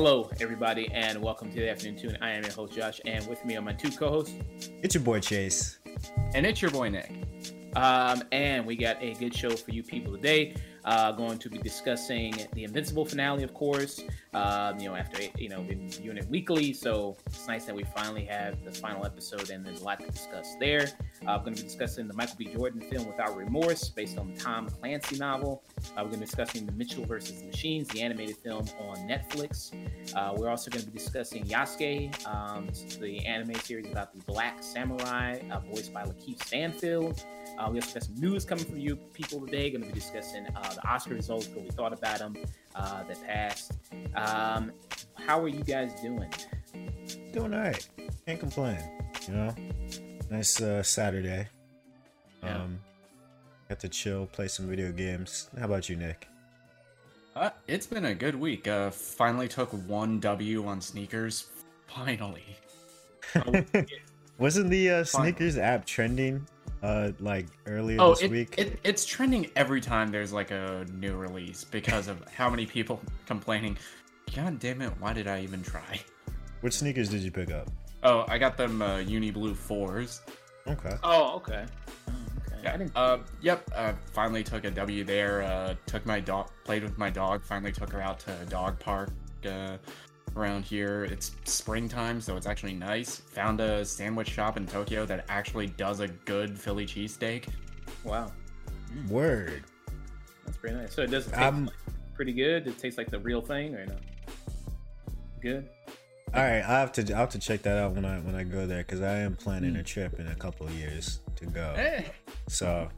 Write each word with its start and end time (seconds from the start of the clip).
Hello, 0.00 0.30
everybody, 0.40 0.88
and 0.92 1.20
welcome 1.20 1.50
to 1.50 1.56
the 1.56 1.68
afternoon 1.68 1.98
tune. 1.98 2.18
I 2.20 2.30
am 2.30 2.44
your 2.44 2.52
host 2.52 2.72
Josh, 2.72 3.00
and 3.04 3.26
with 3.26 3.44
me 3.44 3.56
are 3.56 3.60
my 3.60 3.72
two 3.72 3.90
co-hosts. 3.90 4.32
It's 4.80 4.94
your 4.94 5.02
boy 5.02 5.18
Chase, 5.18 5.80
and 6.34 6.46
it's 6.46 6.62
your 6.62 6.70
boy 6.70 6.88
Nick. 6.88 7.10
Um, 7.74 8.22
and 8.30 8.64
we 8.64 8.76
got 8.76 9.02
a 9.02 9.14
good 9.14 9.34
show 9.34 9.50
for 9.50 9.72
you 9.72 9.82
people 9.82 10.12
today. 10.12 10.54
Uh, 10.84 11.10
going 11.10 11.36
to 11.40 11.50
be 11.50 11.58
discussing 11.58 12.32
the 12.52 12.62
Invincible 12.62 13.06
finale, 13.06 13.42
of 13.42 13.52
course. 13.54 14.00
Um, 14.34 14.78
you 14.78 14.88
know, 14.88 14.94
after 14.94 15.20
you 15.36 15.48
know 15.48 15.62
been 15.62 15.90
viewing 15.90 16.16
it 16.16 16.28
weekly, 16.28 16.72
so 16.72 17.16
it's 17.26 17.48
nice 17.48 17.64
that 17.64 17.74
we 17.74 17.82
finally 17.82 18.24
have 18.26 18.64
the 18.64 18.70
final 18.70 19.04
episode, 19.04 19.50
and 19.50 19.66
there's 19.66 19.80
a 19.80 19.84
lot 19.84 19.98
to 19.98 20.06
discuss 20.06 20.54
there. 20.60 20.92
Uh, 21.26 21.36
we're 21.38 21.44
going 21.44 21.54
to 21.54 21.62
be 21.62 21.68
discussing 21.68 22.06
the 22.06 22.14
Michael 22.14 22.36
B. 22.38 22.46
Jordan 22.46 22.80
film 22.80 23.06
Without 23.06 23.36
Remorse, 23.36 23.88
based 23.88 24.18
on 24.18 24.32
the 24.32 24.40
Tom 24.40 24.68
Clancy 24.68 25.16
novel. 25.16 25.62
Uh, 25.78 25.82
we're 25.96 26.02
going 26.04 26.12
to 26.12 26.18
be 26.20 26.24
discussing 26.26 26.66
the 26.66 26.72
Mitchell 26.72 27.04
versus 27.04 27.40
the 27.40 27.46
Machines, 27.46 27.88
the 27.88 28.02
animated 28.02 28.36
film 28.36 28.64
on 28.80 28.96
Netflix. 29.08 29.72
Uh, 30.14 30.34
we're 30.36 30.48
also 30.48 30.70
going 30.70 30.84
to 30.84 30.90
be 30.90 30.98
discussing 30.98 31.44
Yasuke, 31.44 32.26
um, 32.26 32.68
the 33.00 33.24
anime 33.26 33.54
series 33.56 33.90
about 33.90 34.14
the 34.14 34.22
Black 34.24 34.62
Samurai, 34.62 35.38
uh, 35.50 35.60
voiced 35.60 35.92
by 35.92 36.04
LaKeith 36.04 36.42
Stanfield. 36.44 37.24
Uh, 37.58 37.68
we 37.70 37.78
also 37.78 37.94
got 37.94 38.04
some 38.04 38.14
news 38.16 38.44
coming 38.44 38.64
from 38.64 38.78
you 38.78 38.96
people 38.96 39.40
today. 39.44 39.70
Going 39.70 39.82
to 39.82 39.88
be 39.88 39.94
discussing 39.94 40.46
uh, 40.54 40.74
the 40.74 40.86
Oscar 40.88 41.14
results, 41.14 41.48
what 41.48 41.64
we 41.64 41.70
thought 41.70 41.92
about 41.92 42.18
them 42.18 42.36
uh, 42.74 43.02
that 43.04 43.22
passed. 43.26 43.72
Um, 44.14 44.72
how 45.14 45.40
are 45.40 45.48
you 45.48 45.62
guys 45.64 45.92
doing? 46.00 46.30
Doing 47.32 47.54
all 47.54 47.60
right. 47.60 47.88
Can't 48.26 48.40
complain. 48.40 48.78
You 49.26 49.34
know, 49.34 49.54
nice 50.30 50.60
uh, 50.60 50.82
Saturday. 50.82 51.48
Yeah. 52.42 52.62
Um, 52.62 52.80
got 53.68 53.80
to 53.80 53.88
chill, 53.88 54.26
play 54.26 54.48
some 54.48 54.68
video 54.68 54.92
games. 54.92 55.50
How 55.58 55.66
about 55.66 55.88
you, 55.88 55.96
Nick? 55.96 56.28
Uh, 57.34 57.50
it's 57.66 57.86
been 57.86 58.06
a 58.06 58.14
good 58.14 58.34
week. 58.34 58.66
Uh, 58.66 58.90
finally 58.90 59.48
took 59.48 59.70
one 59.88 60.20
W 60.20 60.66
on 60.66 60.80
sneakers. 60.80 61.46
Finally. 61.86 62.44
Wasn't 64.38 64.70
the 64.70 64.90
uh, 64.90 65.04
sneakers 65.04 65.58
app 65.58 65.84
trending 65.84 66.46
uh 66.82 67.10
like 67.18 67.46
earlier 67.66 68.00
oh, 68.00 68.10
this 68.10 68.22
it, 68.22 68.30
week. 68.30 68.54
It, 68.56 68.78
it's 68.84 69.04
trending 69.04 69.50
every 69.56 69.80
time 69.80 70.10
there's 70.10 70.32
like 70.32 70.50
a 70.50 70.86
new 70.92 71.16
release 71.16 71.64
because 71.64 72.08
of 72.08 72.22
how 72.36 72.48
many 72.48 72.66
people 72.66 73.00
complaining. 73.26 73.76
God 74.34 74.58
damn 74.58 74.82
it! 74.82 74.92
Why 75.00 75.12
did 75.12 75.26
I 75.26 75.42
even 75.42 75.62
try? 75.62 76.00
Which 76.60 76.74
sneakers 76.74 77.08
did 77.08 77.22
you 77.22 77.30
pick 77.30 77.50
up? 77.50 77.68
Oh, 78.02 78.24
I 78.28 78.38
got 78.38 78.56
them 78.56 78.82
uh, 78.82 78.98
Uni 78.98 79.30
Blue 79.30 79.54
fours. 79.54 80.22
Okay. 80.66 80.96
Oh, 81.02 81.36
okay. 81.36 81.64
Oh, 82.08 82.12
okay. 82.58 82.60
Yeah. 82.62 82.88
Uh, 82.94 83.18
yep. 83.40 83.68
Uh, 83.74 83.92
finally 84.12 84.44
took 84.44 84.64
a 84.64 84.70
W 84.70 85.04
there. 85.04 85.42
Uh, 85.42 85.74
took 85.86 86.06
my 86.06 86.20
dog, 86.20 86.50
played 86.64 86.82
with 86.82 86.96
my 86.98 87.10
dog. 87.10 87.44
Finally 87.44 87.72
took 87.72 87.90
her 87.92 88.00
out 88.00 88.18
to 88.20 88.40
a 88.40 88.44
dog 88.46 88.78
park. 88.78 89.10
Uh, 89.46 89.78
around 90.36 90.64
here. 90.64 91.04
It's 91.04 91.32
springtime, 91.44 92.20
so 92.20 92.36
it's 92.36 92.46
actually 92.46 92.74
nice. 92.74 93.16
Found 93.16 93.60
a 93.60 93.84
sandwich 93.84 94.28
shop 94.28 94.56
in 94.56 94.66
Tokyo 94.66 95.04
that 95.06 95.24
actually 95.28 95.66
does 95.66 96.00
a 96.00 96.08
good 96.08 96.58
Philly 96.58 96.86
cheesesteak. 96.86 97.48
Wow. 98.04 98.32
Word. 99.08 99.64
That's 100.44 100.56
pretty 100.56 100.76
nice. 100.76 100.94
So 100.94 101.02
it 101.02 101.10
does 101.10 101.26
taste 101.26 101.38
um, 101.38 101.66
like 101.66 101.74
pretty 102.14 102.32
good. 102.32 102.66
It 102.66 102.78
tastes 102.78 102.98
like 102.98 103.10
the 103.10 103.18
real 103.18 103.40
thing, 103.40 103.74
or 103.74 103.86
no? 103.86 103.96
Good. 105.40 105.68
All 106.34 106.42
right, 106.42 106.62
I 106.62 106.80
have 106.80 106.92
to 106.92 107.14
I 107.14 107.18
have 107.18 107.30
to 107.30 107.38
check 107.38 107.62
that 107.62 107.78
out 107.78 107.92
when 107.94 108.04
I 108.04 108.18
when 108.18 108.34
I 108.34 108.44
go 108.44 108.66
there 108.66 108.82
because 108.82 109.00
I 109.00 109.18
am 109.18 109.34
planning 109.34 109.76
a 109.76 109.82
trip 109.82 110.20
in 110.20 110.26
a 110.26 110.34
couple 110.34 110.66
of 110.66 110.74
years 110.74 111.20
to 111.36 111.46
go. 111.46 111.72
Hey. 111.74 112.06
So 112.48 112.88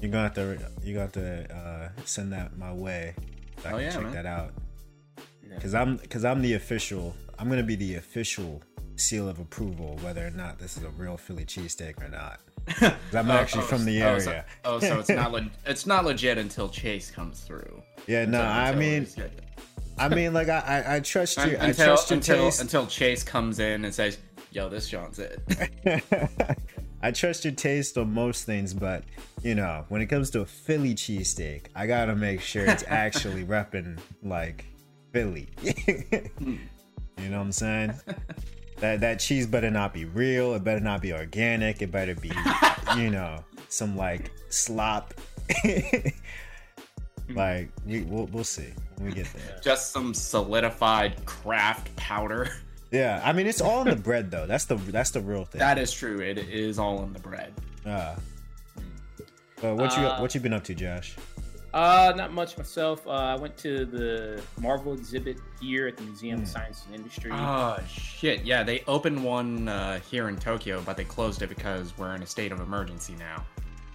you're 0.00 0.10
gonna 0.10 0.24
have 0.24 0.34
to 0.34 0.58
you 0.84 0.94
got 0.94 1.12
to 1.14 1.54
uh, 1.54 1.88
send 2.04 2.32
that 2.32 2.56
my 2.56 2.72
way. 2.72 3.14
So 3.62 3.68
I 3.68 3.72
oh, 3.72 3.76
can 3.76 3.84
yeah, 3.84 3.90
check 3.90 4.02
man. 4.02 4.12
that 4.12 4.26
out 4.26 4.52
because 5.54 5.74
I'm 5.74 5.96
because 5.96 6.24
I'm 6.24 6.40
the 6.40 6.54
official. 6.54 7.16
I'm 7.38 7.48
gonna 7.48 7.62
be 7.62 7.74
the 7.74 7.96
official 7.96 8.62
seal 8.96 9.28
of 9.28 9.38
approval 9.38 9.96
whether 10.02 10.26
or 10.26 10.30
not 10.30 10.58
this 10.58 10.76
is 10.76 10.82
a 10.82 10.90
real 10.90 11.16
Philly 11.16 11.44
cheesesteak 11.44 12.02
or 12.02 12.08
not. 12.08 12.40
I'm 13.12 13.30
oh, 13.30 13.34
actually 13.34 13.62
oh, 13.62 13.66
from 13.66 13.84
the 13.84 14.02
area. 14.02 14.44
Oh, 14.64 14.78
so, 14.78 14.86
oh, 14.86 14.90
so 14.90 15.00
it's 15.00 15.08
not 15.08 15.32
le- 15.32 15.50
it's 15.66 15.86
not 15.86 16.04
legit 16.04 16.38
until 16.38 16.68
Chase 16.68 17.10
comes 17.10 17.40
through. 17.40 17.82
Yeah, 18.06 18.24
no, 18.24 18.40
until, 18.40 18.52
I 18.52 18.74
mean. 18.74 19.06
I 19.98 20.08
mean, 20.08 20.32
like 20.32 20.48
I, 20.48 20.84
I, 20.86 20.96
I 20.96 21.00
trust 21.00 21.36
you. 21.38 21.56
Until, 21.56 21.62
I 21.62 21.72
trust 21.72 22.10
your 22.10 22.16
until, 22.18 22.36
taste. 22.36 22.60
until 22.60 22.86
Chase 22.86 23.22
comes 23.22 23.58
in 23.58 23.84
and 23.84 23.94
says, 23.94 24.18
"Yo, 24.52 24.68
this 24.68 24.88
John's 24.88 25.18
it." 25.18 25.40
I 27.02 27.12
trust 27.12 27.44
your 27.44 27.54
taste 27.54 27.96
on 27.96 28.12
most 28.12 28.44
things, 28.44 28.74
but 28.74 29.04
you 29.42 29.54
know, 29.54 29.84
when 29.88 30.00
it 30.00 30.06
comes 30.06 30.30
to 30.30 30.40
a 30.40 30.46
Philly 30.46 30.94
cheesesteak, 30.94 31.66
I 31.74 31.86
gotta 31.86 32.16
make 32.16 32.40
sure 32.40 32.64
it's 32.64 32.84
actually 32.88 33.44
repping 33.44 33.98
like 34.22 34.64
Philly. 35.12 35.48
you 35.62 37.28
know 37.28 37.38
what 37.38 37.44
I'm 37.44 37.52
saying? 37.52 37.94
That 38.78 39.00
that 39.00 39.20
cheese 39.20 39.46
better 39.46 39.70
not 39.70 39.94
be 39.94 40.04
real. 40.06 40.54
It 40.54 40.64
better 40.64 40.80
not 40.80 41.00
be 41.00 41.12
organic. 41.12 41.82
It 41.82 41.92
better 41.92 42.14
be, 42.14 42.32
you 42.96 43.10
know, 43.10 43.44
some 43.68 43.96
like 43.96 44.32
slop. 44.48 45.14
Like 47.34 47.70
we 47.86 48.02
we'll, 48.02 48.26
we'll 48.26 48.44
see 48.44 48.72
when 48.96 49.06
we 49.06 49.12
get 49.12 49.32
there. 49.32 49.60
Just 49.62 49.92
some 49.92 50.14
solidified 50.14 51.24
Kraft 51.26 51.94
powder. 51.96 52.48
Yeah, 52.90 53.20
I 53.22 53.34
mean 53.34 53.46
it's 53.46 53.60
all 53.60 53.82
in 53.82 53.88
the 53.88 53.96
bread 53.96 54.30
though. 54.30 54.46
That's 54.46 54.64
the 54.64 54.76
that's 54.76 55.10
the 55.10 55.20
real 55.20 55.44
thing. 55.44 55.58
That 55.58 55.78
is 55.78 55.92
true. 55.92 56.20
It 56.20 56.38
is 56.38 56.78
all 56.78 57.02
in 57.02 57.12
the 57.12 57.18
bread. 57.18 57.52
Uh, 57.84 58.16
but 59.60 59.76
what 59.76 59.96
you 59.96 60.04
uh, 60.04 60.18
what 60.20 60.34
you 60.34 60.40
been 60.40 60.54
up 60.54 60.64
to, 60.64 60.74
Josh? 60.74 61.14
Uh, 61.74 62.14
not 62.16 62.32
much 62.32 62.56
myself. 62.56 63.06
Uh, 63.06 63.10
I 63.10 63.34
went 63.36 63.56
to 63.58 63.84
the 63.84 64.42
Marvel 64.58 64.94
exhibit 64.94 65.36
here 65.60 65.86
at 65.86 65.98
the 65.98 66.04
Museum 66.04 66.40
mm. 66.40 66.44
of 66.44 66.48
Science 66.48 66.84
and 66.86 66.94
Industry. 66.94 67.30
Oh 67.32 67.78
shit! 67.86 68.44
Yeah, 68.44 68.62
they 68.62 68.82
opened 68.86 69.22
one 69.22 69.68
uh, 69.68 70.00
here 70.10 70.28
in 70.28 70.36
Tokyo, 70.36 70.82
but 70.86 70.96
they 70.96 71.04
closed 71.04 71.42
it 71.42 71.48
because 71.48 71.96
we're 71.98 72.14
in 72.14 72.22
a 72.22 72.26
state 72.26 72.52
of 72.52 72.60
emergency 72.60 73.14
now. 73.18 73.44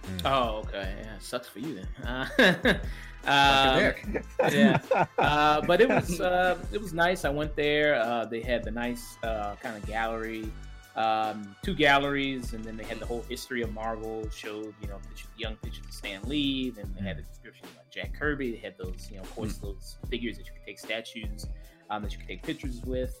Mm. 0.04 0.22
Oh, 0.24 0.58
okay. 0.58 0.94
Yeah, 1.02 1.18
sucks 1.18 1.48
for 1.48 1.58
you 1.58 1.80
then. 1.80 2.06
Uh, 2.06 2.74
um, 3.26 3.94
yeah, 4.52 4.80
uh, 5.18 5.60
but 5.62 5.80
it 5.80 5.88
was 5.88 6.20
uh, 6.20 6.58
it 6.72 6.80
was 6.80 6.92
nice. 6.92 7.24
I 7.24 7.30
went 7.30 7.56
there. 7.56 7.96
Uh, 7.96 8.24
they 8.24 8.40
had 8.40 8.64
the 8.64 8.70
nice 8.70 9.16
uh, 9.22 9.56
kind 9.56 9.76
of 9.76 9.86
gallery 9.86 10.50
um, 10.96 11.56
two 11.62 11.74
galleries, 11.74 12.52
and 12.52 12.64
then 12.64 12.76
they 12.76 12.84
had 12.84 13.00
the 13.00 13.06
whole 13.06 13.22
history 13.22 13.62
of 13.62 13.72
Marvel. 13.72 14.28
Showed 14.30 14.74
you 14.80 14.88
know 14.88 14.98
pictures, 15.08 15.28
young 15.36 15.56
pictures 15.56 15.84
of 15.84 15.92
Stan 15.92 16.22
Lee, 16.24 16.72
and 16.78 16.94
they 16.94 17.02
had 17.02 17.18
a 17.18 17.22
description 17.22 17.66
of 17.66 17.90
Jack 17.90 18.14
Kirby. 18.18 18.52
They 18.52 18.58
had 18.58 18.78
those 18.78 19.08
you 19.10 19.16
know 19.16 19.22
of 19.22 19.34
course 19.34 19.58
hmm. 19.58 19.66
those 19.66 19.96
figures 20.08 20.36
that 20.36 20.46
you 20.46 20.52
could 20.52 20.66
take 20.66 20.78
statues 20.78 21.46
um, 21.90 22.02
that 22.02 22.12
you 22.12 22.18
could 22.18 22.28
take 22.28 22.42
pictures 22.42 22.80
with. 22.84 23.18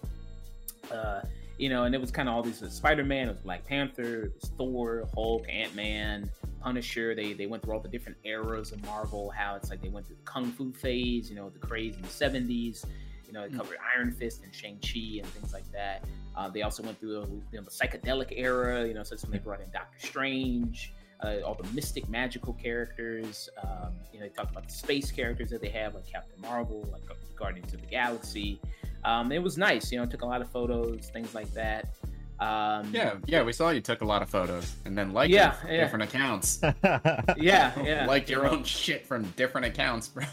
You 1.58 1.68
know, 1.68 1.84
and 1.84 1.94
it 1.94 2.00
was 2.00 2.10
kind 2.10 2.28
of 2.28 2.34
all 2.34 2.42
these 2.42 2.62
Spider 2.72 3.04
Man, 3.04 3.28
it 3.28 3.32
was 3.32 3.40
Black 3.40 3.64
Panther, 3.64 4.24
it 4.24 4.32
was 4.40 4.50
Thor, 4.56 5.08
Hulk, 5.14 5.46
Ant 5.48 5.74
Man, 5.74 6.30
Punisher. 6.60 7.14
They 7.14 7.32
they 7.32 7.46
went 7.46 7.62
through 7.62 7.74
all 7.74 7.80
the 7.80 7.88
different 7.88 8.18
eras 8.24 8.72
of 8.72 8.84
Marvel. 8.84 9.30
How 9.30 9.54
it's 9.54 9.70
like 9.70 9.80
they 9.80 9.88
went 9.88 10.06
through 10.06 10.16
the 10.16 10.22
kung 10.22 10.50
fu 10.50 10.72
phase, 10.72 11.30
you 11.30 11.36
know, 11.36 11.50
the 11.50 11.58
craze 11.58 11.94
in 11.94 12.02
the 12.02 12.08
seventies. 12.08 12.84
You 13.26 13.32
know, 13.32 13.42
they 13.42 13.50
hmm. 13.50 13.58
covered 13.58 13.78
Iron 13.96 14.12
Fist 14.12 14.42
and 14.44 14.54
Shang 14.54 14.78
Chi 14.80 15.18
and 15.18 15.26
things 15.26 15.52
like 15.52 15.70
that. 15.72 16.04
Uh, 16.36 16.48
they 16.48 16.62
also 16.62 16.82
went 16.82 16.98
through 16.98 17.42
you 17.52 17.58
know, 17.58 17.62
the 17.62 17.70
psychedelic 17.70 18.32
era, 18.36 18.86
you 18.86 18.94
know, 18.94 19.02
so 19.02 19.16
when 19.22 19.32
they 19.32 19.38
brought 19.38 19.60
in 19.60 19.70
Doctor 19.70 20.06
Strange, 20.06 20.92
uh, 21.24 21.40
all 21.44 21.54
the 21.54 21.68
mystic, 21.72 22.08
magical 22.08 22.52
characters. 22.54 23.48
Um, 23.62 23.92
you 24.12 24.20
know, 24.20 24.26
they 24.26 24.32
talked 24.32 24.50
about 24.50 24.66
the 24.68 24.72
space 24.72 25.10
characters 25.10 25.50
that 25.50 25.60
they 25.60 25.68
have, 25.70 25.94
like 25.94 26.06
Captain 26.06 26.40
Marvel, 26.40 26.88
like 26.92 27.02
Guardians 27.36 27.72
of 27.74 27.80
the 27.80 27.86
Galaxy. 27.86 28.60
Um, 29.04 29.32
it 29.32 29.42
was 29.42 29.58
nice, 29.58 29.92
you 29.92 29.98
know, 29.98 30.06
took 30.06 30.22
a 30.22 30.26
lot 30.26 30.40
of 30.40 30.50
photos, 30.50 31.10
things 31.12 31.34
like 31.34 31.52
that. 31.54 31.94
Um, 32.40 32.90
yeah, 32.92 33.14
yeah, 33.26 33.42
we 33.42 33.52
saw 33.52 33.70
you 33.70 33.80
took 33.80 34.00
a 34.00 34.04
lot 34.04 34.20
of 34.20 34.28
photos 34.28 34.74
and 34.84 34.98
then 34.98 35.12
liked 35.12 35.32
yeah, 35.32 35.54
yeah. 35.68 35.84
different 35.84 36.04
accounts. 36.04 36.60
yeah, 37.36 37.72
yeah. 37.82 38.06
Like 38.08 38.28
your 38.28 38.46
own 38.46 38.64
shit 38.64 39.06
from 39.06 39.22
different 39.36 39.66
accounts, 39.66 40.08
bro. 40.08 40.24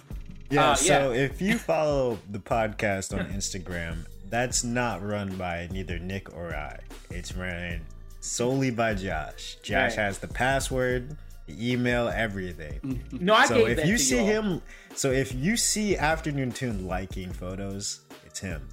Yeah, 0.50 0.72
uh, 0.72 0.76
so 0.76 1.12
yeah. 1.12 1.22
if 1.22 1.42
you 1.42 1.58
follow 1.58 2.20
the 2.30 2.40
podcast 2.40 3.18
on 3.18 3.26
Instagram 3.28 4.06
that's 4.32 4.64
not 4.64 5.06
run 5.06 5.36
by 5.36 5.68
neither 5.72 6.00
Nick 6.00 6.34
or 6.34 6.56
I. 6.56 6.80
It's 7.10 7.36
run 7.36 7.82
solely 8.22 8.72
by 8.72 8.94
Josh. 8.94 9.58
Josh 9.62 9.98
right. 9.98 10.06
has 10.06 10.20
the 10.20 10.28
password, 10.28 11.18
the 11.48 11.72
email, 11.72 12.08
everything. 12.08 12.80
Mm-hmm. 12.80 13.26
No, 13.26 13.34
I 13.34 13.46
so 13.46 13.66
gave 13.66 13.80
if 13.80 13.86
you 13.86 13.98
see 13.98 14.18
you 14.18 14.26
him, 14.26 14.62
so 14.96 15.12
if 15.12 15.36
you 15.36 15.58
see 15.58 15.98
Afternoon 15.98 16.52
Tune 16.52 16.88
liking 16.88 17.32
photos, 17.34 18.02
it's 18.26 18.40
him. 18.40 18.68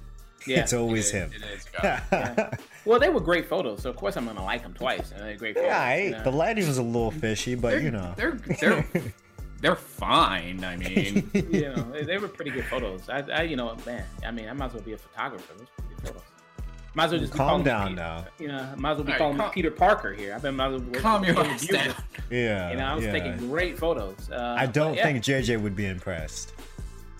Yeah, 0.47 0.61
it's 0.61 0.71
always 0.71 1.13
it 1.13 1.17
is, 1.17 1.23
him. 1.23 1.31
It 1.35 1.43
is, 1.53 1.65
yeah. 1.83 2.51
Well, 2.85 2.99
they 2.99 3.09
were 3.09 3.19
great 3.19 3.49
photos, 3.49 3.81
so 3.81 3.89
of 3.89 3.97
course 3.97 4.15
I'm 4.15 4.25
gonna 4.25 4.43
like 4.43 4.63
them 4.63 4.73
twice. 4.73 5.11
And 5.11 5.21
they're 5.21 5.35
great 5.35 5.55
photos. 5.55 5.67
Yeah, 5.67 5.95
you 5.95 6.11
know? 6.11 6.23
the 6.23 6.31
lighting 6.31 6.65
was 6.65 6.77
a 6.77 6.83
little 6.83 7.11
fishy, 7.11 7.55
but 7.55 7.71
they're, 7.71 7.81
you 7.81 7.91
know, 7.91 8.13
they're 8.15 8.39
they're 8.61 8.85
they're 9.61 9.75
fine. 9.75 10.63
I 10.63 10.77
mean, 10.77 11.29
you 11.33 11.73
know, 11.73 11.91
they 12.03 12.17
were 12.17 12.27
pretty 12.27 12.51
good 12.51 12.65
photos. 12.65 13.09
I, 13.09 13.23
I, 13.31 13.41
you 13.43 13.55
know, 13.55 13.75
man, 13.85 14.05
I 14.25 14.31
mean, 14.31 14.47
I 14.47 14.53
might 14.53 14.67
as 14.67 14.73
well 14.73 14.83
be 14.83 14.93
a 14.93 14.97
photographer. 14.97 15.53
Those 15.57 15.67
pretty 15.75 15.95
good 15.95 16.07
photos. 16.07 16.23
Might 16.95 17.05
as 17.05 17.11
well 17.11 17.19
just 17.19 17.33
calm 17.33 17.63
down 17.63 17.95
now. 17.95 18.25
You 18.39 18.47
know, 18.47 18.73
might 18.77 18.91
as 18.91 18.97
well 18.97 19.05
be 19.05 19.13
calling 19.13 19.37
calm, 19.37 19.51
Peter 19.51 19.71
Parker 19.71 20.13
here. 20.13 20.33
I've 20.33 20.41
been 20.41 20.55
might 20.55 20.73
as 20.73 20.81
well 20.81 21.01
calm 21.01 21.23
your 21.23 21.39
ass 21.39 21.67
down. 21.67 21.93
Yeah, 22.31 22.69
you 22.69 22.77
know, 22.77 22.85
I 22.85 22.93
was 22.93 23.03
yeah. 23.03 23.11
taking 23.11 23.37
great 23.37 23.79
photos. 23.79 24.29
Uh, 24.31 24.55
I 24.55 24.67
don't 24.67 24.93
yeah. 24.93 25.03
think 25.03 25.23
JJ 25.23 25.59
would 25.59 25.75
be 25.75 25.87
impressed. 25.87 26.53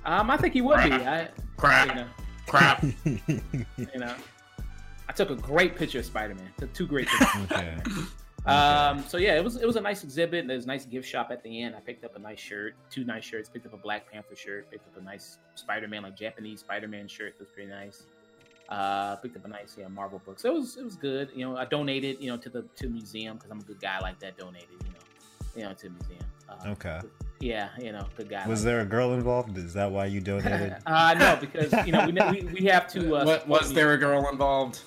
Um, 0.06 0.30
I 0.30 0.38
think 0.38 0.54
he 0.54 0.62
would 0.62 0.84
be. 0.84 0.92
I, 0.94 1.30
Crap. 1.58 1.96
You 1.96 2.06
crap. 2.50 2.84
you 3.06 4.00
know, 4.00 4.14
I 5.08 5.14
took 5.14 5.30
a 5.30 5.36
great 5.36 5.76
picture 5.76 6.00
of 6.00 6.06
Spider 6.06 6.36
Man. 6.36 6.50
Took 6.58 6.74
two 6.74 6.88
great 6.88 7.08
pictures. 7.08 7.42
okay. 7.52 7.78
Um, 8.46 9.04
so 9.08 9.18
yeah, 9.18 9.36
it 9.36 9.44
was 9.44 9.58
it 9.58 9.66
was 9.66 9.76
a 9.76 9.82
nice 9.82 10.04
exhibit. 10.04 10.48
There's 10.48 10.66
a 10.66 10.68
nice 10.68 10.86
gift 10.86 11.08
shop 11.08 11.30
at 11.32 11.44
the 11.44 11.62
end. 11.62 11.76
I 11.76 11.80
picked 11.80 12.06
up 12.06 12.16
a 12.16 12.20
nice 12.20 12.40
shirt, 12.40 12.76
two 12.90 13.04
nice 13.04 13.24
shirts. 13.24 13.50
Picked 13.50 13.66
up 13.66 13.74
a 13.74 13.78
Black 13.78 14.12
Panther 14.12 14.36
shirt. 14.36 14.72
Picked 14.72 14.88
up 14.88 14.98
a 14.98 15.04
nice 15.04 15.38
Spider 15.56 15.88
Man, 15.88 16.04
like 16.04 16.16
Japanese 16.16 16.62
Spider 16.62 16.88
Man 16.88 17.08
shirt. 17.08 17.34
It 17.36 17.40
was 17.40 17.50
pretty 17.50 17.70
nice. 17.70 18.04
Uh, 18.70 19.16
picked 19.16 19.36
up 19.36 19.46
a 19.46 19.48
nice 19.48 19.76
yeah, 19.80 19.88
Marvel 19.88 20.22
book. 20.24 20.40
So 20.40 20.50
it 20.50 20.54
was 20.54 20.78
it 20.78 20.84
was 20.84 20.96
good. 20.96 21.30
You 21.34 21.46
know, 21.46 21.58
I 21.58 21.66
donated 21.66 22.18
you 22.20 22.30
know 22.30 22.38
to 22.38 22.50
the 22.50 22.64
to 22.76 22.88
museum 22.88 23.38
because 23.38 23.50
I'm 23.50 23.60
a 23.60 23.64
good 23.64 23.82
guy 23.82 24.00
like 24.00 24.20
that. 24.20 24.38
Donated 24.38 24.70
you 24.72 24.90
know, 24.90 25.00
you 25.56 25.64
know 25.64 25.74
to 25.74 25.84
the 25.84 25.90
museum. 25.90 26.26
Uh, 26.48 26.70
okay. 26.70 27.00
Yeah, 27.40 27.70
you 27.80 27.92
know, 27.92 28.06
good 28.16 28.30
guy. 28.30 28.48
Was 28.48 28.62
like 28.62 28.66
there 28.66 28.78
that. 28.80 28.88
a 28.88 28.90
girl 28.90 29.14
involved? 29.14 29.58
Is 29.58 29.74
that 29.74 29.92
why 29.92 30.06
you 30.06 30.22
donated? 30.22 30.76
uh, 30.86 31.16
no, 31.18 31.38
because 31.40 31.74
you 31.86 31.92
know 31.92 32.06
we 32.06 32.12
we, 32.12 32.48
we 32.54 32.66
have 32.68 32.88
to. 32.90 33.16
Uh, 33.16 33.26
what, 33.26 33.48
was 33.48 33.74
there 33.74 33.94
a 33.94 33.98
girl 33.98 34.30
involved? 34.30 34.82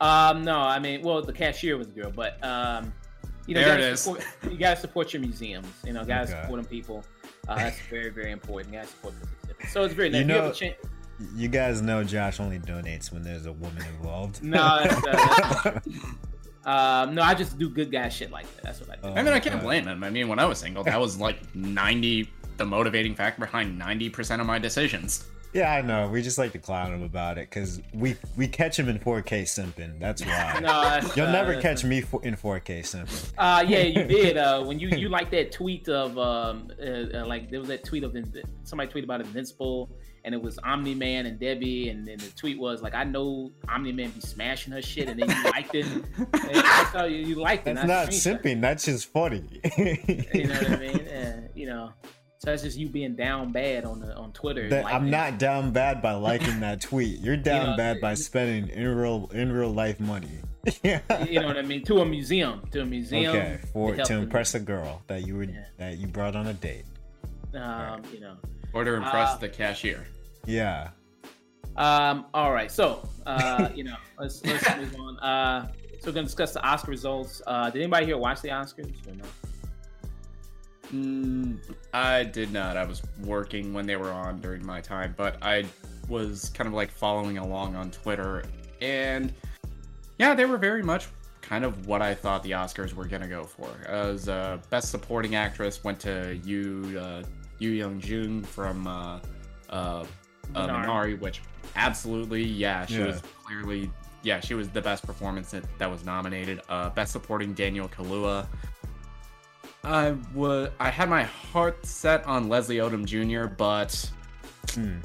Um, 0.00 0.42
no, 0.42 0.56
I 0.56 0.78
mean, 0.78 1.02
well, 1.02 1.22
the 1.22 1.32
cashier 1.32 1.76
was 1.76 1.88
a 1.88 1.90
girl, 1.90 2.10
but 2.10 2.42
um, 2.44 2.92
you 3.46 3.54
know, 3.54 3.60
there 3.60 3.78
you 3.78 3.84
it 3.84 3.92
is. 3.92 4.00
Support, 4.00 4.24
you 4.50 4.56
gotta 4.56 4.80
support 4.80 5.12
your 5.12 5.20
museums. 5.20 5.68
You 5.84 5.92
know, 5.92 6.04
gotta 6.04 6.30
okay. 6.30 6.42
support 6.42 6.62
them 6.62 6.64
people. 6.64 7.04
Uh, 7.48 7.56
that's 7.56 7.80
very, 7.90 8.10
very 8.10 8.30
important. 8.30 8.72
You 8.72 8.80
gotta 8.80 8.90
support 8.90 9.14
this 9.20 9.28
exhibit. 9.42 9.70
So 9.70 9.84
it's 9.84 9.94
very 9.94 10.10
nice. 10.10 10.20
You 10.20 10.24
know, 10.26 10.46
you, 10.46 10.52
chance... 10.54 10.76
you 11.34 11.48
guys 11.48 11.82
know 11.82 12.04
Josh 12.04 12.40
only 12.40 12.58
donates 12.58 13.12
when 13.12 13.22
there's 13.22 13.46
a 13.46 13.52
woman 13.52 13.82
involved. 13.96 14.42
no, 14.42 14.80
that's, 14.82 15.06
uh, 15.06 15.60
that's... 15.64 15.88
Um, 16.64 17.16
no, 17.16 17.22
I 17.22 17.34
just 17.34 17.58
do 17.58 17.68
good 17.68 17.90
guy 17.90 18.08
shit 18.08 18.30
like 18.30 18.46
that. 18.54 18.62
That's 18.62 18.80
what 18.80 18.90
I 18.90 18.94
do. 18.94 19.00
Oh, 19.08 19.14
I 19.14 19.22
mean, 19.22 19.32
I 19.32 19.40
can't 19.40 19.60
blame 19.60 19.84
him. 19.84 20.04
I 20.04 20.10
mean, 20.10 20.28
when 20.28 20.38
I 20.38 20.46
was 20.46 20.58
single, 20.58 20.84
that 20.84 21.00
was 21.00 21.16
like 21.18 21.52
ninety, 21.56 22.30
the 22.56 22.64
motivating 22.64 23.16
factor 23.16 23.40
behind 23.40 23.76
ninety 23.76 24.08
percent 24.08 24.40
of 24.40 24.46
my 24.46 24.60
decisions. 24.60 25.24
Yeah, 25.52 25.70
I 25.70 25.82
know. 25.82 26.08
We 26.08 26.22
just 26.22 26.38
like 26.38 26.52
to 26.52 26.58
clown 26.58 26.94
him 26.94 27.02
about 27.02 27.36
it 27.36 27.50
because 27.50 27.82
we 27.92 28.16
we 28.36 28.48
catch 28.48 28.78
him 28.78 28.88
in 28.88 28.98
4K 28.98 29.42
simping. 29.42 30.00
That's 30.00 30.22
why. 30.26 30.60
no, 30.62 30.82
that's, 30.82 31.14
you'll 31.16 31.26
uh, 31.26 31.32
never 31.32 31.60
catch 31.60 31.84
me 31.84 32.00
for, 32.00 32.24
in 32.24 32.36
4K 32.36 32.80
simping. 32.80 33.32
Uh, 33.36 33.62
yeah, 33.66 33.82
you 33.82 34.04
did. 34.08 34.36
Uh, 34.38 34.62
when 34.62 34.78
you 34.78 34.88
you 34.88 35.08
like 35.08 35.30
that 35.32 35.52
tweet 35.52 35.88
of 35.88 36.16
um, 36.16 36.70
uh, 36.80 37.18
uh, 37.18 37.26
like 37.26 37.50
there 37.50 37.58
was 37.58 37.68
that 37.68 37.84
tweet 37.84 38.02
of 38.02 38.16
somebody 38.64 38.90
tweeted 38.90 39.04
about 39.04 39.20
Invincible 39.20 39.90
and 40.24 40.34
it 40.34 40.42
was 40.42 40.58
Omni 40.58 40.94
Man 40.94 41.26
and 41.26 41.38
Debbie, 41.38 41.88
and 41.88 42.06
then 42.06 42.18
the 42.18 42.28
tweet 42.36 42.58
was 42.58 42.82
like, 42.82 42.94
"I 42.94 43.04
know 43.04 43.52
Omni 43.68 43.92
Man 43.92 44.10
be 44.10 44.20
smashing 44.20 44.72
her 44.72 44.82
shit," 44.82 45.08
and 45.08 45.20
then 45.20 45.28
you 45.28 45.50
liked 45.50 45.74
it. 45.74 45.86
that's 46.32 46.90
how 46.90 47.04
you, 47.04 47.18
you 47.18 47.34
liked 47.36 47.66
it. 47.66 47.74
That's 47.74 47.86
not 47.86 48.08
simping. 48.08 48.60
That's 48.60 48.84
just 48.84 49.12
funny. 49.12 49.60
you 49.76 50.44
know 50.46 50.54
what 50.54 50.70
I 50.70 50.76
mean? 50.80 51.00
And, 51.08 51.48
you 51.54 51.66
know. 51.66 51.92
So 52.38 52.50
that's 52.50 52.64
just 52.64 52.76
you 52.76 52.88
being 52.88 53.14
down 53.14 53.52
bad 53.52 53.84
on 53.84 54.00
the 54.00 54.16
on 54.16 54.32
Twitter. 54.32 54.68
That, 54.68 54.86
I'm 54.86 55.08
not 55.08 55.38
down 55.38 55.70
bad 55.70 56.02
by 56.02 56.14
liking 56.14 56.58
that 56.58 56.80
tweet. 56.80 57.20
You're 57.20 57.36
down 57.36 57.60
you 57.60 57.70
know, 57.70 57.76
bad 57.76 58.00
by 58.00 58.14
spending 58.14 58.68
in 58.68 58.84
real 58.96 59.30
in 59.32 59.52
real 59.52 59.70
life 59.70 60.00
money. 60.00 60.40
yeah. 60.82 61.00
You 61.24 61.38
know 61.38 61.46
what 61.46 61.56
I 61.56 61.62
mean? 61.62 61.84
To 61.84 62.00
a 62.00 62.04
museum. 62.04 62.62
To 62.72 62.80
a 62.80 62.84
museum. 62.84 63.36
Okay. 63.36 63.60
For 63.72 63.94
to, 63.94 64.02
to 64.02 64.14
impress 64.14 64.56
a 64.56 64.60
girl 64.60 65.02
that 65.06 65.24
you 65.24 65.36
were 65.36 65.44
yeah. 65.44 65.66
that 65.78 65.98
you 65.98 66.08
brought 66.08 66.34
on 66.34 66.48
a 66.48 66.54
date. 66.54 66.84
Um, 67.54 67.60
right. 67.60 68.00
you 68.12 68.18
know. 68.18 68.36
Or 68.74 68.84
to 68.84 68.94
impress 68.94 69.30
uh, 69.30 69.36
the 69.38 69.48
cashier. 69.48 70.06
Yeah. 70.46 70.90
Um, 71.76 72.26
all 72.34 72.52
right. 72.52 72.70
So 72.70 73.08
uh, 73.26 73.70
you 73.74 73.84
know, 73.84 73.96
let's 74.18 74.44
let's 74.44 74.76
move 74.76 74.96
on. 75.00 75.18
Uh 75.20 75.72
so 76.00 76.08
we're 76.08 76.14
gonna 76.14 76.26
discuss 76.26 76.52
the 76.52 76.62
Oscar 76.62 76.90
results. 76.90 77.42
Uh 77.46 77.70
did 77.70 77.80
anybody 77.82 78.06
here 78.06 78.18
watch 78.18 78.40
the 78.40 78.48
Oscars 78.48 79.06
or 79.06 79.14
no? 79.14 79.24
Mm, 80.92 81.58
I 81.94 82.24
did 82.24 82.52
not. 82.52 82.76
I 82.76 82.84
was 82.84 83.02
working 83.24 83.72
when 83.72 83.86
they 83.86 83.96
were 83.96 84.10
on 84.10 84.40
during 84.40 84.64
my 84.66 84.80
time, 84.80 85.14
but 85.16 85.42
I 85.42 85.64
was 86.08 86.50
kind 86.50 86.68
of 86.68 86.74
like 86.74 86.90
following 86.90 87.38
along 87.38 87.76
on 87.76 87.90
Twitter, 87.90 88.44
and 88.82 89.32
yeah, 90.18 90.34
they 90.34 90.44
were 90.44 90.58
very 90.58 90.82
much 90.82 91.06
kind 91.40 91.64
of 91.64 91.86
what 91.86 92.02
I 92.02 92.14
thought 92.14 92.42
the 92.42 92.50
Oscars 92.50 92.92
were 92.92 93.06
gonna 93.06 93.28
go 93.28 93.44
for. 93.44 93.68
As 93.86 94.28
uh, 94.28 94.58
best 94.68 94.90
supporting 94.90 95.34
actress 95.34 95.82
went 95.82 95.98
to 96.00 96.38
Yu 96.44 96.98
uh, 97.00 97.22
Yu 97.62 97.70
Young 97.70 98.00
Jun 98.00 98.42
from 98.42 98.86
uh, 98.86 99.20
uh, 99.70 100.04
uh, 100.54 100.66
Minari, 100.66 101.18
which 101.20 101.40
absolutely, 101.76 102.42
yeah, 102.42 102.86
she 102.86 102.98
yeah. 102.98 103.06
was 103.06 103.22
clearly, 103.44 103.90
yeah, 104.22 104.40
she 104.40 104.54
was 104.54 104.68
the 104.68 104.82
best 104.82 105.06
performance 105.06 105.50
that, 105.52 105.64
that 105.78 105.90
was 105.90 106.04
nominated. 106.04 106.60
Uh, 106.68 106.90
best 106.90 107.12
supporting 107.12 107.54
Daniel 107.54 107.88
Kaluuya 107.88 108.46
I 109.84 110.14
would. 110.34 110.72
I 110.78 110.90
had 110.90 111.08
my 111.08 111.24
heart 111.24 111.84
set 111.84 112.24
on 112.26 112.48
Leslie 112.48 112.76
Odom 112.76 113.04
Jr., 113.04 113.46
but 113.52 114.10
hmm. 114.70 114.98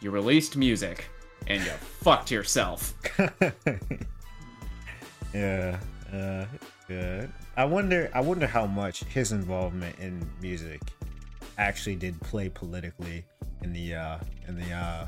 you 0.00 0.10
released 0.10 0.56
music 0.56 1.06
and 1.46 1.62
you 1.62 1.70
fucked 2.00 2.30
yourself. 2.30 2.94
yeah. 5.34 5.78
Uh, 6.12 6.46
yeah. 6.88 7.26
I 7.56 7.64
wonder. 7.64 8.10
I 8.14 8.20
wonder 8.20 8.46
how 8.46 8.66
much 8.66 9.04
his 9.04 9.32
involvement 9.32 9.98
in 9.98 10.26
music 10.40 10.80
actually 11.60 11.96
did 11.96 12.20
play 12.20 12.48
politically 12.48 13.24
in 13.62 13.72
the 13.72 13.94
uh 13.94 14.18
in 14.48 14.56
the 14.56 14.72
uh 14.72 15.06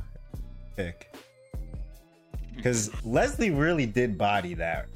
pick. 0.77 1.17
Because 2.55 2.91
Leslie 3.05 3.51
really 3.51 3.87
did 3.87 4.19
body 4.19 4.55
that 4.55 4.87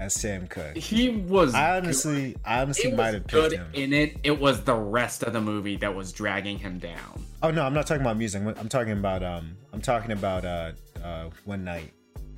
as 0.00 0.14
Sam 0.14 0.48
Cooke. 0.48 0.76
He 0.76 1.10
was. 1.10 1.54
I 1.54 1.76
honestly, 1.76 2.32
good. 2.32 2.40
I 2.44 2.62
honestly 2.62 2.90
it 2.90 2.96
might 2.96 3.14
have 3.14 3.26
picked 3.26 3.52
him. 3.52 3.66
In 3.72 3.92
it, 3.92 4.16
it 4.24 4.38
was 4.38 4.62
the 4.62 4.74
rest 4.74 5.22
of 5.22 5.32
the 5.32 5.40
movie 5.40 5.76
that 5.76 5.94
was 5.94 6.12
dragging 6.12 6.58
him 6.58 6.78
down. 6.78 7.24
Oh 7.42 7.50
no, 7.50 7.64
I'm 7.64 7.74
not 7.74 7.86
talking 7.86 8.02
about 8.02 8.16
music. 8.16 8.42
I'm 8.44 8.68
talking 8.68 8.92
about 8.92 9.22
um, 9.22 9.56
I'm 9.72 9.80
talking 9.80 10.10
about 10.10 10.44
uh, 10.44 10.72
uh, 11.02 11.30
one 11.44 11.64
night. 11.64 11.92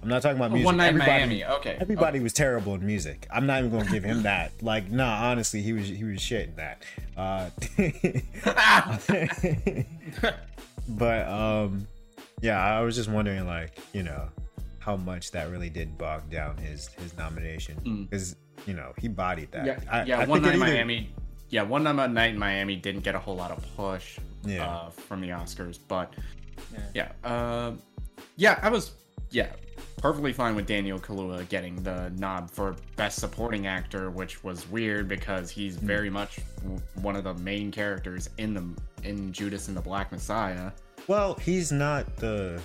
I'm 0.07 0.11
not 0.11 0.23
talking 0.23 0.37
about 0.37 0.53
music. 0.53 0.67
One 0.67 0.77
night 0.77 0.87
everybody, 0.91 1.11
Miami. 1.11 1.45
Okay. 1.45 1.77
Everybody 1.81 2.19
okay. 2.19 2.23
was 2.23 2.33
terrible 2.33 2.77
in 2.77 2.87
music. 2.87 3.27
I'm 3.29 3.45
not 3.45 3.59
even 3.59 3.77
gonna 3.77 3.91
give 3.91 4.05
him 4.05 4.23
that. 4.23 4.53
Like, 4.63 4.89
nah, 4.89 5.31
honestly, 5.31 5.63
he 5.63 5.73
was 5.73 5.89
he 5.89 6.05
was 6.05 6.21
shit 6.21 6.49
in 6.51 6.55
that. 6.55 6.85
Uh, 7.17 7.51
but 10.89 11.27
um, 11.27 11.89
yeah, 12.41 12.65
I 12.65 12.83
was 12.83 12.95
just 12.95 13.11
wondering, 13.11 13.49
like, 13.49 13.81
you 13.93 14.05
know, 14.05 14.29
how 14.79 14.95
much 14.95 15.33
that 15.33 15.51
really 15.51 15.71
did 15.71 15.99
bog 15.99 16.31
down 16.31 16.57
his 16.59 16.87
his 16.87 17.17
nomination 17.17 18.07
because 18.09 18.35
mm. 18.35 18.69
you 18.69 18.75
know 18.75 18.93
he 18.99 19.09
bodied 19.09 19.51
that. 19.51 19.67
Yeah, 19.67 19.81
I, 19.91 20.05
yeah. 20.05 20.21
I 20.21 20.25
one 20.27 20.41
night 20.41 20.55
in 20.55 20.61
Miami. 20.61 21.11
Yeah, 21.49 21.63
one 21.63 21.83
night 21.83 22.31
in 22.31 22.39
Miami 22.39 22.77
didn't 22.77 23.03
get 23.03 23.17
a 23.17 23.19
whole 23.19 23.35
lot 23.35 23.51
of 23.51 23.77
push 23.77 24.19
yeah. 24.45 24.69
uh, 24.71 24.91
from 24.91 25.21
the 25.21 25.31
Oscars, 25.31 25.81
but 25.89 26.15
yeah, 26.73 27.11
yeah, 27.25 27.29
uh, 27.29 27.73
yeah, 28.37 28.61
I 28.63 28.69
was 28.69 28.93
yeah 29.31 29.49
perfectly 29.99 30.33
fine 30.33 30.55
with 30.55 30.67
Daniel 30.67 30.99
Kaluuya 30.99 31.49
getting 31.49 31.83
the 31.83 32.11
nod 32.17 32.51
for 32.51 32.77
best 32.97 33.19
supporting 33.19 33.67
actor, 33.67 34.11
which 34.11 34.43
was 34.45 34.69
weird 34.69 35.09
because 35.09 35.51
he's 35.51 35.77
mm. 35.77 35.83
very 35.83 36.11
much 36.11 36.41
one 36.95 37.17
of 37.17 37.25
the 37.25 37.35
main 37.35 37.71
characters 37.71 38.31
in 38.39 38.55
the 38.55 38.65
in 39.09 39.33
Judas 39.33 39.69
and 39.69 39.77
the 39.77 39.81
Black 39.81 40.13
Messiah. 40.13 40.73
Well, 41.07 41.35
he's 41.35 41.73
not 41.73 42.17
the 42.17 42.61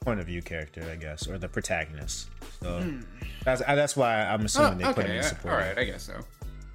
point 0.00 0.20
of 0.20 0.26
view 0.26 0.42
character, 0.42 0.82
I 0.90 0.96
guess, 0.96 1.28
or 1.28 1.38
the 1.38 1.48
protagonist. 1.48 2.28
So 2.62 2.80
mm. 2.80 3.04
that's 3.44 3.62
uh, 3.66 3.74
that's 3.74 3.96
why 3.96 4.22
I'm 4.22 4.44
assuming 4.44 4.74
oh, 4.74 4.78
they 4.78 4.84
okay. 4.84 4.94
put 4.94 5.06
him 5.06 5.16
in 5.16 5.22
support. 5.22 5.54
All 5.54 5.60
right, 5.60 5.78
I 5.78 5.84
guess 5.84 6.02
so. 6.02 6.14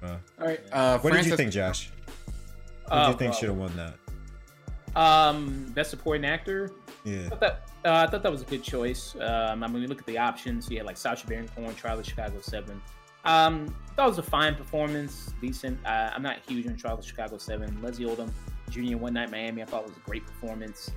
Uh, 0.02 0.16
all 0.40 0.46
right. 0.46 0.60
Uh, 0.72 0.98
what 0.98 1.12
Francis... 1.12 1.24
did 1.24 1.30
you 1.30 1.36
think, 1.36 1.52
Josh? 1.52 1.90
What 2.88 3.04
do 3.04 3.10
you 3.10 3.18
think 3.18 3.34
should 3.34 3.48
have 3.48 3.58
won 3.58 3.72
that? 3.76 3.94
Um, 4.96 5.70
best 5.74 5.90
supporting 5.90 6.24
actor. 6.24 6.70
Yeah. 7.04 7.26
I 7.26 7.28
thought 7.28 7.40
that, 7.40 7.68
uh, 7.86 8.04
I 8.06 8.10
thought 8.10 8.22
that 8.22 8.32
was 8.32 8.42
a 8.42 8.46
good 8.46 8.62
choice. 8.62 9.14
Um, 9.20 9.62
I 9.62 9.68
mean, 9.68 9.82
you 9.82 9.88
look 9.88 10.00
at 10.00 10.06
the 10.06 10.18
options, 10.18 10.68
you 10.68 10.78
had 10.78 10.86
like 10.86 10.96
Sacha 10.96 11.26
Baron 11.26 11.48
Cohen, 11.54 11.74
Trial 11.74 11.98
of 11.98 12.04
Chicago 12.04 12.40
Seven. 12.40 12.82
Um, 13.24 13.74
that 13.96 14.04
was 14.04 14.18
a 14.18 14.22
fine 14.22 14.54
performance, 14.54 15.32
decent. 15.40 15.78
Uh, 15.86 16.10
I'm 16.14 16.22
not 16.22 16.38
huge 16.46 16.66
on 16.66 16.76
Trial 16.76 16.98
of 16.98 17.04
Chicago 17.04 17.38
Seven. 17.38 17.80
Leslie 17.82 18.06
Odom 18.06 18.30
Jr. 18.70 18.96
One 18.96 19.14
Night 19.14 19.30
Miami, 19.30 19.62
I 19.62 19.66
thought 19.66 19.84
was 19.84 19.96
a 19.96 20.00
great 20.00 20.26
performance. 20.26 20.90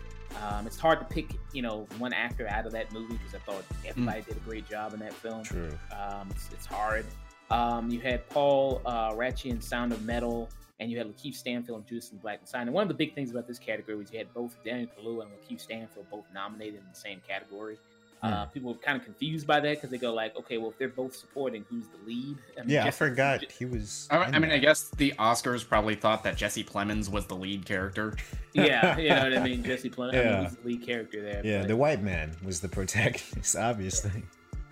Um, 0.43 0.67
it's 0.67 0.79
hard 0.79 0.99
to 0.99 1.05
pick, 1.05 1.35
you 1.53 1.61
know, 1.61 1.87
one 1.97 2.13
actor 2.13 2.47
out 2.47 2.65
of 2.65 2.71
that 2.73 2.91
movie 2.91 3.17
because 3.17 3.35
I 3.35 3.39
thought 3.39 3.63
everybody 3.85 4.21
mm. 4.21 4.25
did 4.25 4.37
a 4.37 4.39
great 4.41 4.67
job 4.67 4.93
in 4.93 4.99
that 4.99 5.13
film. 5.13 5.43
True. 5.43 5.71
Um, 5.91 6.27
it's, 6.31 6.49
it's, 6.51 6.65
hard. 6.65 7.05
Um, 7.49 7.89
you 7.89 7.99
had 7.99 8.27
Paul 8.29 8.81
uh, 8.85 9.15
in 9.43 9.59
Sound 9.59 9.91
of 9.91 10.03
Metal, 10.03 10.49
and 10.79 10.91
you 10.91 10.97
had 10.97 11.07
LaKeith 11.07 11.35
Stanfield 11.35 11.79
and 11.79 11.87
Judas 11.87 12.11
and 12.11 12.21
Black 12.21 12.41
Messiah. 12.41 12.61
And 12.61 12.73
one 12.73 12.83
of 12.83 12.87
the 12.87 12.93
big 12.93 13.13
things 13.13 13.31
about 13.31 13.47
this 13.47 13.59
category 13.59 13.97
was 13.97 14.11
you 14.11 14.17
had 14.17 14.33
both 14.33 14.55
Daniel 14.63 14.87
Kaluuya 14.87 15.23
and 15.23 15.31
LaKeith 15.31 15.61
Stanfield 15.61 16.05
both 16.09 16.25
nominated 16.33 16.75
in 16.75 16.85
the 16.91 16.99
same 16.99 17.21
category. 17.27 17.77
Uh, 18.21 18.45
hmm. 18.45 18.51
people 18.51 18.73
were 18.73 18.79
kind 18.79 18.97
of 18.97 19.05
confused 19.05 19.47
by 19.47 19.61
that 19.61 19.75
because 19.75 19.89
they 19.89 19.97
go 19.97 20.13
like, 20.13 20.35
okay, 20.35 20.57
well, 20.57 20.69
if 20.69 20.77
they're 20.77 20.89
both 20.89 21.15
supporting, 21.15 21.65
who's 21.69 21.85
the 21.87 22.05
lead? 22.05 22.37
I 22.57 22.61
mean, 22.61 22.69
yeah, 22.69 22.83
Jesse, 22.83 22.87
I 22.87 22.91
forgot 22.91 23.51
he 23.51 23.65
was. 23.65 24.07
I, 24.11 24.17
I 24.17 24.39
mean, 24.39 24.51
I 24.51 24.57
guess 24.57 24.89
the 24.89 25.13
Oscars 25.17 25.65
probably 25.65 25.95
thought 25.95 26.23
that 26.23 26.35
Jesse 26.35 26.63
Plemons 26.65 27.09
was 27.09 27.27
the 27.27 27.35
lead 27.35 27.65
character. 27.65 28.17
Yeah, 28.53 28.97
you 28.97 29.09
know 29.09 29.23
what 29.23 29.37
I 29.37 29.43
mean. 29.43 29.63
Jesse 29.63 29.89
Plemons 29.89 30.13
yeah. 30.13 30.19
I 30.19 30.33
mean, 30.33 30.43
was 30.43 30.55
the 30.57 30.67
lead 30.67 30.85
character 30.85 31.21
there. 31.21 31.41
Yeah, 31.45 31.59
but... 31.59 31.69
the 31.69 31.77
white 31.77 32.03
man 32.03 32.35
was 32.43 32.59
the 32.59 32.67
protagonist, 32.67 33.55
obviously. 33.57 34.23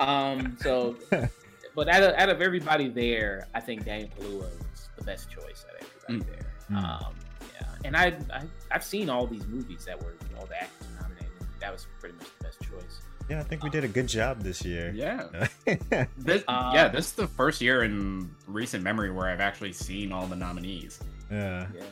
Um. 0.01 0.57
So, 0.59 0.97
but 1.75 1.87
out 1.87 2.03
of, 2.03 2.15
out 2.15 2.27
of 2.27 2.41
everybody 2.41 2.89
there, 2.89 3.47
I 3.55 3.61
think 3.61 3.85
Daniel 3.85 4.09
Kaluuya 4.19 4.41
was 4.41 4.89
the 4.97 5.05
best 5.05 5.29
choice 5.29 5.63
out 6.09 6.15
of 6.15 6.21
everybody 6.21 6.41
mm. 6.69 6.69
there. 6.69 6.77
Mm. 6.79 7.05
Um. 7.05 7.15
Yeah, 7.53 7.67
and 7.85 7.97
I, 7.97 8.05
I 8.33 8.43
I've 8.71 8.83
seen 8.83 9.09
all 9.09 9.25
these 9.27 9.45
movies 9.47 9.85
that 9.85 10.01
were 10.03 10.13
all 10.37 10.45
the 10.45 10.61
actors 10.61 10.87
nominated. 10.99 11.27
that 11.59 11.71
was 11.71 11.87
pretty 11.99 12.15
much 12.17 12.27
the 12.37 12.45
best 12.45 12.61
choice. 12.61 13.01
Yeah, 13.29 13.39
I 13.39 13.43
think 13.43 13.61
we 13.61 13.69
did 13.69 13.83
a 13.83 13.89
good 13.89 14.07
job 14.07 14.41
this 14.41 14.63
year. 14.63 14.93
Yeah. 14.95 15.47
this, 16.17 16.43
uh, 16.47 16.71
yeah, 16.73 16.87
this 16.87 17.07
is 17.07 17.11
the 17.11 17.27
first 17.27 17.59
year 17.59 17.83
in 17.83 18.29
recent 18.47 18.83
memory 18.83 19.11
where 19.11 19.27
I've 19.27 19.41
actually 19.41 19.73
seen 19.73 20.13
all 20.13 20.27
the 20.27 20.35
nominees. 20.35 20.99
Yeah. 21.29 21.67
Yeah. 21.75 21.83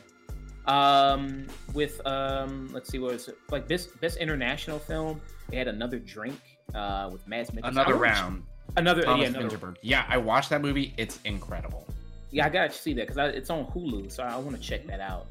Um, 0.68 1.46
with 1.74 2.02
um, 2.08 2.70
let's 2.74 2.90
see, 2.90 3.00
what 3.00 3.14
was 3.14 3.28
it? 3.28 3.38
like 3.52 3.68
best 3.68 4.00
best 4.02 4.18
international 4.18 4.80
film? 4.80 5.22
They 5.50 5.58
had 5.58 5.68
another 5.68 6.00
drink. 6.00 6.40
Uh, 6.74 7.10
with 7.12 7.26
Mads 7.28 7.52
Mikkelsen. 7.52 7.70
Another 7.70 7.96
round. 7.96 8.44
Another. 8.76 9.04
Thomas 9.04 9.32
yeah, 9.32 9.40
another, 9.40 9.74
yeah, 9.82 10.06
I 10.10 10.18
watched 10.18 10.50
that 10.50 10.62
movie. 10.62 10.94
It's 10.98 11.20
incredible. 11.24 11.88
Yeah, 12.36 12.48
I 12.48 12.50
gotta 12.50 12.74
see 12.74 12.94
that 12.96 13.08
because 13.08 13.34
it's 13.34 13.50
on 13.50 13.66
Hulu, 13.68 14.12
so 14.12 14.22
I 14.22 14.36
want 14.36 14.58
to 14.58 14.62
check 14.62 14.86
that 14.88 15.00
out. 15.00 15.28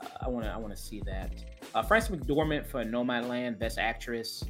Uh, 0.00 0.06
I 0.22 0.28
want 0.30 0.46
to 0.46 0.50
I 0.50 0.56
want 0.56 0.74
to 0.74 0.82
see 0.82 1.02
that. 1.04 1.30
Uh, 1.74 1.82
Frances 1.82 2.16
McDormand 2.16 2.64
for 2.64 2.82
Nomadland, 2.82 3.58
Best 3.58 3.78
Actress. 3.78 4.42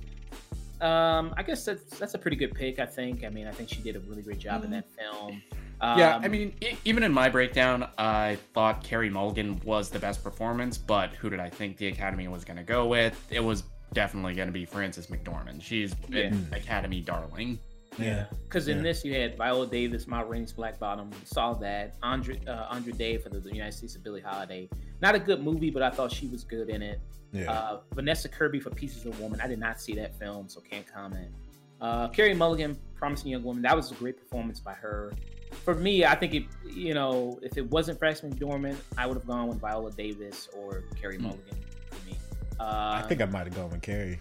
Um, 0.81 1.35
I 1.37 1.43
guess 1.43 1.64
that's 1.64 1.99
that's 1.99 2.14
a 2.14 2.19
pretty 2.19 2.37
good 2.37 2.55
pick. 2.55 2.78
I 2.78 2.87
think. 2.87 3.25
I 3.25 3.31
mean, 3.31 3.49
I 3.49 3.50
think 3.50 3.69
she 3.69 3.81
did 3.83 3.97
a 3.97 4.00
really 4.00 4.23
great 4.23 4.38
job 4.38 4.62
in 4.62 4.71
mm-hmm. 4.71 4.75
that 4.75 4.90
film. 4.93 5.43
Um, 5.81 5.99
yeah, 5.99 6.21
I 6.23 6.26
um, 6.26 6.31
mean, 6.31 6.55
even 6.85 7.02
in 7.02 7.12
my 7.12 7.28
breakdown, 7.28 7.88
I 7.99 8.38
thought 8.55 8.85
Carey 8.85 9.11
Mulligan 9.11 9.61
was 9.64 9.90
the 9.90 9.99
best 9.99 10.23
performance, 10.23 10.78
but 10.78 11.11
who 11.14 11.28
did 11.28 11.40
I 11.40 11.50
think 11.50 11.78
the 11.78 11.88
Academy 11.88 12.28
was 12.28 12.45
going 12.45 12.59
to 12.59 12.62
go 12.62 12.87
with? 12.87 13.21
It 13.28 13.43
was 13.43 13.64
definitely 13.93 14.35
going 14.35 14.47
to 14.49 14.52
be 14.52 14.64
Frances 14.64 15.09
McDormand. 15.09 15.62
She's 15.62 15.97
yeah. 16.09 16.26
an 16.26 16.47
Academy 16.52 17.00
darling. 17.00 17.59
Yeah, 17.99 18.26
because 18.45 18.69
in 18.69 18.83
this 18.83 19.05
you 19.05 19.14
had 19.14 19.37
Viola 19.37 19.67
Davis, 19.67 20.07
Ma 20.07 20.21
Rainey's 20.21 20.52
Black 20.52 20.78
Bottom. 20.78 21.11
Saw 21.25 21.55
that 21.55 21.97
Andre 22.02 22.40
uh, 22.47 22.69
Andra 22.71 22.93
Day 22.93 23.19
for 23.19 23.28
the, 23.28 23.40
the, 23.40 23.52
United 23.52 23.73
States 23.73 23.97
of 23.97 24.05
Billie 24.05 24.21
Holiday. 24.21 24.69
Not 25.00 25.14
a 25.14 25.19
good 25.19 25.43
movie, 25.43 25.71
but 25.71 25.83
I 25.83 25.90
thought 25.90 26.12
she 26.12 26.26
was 26.28 26.45
good 26.45 26.69
in 26.69 26.83
it. 26.83 27.00
Yeah. 27.33 27.50
Uh, 27.50 27.81
Vanessa 27.95 28.28
Kirby 28.28 28.61
for 28.61 28.71
Pieces 28.71 29.05
of 29.05 29.21
Woman. 29.21 29.40
I 29.40 29.49
did 29.49 29.59
not 29.59 29.81
see 29.81 29.95
that 29.97 30.19
film, 30.19 30.49
so 30.49 30.61
can't 30.61 30.87
comment. 30.87 31.28
Uh, 31.81 32.09
Carey 32.09 32.35
Mulligan, 32.35 32.76
Promising 32.97 33.31
Young 33.31 33.43
Woman. 33.43 33.62
That 33.62 33.76
was 33.76 33.90
a 33.93 33.95
great 33.95 34.17
performance 34.17 34.61
by 34.61 34.73
her. 34.75 35.12
For 35.64 35.75
me, 35.75 36.05
I 36.05 36.14
think 36.14 36.35
it. 36.35 36.45
You 36.64 36.95
know, 36.95 37.38
if 37.43 37.57
it 37.57 37.69
wasn't 37.71 37.99
Frances 37.99 38.31
McDormand, 38.31 38.76
I 38.97 39.07
would 39.07 39.17
have 39.17 39.26
gone 39.26 39.49
with 39.49 39.61
Viola 39.61 39.90
Davis 39.93 40.49
or 40.57 40.85
Carey 41.00 41.19
mm. 41.19 41.23
Mulligan. 41.23 41.57
For 41.90 42.07
me, 42.07 42.17
uh, 42.61 43.00
I 43.02 43.05
think 43.09 43.21
I 43.21 43.26
might 43.26 43.47
have 43.47 43.55
gone 43.55 43.71
with 43.71 43.83
Carey. 43.83 44.21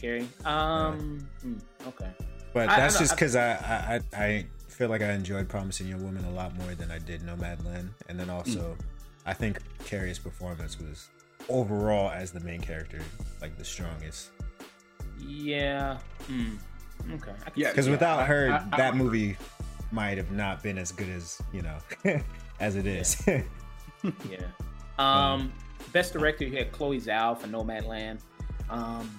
Carey. 0.00 0.26
Um. 0.44 1.26
Yeah. 1.42 1.50
Mm, 1.50 1.60
okay. 1.88 2.10
But 2.56 2.68
that's 2.68 2.96
I, 2.96 3.00
just 3.00 3.14
because 3.14 3.36
I, 3.36 4.00
I 4.14 4.18
I 4.18 4.46
feel 4.68 4.88
like 4.88 5.02
I 5.02 5.12
enjoyed 5.12 5.46
Promising 5.46 5.88
Young 5.88 6.02
Woman 6.02 6.24
a 6.24 6.30
lot 6.30 6.56
more 6.56 6.74
than 6.74 6.90
I 6.90 6.98
did 6.98 7.20
Nomadland, 7.20 7.90
and 8.08 8.18
then 8.18 8.30
also 8.30 8.60
mm. 8.60 8.76
I 9.26 9.34
think 9.34 9.58
Carey's 9.84 10.18
performance 10.18 10.80
was 10.80 11.10
overall 11.50 12.10
as 12.10 12.30
the 12.30 12.40
main 12.40 12.62
character 12.62 13.02
like 13.42 13.58
the 13.58 13.64
strongest. 13.64 14.30
Yeah. 15.20 15.98
Mm. 16.30 16.56
Okay. 17.12 17.32
Yeah. 17.56 17.68
Because 17.68 17.90
without 17.90 18.26
her, 18.26 18.50
I, 18.50 18.66
I, 18.72 18.76
that 18.78 18.96
movie 18.96 19.36
might 19.92 20.16
have 20.16 20.30
not 20.30 20.62
been 20.62 20.78
as 20.78 20.92
good 20.92 21.10
as 21.10 21.38
you 21.52 21.60
know 21.60 21.76
as 22.58 22.76
it 22.76 22.86
is. 22.86 23.22
Yeah. 23.26 23.42
yeah. 24.30 24.46
Um, 24.98 25.52
best 25.92 26.14
director 26.14 26.46
you 26.46 26.56
had 26.56 26.72
Chloe 26.72 27.02
Zhao 27.02 27.36
for 27.36 27.48
Nomadland. 27.48 28.20
Um, 28.70 29.14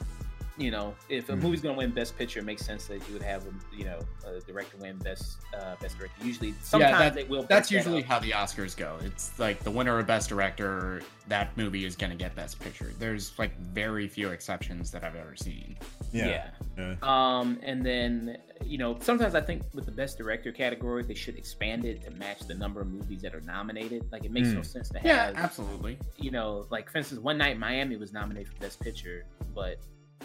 you 0.57 0.71
know, 0.71 0.95
if 1.09 1.29
a 1.29 1.33
mm. 1.33 1.41
movie's 1.41 1.61
going 1.61 1.75
to 1.75 1.77
win 1.77 1.91
Best 1.91 2.17
Picture, 2.17 2.39
it 2.39 2.45
makes 2.45 2.65
sense 2.65 2.87
that 2.87 3.07
you 3.07 3.13
would 3.13 3.21
have, 3.21 3.45
a, 3.45 3.75
you 3.75 3.85
know, 3.85 3.99
a 4.25 4.39
director 4.41 4.77
win 4.77 4.97
Best 4.97 5.37
uh, 5.53 5.75
Best 5.79 5.97
Director. 5.97 6.15
Usually, 6.23 6.53
sometimes 6.61 6.91
yeah, 6.91 6.97
that, 6.97 7.13
they 7.13 7.23
will. 7.23 7.43
That's 7.43 7.71
usually 7.71 8.01
that 8.01 8.07
how 8.07 8.19
the 8.19 8.31
Oscars 8.31 8.75
go. 8.75 8.97
It's 9.03 9.37
like 9.37 9.59
the 9.63 9.71
winner 9.71 9.99
of 9.99 10.07
Best 10.07 10.29
Director, 10.29 11.01
that 11.27 11.55
movie 11.57 11.85
is 11.85 11.95
going 11.95 12.09
to 12.09 12.15
get 12.15 12.35
Best 12.35 12.59
Picture. 12.59 12.91
There's 12.97 13.37
like 13.37 13.57
very 13.59 14.07
few 14.07 14.29
exceptions 14.29 14.91
that 14.91 15.03
I've 15.03 15.15
ever 15.15 15.35
seen. 15.35 15.77
Yeah. 16.11 16.49
yeah. 16.77 16.95
Um, 17.03 17.59
and 17.63 17.85
then 17.85 18.37
you 18.65 18.77
know, 18.77 18.97
sometimes 19.01 19.35
I 19.35 19.41
think 19.41 19.63
with 19.73 19.85
the 19.85 19.91
Best 19.91 20.17
Director 20.17 20.51
category, 20.51 21.03
they 21.03 21.13
should 21.13 21.35
expand 21.35 21.85
it 21.85 22.03
to 22.03 22.11
match 22.11 22.39
the 22.41 22.55
number 22.55 22.81
of 22.81 22.87
movies 22.87 23.21
that 23.21 23.35
are 23.35 23.41
nominated. 23.41 24.11
Like, 24.11 24.25
it 24.25 24.31
makes 24.31 24.49
mm. 24.49 24.55
no 24.55 24.61
sense 24.61 24.89
to 24.89 24.99
have. 24.99 25.05
Yeah, 25.05 25.31
absolutely. 25.35 25.99
You 26.17 26.31
know, 26.31 26.65
like 26.69 26.89
for 26.89 26.97
instance, 26.97 27.21
One 27.21 27.37
Night 27.37 27.53
in 27.53 27.59
Miami 27.59 27.95
was 27.97 28.13
nominated 28.13 28.51
for 28.51 28.59
Best 28.59 28.79
Picture, 28.79 29.25
but 29.53 29.77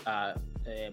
uh, 0.06 0.10
uh, 0.10 0.36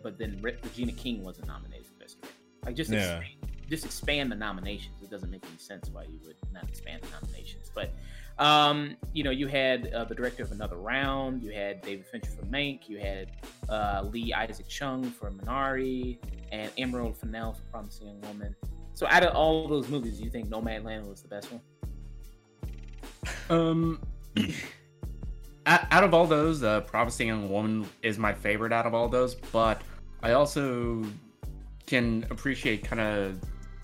but 0.03 0.17
then 0.17 0.39
Regina 0.41 0.91
King 0.91 1.23
wasn't 1.23 1.47
nominated 1.47 1.85
for 1.85 1.93
Best 1.93 2.21
Director. 2.21 2.37
Like 2.65 2.75
just 2.75 2.91
yeah. 2.91 3.19
expand, 3.19 3.51
just 3.69 3.85
expand 3.85 4.31
the 4.31 4.35
nominations. 4.35 5.01
It 5.01 5.09
doesn't 5.09 5.29
make 5.29 5.43
any 5.47 5.57
sense 5.57 5.89
why 5.89 6.03
you 6.03 6.19
would 6.25 6.35
not 6.51 6.67
expand 6.67 7.03
the 7.03 7.09
nominations. 7.09 7.71
But 7.73 7.93
um, 8.43 8.95
you 9.13 9.23
know, 9.23 9.31
you 9.31 9.47
had 9.47 9.93
uh, 9.93 10.05
the 10.05 10.15
director 10.15 10.43
of 10.43 10.51
Another 10.51 10.77
Round. 10.77 11.41
You 11.43 11.51
had 11.51 11.81
David 11.81 12.05
Fincher 12.07 12.31
for 12.31 12.45
Mank. 12.45 12.87
You 12.87 12.99
had 12.99 13.31
uh, 13.69 14.03
Lee 14.09 14.33
Isaac 14.33 14.67
Chung 14.67 15.03
for 15.03 15.31
Minari, 15.31 16.17
and 16.51 16.71
Emerald 16.77 17.17
Fennell 17.17 17.53
for 17.53 17.63
Promising 17.71 18.07
Young 18.07 18.21
Woman. 18.21 18.55
So, 18.93 19.07
out 19.07 19.23
of 19.23 19.33
all 19.35 19.63
of 19.63 19.69
those 19.69 19.87
movies, 19.87 20.17
do 20.17 20.23
you 20.23 20.29
think 20.29 20.49
Nomadland 20.49 21.07
was 21.07 21.21
the 21.21 21.27
best 21.27 21.49
one? 21.51 21.61
Um. 23.49 24.01
out 25.65 26.03
of 26.03 26.13
all 26.13 26.25
those, 26.25 26.63
uh, 26.63 26.81
Promising 26.81 27.27
Young 27.27 27.49
Woman 27.49 27.87
is 28.01 28.17
my 28.17 28.33
favorite 28.33 28.73
out 28.73 28.85
of 28.85 28.93
all 28.93 29.07
those, 29.07 29.35
but 29.35 29.81
I 30.21 30.31
also 30.31 31.03
can 31.85 32.25
appreciate 32.29 32.83
kind 32.83 33.01
of 33.01 33.39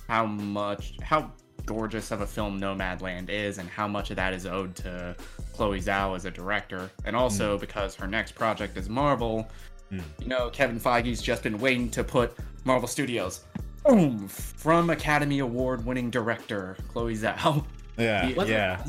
how 0.08 0.26
much, 0.26 0.98
how 1.02 1.32
gorgeous 1.66 2.12
of 2.12 2.22
a 2.22 2.28
film 2.28 2.60
Nomadland 2.60 3.30
is 3.30 3.58
and 3.58 3.70
how 3.70 3.88
much 3.88 4.10
of 4.12 4.16
that 4.18 4.34
is 4.34 4.46
owed 4.46 4.76
to 4.76 5.16
Chloe 5.54 5.80
Zhao 5.80 6.16
as 6.16 6.26
a 6.26 6.32
director. 6.32 6.92
And 7.06 7.16
also 7.16 7.58
mm. 7.58 7.60
because 7.60 7.96
her 7.96 8.08
next 8.08 8.34
project 8.34 8.78
is 8.78 8.90
Marvel, 8.90 9.50
mm. 9.92 10.02
you 10.20 10.28
know, 10.28 10.50
Kevin 10.50 10.80
Feige's 10.80 11.22
just 11.22 11.44
been 11.44 11.58
waiting 11.58 11.90
to 11.92 12.04
put 12.04 12.36
Marvel 12.64 12.88
Studios, 12.88 13.42
boom, 13.84 14.28
from 14.28 14.90
Academy 14.90 15.40
Award 15.40 15.86
winning 15.86 16.10
director 16.10 16.78
Chloe 16.90 17.16
Zhao. 17.16 17.66
Yeah, 17.98 18.28
yeah. 18.46 18.86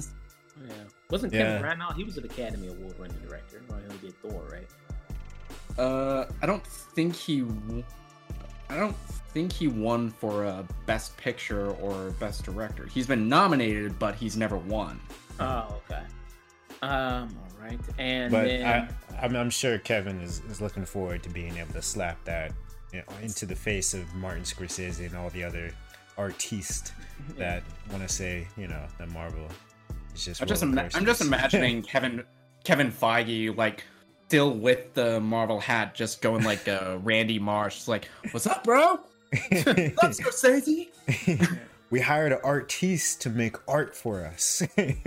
Yeah. 1.09 1.13
Wasn't 1.15 1.33
Kevin 1.33 1.79
yeah. 1.79 1.93
He 1.95 2.05
was 2.05 2.17
an 2.17 2.25
Academy 2.25 2.69
Award 2.69 2.99
winning 2.99 3.19
director. 3.27 3.63
Or 3.71 3.81
he 3.93 4.07
did 4.07 4.15
Thor, 4.23 4.43
right? 4.51 4.69
Uh, 5.79 6.27
I 6.43 6.47
don't 6.47 6.67
think 6.67 7.15
he. 7.15 7.45
I 8.69 8.77
don't 8.77 8.97
think 9.33 9.53
he 9.53 9.69
won 9.69 10.11
for 10.11 10.45
a 10.45 10.67
Best 10.87 11.17
Picture 11.17 11.71
or 11.73 12.11
Best 12.13 12.45
Director. 12.45 12.87
He's 12.87 13.07
been 13.07 13.29
nominated, 13.29 13.99
but 13.99 14.17
he's 14.17 14.37
never 14.37 14.57
won. 14.57 14.99
Oh, 15.39 15.81
okay. 15.85 16.03
Um, 16.83 17.29
all 17.39 17.63
right. 17.63 17.79
And 17.99 18.33
but 18.33 18.45
then... 18.45 18.67
I, 18.67 19.25
I'm, 19.25 19.37
I'm 19.37 19.51
sure 19.51 19.79
Kevin 19.79 20.21
is, 20.21 20.43
is 20.51 20.61
looking 20.61 20.85
forward 20.85 21.23
to 21.23 21.29
being 21.29 21.57
able 21.59 21.75
to 21.75 21.83
slap 21.83 22.23
that 22.25 22.53
you 22.93 23.01
know, 23.01 23.17
into 23.23 23.47
the 23.47 23.55
face 23.55 23.95
of 23.95 24.13
Martin 24.15 24.43
Scorsese 24.43 25.07
and 25.07 25.17
all 25.17 25.31
the 25.31 25.45
other 25.45 25.71
artistes 26.19 26.93
that 27.37 27.63
want 27.91 28.03
to 28.03 28.09
say, 28.09 28.49
you 28.57 28.67
know, 28.67 28.83
that 28.99 29.09
Marvel 29.11 29.47
just 30.25 30.41
I'm 30.43 30.49
just 30.49 30.63
ima- 30.63 30.89
I'm 30.95 31.05
just 31.05 31.21
imagining 31.27 31.83
Kevin 31.83 32.25
Kevin 32.65 32.91
Feige 32.91 33.57
like 33.57 33.85
still 34.29 34.53
with 34.53 34.95
the 34.95 35.21
Marvel 35.21 35.61
hat, 35.61 35.95
just 35.95 36.21
going 36.21 36.43
like 36.45 36.67
uh, 36.69 36.99
Randy 37.03 37.39
Marsh, 37.39 37.87
like, 37.89 38.09
"What's 38.33 38.47
up, 38.47 38.65
bro? 38.65 39.01
That's 39.51 40.21
Scorsese." 40.21 40.89
we 41.91 42.01
hired 42.01 42.33
an 42.33 42.39
artiste 42.43 43.21
to 43.23 43.31
make 43.31 43.57
art 43.69 43.95
for 43.95 44.25
us. 44.25 44.63
um, 44.77 45.05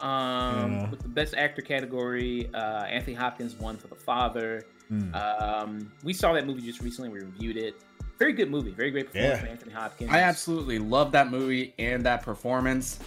yeah. 0.00 0.90
with 0.90 1.00
the 1.00 1.08
best 1.08 1.34
actor 1.34 1.62
category, 1.62 2.50
uh, 2.52 2.84
Anthony 2.84 3.14
Hopkins 3.14 3.54
won 3.54 3.76
for 3.76 3.88
The 3.88 3.94
Father. 3.94 4.66
Mm. 4.90 5.14
Um, 5.14 5.92
we 6.02 6.12
saw 6.12 6.32
that 6.34 6.46
movie 6.46 6.62
just 6.62 6.80
recently. 6.80 7.10
We 7.10 7.20
reviewed 7.20 7.56
it 7.56 7.76
very 8.24 8.32
good 8.32 8.50
movie, 8.50 8.70
very 8.70 8.90
great 8.90 9.12
performance 9.12 9.42
yeah. 9.42 9.50
Anthony 9.50 9.72
Hopkins. 9.72 10.10
I 10.10 10.20
absolutely 10.20 10.78
love 10.78 11.12
that 11.12 11.30
movie 11.30 11.74
and 11.78 12.06
that 12.06 12.22
performance, 12.22 12.98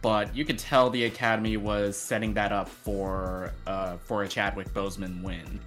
but 0.00 0.34
you 0.34 0.44
could 0.44 0.60
tell 0.60 0.90
the 0.90 1.06
Academy 1.06 1.56
was 1.56 1.96
setting 1.96 2.32
that 2.34 2.52
up 2.52 2.68
for 2.68 3.52
uh, 3.66 3.96
for 3.96 4.22
a 4.22 4.28
Chadwick 4.28 4.72
Boseman 4.72 5.24
win, 5.24 5.58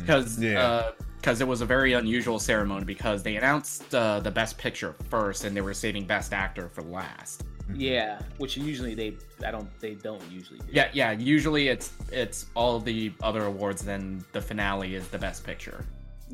because 0.00 0.38
mm. 0.38 0.44
mm. 0.44 0.52
yeah. 0.54 0.92
because 1.20 1.42
uh, 1.42 1.44
it 1.44 1.48
was 1.48 1.60
a 1.60 1.66
very 1.66 1.92
unusual 1.92 2.38
ceremony 2.38 2.86
because 2.86 3.22
they 3.22 3.36
announced 3.36 3.94
uh, 3.94 4.18
the 4.18 4.30
Best 4.30 4.56
Picture 4.56 4.94
first 5.10 5.44
and 5.44 5.54
they 5.54 5.60
were 5.60 5.74
saving 5.74 6.06
Best 6.06 6.32
Actor 6.32 6.70
for 6.70 6.80
last. 6.82 7.44
Mm-hmm. 7.64 7.80
Yeah, 7.80 8.18
which 8.38 8.56
usually 8.56 8.94
they 8.94 9.14
I 9.46 9.50
don't 9.50 9.68
they 9.78 9.94
don't 9.94 10.22
usually 10.30 10.60
do. 10.60 10.66
Yeah, 10.70 10.88
yeah. 10.94 11.12
Usually 11.12 11.68
it's 11.68 11.92
it's 12.10 12.46
all 12.54 12.80
the 12.80 13.12
other 13.22 13.44
awards. 13.44 13.84
Then 13.84 14.24
the 14.32 14.40
finale 14.40 14.94
is 14.94 15.06
the 15.08 15.18
Best 15.18 15.44
Picture. 15.44 15.84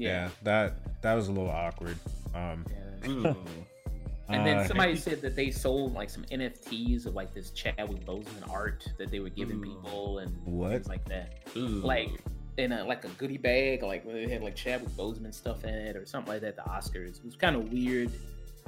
Yeah, 0.00 0.08
yeah 0.24 0.28
that 0.42 1.02
that 1.02 1.14
was 1.14 1.28
a 1.28 1.32
little 1.32 1.50
awkward. 1.50 1.96
Um, 2.34 2.64
yeah. 2.70 3.34
and 4.28 4.46
then 4.46 4.58
uh, 4.58 4.66
somebody 4.66 4.96
said 4.96 5.20
that 5.22 5.34
they 5.34 5.50
sold 5.50 5.94
like 5.94 6.10
some 6.10 6.24
NFTs 6.24 7.06
of 7.06 7.14
like 7.14 7.34
this 7.34 7.50
Chadwick 7.50 8.04
Boseman 8.04 8.48
art 8.50 8.86
that 8.98 9.10
they 9.10 9.20
were 9.20 9.30
giving 9.30 9.58
Ooh. 9.58 9.74
people 9.74 10.18
and 10.18 10.36
what 10.44 10.72
things 10.72 10.88
like 10.88 11.04
that. 11.08 11.38
Ooh. 11.56 11.80
Like 11.82 12.10
in 12.56 12.72
a 12.72 12.84
like 12.84 13.04
a 13.04 13.08
goodie 13.08 13.38
bag, 13.38 13.82
like 13.82 14.04
they 14.06 14.28
had 14.28 14.42
like 14.42 14.56
Chadwick 14.56 14.90
Boseman 14.90 15.34
stuff 15.34 15.64
in 15.64 15.74
it 15.74 15.96
or 15.96 16.06
something 16.06 16.32
like 16.32 16.42
that. 16.42 16.56
The 16.56 16.62
Oscars 16.62 17.18
it 17.18 17.24
was 17.24 17.36
kind 17.36 17.56
of 17.56 17.72
weird 17.72 18.10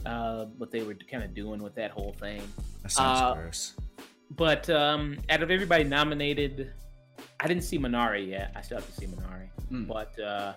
uh, 0.07 0.47
what 0.59 0.71
they 0.71 0.83
were 0.83 0.95
kind 0.95 1.23
of 1.23 1.35
doing 1.35 1.63
with 1.63 1.75
that 1.77 1.91
whole 1.91 2.15
thing. 2.19 2.43
That 2.83 2.93
sounds 2.93 3.21
uh, 3.21 3.35
gross. 3.35 3.75
But 4.31 4.69
um, 4.71 5.19
out 5.29 5.43
of 5.43 5.51
everybody 5.51 5.85
nominated, 5.85 6.73
I 7.41 7.47
didn't 7.47 7.65
see 7.65 7.79
Minari 7.79 8.29
yet. 8.29 8.53
I 8.57 8.63
still 8.63 8.79
have 8.79 8.87
to 8.87 8.93
see 8.93 9.07
Minari, 9.07 9.49
mm. 9.71 9.87
but 9.87 10.19
uh, 10.19 10.55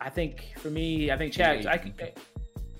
I 0.00 0.10
think 0.10 0.54
for 0.58 0.70
me, 0.70 1.10
I 1.10 1.16
think 1.16 1.32
Chad. 1.32 1.66
I 1.66 1.78
could. 1.78 2.12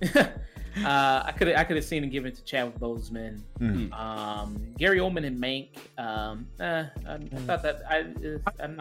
uh, 0.16 1.22
I 1.24 1.32
could 1.36 1.48
I 1.54 1.64
could 1.64 1.76
have 1.76 1.84
seen 1.84 2.02
him 2.02 2.10
give 2.10 2.24
it 2.26 2.34
to 2.36 2.44
Chad 2.44 2.74
Boseman. 2.76 3.42
Mm. 3.58 3.92
Um, 3.92 4.74
Gary 4.78 4.98
Oldman 4.98 5.26
and 5.26 5.40
Mank. 5.40 5.76
Um, 5.98 6.46
eh, 6.60 6.84
I, 7.06 7.12
I, 7.12 7.16
hmm. 7.18 7.36
thought 7.46 7.62
that 7.62 7.82
I, 7.88 8.06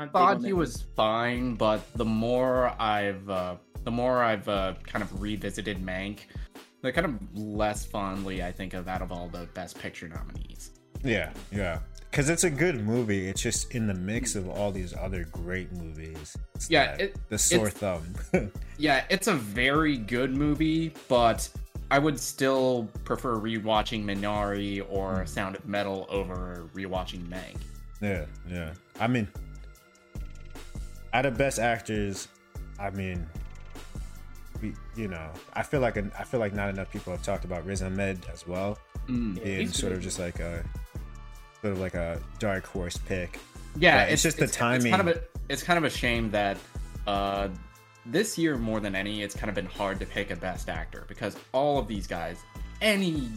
I 0.01 0.07
thought 0.07 0.43
he 0.43 0.53
was 0.53 0.83
fine, 0.95 1.55
but 1.55 1.81
the 1.95 2.05
more 2.05 2.73
I've 2.79 3.29
uh, 3.29 3.55
the 3.83 3.91
more 3.91 4.23
I've 4.23 4.47
uh, 4.47 4.75
kind 4.83 5.03
of 5.03 5.21
revisited 5.21 5.85
Mank, 5.85 6.19
the 6.81 6.91
kind 6.91 7.05
of 7.05 7.37
less 7.37 7.85
fondly 7.85 8.41
I 8.41 8.51
think 8.51 8.73
of 8.73 8.87
out 8.87 9.01
of 9.01 9.11
all 9.11 9.27
the 9.27 9.47
Best 9.53 9.77
Picture 9.79 10.07
nominees. 10.07 10.71
Yeah, 11.03 11.31
yeah 11.51 11.79
because 12.09 12.29
it's 12.29 12.43
a 12.43 12.49
good 12.49 12.83
movie. 12.83 13.27
It's 13.27 13.41
just 13.41 13.71
in 13.75 13.87
the 13.87 13.93
mix 13.93 14.35
of 14.35 14.49
all 14.49 14.71
these 14.71 14.93
other 14.95 15.25
great 15.31 15.71
movies. 15.71 16.35
It's 16.55 16.69
yeah, 16.69 16.95
it, 16.95 17.15
the 17.29 17.37
sore 17.37 17.69
thumb. 17.69 18.03
yeah, 18.77 19.05
it's 19.09 19.27
a 19.27 19.35
very 19.35 19.97
good 19.97 20.35
movie, 20.35 20.93
but 21.07 21.47
I 21.91 21.99
would 21.99 22.19
still 22.19 22.89
prefer 23.03 23.35
rewatching 23.35 24.03
Minari 24.03 24.85
or 24.89 25.19
hmm. 25.19 25.25
Sound 25.25 25.55
of 25.55 25.67
Metal 25.67 26.07
over 26.09 26.67
rewatching 26.73 27.27
Mank. 27.27 27.57
Yeah, 28.01 28.25
yeah. 28.49 28.73
I 28.99 29.07
mean, 29.07 29.27
out 31.13 31.25
of 31.25 31.37
best 31.37 31.59
actors, 31.59 32.27
I 32.79 32.89
mean, 32.91 33.27
we, 34.61 34.73
you 34.95 35.07
know, 35.07 35.29
I 35.53 35.63
feel 35.63 35.79
like 35.79 35.97
I 35.97 36.23
feel 36.23 36.39
like 36.39 36.53
not 36.53 36.69
enough 36.69 36.91
people 36.91 37.13
have 37.13 37.23
talked 37.23 37.45
about 37.45 37.65
Riz 37.65 37.83
Ahmed 37.83 38.25
as 38.31 38.47
well, 38.47 38.77
mm, 39.07 39.41
being 39.43 39.67
sort 39.69 39.93
of 39.93 40.01
just 40.01 40.19
like 40.19 40.39
a 40.39 40.63
sort 41.61 41.73
of 41.73 41.79
like 41.79 41.93
a 41.93 42.19
dark 42.39 42.65
horse 42.65 42.97
pick. 42.97 43.39
Yeah, 43.77 44.03
it's, 44.03 44.13
it's, 44.13 44.23
just 44.23 44.37
the 44.37 44.45
it's, 44.45 44.55
timing. 44.55 44.87
It's 44.87 44.95
kind 44.95 45.09
of 45.09 45.15
a 45.15 45.21
it's 45.49 45.63
kind 45.63 45.77
of 45.77 45.83
a 45.83 45.89
shame 45.89 46.31
that 46.31 46.57
uh, 47.07 47.49
this 48.05 48.37
year 48.37 48.57
more 48.57 48.79
than 48.79 48.95
any, 48.95 49.23
it's 49.23 49.35
kind 49.35 49.49
of 49.49 49.55
been 49.55 49.65
hard 49.65 49.99
to 49.99 50.05
pick 50.05 50.31
a 50.31 50.35
best 50.35 50.69
actor 50.69 51.05
because 51.07 51.35
all 51.51 51.79
of 51.79 51.87
these 51.87 52.07
guys, 52.07 52.37
any 52.81 53.29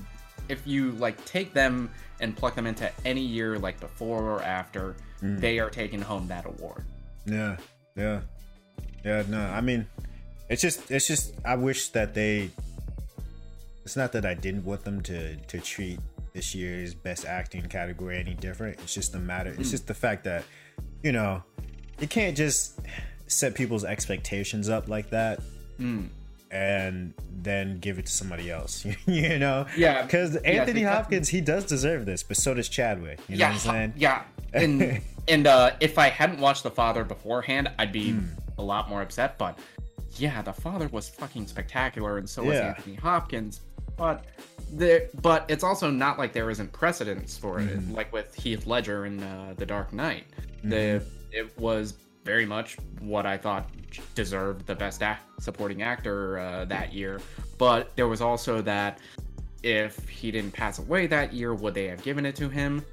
if 0.48 0.66
you 0.66 0.92
like 0.92 1.22
take 1.24 1.52
them 1.52 1.90
and 2.20 2.36
pluck 2.36 2.54
them 2.54 2.66
into 2.66 2.90
any 3.04 3.20
year 3.20 3.58
like 3.58 3.80
before 3.80 4.22
or 4.22 4.42
after, 4.42 4.96
mm. 5.22 5.40
they 5.40 5.58
are 5.58 5.70
taking 5.70 6.00
home 6.00 6.28
that 6.28 6.46
award. 6.46 6.84
Yeah, 7.26 7.56
yeah, 7.96 8.20
yeah. 9.04 9.22
No, 9.28 9.40
I 9.40 9.60
mean, 9.60 9.86
it's 10.48 10.62
just 10.62 10.90
it's 10.90 11.06
just 11.06 11.34
I 11.44 11.56
wish 11.56 11.88
that 11.90 12.14
they. 12.14 12.50
It's 13.84 13.96
not 13.96 14.12
that 14.12 14.24
I 14.24 14.34
didn't 14.34 14.64
want 14.64 14.84
them 14.84 15.00
to 15.02 15.36
to 15.36 15.60
treat 15.60 15.98
this 16.32 16.54
year's 16.54 16.94
best 16.94 17.24
acting 17.24 17.68
category 17.68 18.18
any 18.18 18.34
different. 18.34 18.78
It's 18.80 18.94
just 18.94 19.12
the 19.12 19.18
matter. 19.18 19.50
It's 19.50 19.68
hmm. 19.68 19.72
just 19.72 19.86
the 19.86 19.94
fact 19.94 20.24
that 20.24 20.44
you 21.02 21.12
know 21.12 21.42
you 22.00 22.08
can't 22.08 22.36
just 22.36 22.80
set 23.26 23.54
people's 23.54 23.84
expectations 23.84 24.68
up 24.68 24.88
like 24.88 25.10
that. 25.10 25.40
Mm. 25.80 26.08
And 26.50 27.14
then 27.30 27.78
give 27.78 27.98
it 27.98 28.06
to 28.06 28.12
somebody 28.12 28.50
else, 28.50 28.84
you 29.06 29.38
know? 29.38 29.64
Yeah. 29.74 30.02
Because 30.02 30.36
Anthony 30.36 30.82
yeah, 30.82 30.96
Hopkins, 30.96 31.30
he 31.30 31.40
does 31.40 31.64
deserve 31.64 32.04
this, 32.04 32.22
but 32.22 32.36
so 32.36 32.52
does 32.52 32.68
Chadwick. 32.68 33.20
You 33.26 33.36
know 33.36 33.40
yeah, 33.40 33.48
what 33.48 33.54
I'm 33.54 33.58
saying? 33.58 33.92
Yeah. 33.96 34.22
And 34.52 35.00
and 35.28 35.46
uh, 35.46 35.70
if 35.80 35.96
I 35.96 36.08
hadn't 36.08 36.40
watched 36.40 36.62
The 36.62 36.70
Father 36.70 37.04
beforehand, 37.04 37.70
I'd 37.78 37.92
be 37.92 38.12
mm. 38.12 38.28
a 38.58 38.62
lot 38.62 38.90
more 38.90 39.00
upset. 39.00 39.38
But 39.38 39.58
yeah, 40.16 40.42
The 40.42 40.52
Father 40.52 40.88
was 40.88 41.08
fucking 41.08 41.46
spectacular, 41.46 42.18
and 42.18 42.28
so 42.28 42.44
was. 42.44 42.58
Anthony 42.58 42.96
Hopkins. 42.96 43.62
But 43.96 44.24
there, 44.72 45.08
but 45.20 45.44
it's 45.48 45.64
also 45.64 45.90
not 45.90 46.18
like 46.18 46.32
there 46.32 46.50
isn't 46.50 46.72
precedence 46.72 47.36
for 47.36 47.60
it. 47.60 47.68
Mm-hmm. 47.68 47.94
Like 47.94 48.12
with 48.12 48.34
Heath 48.34 48.66
Ledger 48.66 49.06
in 49.06 49.22
uh, 49.22 49.54
The 49.56 49.66
Dark 49.66 49.92
Knight, 49.92 50.24
mm-hmm. 50.58 50.70
the 50.70 51.04
it 51.30 51.58
was 51.58 51.94
very 52.24 52.46
much 52.46 52.76
what 53.00 53.26
I 53.26 53.36
thought 53.36 53.68
deserved 54.14 54.66
the 54.66 54.74
best 54.74 55.02
act, 55.02 55.42
supporting 55.42 55.82
actor 55.82 56.38
uh, 56.38 56.64
that 56.66 56.92
year. 56.92 57.20
But 57.58 57.94
there 57.96 58.08
was 58.08 58.20
also 58.20 58.62
that 58.62 58.98
if 59.62 60.08
he 60.08 60.30
didn't 60.30 60.52
pass 60.52 60.78
away 60.78 61.06
that 61.08 61.32
year, 61.32 61.54
would 61.54 61.74
they 61.74 61.86
have 61.86 62.02
given 62.02 62.26
it 62.26 62.36
to 62.36 62.48
him? 62.48 62.84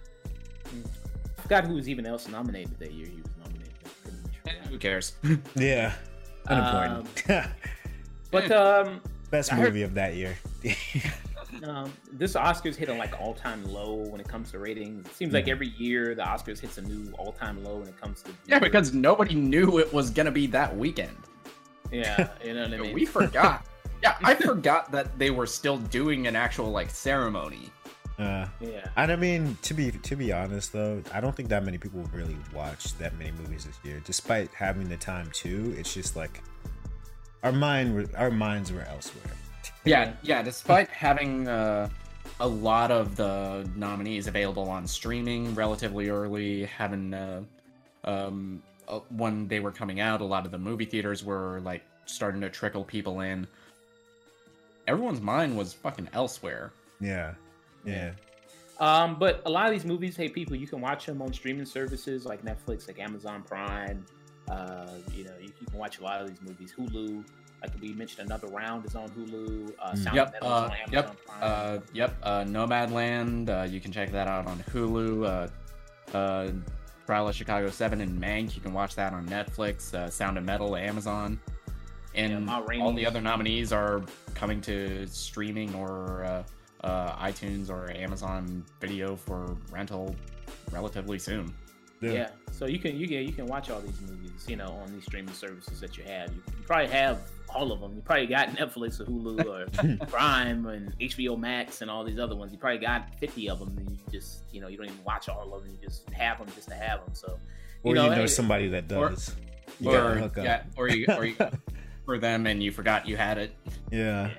I 0.65 1.41
forgot 1.41 1.65
who 1.65 1.75
was 1.75 1.89
even 1.89 2.05
else 2.05 2.27
nominated 2.27 2.77
that 2.79 2.91
year. 2.91 3.07
He 3.07 3.21
was 3.21 3.31
nominated. 3.43 4.69
Who 4.69 4.77
cares? 4.77 5.13
yeah, 5.55 5.93
unimportant. 6.45 7.29
Um, 7.29 7.51
but 8.31 8.51
um, 8.51 9.01
best 9.29 9.53
movie 9.53 9.81
heard, 9.81 9.89
of 9.89 9.93
that 9.95 10.15
year. 10.15 10.37
um, 11.63 11.91
this 12.11 12.33
Oscars 12.33 12.75
hit 12.75 12.89
a 12.89 12.93
like 12.93 13.19
all 13.19 13.33
time 13.33 13.63
low 13.65 13.95
when 13.95 14.19
it 14.19 14.27
comes 14.27 14.51
to 14.51 14.59
ratings. 14.59 15.05
It 15.05 15.15
seems 15.15 15.33
like 15.33 15.45
mm-hmm. 15.45 15.51
every 15.51 15.69
year 15.69 16.15
the 16.15 16.23
Oscars 16.23 16.59
hits 16.59 16.77
a 16.77 16.81
new 16.81 17.11
all 17.17 17.31
time 17.31 17.63
low 17.63 17.77
when 17.77 17.87
it 17.87 17.99
comes 17.99 18.21
to 18.23 18.31
yeah, 18.47 18.59
because 18.59 18.93
nobody 18.93 19.35
knew 19.35 19.79
it 19.79 19.91
was 19.93 20.09
gonna 20.09 20.31
be 20.31 20.47
that 20.47 20.75
weekend. 20.75 21.17
Yeah, 21.91 22.29
you 22.43 22.53
know 22.53 22.63
what 22.63 22.73
I 22.73 22.77
mean. 22.81 22.93
we 22.93 23.05
forgot. 23.05 23.65
yeah, 24.03 24.15
I 24.23 24.35
forgot 24.35 24.91
that 24.91 25.17
they 25.17 25.31
were 25.31 25.47
still 25.47 25.77
doing 25.77 26.27
an 26.27 26.35
actual 26.35 26.71
like 26.71 26.89
ceremony. 26.89 27.69
Uh, 28.17 28.45
yeah, 28.59 28.89
and 28.97 29.11
I 29.11 29.15
mean 29.15 29.57
to 29.61 29.73
be 29.73 29.91
to 29.91 30.15
be 30.15 30.31
honest 30.31 30.73
though, 30.73 31.01
I 31.13 31.21
don't 31.21 31.35
think 31.35 31.49
that 31.49 31.63
many 31.63 31.77
people 31.77 32.03
really 32.13 32.37
watched 32.53 32.99
that 32.99 33.17
many 33.17 33.31
movies 33.31 33.65
this 33.65 33.79
year. 33.83 34.01
Despite 34.05 34.49
having 34.53 34.89
the 34.89 34.97
time 34.97 35.29
too, 35.33 35.73
it's 35.77 35.93
just 35.93 36.15
like 36.15 36.41
our 37.43 37.52
mind 37.52 38.10
our 38.15 38.32
minds 38.32 38.71
were 38.71 38.82
elsewhere 38.82 39.34
yeah, 39.86 40.13
yeah. 40.21 40.41
Despite 40.41 40.89
having 40.89 41.47
uh, 41.47 41.89
a 42.39 42.47
lot 42.47 42.91
of 42.91 43.15
the 43.15 43.69
nominees 43.75 44.28
available 44.28 44.69
on 44.69 44.88
streaming 44.88 45.56
relatively 45.56 46.10
early, 46.10 46.65
having 46.65 47.13
uh, 47.13 47.43
um, 48.04 48.62
uh, 48.88 48.99
when 49.10 49.47
they 49.47 49.60
were 49.60 49.71
coming 49.71 49.99
out, 49.99 50.21
a 50.21 50.25
lot 50.25 50.45
of 50.45 50.52
the 50.52 50.58
movie 50.58 50.86
theaters 50.86 51.23
were 51.23 51.62
like 51.62 51.84
starting 52.06 52.41
to 52.41 52.49
trickle 52.49 52.84
people 52.84 53.21
in. 53.21 53.47
Everyone's 54.88 55.21
mind 55.21 55.58
was 55.58 55.73
fucking 55.73 56.10
elsewhere. 56.13 56.71
Yeah, 56.99 57.34
yeah. 57.86 58.12
Um, 58.80 59.19
but 59.19 59.41
a 59.45 59.49
lot 59.49 59.65
of 59.65 59.73
these 59.73 59.86
movies, 59.86 60.15
hey, 60.15 60.30
people, 60.30 60.56
you 60.56 60.65
can 60.65 60.80
watch 60.80 61.06
them 61.06 61.21
on 61.21 61.34
streaming 61.34 61.65
services 61.65 62.25
like 62.25 62.43
Netflix, 62.43 62.88
like 62.88 62.99
Amazon 62.99 63.43
Prime. 63.43 64.06
Uh, 64.49 64.88
you 65.13 65.23
know, 65.23 65.31
you, 65.39 65.51
you 65.59 65.67
can 65.67 65.77
watch 65.77 65.99
a 65.99 66.03
lot 66.03 66.21
of 66.21 66.27
these 66.27 66.41
movies. 66.41 66.73
Hulu, 66.77 67.23
like 67.62 67.71
we 67.81 67.93
mentioned, 67.93 68.27
another 68.27 68.47
round 68.47 68.85
is 68.85 68.95
on 68.95 69.09
Hulu. 69.09 69.73
Uh, 69.79 69.91
mm. 69.91 70.13
yep, 70.13 70.35
uh, 70.41 70.69
yep, 70.91 71.15
uh, 71.41 71.77
yep. 71.93 72.17
Uh, 72.23 72.43
Nomadland. 72.43 73.49
Uh, 73.49 73.63
you 73.63 73.79
can 73.79 73.91
check 73.91 74.12
that 74.12 74.27
out 74.27 74.47
on 74.47 74.57
Hulu. 74.71 75.49
Uh, 76.13 76.17
uh, 76.17 76.51
Trial 77.05 77.27
of 77.27 77.35
Chicago 77.35 77.69
Seven 77.69 78.01
and 78.01 78.21
Mank. 78.21 78.55
You 78.55 78.62
can 78.62 78.73
watch 78.73 78.95
that 78.95 79.13
on 79.13 79.27
Netflix. 79.27 79.93
Uh, 79.93 80.09
Sound 80.09 80.38
of 80.38 80.43
Metal, 80.43 80.75
Amazon, 80.75 81.39
and 82.15 82.47
yeah, 82.47 82.79
all 82.79 82.93
the 82.93 83.05
other 83.05 83.21
nominees 83.21 83.71
are 83.71 84.03
coming 84.35 84.62
to 84.62 85.07
streaming 85.07 85.73
or 85.75 86.23
uh, 86.23 86.43
uh, 86.85 87.25
iTunes 87.25 87.69
or 87.69 87.91
Amazon 87.91 88.63
Video 88.79 89.15
for 89.15 89.57
rental 89.71 90.15
relatively 90.71 91.19
soon. 91.19 91.53
Yeah. 92.01 92.12
yeah. 92.12 92.29
So 92.51 92.65
you 92.65 92.79
can 92.79 92.97
you 92.97 93.07
can 93.07 93.25
you 93.25 93.31
can 93.31 93.45
watch 93.45 93.69
all 93.69 93.79
these 93.79 93.99
movies, 94.01 94.45
you 94.47 94.55
know, 94.55 94.67
on 94.83 94.91
these 94.93 95.05
streaming 95.05 95.33
services 95.33 95.79
that 95.79 95.97
you 95.97 96.03
have. 96.03 96.29
You, 96.29 96.41
you 96.57 96.63
probably 96.65 96.88
have 96.88 97.19
all 97.53 97.71
of 97.71 97.79
them. 97.79 97.95
You 97.95 98.01
probably 98.01 98.27
got 98.27 98.49
Netflix 98.57 98.99
or 98.99 99.05
Hulu 99.05 99.45
or 99.45 100.05
Prime 100.07 100.65
and 100.65 100.97
HBO 100.99 101.38
Max 101.38 101.81
and 101.81 101.89
all 101.89 102.03
these 102.03 102.19
other 102.19 102.35
ones. 102.35 102.51
You 102.51 102.57
probably 102.57 102.79
got 102.79 103.15
fifty 103.15 103.49
of 103.49 103.59
them, 103.59 103.75
and 103.77 103.89
you 103.89 103.97
just 104.12 104.43
you 104.51 104.62
know 104.62 104.67
you 104.67 104.77
don't 104.77 104.88
even 104.88 105.03
watch 105.03 105.29
all 105.29 105.53
of 105.53 105.63
them. 105.63 105.71
You 105.71 105.88
just 105.88 106.09
have 106.09 106.39
them 106.39 106.47
just 106.55 106.67
to 106.69 106.75
have 106.75 107.03
them. 107.05 107.13
So 107.13 107.39
you 107.83 107.91
or 107.91 107.95
know, 107.95 108.09
you 108.09 108.15
know 108.15 108.25
somebody 108.25 108.67
that 108.69 108.88
does. 108.88 109.29
Or, 109.29 109.35
you 109.79 109.91
or 109.91 110.31
yeah, 110.38 110.63
or 110.75 110.89
you 110.89 111.05
or 111.07 111.25
you 111.25 111.35
for 112.05 112.17
them 112.17 112.47
and 112.47 112.62
you 112.62 112.71
forgot 112.71 113.07
you 113.07 113.15
had 113.15 113.38
it. 113.38 113.55
Yeah. 113.91 113.99
yeah. 113.99 114.31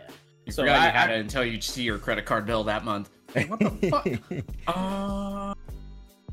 You 0.44 0.52
so 0.52 0.62
forgot 0.62 0.80
I, 0.80 0.86
you 0.86 0.92
had 0.92 1.10
I, 1.10 1.12
it 1.14 1.20
until 1.20 1.44
you 1.44 1.60
see 1.60 1.82
your 1.82 1.98
credit 1.98 2.24
card 2.24 2.44
bill 2.44 2.64
that 2.64 2.84
month. 2.84 3.10
what 3.32 3.60
the 3.60 3.88
fuck? 3.88 4.76
Uh, 4.76 5.54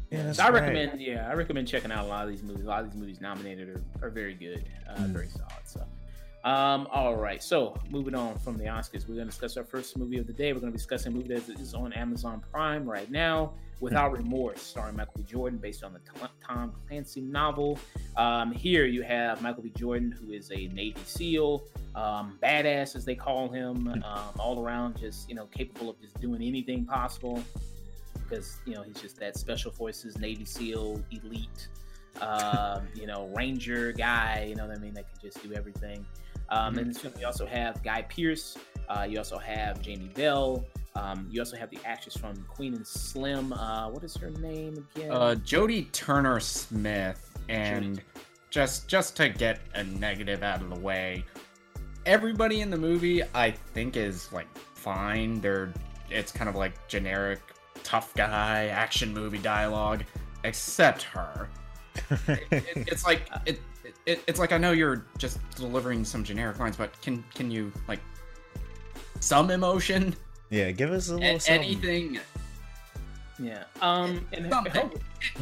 yeah, 0.09 0.31
so 0.31 0.43
I 0.43 0.49
recommend. 0.49 1.01
Yeah, 1.01 1.27
I 1.29 1.33
recommend 1.33 1.67
checking 1.67 1.91
out 1.91 2.05
a 2.05 2.07
lot 2.07 2.25
of 2.25 2.31
these 2.31 2.43
movies. 2.43 2.65
A 2.65 2.67
lot 2.67 2.83
of 2.83 2.91
these 2.91 2.99
movies 2.99 3.19
nominated 3.19 3.69
are, 3.69 4.07
are 4.07 4.09
very 4.09 4.33
good, 4.33 4.63
uh, 4.89 4.95
mm. 4.99 5.07
very 5.07 5.27
solid. 5.27 5.51
So, 5.65 5.81
um, 6.49 6.87
all 6.91 7.15
right. 7.15 7.43
So, 7.43 7.77
moving 7.89 8.15
on 8.15 8.37
from 8.39 8.57
the 8.57 8.65
Oscars, 8.65 9.07
we're 9.07 9.15
going 9.15 9.27
to 9.27 9.31
discuss 9.31 9.57
our 9.57 9.65
first 9.65 9.97
movie 9.97 10.17
of 10.17 10.27
the 10.27 10.33
day. 10.33 10.53
We're 10.53 10.61
going 10.61 10.71
to 10.71 10.77
be 10.77 10.77
discussing 10.77 11.11
a 11.11 11.15
movie 11.15 11.33
that 11.33 11.49
is 11.59 11.73
on 11.73 11.91
Amazon 11.91 12.41
Prime 12.51 12.89
right 12.89 13.11
now, 13.11 13.53
Without 13.81 14.13
mm. 14.13 14.19
Remorse, 14.19 14.61
starring 14.61 14.95
Michael 14.95 15.13
B. 15.17 15.23
Jordan, 15.23 15.59
based 15.59 15.83
on 15.83 15.91
the 15.91 15.99
Tom 16.47 16.71
Clancy 16.87 17.21
novel. 17.21 17.77
Um, 18.15 18.53
here 18.53 18.85
you 18.85 19.03
have 19.03 19.41
Michael 19.41 19.63
B. 19.63 19.73
Jordan, 19.75 20.11
who 20.11 20.31
is 20.31 20.49
a 20.51 20.67
Navy 20.67 20.95
SEAL, 21.05 21.65
um, 21.95 22.39
badass 22.41 22.95
as 22.95 23.03
they 23.03 23.15
call 23.15 23.49
him, 23.49 23.87
hmm. 23.87 24.03
um, 24.03 24.31
all 24.39 24.63
around, 24.63 24.97
just 24.97 25.27
you 25.27 25.35
know, 25.35 25.47
capable 25.47 25.89
of 25.89 25.99
just 25.99 26.17
doing 26.21 26.41
anything 26.41 26.85
possible 26.85 27.43
because 28.27 28.57
you 28.65 28.73
know 28.73 28.83
he's 28.83 29.01
just 29.01 29.19
that 29.19 29.37
special 29.37 29.71
forces 29.71 30.17
Navy 30.17 30.45
SEAL 30.45 31.01
elite, 31.11 31.67
um, 32.21 32.87
you 32.95 33.07
know, 33.07 33.31
Ranger 33.35 33.91
guy. 33.91 34.45
You 34.49 34.55
know 34.55 34.67
what 34.67 34.77
I 34.77 34.79
mean? 34.79 34.93
That 34.93 35.05
can 35.11 35.19
just 35.21 35.41
do 35.43 35.53
everything. 35.53 36.05
Um, 36.49 36.75
mm-hmm. 36.75 37.05
And 37.05 37.15
we 37.15 37.23
also 37.23 37.45
have 37.45 37.83
Guy 37.83 38.03
Pearce. 38.03 38.57
Uh, 38.89 39.05
you 39.09 39.17
also 39.17 39.37
have 39.37 39.81
Jamie 39.81 40.11
Bell. 40.13 40.65
Um, 40.95 41.27
you 41.29 41.41
also 41.41 41.57
have 41.57 41.69
the 41.69 41.77
actress 41.85 42.17
from 42.17 42.35
Queen 42.47 42.73
and 42.73 42.87
Slim. 42.87 43.53
Uh, 43.53 43.89
what 43.89 44.03
is 44.03 44.15
her 44.17 44.31
name 44.31 44.87
again? 44.95 45.11
Uh, 45.11 45.35
Jodie 45.35 45.91
Turner 45.91 46.39
Smith. 46.39 47.37
And 47.49 48.01
just 48.49 48.87
just 48.87 49.15
to 49.17 49.29
get 49.29 49.59
a 49.73 49.83
negative 49.83 50.43
out 50.43 50.61
of 50.61 50.69
the 50.69 50.79
way, 50.79 51.23
everybody 52.05 52.61
in 52.61 52.69
the 52.69 52.77
movie 52.77 53.21
I 53.35 53.51
think 53.51 53.95
is 53.95 54.31
like 54.31 54.47
fine. 54.57 55.39
They're 55.39 55.71
it's 56.09 56.31
kind 56.31 56.49
of 56.49 56.55
like 56.55 56.87
generic 56.87 57.39
tough 57.87 58.13
guy 58.15 58.65
action 58.67 59.13
movie 59.13 59.37
dialogue, 59.37 60.03
except 60.43 61.03
her. 61.03 61.47
it, 62.27 62.39
it, 62.51 62.63
it's 62.75 63.05
like 63.05 63.29
it, 63.45 63.61
it, 64.05 64.21
it's 64.27 64.39
like 64.39 64.51
I 64.51 64.57
know 64.57 64.73
you're 64.73 65.05
just 65.17 65.39
delivering 65.55 66.03
some 66.03 66.23
generic 66.23 66.59
lines, 66.59 66.75
but 66.75 67.01
can 67.01 67.23
can 67.33 67.49
you 67.49 67.71
like 67.87 67.99
some 69.21 69.49
emotion? 69.51 70.15
Yeah, 70.49 70.71
give 70.71 70.91
us 70.91 71.09
a 71.09 71.15
little 71.15 71.39
a- 71.47 71.49
anything. 71.49 72.19
Yeah. 73.39 73.63
Um. 73.81 74.27
And 74.33 74.49
Something. 74.51 74.91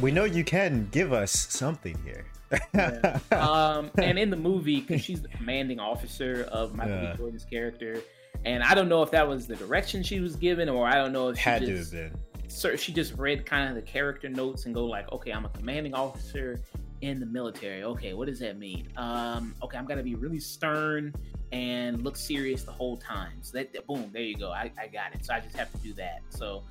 We 0.00 0.12
know 0.12 0.24
you 0.24 0.44
can 0.44 0.88
give 0.92 1.12
us 1.12 1.32
something 1.32 1.98
here. 2.04 2.26
yeah. 2.74 3.18
um, 3.32 3.90
and 3.98 4.18
in 4.18 4.30
the 4.30 4.36
movie, 4.36 4.80
because 4.82 5.02
she's 5.02 5.20
the 5.20 5.28
commanding 5.28 5.80
officer 5.80 6.46
of 6.52 6.74
Michael 6.74 6.94
Yeah. 6.94 7.12
B. 7.12 7.18
Jordan's 7.18 7.44
character, 7.44 8.00
and 8.44 8.62
I 8.62 8.74
don't 8.74 8.88
know 8.88 9.02
if 9.02 9.10
that 9.10 9.26
was 9.26 9.46
the 9.46 9.56
direction 9.56 10.02
she 10.02 10.20
was 10.20 10.36
given, 10.36 10.68
or 10.68 10.86
I 10.86 10.94
don't 10.94 11.12
know 11.12 11.28
if 11.30 11.36
she 11.38 11.42
Had 11.42 11.62
to 11.62 11.66
just 11.66 11.92
have 11.92 12.12
been. 12.12 12.20
So 12.48 12.76
she 12.76 12.92
just 12.92 13.14
read 13.14 13.44
kind 13.46 13.68
of 13.68 13.74
the 13.74 13.82
character 13.82 14.28
notes 14.28 14.66
and 14.66 14.74
go 14.74 14.84
like, 14.86 15.10
okay, 15.12 15.32
I'm 15.32 15.44
a 15.44 15.48
commanding 15.50 15.94
officer 15.94 16.60
in 17.02 17.20
the 17.20 17.26
military. 17.26 17.82
Okay, 17.84 18.14
what 18.14 18.26
does 18.26 18.38
that 18.40 18.58
mean? 18.58 18.88
Um, 18.96 19.54
okay, 19.62 19.76
I'm 19.78 19.86
gonna 19.86 20.02
be 20.02 20.14
really 20.14 20.40
stern 20.40 21.14
and 21.52 22.02
look 22.02 22.16
serious 22.16 22.62
the 22.64 22.72
whole 22.72 22.96
time. 22.96 23.34
So 23.42 23.58
that, 23.58 23.72
that- 23.72 23.86
boom, 23.86 24.10
there 24.12 24.22
you 24.22 24.36
go. 24.36 24.50
I, 24.50 24.70
I 24.80 24.86
got 24.88 25.14
it. 25.14 25.24
So 25.24 25.34
I 25.34 25.40
just 25.40 25.56
have 25.56 25.70
to 25.72 25.78
do 25.78 25.92
that. 25.94 26.20
So 26.30 26.64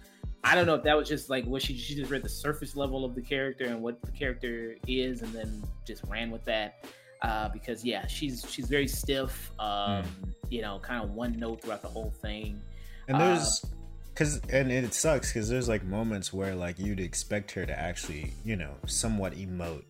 I 0.43 0.53
don't 0.55 0.65
know 0.65 0.75
if 0.75 0.83
that 0.83 0.95
was 0.95 1.07
just 1.07 1.29
like 1.29 1.45
what 1.45 1.61
she 1.61 1.77
she 1.77 1.95
just 1.95 2.11
read 2.11 2.21
the 2.23 2.29
surface 2.29 2.75
level 2.75 3.03
of 3.05 3.15
the 3.15 3.21
character 3.21 3.65
and 3.65 3.81
what 3.81 4.01
the 4.01 4.11
character 4.11 4.75
is, 4.87 5.21
and 5.21 5.33
then 5.33 5.63
just 5.87 6.03
ran 6.05 6.29
with 6.31 6.43
that. 6.45 6.85
Uh, 7.21 7.49
because 7.49 7.83
yeah, 7.83 8.05
she's 8.05 8.45
she's 8.49 8.67
very 8.67 8.87
stiff. 8.87 9.51
Um, 9.59 10.05
you 10.49 10.61
know, 10.61 10.77
kind 10.79 11.03
of 11.03 11.11
one 11.11 11.39
note 11.39 11.61
throughout 11.63 11.81
the 11.81 11.87
whole 11.87 12.13
thing. 12.21 12.61
And 13.07 13.17
Uh, 13.17 13.39
there's, 14.17 14.39
cause, 14.39 14.49
and 14.49 14.71
it 14.71 14.93
sucks 14.93 15.31
because 15.33 15.49
there's 15.49 15.67
like 15.69 15.83
moments 15.83 16.31
where 16.33 16.55
like 16.55 16.79
you'd 16.79 16.99
expect 16.99 17.51
her 17.51 17.65
to 17.65 17.77
actually, 17.79 18.33
you 18.43 18.55
know, 18.55 18.71
somewhat 18.85 19.33
emote. 19.33 19.83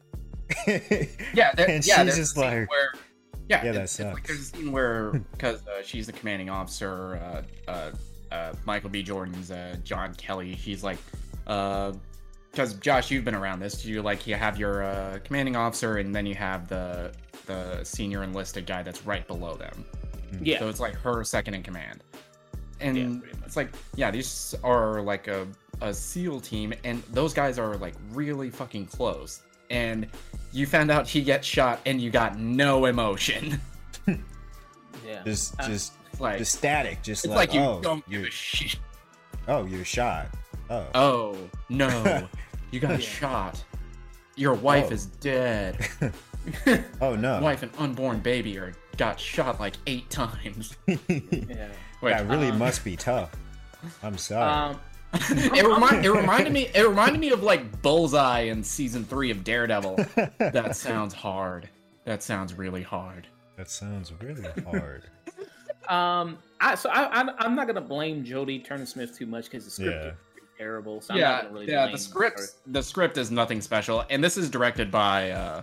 Yeah, 1.34 1.52
there, 1.56 1.70
And 1.70 1.86
yeah. 1.86 1.96
she's 1.98 2.06
there's 2.06 2.16
just 2.18 2.38
like- 2.38 2.70
where, 2.70 2.94
yeah, 3.50 3.64
Yeah, 3.66 3.72
that 3.74 3.82
it's, 3.84 4.00
it's 4.00 4.06
like 4.14 4.18
sucks. 4.18 4.28
there's 4.28 4.40
a 4.40 4.44
scene 4.44 4.72
where 4.72 5.12
because 5.32 5.66
uh, 5.68 5.82
she's 5.84 6.06
the 6.08 6.14
commanding 6.14 6.50
officer, 6.50 7.16
uh, 7.68 7.72
uh, 7.72 7.92
uh, 8.32 8.54
Michael 8.66 8.90
B. 8.90 9.04
Jordan's 9.04 9.52
uh, 9.52 9.76
John 9.84 10.14
Kelly. 10.16 10.54
He's 10.54 10.84
like, 10.84 10.98
because 11.46 12.74
Josh, 12.80 13.12
you've 13.12 13.24
been 13.26 13.36
around 13.36 13.60
this. 13.60 13.86
You 13.86 14.02
like 14.02 14.26
you 14.26 14.34
have 14.36 14.58
your 14.58 14.84
uh, 14.84 15.20
commanding 15.24 15.56
officer, 15.56 15.98
and 15.98 16.14
then 16.16 16.26
you 16.26 16.34
have 16.36 16.68
the 16.68 17.12
the 17.46 17.84
senior 17.84 18.24
enlisted 18.24 18.66
guy 18.66 18.82
that's 18.82 19.06
right 19.06 19.28
below 19.28 19.56
them. 19.56 19.86
Yeah, 20.42 20.58
So 20.60 20.68
it's 20.70 20.80
like 20.80 20.96
her 20.96 21.24
second 21.24 21.54
in 21.54 21.62
command. 21.64 22.04
And 22.80 22.98
Yeah, 22.98 23.32
it's 23.46 23.56
like, 23.56 23.70
yeah, 23.96 24.12
these 24.12 24.54
are 24.64 25.02
like 25.02 25.28
a, 25.28 25.48
a 25.82 25.94
SEAL 25.94 26.42
team, 26.42 26.74
and 26.84 27.02
those 27.12 27.34
guys 27.34 27.58
are 27.60 27.78
like 27.78 27.96
really 28.12 28.50
fucking 28.50 28.88
close. 28.88 29.42
And 29.70 30.08
you 30.52 30.66
found 30.68 30.92
out 30.92 31.08
he 31.08 31.22
gets 31.24 31.48
shot, 31.48 31.80
and 31.86 32.00
you 32.00 32.12
got 32.12 32.38
no 32.40 32.86
emotion. 32.86 33.60
yeah. 34.08 35.24
just, 35.24 35.60
Uh, 35.60 35.68
just, 35.68 35.94
like, 36.20 36.38
the 36.40 36.46
static. 36.46 37.02
Just 37.02 37.26
it's 37.26 37.34
like, 37.34 37.50
like, 37.50 37.54
you 37.56 37.62
oh, 37.62 37.80
don't 37.82 38.08
give 38.10 38.20
you're, 38.22 38.28
a 38.28 38.32
shit. 38.32 38.78
oh, 39.48 39.66
you're 39.66 39.86
shot. 39.86 40.28
Oh, 40.70 40.86
Oh, 40.94 41.38
no. 41.70 42.28
you 42.72 42.80
got 42.80 42.92
Yeah. 42.92 42.98
shot. 43.00 43.64
Your 44.36 44.54
wife 44.54 44.88
Oh. 44.90 44.94
is 44.94 45.06
dead. 45.06 45.88
oh 47.02 47.16
no. 47.16 47.40
Wife 47.42 47.64
and 47.64 47.72
unborn 47.78 48.20
baby 48.20 48.58
are 48.60 48.74
got 48.98 49.20
shot 49.20 49.60
like 49.60 49.76
eight 49.88 50.10
times. 50.10 50.76
yeah. 50.88 51.70
Which, 52.06 52.16
that 52.18 52.28
really 52.28 52.50
um, 52.50 52.60
must 52.60 52.84
be 52.84 52.96
tough. 52.96 53.32
I'm 54.04 54.18
sorry. 54.18 54.52
Um, 54.52 54.80
it, 55.14 55.66
remind, 55.66 56.06
it 56.06 56.12
reminded 56.12 56.52
me 56.52 56.70
it 56.76 56.86
reminded 56.88 57.20
me 57.22 57.30
of 57.32 57.42
like 57.44 57.82
bullseye 57.82 58.42
in 58.42 58.64
season 58.64 59.06
three 59.06 59.32
of 59.32 59.44
daredevil 59.46 59.96
that 60.40 60.76
sounds 60.76 61.14
hard 61.14 61.70
that 62.04 62.22
sounds 62.22 62.54
really 62.56 62.82
hard 62.84 63.26
that 63.56 63.70
sounds 63.70 64.12
really 64.22 64.44
hard. 64.66 65.04
um, 65.90 66.38
I 66.60 66.76
so 66.76 66.90
I, 66.90 67.08
I'm 67.18 67.30
I'm 67.38 67.56
not 67.56 67.68
gonna 67.68 67.80
blame 67.80 68.26
Jodie 68.26 68.66
Turner 68.66 68.86
Smith 68.86 69.18
too 69.18 69.26
much 69.26 69.46
because 69.46 69.64
the 69.66 69.72
script 69.72 70.04
Yeah. 70.04 70.10
is 70.10 70.16
terrible. 70.58 71.00
So 71.00 71.14
I'm 71.14 71.20
yeah 71.22 71.30
not 71.32 71.42
gonna 71.44 71.54
really 71.54 71.70
yeah 71.72 71.84
blame 71.84 71.92
the 71.94 71.98
script 72.00 72.40
her. 72.40 72.46
the 72.68 72.84
script 72.84 73.18
is 73.18 73.32
nothing 73.32 73.62
special 73.62 74.04
and 74.10 74.22
this 74.24 74.36
is 74.36 74.50
directed 74.50 74.92
by 74.92 75.32
uh 75.32 75.62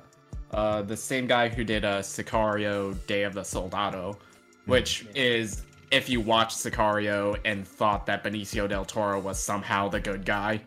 uh 0.53 0.81
the 0.83 0.97
same 0.97 1.27
guy 1.27 1.49
who 1.51 1.63
did 1.65 1.85
uh 1.85 2.01
sicario 2.01 2.95
day 3.07 3.25
of 3.25 3.35
the 3.35 3.43
soldado 3.43 4.17
which 4.67 5.03
Yeah. 5.15 5.23
is 5.23 5.63
if 5.93 6.09
you 6.09 6.21
watched 6.21 6.57
sicario 6.57 7.39
and 7.45 7.67
thought 7.69 8.07
that 8.07 8.25
benicio 8.25 8.69
del 8.69 8.85
toro 8.85 9.21
was 9.21 9.39
somehow 9.39 9.89
the 9.89 10.01
good 10.01 10.25
guy 10.25 10.61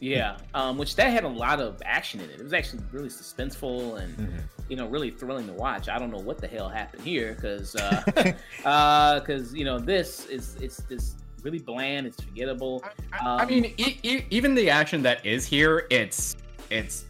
Yeah, 0.00 0.36
um, 0.54 0.78
which 0.78 0.94
that 0.94 1.10
had 1.10 1.24
a 1.24 1.28
lot 1.28 1.58
of 1.58 1.82
action 1.84 2.20
in 2.20 2.30
it. 2.30 2.38
It 2.38 2.42
was 2.44 2.52
actually 2.52 2.84
really 2.92 3.08
suspenseful 3.08 4.00
and 4.00 4.16
Mhm. 4.16 4.42
you 4.68 4.76
know 4.76 4.86
really 4.86 5.10
thrilling 5.10 5.46
to 5.48 5.52
watch. 5.54 5.88
I 5.88 5.98
don't 5.98 6.12
know 6.12 6.20
what 6.22 6.38
the 6.38 6.46
hell 6.46 6.68
happened 6.68 7.02
here 7.02 7.34
because 7.34 7.72
because 7.72 9.52
you 9.58 9.64
know 9.64 9.78
this 9.80 10.26
is 10.26 10.54
it's 10.60 10.76
this 10.84 11.16
really 11.42 11.58
bland. 11.58 12.06
It's 12.06 12.22
forgettable. 12.22 12.84
I, 13.12 13.18
I 13.26 13.42
Um, 13.42 13.48
mean, 13.48 13.74
e- 13.76 13.98
e- 14.04 14.24
even 14.30 14.54
the 14.54 14.70
action 14.70 15.02
that 15.02 15.24
is 15.26 15.44
here, 15.46 15.86
it's 15.90 16.36
it's 16.70 17.06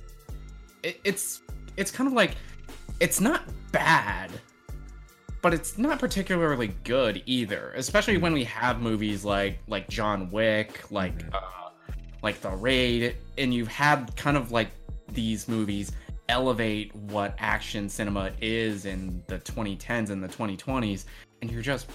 it, 0.83 0.99
it's 1.05 1.43
it's 1.77 1.91
kind 1.91 2.07
of 2.09 2.15
like 2.15 2.37
it's 3.01 3.21
not 3.21 3.43
bad, 3.71 4.31
but 5.49 5.55
it's 5.55 5.79
not 5.79 5.99
particularly 5.99 6.75
good 6.85 7.23
either. 7.25 7.73
Especially 7.75 8.19
when 8.19 8.35
we 8.35 8.45
have 8.45 8.83
movies 8.83 9.25
like 9.25 9.59
like 9.67 9.89
John 9.89 10.29
Wick, 10.31 10.83
like 10.91 11.17
Mhm. 11.17 11.35
uh, 11.35 11.71
like 12.23 12.43
The 12.43 12.51
Raid, 12.51 13.17
and 13.39 13.55
you've 13.55 13.69
had 13.69 14.15
kind 14.15 14.37
of 14.37 14.53
like 14.53 14.69
these 15.11 15.49
movies 15.49 15.93
elevate 16.29 16.95
what 16.95 17.35
action 17.39 17.89
cinema 17.89 18.31
is 18.43 18.85
in 18.85 19.23
the 19.27 19.39
2010s 19.39 20.11
and 20.11 20.23
the 20.23 20.29
2020s, 20.29 21.07
and 21.41 21.51
you're 21.51 21.63
just 21.63 21.89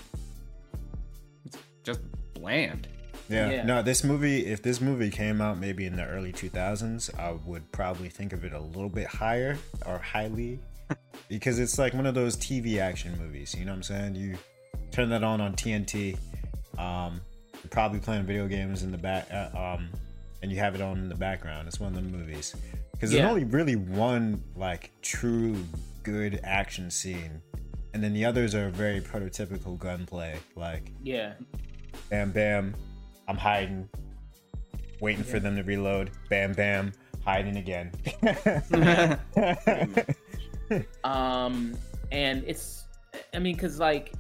it's 1.46 1.60
just 1.84 2.00
bland. 2.34 2.88
Yeah. 3.30 3.52
Yeah. 3.52 3.66
No, 3.66 3.84
this 3.84 4.04
movie, 4.04 4.48
if 4.48 4.64
this 4.64 4.82
movie 4.82 5.12
came 5.12 5.42
out 5.42 5.60
maybe 5.60 5.86
in 5.86 5.96
the 5.96 6.06
early 6.08 6.34
2000s, 6.34 7.12
I 7.20 7.34
would 7.46 7.72
probably 7.72 8.10
think 8.10 8.34
of 8.34 8.44
it 8.44 8.54
a 8.54 8.60
little 8.60 8.90
bit 8.90 9.06
higher 9.06 9.60
or 9.86 10.00
highly 10.00 10.60
because 11.30 11.60
it's 11.60 11.78
like 11.78 11.94
one 11.94 12.06
of 12.06 12.16
those 12.16 12.36
TV 12.38 12.80
action 12.80 13.18
movies. 13.18 13.56
You 13.58 13.66
know 13.66 13.72
what 13.72 13.78
I'm 13.78 13.84
saying? 13.84 14.16
You 14.16 14.38
turn 14.92 15.10
that 15.10 15.24
on 15.24 15.42
on 15.42 15.54
TNT, 15.56 16.18
um, 16.78 17.22
you're 17.54 17.70
probably 17.70 18.00
playing 18.00 18.24
video 18.26 18.48
games 18.48 18.84
in 18.84 18.92
the 18.92 18.98
back, 18.98 19.28
uh, 19.32 19.50
um, 19.76 19.90
and 20.42 20.52
you 20.52 20.58
have 20.60 20.76
it 20.76 20.82
on 20.82 20.98
in 21.00 21.10
the 21.10 21.16
background. 21.16 21.68
It's 21.68 21.80
one 21.80 21.96
of 21.96 22.04
the 22.04 22.18
movies 22.18 22.56
because 22.92 23.12
there's 23.12 23.24
Yeah. 23.24 23.30
only 23.30 23.44
really 23.46 23.76
one 23.76 24.44
like 24.56 24.92
true 25.02 25.56
good 26.04 26.40
action 26.44 26.92
scene. 26.92 27.42
And 27.94 28.04
then 28.04 28.12
the 28.14 28.26
others 28.26 28.56
are 28.56 28.70
very 28.72 29.00
prototypical 29.02 29.78
gunplay, 29.78 30.38
like 30.56 30.92
Yeah, 31.04 31.34
bam 32.10 32.32
bam 32.32 32.76
i'm 33.28 33.38
hiding 33.38 33.88
waiting 35.00 35.24
for 35.24 35.40
them 35.40 35.56
to 35.56 35.62
reload 35.64 36.10
bam 36.30 36.52
bam 36.54 36.92
hiding 37.24 37.56
again 37.58 37.92
um, 41.04 41.76
and 42.12 42.44
it's 42.46 42.84
I 43.34 43.40
mean 43.40 43.56
because 43.56 43.80
like 43.80 44.14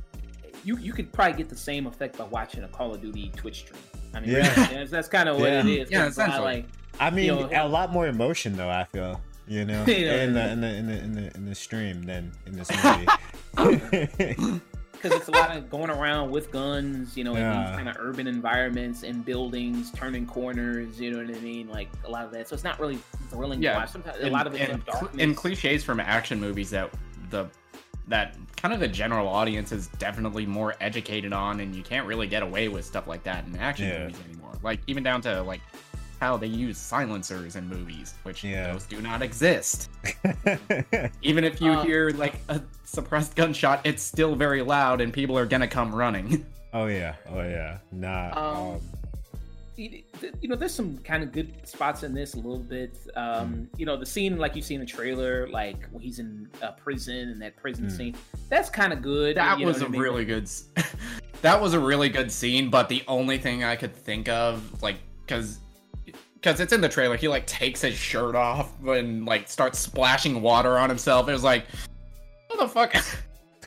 you 0.63 0.77
you 0.77 0.93
could 0.93 1.12
probably 1.12 1.38
get 1.38 1.49
the 1.49 1.56
same 1.58 1.88
effect 1.88 2.17
by 2.17 2.25
watching 2.25 2.63
a 2.63 2.67
Call 2.67 2.93
of 2.93 3.01
Duty 3.01 3.32
Twitch 3.36 3.60
stream. 3.60 3.82
I 4.13 4.19
mean, 4.19 4.29
Yeah. 4.32 4.38
really, 4.62 4.75
that's, 4.75 4.91
that's 4.91 5.08
kind 5.08 5.27
of 5.29 5.39
what 5.39 5.49
it 5.49 5.65
Yeah. 5.65 5.82
is. 5.84 5.91
Yeah, 5.91 6.08
It's 6.08 6.17
not 6.17 6.27
essentially. 6.29 6.45
like 6.56 6.65
i 6.99 7.10
mean 7.10 7.25
You 7.25 7.36
know, 7.36 7.49
a 7.51 7.67
lot 7.67 7.91
more 7.91 8.06
emotion 8.08 8.56
though 8.56 8.69
i 8.69 8.84
feel 8.84 9.19
you 9.47 9.65
know 9.65 9.84
Yeah. 9.88 10.23
in, 10.23 10.34
the, 10.34 10.49
in 10.51 10.62
the 10.62 10.67
in 10.75 10.86
the 10.88 10.97
in 11.03 11.12
the 11.15 11.36
in 11.36 11.45
the 11.45 11.56
stream 11.56 12.03
than 12.03 12.32
in 12.45 12.53
this 12.56 12.69
movie 13.58 14.60
because 15.04 15.18
it's 15.20 15.28
a 15.28 15.32
lot 15.32 15.56
of 15.56 15.70
going 15.70 15.89
around 15.89 16.32
with 16.32 16.50
guns, 16.52 17.18
you 17.18 17.24
know, 17.24 17.36
in 17.36 17.44
these 17.44 17.76
kind 17.76 17.89
of 17.89 17.98
urban 18.00 18.26
environments, 18.26 19.04
and 19.04 19.24
buildings, 19.26 19.92
turning 19.92 20.26
corners, 20.26 21.00
you 21.00 21.12
know 21.12 21.18
what 21.26 21.36
I 21.36 21.39
mean? 21.42 21.68
Like 21.68 21.89
a 22.06 22.10
lot 22.10 22.26
of 22.26 22.32
that. 22.32 22.48
So 22.48 22.54
it's 22.54 22.63
not 22.63 22.80
really 22.80 22.98
thrilling 23.30 23.62
Yeah, 23.62 23.74
to 23.74 23.80
watch. 23.80 23.89
Sometimes 23.89 24.18
a 24.20 24.24
and, 24.24 24.32
lot 24.32 24.48
of 24.48 24.54
it's 24.56 24.63
in 24.63 24.72
and, 24.72 24.84
cl- 24.86 25.00
darkness. 25.02 25.24
and 25.24 25.36
cliches 25.38 25.84
from 25.84 26.00
action 26.00 26.39
movies 26.39 26.70
that 26.70 26.89
the 27.30 27.48
that 28.08 28.36
kind 28.58 28.74
of 28.74 28.80
the 28.82 28.88
general 28.88 29.28
audience 29.28 29.72
is 29.72 29.88
definitely 29.98 30.46
more 30.46 30.76
educated 30.82 31.34
on, 31.34 31.60
and 31.60 31.76
you 31.76 31.84
can't 31.84 32.06
really 32.08 32.28
get 32.28 32.44
away 32.44 32.68
with 32.70 32.86
stuff 32.86 33.08
like 33.08 33.24
that 33.24 33.46
in 33.46 33.56
action 33.58 33.88
Yeah. 33.88 34.00
movies 34.06 34.18
anymore. 34.30 34.54
Like 34.62 34.80
even 34.88 35.04
down 35.04 35.22
to 35.22 35.42
like 35.44 35.62
how 36.23 36.38
they 36.38 36.47
use 36.47 36.77
silencers 36.77 37.57
in 37.57 37.67
movies, 37.67 38.13
which 38.23 38.45
Yeah. 38.45 38.71
those 38.71 38.86
do 38.86 39.01
not 39.01 39.21
exist. 39.21 39.89
Even 41.21 41.43
if 41.43 41.59
you 41.59 41.71
Um, 41.71 41.86
hear 41.86 42.12
like 42.12 42.36
a 42.47 42.62
suppressed 42.86 43.36
gunshot, 43.36 43.81
it's 43.83 44.01
still 44.01 44.33
very 44.33 44.62
loud, 44.62 45.01
and 45.01 45.12
people 45.12 45.38
are 45.38 45.45
gonna 45.45 45.67
come 45.67 45.93
running. 45.93 46.45
oh 46.73 46.88
yeah 46.88 47.15
oh 47.29 47.41
yeah 47.41 47.79
nah 47.91 48.31
Um, 48.31 48.57
um, 48.73 48.81
you 49.75 50.47
know, 50.47 50.55
there's 50.55 50.73
some 50.73 50.97
kind 50.99 51.23
of 51.23 51.33
good 51.33 51.67
spots 51.67 52.03
in 52.03 52.13
this 52.13 52.36
a 52.36 52.38
little 52.38 52.59
bit. 52.59 52.95
Um, 53.15 53.53
mm. 53.53 53.67
You 53.79 53.86
know, 53.86 53.97
the 53.97 54.05
scene 54.05 54.38
like 54.38 54.55
you 54.55 54.62
see 54.62 54.75
in 54.75 54.79
the 54.79 54.86
trailer, 54.86 55.49
like 55.49 55.88
when 55.91 56.01
he's 56.01 56.19
in 56.19 56.47
a 56.62 56.71
prison 56.71 57.29
and 57.29 57.41
that 57.41 57.57
prison 57.57 57.88
mm. 57.88 57.91
scene, 57.91 58.15
that's 58.49 58.69
kind 58.69 58.93
of 58.93 59.01
good. 59.01 59.36
That 59.36 59.59
was 59.59 59.81
a 59.81 59.86
I 59.86 59.89
mean? 59.89 59.99
really 59.99 60.25
good. 60.25 60.49
that 61.41 61.59
was 61.59 61.73
a 61.73 61.79
really 61.79 62.07
good 62.07 62.31
scene, 62.31 62.69
but 62.69 62.88
the 62.88 63.03
only 63.09 63.39
thing 63.39 63.63
I 63.63 63.75
could 63.75 63.95
think 63.95 64.29
of, 64.29 64.81
like, 64.83 64.97
because 65.25 65.59
because 66.43 66.60
it's 66.60 66.73
in 66.73 66.82
the 66.82 66.89
trailer, 66.89 67.15
he 67.15 67.29
like 67.29 67.47
takes 67.47 67.82
his 67.82 67.95
shirt 67.95 68.36
off 68.36 68.71
and 68.86 69.25
like 69.25 69.47
starts 69.47 69.79
splashing 69.79 70.41
water 70.41 70.77
on 70.77 70.89
himself. 70.89 71.29
It 71.29 71.32
was 71.32 71.43
like, 71.43 71.65
what 72.47 72.60
the 72.60 72.67
fuck? 72.67 72.95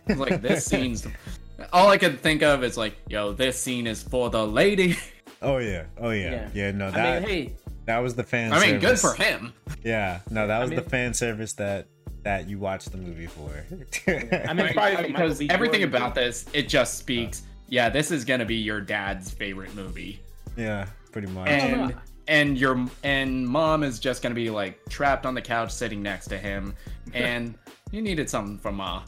like 0.18 0.42
this 0.42 0.66
scene's 0.66 1.06
all 1.72 1.88
I 1.88 1.96
could 1.96 2.20
think 2.20 2.42
of 2.42 2.62
is 2.62 2.76
like, 2.76 2.94
yo, 3.08 3.32
this 3.32 3.58
scene 3.58 3.86
is 3.86 4.02
for 4.02 4.28
the 4.28 4.46
lady. 4.46 4.98
Oh 5.40 5.58
yeah, 5.58 5.84
oh 5.98 6.10
yeah, 6.10 6.30
yeah. 6.30 6.48
yeah 6.54 6.70
no, 6.70 6.90
that 6.90 7.06
I 7.06 7.20
mean, 7.20 7.28
hey, 7.28 7.56
that 7.86 7.98
was 7.98 8.14
the 8.14 8.24
fan. 8.24 8.50
Service. 8.52 8.64
I 8.68 8.70
mean, 8.72 8.80
good 8.80 8.98
for 8.98 9.14
him. 9.14 9.52
Yeah, 9.82 10.20
no, 10.30 10.46
that 10.46 10.58
was 10.60 10.70
I 10.70 10.74
mean, 10.74 10.84
the 10.84 10.90
fan 10.90 11.14
service 11.14 11.52
that 11.54 11.88
that 12.22 12.48
you 12.48 12.58
watched 12.58 12.90
the 12.90 12.98
movie 12.98 13.26
for. 13.26 13.50
I 14.08 14.52
mean, 14.54 14.68
probably 14.74 15.08
because 15.08 15.42
everything 15.48 15.82
about 15.82 16.14
this, 16.14 16.46
it 16.52 16.68
just 16.68 16.98
speaks. 16.98 17.40
Uh, 17.40 17.44
yeah, 17.68 17.88
this 17.88 18.10
is 18.10 18.24
gonna 18.24 18.44
be 18.44 18.56
your 18.56 18.80
dad's 18.80 19.30
favorite 19.30 19.74
movie. 19.74 20.20
Yeah, 20.56 20.86
pretty 21.12 21.28
much. 21.28 21.48
And 21.48 21.94
and 22.28 22.58
your 22.58 22.86
and 23.02 23.46
mom 23.46 23.82
is 23.82 23.98
just 23.98 24.22
gonna 24.22 24.34
be 24.34 24.50
like 24.50 24.78
trapped 24.88 25.26
on 25.26 25.34
the 25.34 25.42
couch 25.42 25.70
sitting 25.70 26.02
next 26.02 26.28
to 26.28 26.38
him, 26.38 26.74
and 27.14 27.56
you 27.90 28.02
needed 28.02 28.28
something 28.28 28.58
from 28.58 28.76
ma. 28.76 29.02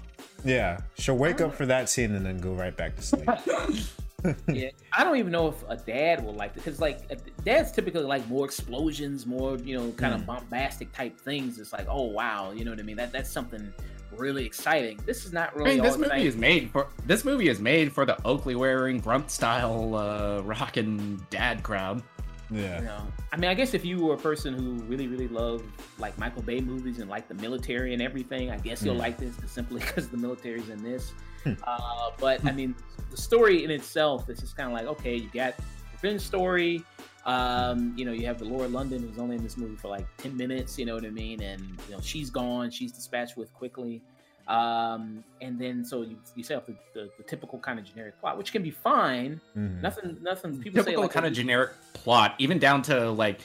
Yeah, 0.45 0.79
she'll 0.97 1.17
wake 1.17 1.41
up 1.41 1.55
for 1.55 1.67
that 1.67 1.89
scene 1.89 2.15
and 2.15 2.25
then 2.25 2.39
go 2.39 2.53
right 2.53 2.77
back 2.77 2.97
to 2.97 3.03
sleep. 3.03 3.29
yeah, 4.49 4.71
I 4.93 5.05
don't 5.05 5.17
even 5.17 5.33
know 5.33 5.49
if 5.49 5.65
a 5.69 5.77
dad 5.77 6.25
will 6.25 6.35
like 6.35 6.51
it 6.51 6.57
because 6.57 6.81
like 6.81 7.01
dads 7.45 7.73
typically 7.73 8.03
like 8.03 8.27
more 8.29 8.45
explosions, 8.45 9.27
more 9.27 9.57
you 9.59 9.77
know, 9.77 9.91
kind 9.93 10.15
mm. 10.15 10.19
of 10.19 10.27
bombastic 10.27 10.93
type 10.93 11.19
things. 11.19 11.59
It's 11.59 11.73
like, 11.73 11.87
oh 11.89 12.05
wow, 12.05 12.53
you 12.53 12.65
know 12.65 12.71
what 12.71 12.81
I 12.81 12.85
mean? 12.85 12.97
That 12.97 13.13
that's 13.13 13.31
something 13.31 13.73
really 14.17 14.45
exciting. 14.45 14.99
This 15.07 15.25
is 15.25 15.33
not 15.33 15.55
really. 15.57 15.73
I 15.73 15.75
mean, 15.75 15.83
this 15.83 15.97
movie 15.97 16.27
is 16.27 16.37
made 16.37 16.71
for 16.71 16.89
this 17.07 17.25
movie 17.25 17.49
is 17.49 17.61
made 17.61 17.93
for 17.93 18.05
the 18.05 18.21
Oakley 18.25 18.55
wearing 18.55 18.99
grunt 18.99 19.31
style 19.31 19.95
uh, 19.95 20.41
rocking 20.43 21.25
dad 21.31 21.63
crowd. 21.63 22.03
Yeah. 22.51 22.79
You 22.79 22.87
know, 22.87 23.07
I 23.33 23.37
mean, 23.37 23.51
I 23.51 23.55
guess 23.55 23.75
if 23.75 23.85
you 23.85 24.05
were 24.05 24.15
a 24.15 24.19
person 24.19 24.55
who 24.55 24.75
really, 24.85 25.07
really 25.07 25.29
loved 25.29 25.65
like 25.99 26.17
Michael 26.19 26.43
Bay 26.43 26.61
movies 26.61 26.99
and 26.99 27.11
like 27.11 27.29
the 27.29 27.35
military 27.35 27.93
and 27.93 28.03
everything, 28.03 28.51
I 28.51 28.59
guess 28.59 28.83
you'll 28.83 28.95
mm. 28.95 29.01
like 29.01 29.19
this 29.19 29.35
simply 29.47 29.81
because 29.87 30.09
the 30.09 30.17
military's 30.17 30.69
in 30.69 30.83
this. 30.83 31.13
Hmm. 31.45 31.53
uh, 31.65 32.11
but 32.19 32.45
I 32.45 32.53
mean, 32.53 32.75
the 33.11 33.17
story 33.17 33.65
in 33.65 33.71
itself 33.71 34.27
this 34.27 34.39
is 34.39 34.45
just 34.45 34.57
kind 34.57 34.69
of 34.69 34.75
like, 34.75 34.87
okay, 34.87 35.17
you 35.17 35.31
got 35.33 35.55
revenge 35.93 36.23
story. 36.23 36.85
Um, 37.27 37.93
you 37.97 38.05
know, 38.05 38.13
you 38.13 38.27
have 38.27 38.39
the 38.39 38.47
Lauren 38.47 38.73
London 38.73 39.03
who's 39.03 39.19
only 39.19 39.37
in 39.37 39.43
this 39.43 39.59
movie 39.59 39.77
for 39.77 39.89
like 39.89 40.07
10 40.17 40.37
minutes, 40.37 40.79
you 40.79 40.87
know 40.87 40.95
what 40.95 41.05
I 41.05 41.11
mean? 41.11 41.43
And, 41.43 41.61
you 41.87 41.95
know, 41.95 42.01
she's 42.01 42.31
gone, 42.31 42.71
she's 42.71 42.91
dispatched 42.91 43.37
with 43.37 43.53
quickly. 43.53 44.03
Um, 44.49 45.23
and 45.43 45.59
then 45.59 45.85
so 45.85 46.03
you, 46.03 46.17
you 46.35 46.43
set 46.43 46.57
up 46.57 46.67
the, 46.67 46.75
the, 46.95 47.11
the, 47.19 47.23
typical 47.23 47.59
kind 47.59 47.79
of 47.79 47.85
generic 47.85 48.19
plot, 48.19 48.39
which 48.39 48.51
can 48.51 48.63
be 48.63 48.71
fine. 48.71 49.41
Mm-hmm. 49.55 49.83
Nothing, 49.83 50.17
nothing. 50.23 50.59
People 50.63 50.83
typical 50.83 51.03
say 51.03 51.07
like 51.07 51.13
kind 51.13 51.27
of 51.27 51.35
generic 51.35 51.73
plot, 51.93 52.35
even 52.39 52.59
down 52.59 52.81
to 52.83 53.11
like 53.11 53.41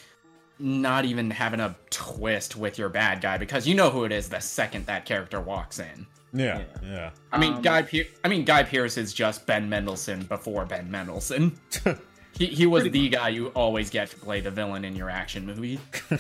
not 0.60 1.04
even 1.04 1.30
having 1.30 1.60
a 1.60 1.76
twist 1.90 2.56
with 2.56 2.78
your 2.78 2.88
bad 2.88 3.20
guy 3.20 3.38
because 3.38 3.68
you 3.68 3.76
know 3.76 3.90
who 3.90 4.06
it 4.06 4.14
is 4.14 4.30
the 4.30 4.40
second 4.40 4.86
that 4.86 5.04
character 5.04 5.42
walks 5.42 5.80
in. 5.80 6.08
Yeah, 6.32 6.64
yeah. 6.82 6.90
yeah. 6.90 7.10
I 7.32 7.38
mean, 7.38 7.54
um, 7.56 7.62
Guy. 7.62 7.82
Pe- 7.84 8.08
I 8.24 8.28
mean, 8.28 8.46
Guy 8.46 8.64
Pearce 8.64 8.98
is 8.98 9.14
just 9.14 9.46
Ben 9.46 9.70
Mendelsohn 9.70 10.24
before 10.24 10.66
Ben 10.66 10.90
Mendelsohn. 10.90 11.60
he 12.38 12.48
he 12.48 12.66
was 12.66 12.84
the 12.84 13.10
guy 13.10 13.30
you 13.30 13.48
always 13.50 13.90
get 13.90 14.10
to 14.10 14.16
play 14.18 14.42
the 14.42 14.52
villain 14.52 14.86
in 14.86 14.96
your 14.96 15.10
action 15.10 15.46
movie. 15.46 15.80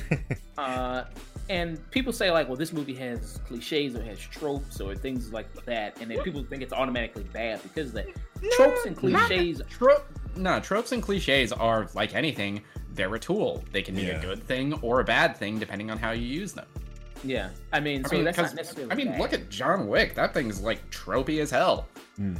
uh, 0.57 1.03
and 1.49 1.91
people 1.91 2.13
say 2.13 2.31
like, 2.31 2.47
well, 2.47 2.55
this 2.55 2.71
movie 2.71 2.93
has 2.95 3.39
cliches 3.47 3.95
or 3.95 4.03
has 4.03 4.19
tropes 4.19 4.79
or 4.79 4.95
things 4.95 5.33
like 5.33 5.51
that, 5.65 5.97
and 5.99 6.09
then 6.09 6.21
people 6.21 6.43
think 6.43 6.61
it's 6.61 6.73
automatically 6.73 7.23
bad 7.33 7.61
because 7.63 7.91
the 7.91 8.05
tropes 8.51 8.85
and 8.85 8.95
cliches. 8.95 9.61
Tro- 9.69 10.01
no, 10.35 10.59
tropes 10.59 10.91
and 10.91 11.01
cliches 11.01 11.51
are 11.51 11.87
like 11.93 12.15
anything. 12.15 12.61
They're 12.93 13.13
a 13.13 13.19
tool. 13.19 13.63
They 13.71 13.81
can 13.81 13.95
be 13.95 14.03
yeah. 14.03 14.19
a 14.19 14.21
good 14.21 14.43
thing 14.43 14.73
or 14.81 14.99
a 14.99 15.03
bad 15.03 15.35
thing 15.35 15.57
depending 15.57 15.89
on 15.89 15.97
how 15.97 16.11
you 16.11 16.25
use 16.25 16.53
them. 16.53 16.67
Yeah, 17.23 17.49
I 17.71 17.79
mean, 17.79 18.05
I 18.05 18.09
so 18.09 18.15
mean, 18.15 18.25
that's 18.25 18.37
not 18.37 18.53
necessarily. 18.53 18.91
I 18.91 18.95
mean, 18.95 19.07
bad. 19.07 19.19
look 19.19 19.33
at 19.33 19.49
John 19.49 19.87
Wick. 19.87 20.13
That 20.15 20.33
thing's 20.33 20.61
like 20.61 20.87
tropey 20.91 21.39
as 21.39 21.49
hell. 21.49 21.87
Mm. 22.19 22.37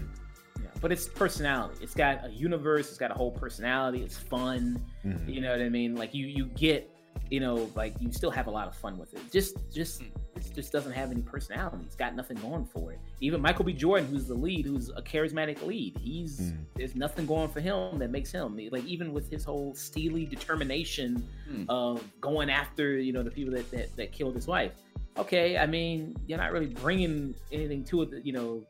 Yeah, 0.84 0.90
but 0.90 0.92
it's 0.92 1.08
personality. 1.08 1.78
It's 1.82 1.96
got 1.96 2.26
a 2.26 2.30
universe. 2.30 2.90
It's 2.90 2.98
got 2.98 3.12
a 3.12 3.14
whole 3.14 3.32
personality. 3.32 4.04
It's 4.04 4.18
fun. 4.18 4.84
Mm. 5.06 5.34
You 5.34 5.42
know 5.42 5.52
what 5.52 5.62
I 5.62 5.70
mean? 5.70 5.96
Like 5.96 6.14
you, 6.14 6.28
you 6.28 6.46
get 6.48 6.90
you 7.30 7.40
know, 7.40 7.70
like 7.76 7.96
you 8.00 8.12
still 8.12 8.32
have 8.32 8.48
a 8.48 8.52
lot 8.52 8.68
of 8.68 8.76
fun 8.76 8.98
with 8.98 9.14
it. 9.14 9.22
Just, 9.32 9.56
just, 9.72 10.02
hmm. 10.02 10.08
it 10.36 10.54
just 10.54 10.72
doesn't 10.72 10.92
have 10.92 11.12
any 11.12 11.22
personality. 11.22 11.84
It's 11.86 11.96
got 11.96 12.16
nothing 12.16 12.38
going 12.38 12.66
for 12.66 12.92
it. 12.92 13.00
Even 13.22 13.42
Michael 13.42 13.66
B. 13.66 13.74
Jordan, 13.74 14.08
who's 14.08 14.28
the 14.28 14.34
lead, 14.34 14.66
who's 14.66 14.90
a 14.90 15.02
charismatic 15.02 15.66
lead, 15.66 15.98
he's 16.00 16.40
mm. 16.40 16.58
there's 16.76 16.96
nothing 16.96 17.26
going 17.26 17.50
for 17.50 17.60
him 17.60 17.98
that 18.00 18.12
makes 18.12 18.32
him 18.32 18.60
like 18.72 18.86
even 18.86 19.14
with 19.14 19.30
his 19.32 19.44
whole 19.46 19.74
steely 19.74 20.26
determination 20.26 21.28
mm. 21.50 21.66
of 21.70 22.04
going 22.22 22.50
after 22.50 22.98
you 22.98 23.14
know 23.14 23.24
the 23.24 23.32
people 23.32 23.54
that, 23.54 23.70
that 23.72 23.96
that 23.96 24.12
killed 24.12 24.36
his 24.36 24.48
wife. 24.48 24.74
Okay, 25.18 25.58
I 25.58 25.66
mean 25.66 26.16
you're 26.28 26.38
not 26.38 26.52
really 26.52 26.68
bringing 26.68 27.34
anything 27.52 27.84
to 27.86 28.04
it 28.04 28.26
you 28.26 28.34
know 28.34 28.64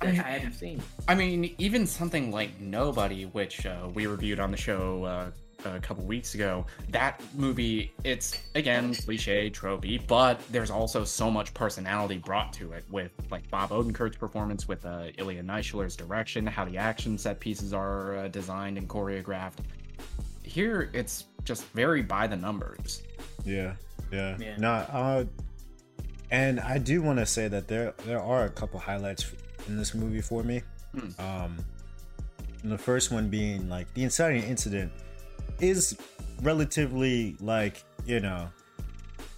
I 0.00 0.06
haven't 0.08 0.52
seen. 0.52 0.82
I 1.08 1.14
mean, 1.14 1.54
even 1.58 1.86
something 1.86 2.30
like 2.30 2.60
Nobody, 2.60 3.24
which 3.24 3.66
uh, 3.66 3.88
we 3.94 4.06
reviewed 4.06 4.40
on 4.40 4.50
the 4.50 4.56
show 4.56 5.04
uh, 5.04 5.30
a 5.64 5.80
couple 5.80 6.04
weeks 6.04 6.34
ago. 6.34 6.66
That 6.90 7.20
movie, 7.34 7.92
it's 8.04 8.38
again 8.54 8.94
cliche, 8.94 9.50
tropey, 9.50 10.06
but 10.06 10.40
there's 10.50 10.70
also 10.70 11.04
so 11.04 11.30
much 11.30 11.54
personality 11.54 12.18
brought 12.18 12.52
to 12.54 12.72
it 12.72 12.84
with 12.90 13.10
like 13.30 13.48
Bob 13.50 13.70
Odenkirk's 13.70 14.16
performance, 14.16 14.68
with 14.68 14.84
uh, 14.84 15.06
Ilya 15.18 15.42
Naishuller's 15.42 15.96
direction, 15.96 16.46
how 16.46 16.64
the 16.64 16.76
action 16.76 17.18
set 17.18 17.40
pieces 17.40 17.72
are 17.72 18.16
uh, 18.16 18.28
designed 18.28 18.78
and 18.78 18.88
choreographed. 18.88 19.58
Here, 20.42 20.90
it's 20.92 21.24
just 21.44 21.64
very 21.68 22.02
by 22.02 22.26
the 22.26 22.36
numbers. 22.36 23.02
Yeah, 23.44 23.74
yeah, 24.12 24.36
yeah. 24.38 24.56
No, 24.58 24.70
uh, 24.70 25.24
and 26.30 26.60
I 26.60 26.78
do 26.78 27.02
want 27.02 27.18
to 27.18 27.26
say 27.26 27.48
that 27.48 27.68
there 27.68 27.94
there 28.04 28.20
are 28.20 28.44
a 28.44 28.50
couple 28.50 28.78
highlights 28.80 29.32
in 29.68 29.76
this 29.76 29.94
movie 29.94 30.20
for 30.20 30.42
me. 30.42 30.62
Hmm. 30.92 31.20
Um, 31.20 31.56
the 32.64 32.78
first 32.78 33.10
one 33.10 33.28
being 33.28 33.68
like 33.68 33.92
the 33.94 34.02
inciting 34.02 34.42
incident 34.42 34.92
is 35.60 35.96
relatively 36.42 37.36
like 37.40 37.84
you 38.04 38.20
know 38.20 38.48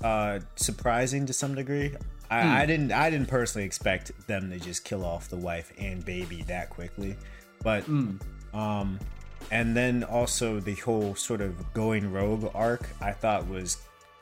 uh 0.03 0.41
surprising 0.57 1.27
to 1.27 1.33
some 1.33 1.55
degree. 1.55 1.95
I, 2.31 2.43
mm. 2.43 2.47
I, 2.47 2.67
didn't 2.67 2.93
I 2.93 3.09
didn't 3.11 3.29
personally 3.29 3.65
expect 3.65 4.13
them 4.27 4.51
to 4.51 4.59
just 4.59 4.85
kill 4.85 5.05
off 5.05 5.29
the 5.29 5.37
wife 5.37 5.73
and 5.79 6.05
baby 6.05 6.43
that 6.43 6.69
quickly, 6.69 7.17
but 7.63 7.85
mm. 7.85 8.21
um, 8.53 8.99
and 9.51 9.75
then 9.75 10.05
also 10.05 10.61
the 10.61 10.75
whole 10.75 11.15
sort 11.15 11.41
of 11.41 11.73
going 11.73 12.13
rogue 12.13 12.51
arc 12.55 12.87
I 13.01 13.13
thought 13.13 13.49
was 13.49 13.79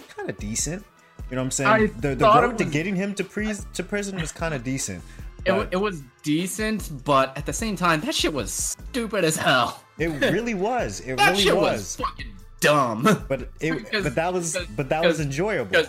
kind 0.08 0.30
of 0.30 0.38
decent. 0.38 0.84
You 1.30 1.34
know 1.34 1.42
what 1.42 1.46
I'm 1.46 1.50
saying? 1.50 1.70
I 1.70 1.86
the 2.00 2.14
the 2.14 2.24
road 2.24 2.52
was... 2.52 2.58
to 2.58 2.64
getting 2.64 2.94
him 2.94 3.12
to 3.16 3.24
pre- 3.24 3.54
to 3.74 3.82
prison 3.82 4.20
was 4.20 4.30
kind 4.30 4.54
of 4.54 4.62
decent. 4.62 5.02
It, 5.46 5.68
it 5.72 5.76
was 5.76 6.02
decent, 6.22 7.04
but 7.04 7.36
at 7.36 7.46
the 7.46 7.52
same 7.52 7.76
time, 7.76 8.00
that 8.00 8.14
shit 8.14 8.32
was 8.32 8.52
stupid 8.52 9.24
as 9.24 9.36
hell. 9.36 9.82
It 9.98 10.08
really 10.30 10.54
was. 10.54 11.00
It 11.00 11.16
that 11.18 11.30
really 11.30 11.42
shit 11.42 11.56
was. 11.56 11.72
was 11.72 11.96
fucking 11.96 12.32
dumb. 12.60 13.24
But 13.28 13.48
it, 13.60 13.90
but 14.02 14.14
that 14.14 14.32
was, 14.32 14.56
but 14.74 14.88
that 14.88 15.04
was 15.04 15.20
enjoyable. 15.20 15.84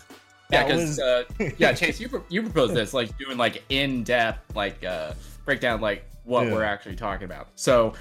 Yeah, 0.50 0.64
because 0.64 1.00
uh, 1.00 1.24
yeah, 1.58 1.74
Chase, 1.74 2.00
you 2.00 2.24
you 2.30 2.42
proposed 2.42 2.74
this 2.74 2.94
like 2.94 3.18
doing 3.18 3.38
like 3.38 3.64
in 3.70 4.04
depth 4.04 4.56
like 4.56 4.84
uh 4.86 5.14
breakdown 5.44 5.82
like 5.82 6.06
what 6.24 6.46
yeah. 6.46 6.54
we're 6.54 6.64
actually 6.64 6.96
talking 6.96 7.26
about. 7.26 7.50
So, 7.56 7.94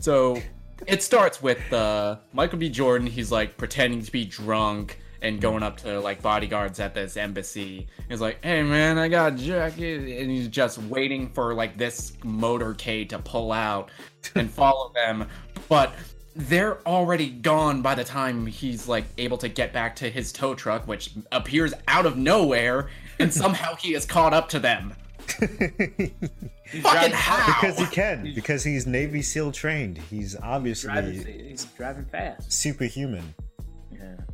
so 0.00 0.40
it 0.86 1.02
starts 1.02 1.42
with 1.42 1.72
uh 1.72 2.16
Michael 2.32 2.58
B. 2.58 2.68
Jordan. 2.68 3.06
He's 3.06 3.32
like 3.32 3.56
pretending 3.56 4.02
to 4.02 4.12
be 4.12 4.24
drunk 4.24 4.98
and 5.26 5.36
hmm. 5.36 5.42
going 5.42 5.62
up 5.62 5.76
to 5.78 6.00
like 6.00 6.22
bodyguards 6.22 6.80
at 6.80 6.94
this 6.94 7.16
embassy. 7.16 7.86
He's 8.08 8.20
like, 8.20 8.42
"Hey 8.42 8.62
man, 8.62 8.98
I 8.98 9.08
got 9.08 9.34
a 9.34 9.36
jacket," 9.36 10.20
and 10.20 10.30
he's 10.30 10.48
just 10.48 10.78
waiting 10.78 11.30
for 11.30 11.54
like 11.54 11.76
this 11.76 12.12
motorcade 12.22 13.10
to 13.10 13.18
pull 13.18 13.52
out 13.52 13.90
and 14.34 14.50
follow 14.50 14.92
them, 14.94 15.28
but 15.68 15.92
they're 16.34 16.86
already 16.86 17.30
gone 17.30 17.80
by 17.80 17.94
the 17.94 18.04
time 18.04 18.46
he's 18.46 18.86
like 18.86 19.04
able 19.16 19.38
to 19.38 19.48
get 19.48 19.72
back 19.72 19.96
to 19.96 20.10
his 20.10 20.32
tow 20.32 20.54
truck, 20.54 20.86
which 20.86 21.10
appears 21.32 21.72
out 21.88 22.06
of 22.06 22.16
nowhere, 22.16 22.88
and 23.18 23.32
somehow 23.42 23.74
he 23.76 23.94
is 23.94 24.04
caught 24.04 24.34
up 24.34 24.48
to 24.50 24.58
them. 24.58 24.94
Fucking 25.26 27.12
how? 27.12 27.46
Because 27.46 27.78
he 27.78 27.86
can. 27.86 28.32
Because 28.34 28.64
he's 28.64 28.86
Navy 28.86 29.22
SEAL 29.22 29.52
trained. 29.52 29.98
He's 29.98 30.36
obviously 30.36 30.92
driving, 30.92 31.48
he's 31.48 31.64
driving 31.64 32.04
fast. 32.04 32.52
Superhuman. 32.52 33.34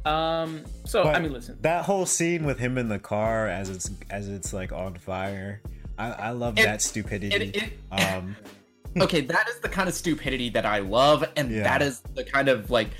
Um. 0.04 0.64
So 0.84 1.04
but 1.04 1.14
I 1.14 1.20
mean, 1.20 1.32
listen. 1.32 1.58
That 1.60 1.84
whole 1.84 2.06
scene 2.06 2.44
with 2.44 2.58
him 2.58 2.78
in 2.78 2.88
the 2.88 2.98
car 2.98 3.48
as 3.48 3.70
it's 3.70 3.90
as 4.10 4.28
it's 4.28 4.52
like 4.52 4.72
on 4.72 4.94
fire. 4.94 5.60
I, 5.98 6.10
I 6.12 6.30
love 6.30 6.58
it, 6.58 6.64
that 6.64 6.82
stupidity. 6.82 7.50
It, 7.50 7.56
it, 7.56 7.72
um. 7.90 8.36
okay, 9.00 9.20
that 9.20 9.48
is 9.48 9.60
the 9.60 9.68
kind 9.68 9.88
of 9.88 9.94
stupidity 9.94 10.50
that 10.50 10.66
I 10.66 10.80
love, 10.80 11.24
and 11.36 11.50
yeah. 11.50 11.62
that 11.62 11.82
is 11.82 12.00
the 12.14 12.24
kind 12.24 12.48
of 12.48 12.70
like 12.70 12.90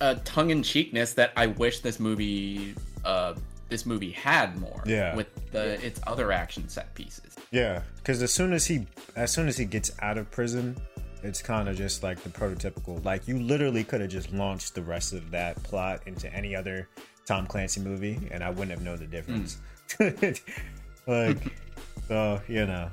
a 0.00 0.16
tongue-in-cheekness 0.16 1.14
that 1.14 1.32
I 1.36 1.46
wish 1.46 1.80
this 1.80 2.00
movie 2.00 2.74
uh 3.04 3.34
this 3.68 3.86
movie 3.86 4.10
had 4.10 4.56
more. 4.58 4.82
Yeah. 4.86 5.14
With 5.16 5.28
the 5.50 5.84
its 5.84 6.00
other 6.06 6.32
action 6.32 6.68
set 6.68 6.94
pieces. 6.94 7.36
Yeah, 7.50 7.82
because 7.96 8.22
as 8.22 8.32
soon 8.32 8.52
as 8.52 8.66
he 8.66 8.86
as 9.16 9.32
soon 9.32 9.48
as 9.48 9.56
he 9.56 9.64
gets 9.64 9.92
out 10.00 10.18
of 10.18 10.30
prison, 10.30 10.76
it's 11.24 11.40
kind 11.40 11.68
of 11.68 11.76
just 11.76 12.02
like 12.02 12.22
the 12.22 12.28
prototypical. 12.28 13.02
Like 13.04 13.26
you 13.26 13.38
literally 13.38 13.82
could 13.82 14.02
have 14.02 14.10
just 14.10 14.32
launched 14.32 14.74
the 14.74 14.82
rest 14.82 15.14
of 15.14 15.30
that 15.30 15.60
plot 15.62 16.02
into 16.06 16.32
any 16.32 16.54
other 16.54 16.88
Tom 17.26 17.46
Clancy 17.46 17.80
movie, 17.80 18.20
and 18.30 18.44
I 18.44 18.50
wouldn't 18.50 18.70
have 18.70 18.82
known 18.82 18.98
the 18.98 19.06
difference. 19.06 19.58
Mm. 19.98 20.40
like, 21.06 21.56
so 22.08 22.40
you 22.46 22.66
know, 22.66 22.90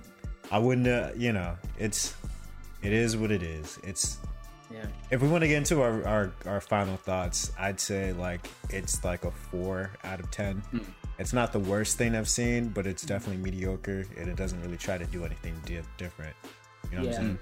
I 0.50 0.60
wouldn't. 0.60 0.88
Uh, 0.88 1.12
you 1.16 1.34
know, 1.34 1.58
it's 1.78 2.16
it 2.82 2.94
is 2.94 3.18
what 3.18 3.32
it 3.32 3.44
is. 3.44 3.78
It's 3.84 4.18
yeah. 4.74 4.86
If 5.10 5.22
we 5.22 5.28
want 5.28 5.42
to 5.42 5.50
get 5.50 5.58
into 5.58 5.82
our, 5.82 6.06
our, 6.08 6.32
our 6.46 6.62
final 6.62 6.96
thoughts, 6.96 7.52
I'd 7.60 7.82
say 7.82 8.14
like 8.14 8.50
it's 8.70 9.04
like 9.04 9.26
a 9.26 9.32
four 9.32 9.92
out 10.06 10.22
of 10.22 10.32
ten. 10.32 10.64
Mm. 10.74 10.86
It's 11.20 11.34
not 11.34 11.52
the 11.52 11.60
worst 11.60 11.98
thing 11.98 12.16
I've 12.16 12.30
seen, 12.30 12.70
but 12.70 12.88
it's 12.88 13.04
definitely 13.04 13.44
mediocre, 13.44 14.06
and 14.18 14.30
it 14.30 14.38
doesn't 14.38 14.62
really 14.62 14.78
try 14.78 14.98
to 14.98 15.06
do 15.06 15.26
anything 15.26 15.54
di- 15.66 15.82
different. 15.98 16.36
You 16.90 16.98
know 16.98 17.04
yeah. 17.04 17.10
what 17.10 17.20
I'm 17.20 17.26
saying? 17.26 17.40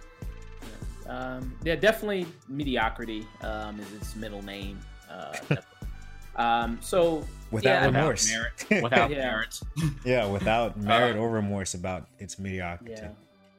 Yeah. 1.10 1.16
Um, 1.16 1.56
yeah, 1.64 1.76
definitely 1.76 2.28
mediocrity 2.48 3.26
um, 3.42 3.80
is 3.80 3.94
its 3.94 4.16
middle 4.16 4.44
name. 4.44 4.80
Uh, 5.10 5.56
um, 6.36 6.78
so 6.82 7.26
without 7.52 7.70
yeah, 7.70 7.86
remorse, 7.86 8.26
without 8.28 8.70
merit, 8.70 8.84
without 8.84 9.10
yeah. 9.10 9.18
merit. 9.18 9.60
yeah, 10.06 10.26
without 10.28 10.78
merit 10.78 11.16
uh, 11.16 11.20
or 11.20 11.30
remorse 11.30 11.74
about 11.74 12.08
its 12.20 12.38
mediocrity. 12.38 12.94
Yeah 12.96 13.10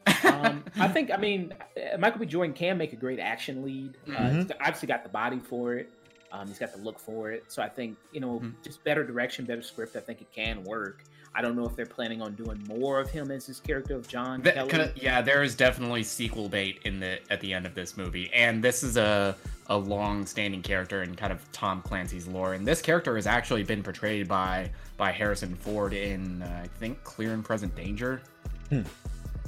um, 0.24 0.64
I 0.78 0.88
think, 0.88 1.10
I 1.10 1.16
mean, 1.16 1.52
Michael 1.98 2.20
B. 2.20 2.26
Jordan 2.26 2.54
can 2.54 2.78
make 2.78 2.92
a 2.92 2.96
great 2.96 3.20
action 3.20 3.62
lead. 3.62 3.96
Uh, 4.08 4.10
mm-hmm. 4.10 4.40
He's 4.40 4.50
obviously 4.60 4.88
got 4.88 5.02
the 5.02 5.08
body 5.08 5.38
for 5.38 5.74
it. 5.74 5.90
Um, 6.32 6.48
he's 6.48 6.58
got 6.58 6.72
to 6.74 6.80
look 6.80 6.98
for 6.98 7.30
it. 7.30 7.44
So 7.48 7.62
I 7.62 7.68
think, 7.68 7.96
you 8.12 8.20
know, 8.20 8.34
mm-hmm. 8.34 8.50
just 8.62 8.82
better 8.84 9.04
direction, 9.04 9.44
better 9.44 9.62
script. 9.62 9.96
I 9.96 10.00
think 10.00 10.20
it 10.20 10.32
can 10.32 10.62
work. 10.64 11.04
I 11.34 11.42
don't 11.42 11.54
know 11.54 11.64
if 11.64 11.76
they're 11.76 11.86
planning 11.86 12.20
on 12.20 12.34
doing 12.34 12.62
more 12.66 12.98
of 12.98 13.08
him 13.08 13.30
as 13.30 13.46
his 13.46 13.60
character 13.60 13.94
of 13.94 14.08
John 14.08 14.42
Kelly. 14.42 14.92
yeah, 14.96 15.22
there 15.22 15.44
is 15.44 15.54
definitely 15.54 16.02
sequel 16.02 16.48
bait 16.48 16.80
in 16.84 16.98
the 16.98 17.20
at 17.30 17.40
the 17.40 17.54
end 17.54 17.66
of 17.66 17.74
this 17.74 17.96
movie, 17.96 18.30
and 18.34 18.62
this 18.64 18.82
is 18.82 18.96
a 18.96 19.36
a 19.68 19.76
long 19.76 20.26
standing 20.26 20.60
character 20.60 21.04
in 21.04 21.14
kind 21.14 21.32
of 21.32 21.40
Tom 21.52 21.82
Clancy's 21.82 22.26
lore. 22.26 22.54
And 22.54 22.66
this 22.66 22.82
character 22.82 23.14
has 23.14 23.28
actually 23.28 23.62
been 23.62 23.80
portrayed 23.80 24.26
by 24.26 24.72
by 24.96 25.12
Harrison 25.12 25.54
Ford 25.54 25.92
in 25.92 26.42
uh, 26.42 26.62
I 26.64 26.66
think 26.78 27.02
Clear 27.04 27.32
and 27.32 27.44
Present 27.44 27.76
Danger. 27.76 28.22
Hmm. 28.68 28.82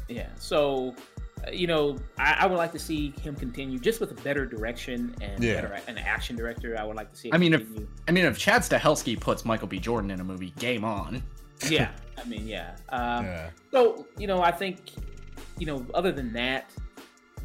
Yeah. 0.09 0.29
So, 0.39 0.95
you 1.51 1.67
know, 1.67 1.99
I, 2.19 2.37
I, 2.41 2.47
would 2.47 2.57
like 2.57 2.73
to 2.73 2.79
see 2.79 3.13
him 3.23 3.35
continue 3.35 3.79
just 3.79 4.01
with 4.01 4.11
a 4.13 4.23
better 4.23 4.47
direction 4.47 5.15
and 5.21 5.43
yeah. 5.43 5.61
better 5.61 5.81
an 5.89 5.99
action 5.99 6.37
director. 6.37 6.79
I 6.79 6.85
would 6.85 6.97
like 6.97 7.11
to 7.11 7.17
see. 7.19 7.31
I 7.33 7.39
mean, 7.39 7.53
continue. 7.53 7.83
if 7.83 8.09
I 8.09 8.13
mean, 8.13 8.25
if 8.25 8.39
Chad 8.39 8.63
Stahelski 8.63 9.19
puts 9.19 9.45
Michael 9.45 9.69
B. 9.69 9.79
Jordan 9.79 10.11
in 10.11 10.21
a 10.21 10.25
movie, 10.25 10.51
game 10.59 10.85
on. 10.85 11.23
yeah. 11.69 11.91
I 12.19 12.25
mean, 12.25 12.47
yeah. 12.47 12.77
Um, 12.91 13.25
yeah. 13.25 13.51
So, 13.71 14.07
you 14.19 14.27
know, 14.27 14.43
I 14.43 14.53
think, 14.53 14.91
you 15.59 15.67
know, 15.67 15.85
other 15.95 16.13
than 16.13 16.33
that, 16.35 16.71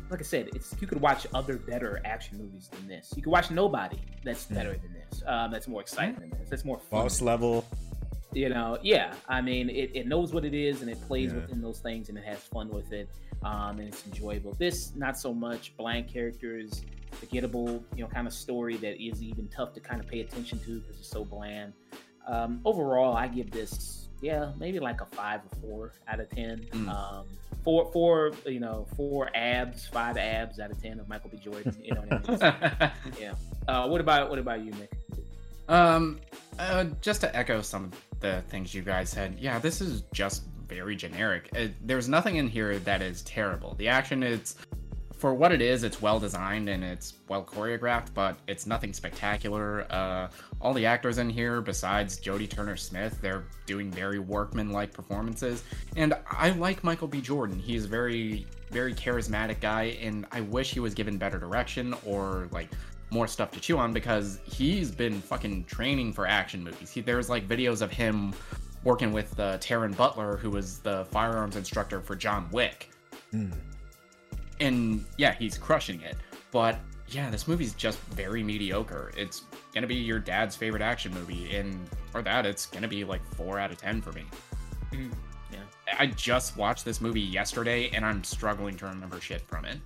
like 0.10 0.20
I 0.20 0.24
said, 0.24 0.50
it's 0.54 0.76
you 0.80 0.88
could 0.88 1.02
watch 1.02 1.28
other 1.34 1.58
better 1.58 2.02
action 2.06 2.38
movies 2.38 2.70
than 2.72 2.88
this. 2.88 3.14
You 3.16 3.24
could 3.24 3.32
watch 3.32 3.52
Nobody 3.52 4.00
that's 4.24 4.46
better 4.46 4.72
than 4.72 4.94
this. 4.94 5.24
Um, 5.26 5.52
that's 5.52 5.68
more 5.68 5.82
exciting 5.82 6.16
than 6.20 6.30
this. 6.30 6.50
That's 6.50 6.66
more 6.66 6.80
fun. 6.80 7.04
Boss 7.04 7.22
level 7.22 7.66
you 8.34 8.50
know 8.50 8.78
yeah 8.82 9.14
i 9.30 9.40
mean 9.42 9.70
it, 9.70 9.90
it 9.94 10.06
knows 10.06 10.34
what 10.34 10.44
it 10.44 10.54
is 10.54 10.82
and 10.82 10.92
it 10.92 11.00
plays 11.08 11.32
yeah. 11.32 11.40
within 11.40 11.62
those 11.62 11.80
things 11.80 12.10
and 12.10 12.18
it 12.18 12.24
has 12.26 12.40
fun 12.40 12.68
with 12.70 12.92
it 12.92 13.10
um, 13.44 13.80
and 13.80 13.88
it's 13.88 14.06
enjoyable. 14.06 14.54
This 14.58 14.94
not 14.96 15.18
so 15.18 15.34
much. 15.34 15.76
Bland 15.78 16.08
characters 16.08 16.84
forgettable 17.12 17.84
you 17.96 18.04
know 18.04 18.10
kind 18.10 18.28
of 18.28 18.34
story 18.34 18.76
that 18.78 19.02
is 19.02 19.24
even 19.24 19.48
tough 19.48 19.74
to 19.74 19.80
kind 19.80 20.02
of 20.02 20.08
pay 20.08 20.20
attention 20.20 20.60
to 20.60 20.80
because 20.80 21.00
it's 21.00 21.10
so 21.10 21.24
bland. 21.24 21.74
Um, 22.28 22.60
overall 22.66 23.16
i 23.16 23.26
give 23.26 23.52
this 23.52 24.10
yeah 24.22 24.52
maybe 24.60 24.82
like 24.82 25.00
a 25.00 25.06
five 25.06 25.40
or 25.46 25.62
four 25.62 25.94
out 26.10 26.20
of 26.20 26.30
ten. 26.30 26.68
Mm. 26.72 26.90
um, 26.90 27.26
four 27.64 27.90
four 27.94 28.34
you 28.46 28.60
know 28.60 28.86
four 28.98 29.30
abs 29.34 29.88
five 29.88 30.18
abs 30.18 30.60
out 30.60 30.70
of 30.70 30.82
ten 30.82 31.00
of 31.00 31.08
michael 31.08 31.30
b. 31.30 31.38
Jordan 31.38 31.76
you 31.82 31.94
know 31.94 32.02
what 32.02 32.44
I 32.44 32.72
mean? 32.82 32.92
yeah. 33.22 33.34
Uh, 33.68 33.88
what 33.88 34.02
about 34.02 34.30
what 34.30 34.40
about 34.40 34.66
you 34.66 34.72
nick? 34.72 34.92
Um 35.70 36.20
uh, 36.60 36.86
just 37.02 37.22
to 37.22 37.34
echo 37.36 37.62
some 37.62 37.92
the 38.20 38.44
things 38.50 38.74
you 38.74 38.82
guys 38.82 39.10
said, 39.10 39.38
yeah, 39.40 39.60
this 39.60 39.82
is 39.82 40.04
just 40.14 40.44
very 40.68 40.96
generic. 40.96 41.50
It, 41.54 41.74
there's 41.88 42.10
nothing 42.10 42.38
in 42.38 42.48
here 42.48 42.80
that 42.80 43.02
is 43.02 43.22
terrible. 43.24 43.76
The 43.76 43.88
action 43.88 44.24
is, 44.24 44.56
for 45.18 45.34
what 45.34 45.52
it 45.52 45.62
is, 45.62 45.84
it's 45.84 46.02
well 46.02 46.20
designed 46.20 46.70
and 46.70 46.84
it's 46.84 47.16
well 47.28 47.44
choreographed, 47.44 48.14
but 48.14 48.38
it's 48.48 48.68
nothing 48.68 48.94
spectacular. 48.94 49.88
Uh, 49.90 50.28
all 50.62 50.74
the 50.74 50.86
actors 50.86 51.18
in 51.18 51.30
here, 51.30 51.62
besides 51.62 52.20
Jodie 52.20 52.50
Turner 52.50 52.76
Smith, 52.76 53.18
they're 53.22 53.46
doing 53.66 53.90
very 53.90 54.20
workman-like 54.20 54.94
performances. 54.94 55.64
And 55.96 56.14
I 56.30 56.52
like 56.52 56.84
Michael 56.84 57.08
B. 57.08 57.22
Jordan. 57.22 57.58
He's 57.58 57.86
a 57.86 57.88
very, 57.88 58.46
very 58.70 58.94
charismatic 58.94 59.60
guy, 59.60 59.98
and 60.02 60.26
I 60.32 60.42
wish 60.42 60.72
he 60.72 60.80
was 60.80 60.94
given 60.94 61.18
better 61.18 61.40
direction 61.40 61.96
or 62.06 62.48
like 62.52 62.70
more 63.10 63.28
stuff 63.28 63.52
to 63.52 63.60
chew 63.60 63.78
on 63.78 63.94
because 63.94 64.40
he's 64.44 64.92
been 64.92 65.22
fucking 65.22 65.66
training 65.66 66.14
for 66.14 66.28
action 66.28 66.64
movies. 66.64 66.92
He, 66.92 67.02
there's 67.02 67.30
like 67.30 67.48
videos 67.48 67.82
of 67.82 67.92
him 67.92 68.34
working 68.84 69.12
with 69.12 69.40
uh, 69.40 69.58
Taran 69.58 69.96
Butler, 69.96 70.38
who 70.38 70.50
was 70.50 70.80
the 70.80 71.06
firearms 71.12 71.56
instructor 71.56 72.02
for 72.02 72.16
John 72.16 72.50
Wick. 72.52 72.92
Mm. 73.34 73.54
And 74.60 75.06
yeah, 75.18 75.34
he's 75.34 75.58
crushing 75.58 76.02
it. 76.02 76.18
But 76.52 76.80
yeah, 77.10 77.30
this 77.30 77.48
movie's 77.48 77.74
just 77.74 78.00
very 78.00 78.44
mediocre. 78.44 79.12
It's 79.16 79.44
gonna 79.74 79.88
be 79.88 79.96
your 79.96 80.20
dad's 80.20 80.56
favorite 80.56 80.82
action 80.82 81.14
movie, 81.14 81.56
and 81.56 81.88
for 82.12 82.22
that, 82.22 82.46
it's 82.46 82.66
gonna 82.66 82.88
be 82.88 83.04
like 83.04 83.24
four 83.36 83.60
out 83.60 83.72
of 83.72 83.78
ten 83.78 84.02
for 84.02 84.12
me. 84.12 84.26
Mm. 84.92 85.12
Yeah, 85.52 85.60
I 86.00 86.08
just 86.08 86.58
watched 86.58 86.84
this 86.84 87.00
movie 87.00 87.22
yesterday, 87.22 87.90
and 87.94 88.06
I'm 88.06 88.24
struggling 88.24 88.76
to 88.78 88.86
remember 88.88 89.22
shit 89.22 89.42
from 89.48 89.64
it 89.64 89.78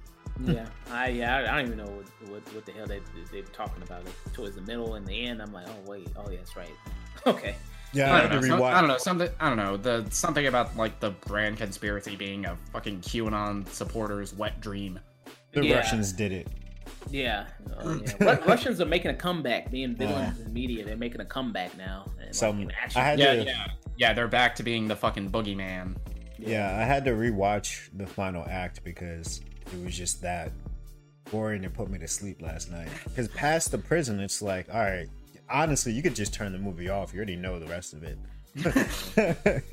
yeah, 0.45 0.65
I 0.91 1.10
yeah, 1.10 1.51
I 1.51 1.58
don't 1.58 1.67
even 1.67 1.77
know 1.77 1.91
what, 1.91 2.30
what, 2.30 2.56
what 2.56 2.65
the 2.65 2.71
hell 2.71 2.88
they 2.88 2.99
they 3.32 3.41
were 3.41 3.47
talking 3.47 3.84
about. 3.84 4.04
Like 4.04 4.34
towards 4.34 4.56
the 4.56 4.62
middle 4.62 4.95
and 4.95 5.06
the 5.06 5.25
end, 5.25 5.41
I'm 5.41 5.54
like, 5.54 5.67
oh 5.67 5.89
wait, 5.89 6.08
oh 6.15 6.30
yeah, 6.30 6.38
that's 6.38 6.56
right. 6.56 6.73
okay. 7.27 7.56
Yeah, 7.93 8.13
I, 8.13 8.27
don't 8.27 8.41
know, 8.41 8.47
some, 8.47 8.63
I 8.63 8.80
don't 8.80 8.88
know 8.88 8.97
something. 8.97 9.30
I 9.39 9.49
don't 9.49 9.58
know 9.58 9.75
the 9.75 10.06
something 10.12 10.47
about 10.47 10.77
like 10.77 11.01
the 11.01 11.12
brand 11.12 11.58
conspiracy 11.58 12.15
being 12.15 12.45
a 12.45 12.56
fucking 12.71 13.01
QAnon 13.01 13.67
supporters' 13.67 14.34
wet 14.34 14.62
dream. 14.62 14.99
The 15.51 15.65
yeah. 15.65 15.75
Russians 15.75 16.13
did 16.13 16.32
it. 16.32 16.47
Yeah, 17.10 17.47
uh, 17.77 17.99
yeah. 18.21 18.38
Russians 18.47 18.80
are 18.80 18.86
making 18.86 19.12
a 19.12 19.13
comeback, 19.13 19.71
being 19.71 19.95
villains 19.95 20.39
yeah. 20.39 20.45
in 20.45 20.54
media. 20.54 20.86
They're 20.86 20.95
making 20.95 21.19
a 21.19 21.25
comeback 21.25 21.77
now. 21.77 22.06
And, 22.23 22.34
Some, 22.34 22.63
like, 22.63 22.95
I 22.95 23.04
had 23.04 23.19
yeah, 23.19 23.36
to, 23.36 23.43
yeah, 23.43 23.67
yeah. 23.97 24.13
They're 24.13 24.30
back 24.30 24.56
to 24.56 24.63
being 24.63 24.88
the 24.88 24.95
fucking 24.95 25.30
boogeyman. 25.30 25.97
Yeah, 26.38 26.77
I 26.80 26.84
had 26.84 27.04
to 27.06 27.12
rewatch 27.12 27.89
the 27.93 28.08
final 28.08 28.45
act 28.49 28.84
because 28.84 29.41
it 29.67 29.86
was 29.86 29.97
just 29.97 30.21
that 30.21 30.52
boring 31.32 31.63
and 31.65 31.74
put 31.74 31.89
me 31.89 31.97
to 32.00 32.08
sleep 32.08 32.41
last 32.41 32.71
night. 32.71 32.89
Because 33.06 33.28
past 33.30 33.71
the 33.71 33.78
prison, 33.78 34.19
it's 34.19 34.41
like, 34.41 34.67
all 34.74 34.82
right, 34.82 35.08
honestly, 35.50 35.93
you 35.93 36.02
could 36.02 36.15
just 36.15 36.34
turn 36.34 36.52
the 36.52 36.60
movie 36.60 36.89
off. 36.89 37.13
You 37.13 37.17
already 37.17 37.36
know 37.36 37.60
the 37.60 37.67
rest 37.67 37.93
of 37.93 38.04
it. 38.04 38.17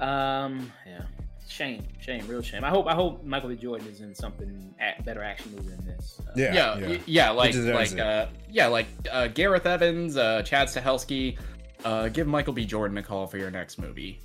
um, 0.00 0.72
yeah, 0.86 1.02
shame, 1.48 1.86
shame, 2.00 2.26
real 2.26 2.42
shame. 2.42 2.64
I 2.64 2.70
hope, 2.70 2.86
I 2.86 2.94
hope 2.94 3.24
Michael 3.24 3.50
B. 3.50 3.56
Jordan 3.56 3.86
is 3.88 4.00
in 4.00 4.14
something 4.14 4.74
at, 4.80 5.04
better 5.04 5.22
action 5.22 5.54
movie 5.54 5.68
than 5.68 5.84
this. 5.84 6.20
Uh, 6.26 6.32
yeah, 6.36 6.54
yeah, 6.54 6.78
yeah, 6.78 6.98
yeah, 7.06 7.30
like, 7.30 7.54
like, 7.54 7.98
uh, 7.98 8.26
yeah, 8.50 8.66
like 8.66 8.86
uh, 9.12 9.28
Gareth 9.28 9.66
Evans, 9.66 10.16
uh, 10.16 10.42
Chad 10.42 10.68
Stahelski. 10.68 11.38
Uh, 11.84 12.08
give 12.08 12.26
Michael 12.26 12.54
B. 12.54 12.64
Jordan 12.64 12.96
a 12.96 13.02
call 13.02 13.26
for 13.26 13.36
your 13.36 13.50
next 13.50 13.78
movie. 13.78 14.18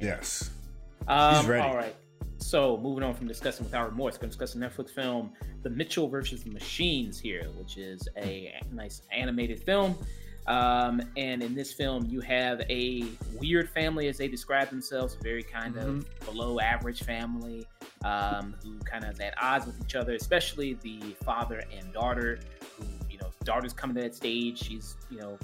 Yes, 0.00 0.50
um, 1.06 1.36
he's 1.36 1.46
ready. 1.46 1.62
All 1.62 1.76
right. 1.76 1.94
So, 2.46 2.76
moving 2.76 3.02
on 3.02 3.12
from 3.12 3.26
discussing 3.26 3.64
without 3.64 3.90
remorse, 3.90 4.14
we're 4.14 4.20
going 4.20 4.30
to 4.30 4.38
discuss 4.38 4.52
the 4.52 4.60
Netflix 4.60 4.94
film 4.94 5.32
The 5.64 5.70
Mitchell 5.70 6.06
versus 6.06 6.44
the 6.44 6.50
Machines 6.50 7.18
here, 7.18 7.48
which 7.56 7.76
is 7.76 8.08
a 8.16 8.54
nice 8.70 9.02
animated 9.10 9.64
film. 9.64 9.98
Um, 10.46 11.02
and 11.16 11.42
in 11.42 11.56
this 11.56 11.72
film, 11.72 12.06
you 12.06 12.20
have 12.20 12.60
a 12.70 13.04
weird 13.34 13.68
family, 13.70 14.06
as 14.06 14.16
they 14.16 14.28
describe 14.28 14.70
themselves, 14.70 15.16
a 15.18 15.22
very 15.24 15.42
kind 15.42 15.74
mm-hmm. 15.74 15.98
of 15.98 16.20
below 16.24 16.60
average 16.60 17.02
family 17.02 17.66
um, 18.04 18.54
who 18.62 18.78
kind 18.78 19.02
of 19.02 19.14
is 19.14 19.18
at 19.18 19.34
odds 19.42 19.66
with 19.66 19.80
each 19.84 19.96
other, 19.96 20.14
especially 20.14 20.74
the 20.74 21.00
father 21.24 21.64
and 21.76 21.92
daughter. 21.92 22.38
Who, 22.78 22.84
you 23.10 23.18
know, 23.18 23.32
daughter's 23.42 23.72
coming 23.72 23.96
to 23.96 24.02
that 24.02 24.14
stage. 24.14 24.62
She's, 24.62 24.94
you 25.10 25.18
know, 25.18 25.36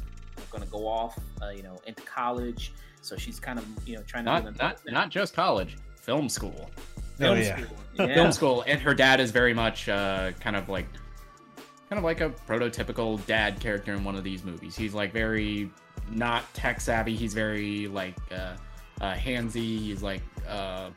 going 0.52 0.62
to 0.62 0.70
go 0.70 0.86
off, 0.86 1.18
uh, 1.42 1.48
you 1.48 1.64
know, 1.64 1.80
into 1.84 2.02
college. 2.02 2.72
So 3.00 3.16
she's 3.16 3.40
kind 3.40 3.58
of, 3.58 3.66
you 3.88 3.96
know, 3.96 4.02
trying 4.06 4.26
to 4.26 4.30
not 4.30 4.56
not, 4.56 4.78
not 4.86 5.08
just 5.08 5.34
college, 5.34 5.76
film 5.96 6.28
school. 6.28 6.70
Film 7.22 7.38
oh, 7.38 7.40
yeah. 7.40 7.56
school. 7.56 7.76
Yeah. 7.94 8.14
Film 8.14 8.32
school, 8.32 8.64
and 8.66 8.80
her 8.80 8.94
dad 8.94 9.20
is 9.20 9.30
very 9.30 9.54
much 9.54 9.88
uh, 9.88 10.32
kind 10.40 10.56
of 10.56 10.68
like, 10.68 10.86
kind 11.88 11.98
of 11.98 12.04
like 12.04 12.20
a 12.20 12.30
prototypical 12.48 13.24
dad 13.26 13.60
character 13.60 13.92
in 13.92 14.02
one 14.02 14.16
of 14.16 14.24
these 14.24 14.44
movies. 14.44 14.74
He's 14.74 14.94
like 14.94 15.12
very 15.12 15.70
not 16.10 16.42
tech 16.54 16.80
savvy. 16.80 17.14
He's 17.14 17.34
very 17.34 17.86
like 17.88 18.16
uh, 18.30 18.56
uh, 19.00 19.14
handsy. 19.14 19.78
He's 19.78 20.02
like 20.02 20.22
uh, 20.48 20.90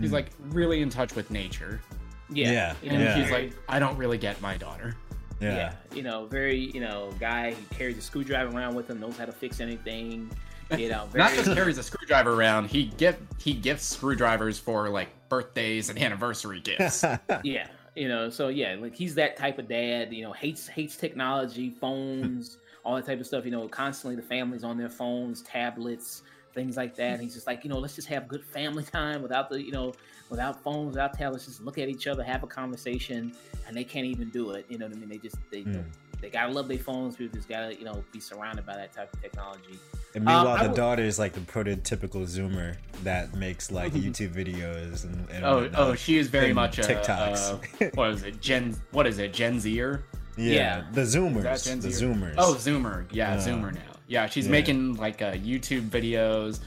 he's 0.00 0.10
mm. 0.10 0.14
like 0.14 0.30
really 0.48 0.82
in 0.82 0.90
touch 0.90 1.14
with 1.14 1.30
nature. 1.30 1.80
Yeah, 2.28 2.50
yeah. 2.50 2.74
And 2.82 3.00
yeah. 3.00 3.14
he's 3.16 3.30
like, 3.30 3.52
I 3.68 3.78
don't 3.78 3.96
really 3.96 4.18
get 4.18 4.40
my 4.40 4.56
daughter. 4.56 4.96
Yeah. 5.40 5.54
yeah. 5.54 5.72
You 5.94 6.02
know, 6.02 6.26
very, 6.26 6.58
you 6.58 6.80
know, 6.80 7.12
guy 7.20 7.52
who 7.52 7.74
carries 7.76 7.98
a 7.98 8.00
screwdriver 8.00 8.56
around 8.56 8.74
with 8.74 8.90
him, 8.90 8.98
knows 8.98 9.16
how 9.16 9.26
to 9.26 9.32
fix 9.32 9.60
anything. 9.60 10.30
You 10.70 10.88
know, 10.88 11.06
very... 11.10 11.24
not 11.24 11.34
just 11.34 11.52
carries 11.54 11.78
a 11.78 11.82
screwdriver 11.82 12.32
around. 12.32 12.68
He 12.68 12.86
give 12.96 13.16
he 13.38 13.52
gives 13.52 13.82
screwdrivers 13.82 14.58
for 14.58 14.88
like 14.88 15.08
birthdays 15.28 15.90
and 15.90 15.98
anniversary 15.98 16.60
gifts. 16.60 17.04
yeah, 17.42 17.68
you 17.94 18.08
know, 18.08 18.30
so 18.30 18.48
yeah, 18.48 18.76
like 18.78 18.94
he's 18.94 19.14
that 19.16 19.36
type 19.36 19.58
of 19.58 19.68
dad. 19.68 20.12
You 20.12 20.22
know, 20.24 20.32
hates 20.32 20.66
hates 20.66 20.96
technology, 20.96 21.70
phones, 21.70 22.58
all 22.84 22.96
that 22.96 23.06
type 23.06 23.20
of 23.20 23.26
stuff. 23.26 23.44
You 23.44 23.50
know, 23.50 23.68
constantly 23.68 24.16
the 24.16 24.26
family's 24.26 24.64
on 24.64 24.76
their 24.76 24.90
phones, 24.90 25.42
tablets, 25.42 26.22
things 26.56 26.76
like 26.76 26.96
that. 26.96 27.12
And 27.12 27.22
he's 27.22 27.34
just 27.34 27.46
like, 27.46 27.62
you 27.62 27.70
know, 27.70 27.78
let's 27.78 27.94
just 27.94 28.08
have 28.08 28.26
good 28.26 28.44
family 28.44 28.82
time 28.82 29.22
without 29.22 29.48
the, 29.48 29.62
you 29.62 29.70
know, 29.70 29.92
without 30.30 30.60
phones, 30.64 30.88
without 30.88 31.12
tablets, 31.12 31.44
just 31.44 31.60
look 31.62 31.78
at 31.78 31.88
each 31.88 32.08
other, 32.08 32.24
have 32.24 32.42
a 32.42 32.46
conversation, 32.48 33.32
and 33.68 33.76
they 33.76 33.84
can't 33.84 34.06
even 34.06 34.30
do 34.30 34.50
it. 34.50 34.66
You 34.68 34.78
know 34.78 34.86
what 34.86 34.96
I 34.96 34.98
mean? 34.98 35.08
They 35.08 35.18
just 35.18 35.36
they 35.52 35.62
mm. 35.62 35.84
They 36.26 36.32
gotta 36.32 36.52
love 36.52 36.66
their 36.66 36.78
phones. 36.78 37.14
People 37.14 37.36
just 37.36 37.48
gotta 37.48 37.76
you 37.76 37.84
know 37.84 38.02
be 38.10 38.18
surrounded 38.18 38.66
by 38.66 38.74
that 38.74 38.92
type 38.92 39.12
of 39.12 39.22
technology. 39.22 39.78
And 40.16 40.24
meanwhile, 40.24 40.48
um, 40.48 40.58
the 40.58 40.68
would, 40.70 40.76
daughter 40.76 41.02
is 41.04 41.20
like 41.20 41.34
the 41.34 41.40
prototypical 41.40 42.26
Zoomer 42.26 42.76
that 43.04 43.34
makes 43.36 43.70
like 43.70 43.92
YouTube 43.92 44.34
videos 44.34 45.04
and, 45.04 45.30
and 45.30 45.44
oh 45.44 45.70
oh 45.74 45.94
she 45.94 46.18
is 46.18 46.26
very 46.26 46.52
much 46.52 46.80
a, 46.80 46.82
TikToks. 46.82 47.94
what 47.94 48.10
is 48.10 48.24
it 48.24 48.40
Gen 48.40 48.76
what 48.90 49.06
is 49.06 49.20
it 49.20 49.32
Gen 49.32 49.60
Zer? 49.60 50.04
Yeah, 50.36 50.52
yeah. 50.52 50.84
the 50.92 51.02
Zoomers. 51.02 51.64
The 51.80 51.88
Zoomers. 51.88 52.34
Oh, 52.36 52.54
Zoomer. 52.54 53.06
Yeah, 53.10 53.34
uh, 53.34 53.38
Zoomer 53.38 53.72
now. 53.72 53.80
Yeah, 54.08 54.26
she's 54.26 54.46
yeah. 54.46 54.50
making 54.50 54.96
like 54.96 55.22
uh, 55.22 55.32
YouTube 55.32 55.88
videos 55.88 56.58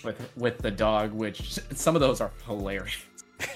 with 0.04 0.32
with 0.36 0.58
the 0.58 0.70
dog, 0.70 1.12
which 1.12 1.58
some 1.74 1.94
of 1.94 2.00
those 2.00 2.22
are 2.22 2.30
hilarious. 2.46 2.96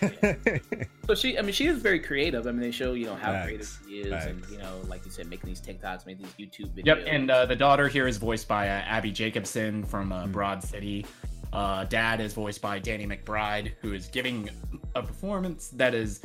Yeah. 0.03 0.59
so 1.07 1.15
she, 1.15 1.39
I 1.39 1.43
mean, 1.43 1.53
she 1.53 1.67
is 1.67 1.79
very 1.79 2.01
creative. 2.01 2.47
I 2.47 2.53
mean, 2.53 2.61
they 2.61 2.71
show 2.71 2.95
you 2.95 3.07
know 3.07 3.15
how 3.15 3.33
Facts. 3.33 3.47
creative 3.47 3.79
she 3.87 3.95
is, 4.01 4.11
Facts. 4.11 4.27
and 4.27 4.45
you 4.51 4.59
know, 4.59 4.81
like 4.89 5.05
you 5.05 5.11
said, 5.11 5.29
making 5.29 5.49
these 5.49 5.61
TikToks, 5.61 6.07
making 6.07 6.27
these 6.37 6.49
YouTube 6.49 6.71
videos. 6.71 6.87
Yep, 6.87 7.05
and 7.07 7.31
uh, 7.31 7.47
the 7.47 7.57
daughter 7.57 7.89
here 7.89 8.07
is 8.07 8.17
voiced 8.17 8.49
by 8.49 8.69
uh, 8.69 8.73
Abbi 8.73 9.11
Jacobson 9.11 9.85
from 9.85 10.13
uh, 10.13 10.25
mm. 10.25 10.33
Broad 10.33 10.63
City. 10.63 11.07
Uh, 11.53 11.85
dad 11.85 12.21
is 12.21 12.35
voiced 12.35 12.61
by 12.61 12.79
Danny 12.79 13.07
McBride, 13.07 13.73
who 13.81 13.93
is 13.95 14.09
giving 14.09 14.51
a 14.95 15.03
performance 15.03 15.69
that 15.69 15.95
is 15.95 16.21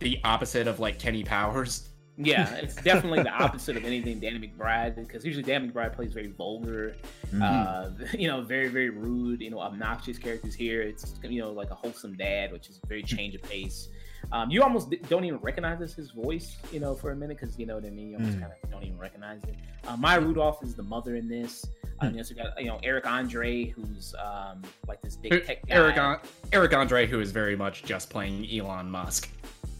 the 0.00 0.20
opposite 0.24 0.66
of 0.66 0.80
like 0.80 0.98
Kenny 0.98 1.24
Powers. 1.24 1.88
Yeah, 2.18 2.54
it's 2.56 2.76
definitely 2.76 3.22
the 3.22 3.30
opposite 3.30 3.76
of 3.76 3.84
anything 3.84 4.20
Danny 4.20 4.38
McBride 4.38 4.96
because 4.96 5.24
usually 5.24 5.42
Danny 5.42 5.68
McBride 5.68 5.92
plays 5.92 6.12
very 6.12 6.28
vulgar, 6.28 6.96
mm-hmm. 7.26 7.42
uh, 7.42 7.90
you 8.18 8.28
know, 8.28 8.42
very 8.42 8.68
very 8.68 8.90
rude, 8.90 9.40
you 9.40 9.50
know, 9.50 9.60
obnoxious 9.60 10.18
characters. 10.18 10.54
Here, 10.54 10.82
it's 10.82 11.14
you 11.22 11.40
know 11.40 11.52
like 11.52 11.70
a 11.70 11.74
wholesome 11.74 12.16
dad, 12.16 12.52
which 12.52 12.68
is 12.68 12.80
very 12.88 13.02
change 13.02 13.34
of 13.34 13.42
pace. 13.42 13.88
Um, 14.32 14.50
you 14.50 14.62
almost 14.62 14.92
don't 15.08 15.24
even 15.24 15.38
recognize 15.38 15.78
this, 15.78 15.94
his 15.94 16.10
voice, 16.10 16.56
you 16.72 16.80
know, 16.80 16.94
for 16.94 17.12
a 17.12 17.16
minute 17.16 17.38
because 17.38 17.58
you 17.58 17.66
know 17.66 17.76
what 17.76 17.84
I 17.84 17.90
mean. 17.90 18.10
You 18.10 18.16
almost 18.16 18.38
mm. 18.38 18.40
kind 18.40 18.52
of 18.62 18.70
don't 18.70 18.82
even 18.82 18.98
recognize 18.98 19.42
it. 19.44 19.54
Uh, 19.86 19.96
Maya 19.96 20.20
Rudolph 20.20 20.62
is 20.64 20.74
the 20.74 20.82
mother 20.82 21.16
in 21.16 21.28
this. 21.28 21.64
Um, 22.00 22.12
you 22.12 22.18
also 22.18 22.34
got 22.34 22.60
you 22.60 22.66
know 22.66 22.78
Eric 22.82 23.06
Andre, 23.06 23.66
who's 23.66 24.14
um, 24.18 24.62
like 24.88 25.00
this 25.02 25.16
big 25.16 25.46
tech 25.46 25.66
guy. 25.66 25.74
Eric, 25.74 26.20
Eric 26.52 26.74
Andre, 26.74 27.06
who 27.06 27.20
is 27.20 27.30
very 27.30 27.56
much 27.56 27.84
just 27.84 28.10
playing 28.10 28.46
Elon 28.50 28.90
Musk. 28.90 29.30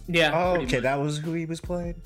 Yeah. 0.09 0.31
Oh, 0.35 0.53
okay, 0.53 0.77
much. 0.77 0.83
that 0.83 1.01
was 1.01 1.19
who 1.19 1.33
he 1.33 1.47
was 1.47 1.61
playing. 1.61 2.01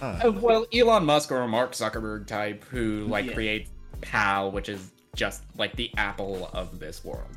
Huh. 0.00 0.18
Uh, 0.24 0.32
well, 0.32 0.66
Elon 0.74 1.04
Musk 1.04 1.32
or 1.32 1.42
a 1.42 1.48
Mark 1.48 1.72
Zuckerberg 1.72 2.26
type 2.26 2.64
who 2.64 3.06
like 3.06 3.26
yeah. 3.26 3.32
creates 3.32 3.70
PAL, 4.02 4.50
which 4.50 4.68
is 4.68 4.90
just 5.14 5.42
like 5.56 5.74
the 5.76 5.90
Apple 5.96 6.50
of 6.52 6.78
this 6.78 7.04
world. 7.04 7.28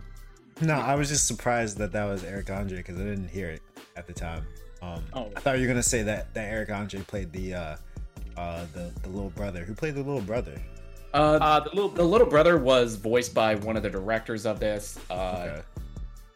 No, 0.61 0.73
I 0.73 0.95
was 0.95 1.07
just 1.07 1.25
surprised 1.25 1.77
that 1.77 1.91
that 1.93 2.05
was 2.05 2.23
Eric 2.23 2.49
Andre 2.49 2.77
because 2.77 2.97
I 2.97 3.03
didn't 3.03 3.29
hear 3.29 3.49
it 3.49 3.61
at 3.95 4.07
the 4.07 4.13
time. 4.13 4.45
Um, 4.81 5.03
oh. 5.13 5.31
I 5.35 5.39
thought 5.39 5.57
you 5.57 5.61
were 5.61 5.67
gonna 5.67 5.83
say 5.83 6.03
that 6.03 6.33
that 6.33 6.51
Eric 6.51 6.69
Andre 6.71 7.01
played 7.01 7.31
the 7.31 7.53
uh, 7.53 7.75
uh, 8.37 8.65
the 8.73 8.91
the 9.01 9.09
little 9.09 9.29
brother. 9.31 9.63
Who 9.63 9.73
played 9.73 9.95
the 9.95 10.03
little 10.03 10.21
brother? 10.21 10.61
Uh, 11.13 11.37
uh, 11.41 11.59
the 11.61 11.69
little 11.69 11.89
the 11.89 12.03
little 12.03 12.27
brother 12.27 12.57
was 12.57 12.95
voiced 12.95 13.33
by 13.33 13.55
one 13.55 13.77
of 13.77 13.83
the 13.83 13.89
directors 13.89 14.45
of 14.45 14.59
this. 14.59 14.99
Uh, 15.09 15.13
okay. 15.49 15.61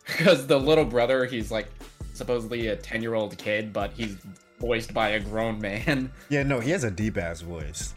Because 0.06 0.46
the 0.46 0.60
little 0.60 0.84
brother, 0.84 1.24
he's 1.24 1.50
like 1.50 1.70
supposedly 2.14 2.68
a 2.68 2.76
ten 2.76 3.02
year 3.02 3.14
old 3.14 3.38
kid, 3.38 3.72
but 3.72 3.94
he's 3.94 4.18
voiced 4.64 4.94
by 4.94 5.10
a 5.10 5.20
grown 5.20 5.60
man. 5.60 6.10
Yeah, 6.30 6.44
no, 6.44 6.60
he 6.60 6.72
has 6.72 6.84
a 6.84 6.90
deep 6.90 7.18
ass 7.18 7.42
voice. 7.42 7.94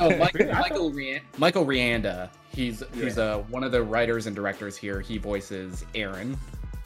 oh, 0.00 0.16
Michael 0.16 0.46
Michael, 0.46 0.92
Michael 1.36 1.66
Rianda. 1.66 2.30
He's 2.50 2.82
he's 2.94 3.18
uh, 3.18 3.38
one 3.48 3.62
of 3.62 3.70
the 3.70 3.82
writers 3.82 4.26
and 4.26 4.34
directors 4.34 4.76
here. 4.76 5.00
He 5.00 5.18
voices 5.18 5.84
Aaron. 5.94 6.36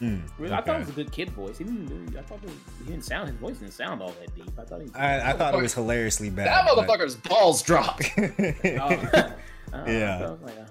Mm, 0.01 0.23
really? 0.39 0.53
I 0.53 0.61
thought 0.61 0.77
it 0.77 0.81
was 0.81 0.89
a 0.89 0.93
good 0.93 1.13
kid 1.13 1.31
voice. 1.31 1.59
He 1.59 1.65
didn't. 1.65 2.17
I 2.17 2.23
thought 2.23 2.41
he 2.43 2.85
didn't 2.87 3.05
sound. 3.05 3.29
His 3.29 3.39
voice 3.39 3.59
didn't 3.59 3.73
sound 3.73 4.03
all 4.03 4.13
that 4.21 4.35
deep. 4.35 4.51
I 4.59 4.65
thought 4.65 4.83
he. 4.83 4.89
I, 4.95 5.31
I 5.31 5.33
thought 5.35 5.55
it 5.55 5.63
was 5.63 5.73
hilariously 5.73 6.29
bad. 6.31 6.47
That 6.47 6.67
motherfucker's 6.67 7.15
but... 7.17 7.31
balls 7.31 7.63
dropped. 7.63 8.11
oh, 8.19 9.85
yeah. 9.87 10.37
Like, 10.43 10.59
uh, 10.59 10.65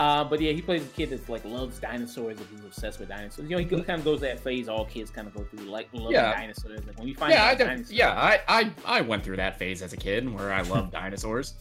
uh, 0.00 0.24
but 0.24 0.40
yeah, 0.40 0.50
he 0.52 0.62
plays 0.62 0.82
a 0.82 0.88
kid 0.88 1.10
that 1.10 1.28
like 1.28 1.44
loves 1.44 1.78
dinosaurs 1.78 2.38
and 2.38 2.48
he's 2.50 2.64
obsessed 2.64 2.98
with 3.00 3.10
dinosaurs. 3.10 3.50
You 3.50 3.56
know, 3.56 3.62
he 3.62 3.66
kind 3.66 3.98
of 3.98 4.04
goes 4.04 4.22
that 4.22 4.40
phase 4.40 4.66
all 4.66 4.86
kids 4.86 5.10
kind 5.10 5.28
of 5.28 5.34
go 5.34 5.44
through, 5.44 5.66
like 5.66 5.88
loving 5.92 6.12
yeah. 6.12 6.32
dinosaurs. 6.32 6.86
Like 6.86 6.98
when 6.98 7.06
you 7.06 7.14
find 7.14 7.34
yeah, 7.34 7.44
I 7.44 7.54
dinosaurs, 7.54 7.92
yeah, 7.92 8.14
I, 8.14 8.40
I 8.48 8.72
I 8.86 9.00
went 9.02 9.22
through 9.22 9.36
that 9.36 9.58
phase 9.58 9.82
as 9.82 9.92
a 9.92 9.98
kid 9.98 10.32
where 10.32 10.54
I 10.54 10.62
loved 10.62 10.92
dinosaurs. 10.92 11.52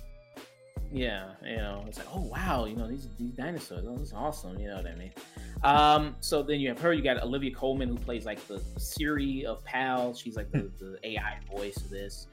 Yeah, 0.89 1.31
you 1.43 1.57
know, 1.57 1.83
it's 1.85 1.97
like, 1.97 2.07
oh 2.13 2.21
wow, 2.21 2.63
you 2.63 2.77
know, 2.77 2.87
these 2.87 3.09
these 3.19 3.33
dinosaurs, 3.33 3.83
oh, 3.85 3.97
this 3.97 4.07
is 4.07 4.13
awesome. 4.13 4.57
You 4.57 4.69
know 4.69 4.77
what 4.77 4.87
I 4.87 4.95
mean? 4.95 5.11
Um, 5.65 6.15
so 6.21 6.41
then 6.41 6.61
you 6.61 6.69
have 6.69 6.79
her. 6.79 6.93
You 6.93 7.03
got 7.03 7.21
Olivia 7.21 7.53
Colman 7.53 7.89
who 7.89 7.97
plays 7.97 8.25
like 8.25 8.39
the, 8.47 8.61
the 8.73 8.79
Siri 8.79 9.45
of 9.45 9.61
PAL. 9.65 10.13
She's 10.13 10.37
like 10.37 10.49
the, 10.49 10.71
the 10.79 10.97
AI 11.03 11.39
voice 11.51 11.75
of 11.75 11.89
this. 11.89 12.27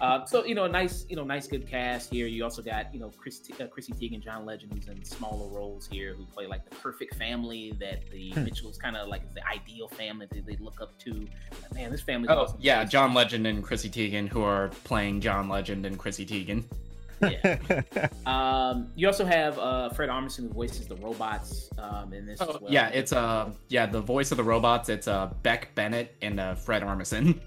Uh, 0.00 0.24
so 0.24 0.44
you 0.44 0.54
know, 0.54 0.64
a 0.64 0.68
nice, 0.68 1.06
you 1.08 1.16
know, 1.16 1.24
nice 1.24 1.46
good 1.46 1.66
cast 1.66 2.10
here. 2.10 2.26
You 2.26 2.44
also 2.44 2.62
got 2.62 2.92
you 2.92 3.00
know 3.00 3.10
Chris, 3.16 3.40
uh, 3.60 3.66
Chrissy 3.66 3.92
Teigen, 3.92 4.22
John 4.22 4.44
Legend, 4.44 4.72
who's 4.72 4.88
in 4.88 5.04
smaller 5.04 5.48
roles 5.48 5.86
here, 5.86 6.14
who 6.14 6.26
play 6.26 6.46
like 6.46 6.68
the 6.68 6.76
perfect 6.76 7.14
family 7.16 7.72
that 7.80 8.08
the 8.10 8.32
hmm. 8.32 8.44
Mitchells 8.44 8.78
kind 8.78 8.96
of 8.96 9.08
like 9.08 9.32
the 9.34 9.46
ideal 9.46 9.88
family 9.88 10.26
that 10.30 10.46
they 10.46 10.56
look 10.56 10.80
up 10.80 10.98
to. 11.00 11.26
Man, 11.74 11.90
this 11.90 12.02
family. 12.02 12.28
Oh 12.28 12.42
awesome. 12.42 12.58
yeah, 12.60 12.84
John 12.84 13.14
Legend 13.14 13.46
and 13.46 13.62
Chrissy 13.62 13.90
Teigen, 13.90 14.28
who 14.28 14.42
are 14.42 14.68
playing 14.84 15.20
John 15.20 15.48
Legend 15.48 15.86
and 15.86 15.98
Chrissy 15.98 16.26
Teigen. 16.26 16.64
yeah. 17.20 18.08
um, 18.26 18.90
you 18.96 19.06
also 19.06 19.24
have 19.24 19.58
uh, 19.58 19.88
Fred 19.90 20.08
Armisen 20.08 20.48
who 20.48 20.48
voices 20.48 20.86
the 20.86 20.96
robots 20.96 21.70
um, 21.78 22.12
in 22.12 22.26
this. 22.26 22.40
Oh, 22.40 22.58
well. 22.60 22.72
Yeah, 22.72 22.88
it's 22.88 23.12
uh, 23.12 23.50
yeah, 23.68 23.86
the 23.86 24.00
voice 24.00 24.30
of 24.30 24.36
the 24.36 24.44
robots. 24.44 24.88
It's 24.88 25.08
uh, 25.08 25.32
Beck 25.42 25.74
Bennett 25.74 26.14
and 26.22 26.40
uh, 26.40 26.54
Fred 26.54 26.82
Armisen. 26.82 27.40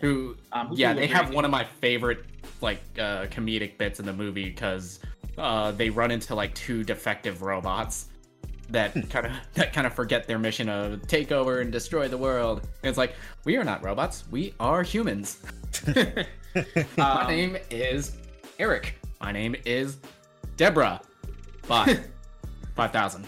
Who, 0.00 0.36
um, 0.52 0.70
yeah, 0.72 0.92
they 0.92 1.06
have 1.06 1.32
one 1.32 1.44
of 1.44 1.50
my 1.50 1.64
favorite 1.64 2.24
like 2.60 2.80
uh, 2.98 3.26
comedic 3.26 3.78
bits 3.78 4.00
in 4.00 4.06
the 4.06 4.12
movie 4.12 4.48
because 4.48 5.00
uh, 5.38 5.72
they 5.72 5.90
run 5.90 6.10
into 6.10 6.34
like 6.34 6.54
two 6.54 6.84
defective 6.84 7.42
robots 7.42 8.08
that 8.70 8.92
kind 9.10 9.26
of 9.26 9.32
that 9.54 9.72
kind 9.72 9.86
of 9.86 9.94
forget 9.94 10.26
their 10.26 10.38
mission 10.38 10.68
of 10.68 11.06
take 11.06 11.32
over 11.32 11.60
and 11.60 11.72
destroy 11.72 12.08
the 12.08 12.18
world. 12.18 12.60
And 12.82 12.88
it's 12.88 12.98
like 12.98 13.14
we 13.44 13.56
are 13.56 13.64
not 13.64 13.82
robots, 13.82 14.24
we 14.30 14.54
are 14.60 14.82
humans. 14.82 15.42
my 16.96 17.22
um, 17.22 17.28
name 17.28 17.56
is 17.70 18.16
Eric. 18.58 18.98
My 19.20 19.32
name 19.32 19.56
is 19.64 19.98
Deborah. 20.56 21.00
Bye. 21.68 22.00
Five 22.74 22.92
thousand. 22.92 23.26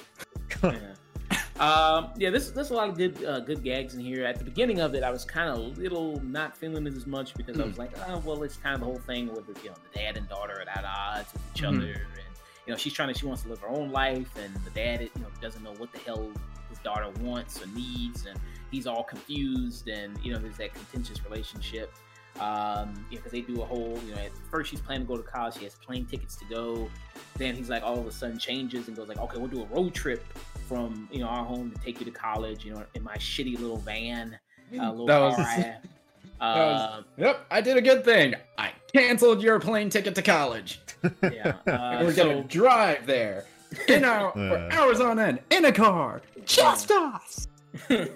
Um, 1.59 2.11
yeah, 2.17 2.31
this 2.31 2.51
there's 2.51 2.71
a 2.71 2.75
lot 2.75 2.89
of 2.89 2.97
good 2.97 3.25
uh, 3.25 3.41
good 3.41 3.65
gags 3.65 3.95
in 3.95 4.01
here. 4.01 4.25
At 4.25 4.39
the 4.39 4.45
beginning 4.45 4.81
of 4.81 4.95
it, 4.95 5.03
I 5.03 5.11
was 5.11 5.25
kind 5.25 5.51
of 5.51 5.57
a 5.57 5.81
little 5.81 6.21
not 6.23 6.57
feeling 6.57 6.87
it 6.87 6.95
as 6.95 7.05
much 7.05 7.35
because 7.35 7.57
mm. 7.57 7.65
I 7.65 7.67
was 7.67 7.79
like, 7.79 7.91
oh 8.09 8.23
well, 8.25 8.45
it's 8.45 8.57
kind 8.57 8.75
of 8.75 8.81
the 8.81 8.87
whole 8.87 9.01
thing 9.01 9.27
with 9.35 9.53
the, 9.53 9.61
you 9.65 9.71
know 9.71 9.75
the 9.91 9.99
dad 9.99 10.17
and 10.17 10.29
daughter 10.29 10.55
are 10.55 10.71
at 10.71 10.85
odds 10.85 11.33
with 11.33 11.43
each 11.57 11.63
mm. 11.63 11.69
other, 11.69 11.93
and 11.93 12.37
you 12.65 12.73
know 12.73 12.77
she's 12.77 12.93
trying 12.93 13.13
to 13.13 13.19
she 13.19 13.27
wants 13.27 13.43
to 13.43 13.49
live 13.49 13.59
her 13.59 13.69
own 13.69 13.91
life, 13.91 14.31
and 14.37 14.55
the 14.65 14.71
dad 14.71 15.01
you 15.01 15.11
know 15.21 15.27
doesn't 15.41 15.65
know 15.65 15.75
what 15.79 15.91
the 15.91 15.99
hell 15.99 16.31
his 16.69 16.79
daughter 16.79 17.11
wants 17.21 17.61
or 17.61 17.67
needs, 17.75 18.27
and 18.27 18.39
he's 18.71 18.87
all 18.87 19.03
confused, 19.03 19.89
and 19.89 20.17
you 20.23 20.33
know 20.33 20.39
there's 20.39 20.59
that 20.59 20.73
contentious 20.75 21.25
relationship. 21.25 21.93
Um, 22.41 23.05
yeah, 23.11 23.17
because 23.17 23.33
they 23.33 23.41
do 23.41 23.63
a 23.63 23.65
whole, 23.65 23.99
you 24.07 24.15
know, 24.15 24.21
at 24.21 24.31
first 24.49 24.71
she's 24.71 24.81
planning 24.81 25.09
to 25.09 25.13
go 25.13 25.21
to 25.21 25.29
college, 25.29 25.59
she 25.59 25.65
has 25.65 25.75
plane 25.75 26.07
tickets 26.07 26.37
to 26.37 26.45
go. 26.45 26.89
Then 27.37 27.57
he's 27.57 27.69
like, 27.69 27.83
all 27.83 27.99
of 27.99 28.07
a 28.07 28.13
sudden 28.13 28.39
changes 28.39 28.87
and 28.87 28.97
goes 28.97 29.09
like, 29.09 29.19
okay, 29.19 29.39
we'll 29.39 29.49
do 29.49 29.63
a 29.63 29.67
road 29.67 29.93
trip 29.93 30.23
from 30.69 31.09
you 31.11 31.21
know 31.21 31.27
our 31.27 31.45
home 31.45 31.71
to 31.71 31.81
take 31.81 31.99
you 31.99 32.07
to 32.07 32.13
college. 32.13 32.65
You 32.65 32.75
know, 32.75 32.85
in 32.95 33.03
my 33.03 33.17
shitty 33.17 33.59
little 33.59 33.79
van, 33.79 34.39
uh, 34.79 34.91
little 34.91 35.07
that 35.07 35.19
car. 35.19 35.39
Was, 35.39 35.91
I 36.41 36.59
was, 36.59 37.05
yep, 37.17 37.47
I 37.51 37.61
did 37.61 37.77
a 37.77 37.83
good 37.83 38.05
thing. 38.05 38.35
I 38.59 38.73
canceled 38.93 39.43
your 39.43 39.59
plane 39.59 39.91
ticket 39.91 40.15
to 40.15 40.23
college. 40.23 40.81
Yeah, 41.23 41.55
uh, 41.67 41.99
we're 42.03 42.13
so, 42.13 42.25
gonna 42.25 42.45
drive 42.45 43.07
there 43.07 43.47
in 43.89 44.05
our 44.05 44.33
for 44.33 44.69
hours 44.73 45.01
on 45.01 45.19
end 45.19 45.41
in 45.51 45.65
a 45.65 45.73
car, 45.73 46.23
just 46.45 46.91
us. 46.91 47.49
um, 47.91 48.09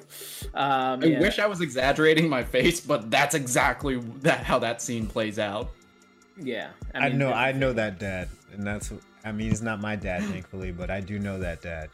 I 0.55 0.99
yeah. 1.05 1.21
wish 1.21 1.39
I 1.39 1.47
was 1.47 1.61
exaggerating 1.61 2.29
my 2.29 2.43
face, 2.43 2.81
but 2.81 3.11
that's 3.11 3.35
exactly 3.35 3.97
that 4.21 4.45
how 4.45 4.59
that 4.61 4.81
scene 4.81 5.07
plays 5.07 5.39
out. 5.39 5.71
Yeah, 6.41 6.71
I, 6.95 7.09
mean, 7.09 7.13
I 7.13 7.17
know, 7.17 7.33
I 7.33 7.53
know 7.53 7.73
that 7.73 7.99
dad, 7.99 8.29
and 8.53 8.67
that's 8.67 8.93
I 9.25 9.33
mean, 9.33 9.51
he's 9.51 9.63
not 9.63 9.81
my 9.81 9.97
dad, 9.97 10.23
thankfully, 10.25 10.73
but 10.73 10.91
I 10.91 11.01
do 11.01 11.19
know 11.19 11.39
that 11.39 11.63
dad. 11.63 11.91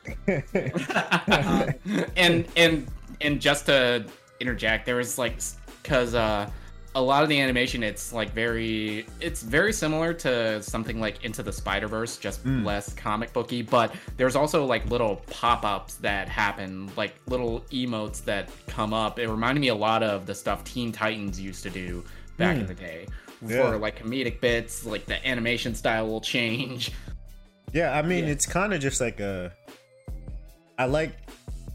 and 2.17 2.47
and 2.57 2.87
and 3.21 3.41
just 3.41 3.67
to 3.67 4.07
interject, 4.41 4.87
there 4.87 4.97
was 4.97 5.19
like, 5.19 5.39
cause 5.85 6.15
uh, 6.15 6.49
a 6.95 7.01
lot 7.01 7.23
of 7.23 7.29
the 7.29 7.39
animation 7.39 7.83
it's 7.83 8.13
like 8.13 8.33
very 8.33 9.07
it's 9.21 9.43
very 9.43 9.73
similar 9.73 10.13
to 10.13 10.63
something 10.63 10.99
like 10.99 11.25
into 11.25 11.43
the 11.43 11.53
spider 11.53 11.87
verse 11.87 12.17
just 12.17 12.45
mm. 12.45 12.65
less 12.65 12.93
comic 12.95 13.33
booky 13.33 13.63
but 13.63 13.95
there's 14.17 14.35
also 14.35 14.65
like 14.65 14.89
little 14.91 15.17
pop-ups 15.31 15.95
that 15.97 16.29
happen 16.29 16.91
like 16.97 17.15
little 17.27 17.61
emotes 17.71 18.25
that 18.25 18.49
come 18.67 18.93
up 18.93 19.19
it 19.19 19.29
reminded 19.29 19.61
me 19.61 19.69
a 19.69 19.75
lot 19.75 20.03
of 20.03 20.27
the 20.27 20.35
stuff 20.35 20.65
teen 20.65 20.91
titans 20.91 21.41
used 21.41 21.63
to 21.63 21.71
do 21.71 22.03
back 22.37 22.57
mm. 22.57 22.61
in 22.61 22.67
the 22.67 22.75
day 22.75 23.07
yeah. 23.47 23.71
for 23.71 23.79
like 23.79 24.03
comedic 24.03 24.41
bits 24.41 24.85
like 24.85 25.05
the 25.07 25.25
animation 25.25 25.75
style 25.75 26.09
will 26.09 26.21
change 26.21 26.91
yeah 27.73 27.97
i 27.99 28.03
mean 28.03 28.25
yeah. 28.25 28.31
it's 28.31 28.47
kind 28.47 28.73
of 28.73 28.81
just 28.81 29.01
like 29.01 29.21
a 29.21 29.53
i 30.79 30.85
like 30.85 31.13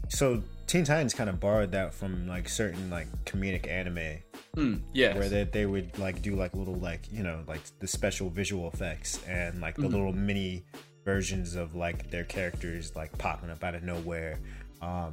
so 0.08 0.42
teen 0.66 0.84
titans 0.84 1.14
kind 1.14 1.30
of 1.30 1.38
borrowed 1.40 1.72
that 1.72 1.94
from 1.94 2.26
like 2.26 2.48
certain 2.48 2.90
like 2.90 3.06
comedic 3.24 3.68
anime 3.68 4.18
Mm, 4.56 4.82
yeah. 4.92 5.16
Where 5.16 5.28
they, 5.28 5.44
they 5.44 5.66
would 5.66 5.98
like 5.98 6.22
do 6.22 6.36
like 6.36 6.54
little 6.54 6.76
like 6.76 7.00
you 7.10 7.22
know 7.22 7.40
like 7.46 7.60
the 7.80 7.86
special 7.86 8.30
visual 8.30 8.68
effects 8.68 9.22
and 9.26 9.60
like 9.60 9.76
the 9.76 9.82
mm-hmm. 9.82 9.92
little 9.92 10.12
mini 10.12 10.64
versions 11.04 11.54
of 11.54 11.74
like 11.74 12.10
their 12.10 12.24
characters 12.24 12.94
like 12.94 13.16
popping 13.18 13.50
up 13.50 13.62
out 13.64 13.74
of 13.74 13.82
nowhere. 13.82 14.38
Um, 14.80 15.12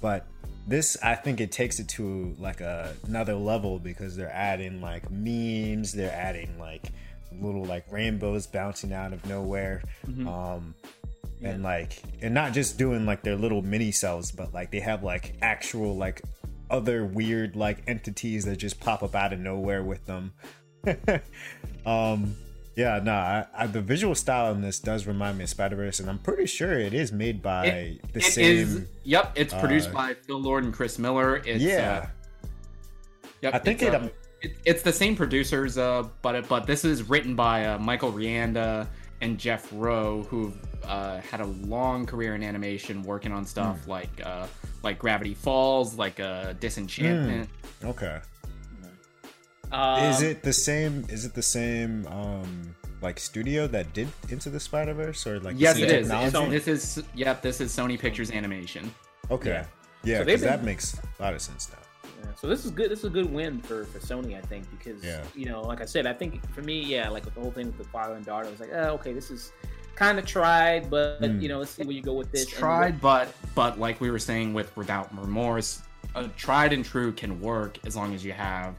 but 0.00 0.26
this 0.66 0.96
I 1.02 1.14
think 1.14 1.40
it 1.40 1.52
takes 1.52 1.78
it 1.78 1.88
to 1.90 2.34
like 2.38 2.60
a, 2.60 2.94
another 3.06 3.34
level 3.34 3.78
because 3.78 4.16
they're 4.16 4.32
adding 4.32 4.80
like 4.80 5.10
memes, 5.10 5.92
they're 5.92 6.12
adding 6.12 6.58
like 6.58 6.90
little 7.40 7.64
like 7.64 7.90
rainbows 7.90 8.46
bouncing 8.46 8.92
out 8.92 9.12
of 9.12 9.24
nowhere. 9.26 9.82
Mm-hmm. 10.06 10.28
Um, 10.28 10.74
yeah. 11.40 11.50
and 11.50 11.62
like 11.62 12.02
and 12.22 12.32
not 12.32 12.52
just 12.52 12.78
doing 12.78 13.06
like 13.06 13.22
their 13.22 13.34
little 13.34 13.60
mini 13.60 13.90
cells 13.90 14.30
but 14.30 14.54
like 14.54 14.70
they 14.70 14.78
have 14.78 15.02
like 15.02 15.34
actual 15.42 15.96
like 15.96 16.22
other 16.70 17.04
weird 17.04 17.56
like 17.56 17.82
entities 17.86 18.44
that 18.44 18.56
just 18.56 18.80
pop 18.80 19.02
up 19.02 19.14
out 19.14 19.32
of 19.32 19.38
nowhere 19.38 19.82
with 19.82 20.04
them. 20.06 20.32
um, 21.86 22.36
yeah, 22.76 23.00
no, 23.02 23.12
I, 23.12 23.46
I, 23.56 23.66
the 23.68 23.80
visual 23.80 24.14
style 24.14 24.52
in 24.52 24.60
this 24.60 24.80
does 24.80 25.06
remind 25.06 25.38
me 25.38 25.44
of 25.44 25.50
Spider 25.50 25.76
Verse, 25.76 26.00
and 26.00 26.10
I'm 26.10 26.18
pretty 26.18 26.46
sure 26.46 26.72
it 26.72 26.92
is 26.92 27.12
made 27.12 27.40
by 27.40 27.66
it, 27.66 28.12
the 28.12 28.18
it 28.18 28.24
same. 28.24 28.56
Is, 28.56 28.86
yep, 29.04 29.32
it's 29.36 29.54
produced 29.54 29.90
uh, 29.90 29.92
by 29.92 30.14
Phil 30.14 30.40
Lord 30.40 30.64
and 30.64 30.74
Chris 30.74 30.98
Miller. 30.98 31.36
It's, 31.36 31.62
yeah. 31.62 32.08
Uh, 32.42 32.48
yep, 33.42 33.54
I 33.54 33.58
think 33.60 33.82
it, 33.82 33.94
uh, 33.94 34.08
it, 34.44 34.56
It's 34.64 34.82
the 34.82 34.92
same 34.92 35.16
producers, 35.16 35.78
uh, 35.78 36.04
but 36.22 36.48
but 36.48 36.66
this 36.66 36.84
is 36.84 37.08
written 37.08 37.34
by 37.34 37.66
uh, 37.66 37.78
Michael 37.78 38.12
Rianda 38.12 38.86
and 39.20 39.38
Jeff 39.38 39.68
Rowe, 39.72 40.22
who 40.24 40.52
uh, 40.84 41.20
had 41.20 41.40
a 41.40 41.46
long 41.46 42.06
career 42.06 42.34
in 42.34 42.42
animation, 42.42 43.02
working 43.02 43.32
on 43.32 43.44
stuff 43.44 43.84
mm. 43.84 43.88
like 43.88 44.10
uh, 44.24 44.46
like 44.82 44.98
Gravity 44.98 45.34
Falls, 45.34 45.96
like 45.96 46.20
uh, 46.20 46.52
Disenchantment. 46.54 47.48
Mm, 47.80 47.88
okay. 47.88 48.20
Um, 49.72 50.04
is 50.04 50.22
it 50.22 50.42
the 50.42 50.52
same? 50.52 51.04
Is 51.08 51.24
it 51.24 51.34
the 51.34 51.42
same? 51.42 52.06
Um, 52.08 52.74
like 53.02 53.20
studio 53.20 53.66
that 53.66 53.92
did 53.92 54.08
Into 54.30 54.48
the 54.48 54.60
Spider 54.60 54.94
Verse, 54.94 55.26
or 55.26 55.38
like 55.40 55.56
yes, 55.58 55.78
it 55.78 55.90
is. 55.90 56.08
So, 56.32 56.48
This 56.48 56.68
is 56.68 57.02
yep. 57.14 57.42
This 57.42 57.60
is 57.60 57.74
Sony 57.74 57.98
Pictures 57.98 58.30
Animation. 58.30 58.92
Okay. 59.30 59.64
Yeah, 60.04 60.22
because 60.22 60.40
so 60.40 60.46
that 60.46 60.64
makes 60.64 60.98
a 61.18 61.22
lot 61.22 61.34
of 61.34 61.40
sense 61.40 61.70
now. 61.70 61.83
Yeah, 62.24 62.34
so 62.36 62.48
this 62.48 62.64
is 62.64 62.70
good. 62.70 62.90
This 62.90 63.00
is 63.00 63.06
a 63.06 63.10
good 63.10 63.32
win 63.32 63.60
for, 63.60 63.84
for 63.84 63.98
Sony, 63.98 64.36
I 64.36 64.40
think, 64.40 64.70
because 64.70 65.02
yeah. 65.04 65.22
you 65.34 65.46
know, 65.46 65.62
like 65.62 65.80
I 65.80 65.84
said, 65.84 66.06
I 66.06 66.12
think 66.12 66.48
for 66.52 66.62
me, 66.62 66.80
yeah, 66.80 67.08
like 67.08 67.24
with 67.24 67.34
the 67.34 67.40
whole 67.40 67.50
thing 67.50 67.66
with 67.66 67.78
the 67.78 67.84
father 67.84 68.14
and 68.14 68.24
daughter, 68.24 68.46
I 68.46 68.50
was 68.50 68.60
like, 68.60 68.72
oh, 68.72 68.94
okay, 68.94 69.12
this 69.12 69.30
is 69.30 69.52
kind 69.94 70.18
of 70.18 70.26
tried, 70.26 70.90
but 70.90 71.20
mm. 71.20 71.40
you 71.40 71.48
know, 71.48 71.58
let's 71.58 71.70
see 71.70 71.84
where 71.84 71.94
you 71.94 72.02
go 72.02 72.14
with 72.14 72.30
this. 72.32 72.42
It's 72.42 72.52
tried, 72.52 73.00
but 73.00 73.32
but 73.54 73.78
like 73.78 74.00
we 74.00 74.10
were 74.10 74.18
saying 74.18 74.54
with 74.54 74.74
Without 74.76 75.16
Remorse, 75.16 75.82
a 76.14 76.28
tried 76.28 76.72
and 76.72 76.84
true 76.84 77.12
can 77.12 77.40
work 77.40 77.78
as 77.86 77.96
long 77.96 78.14
as 78.14 78.24
you 78.24 78.32
have 78.32 78.74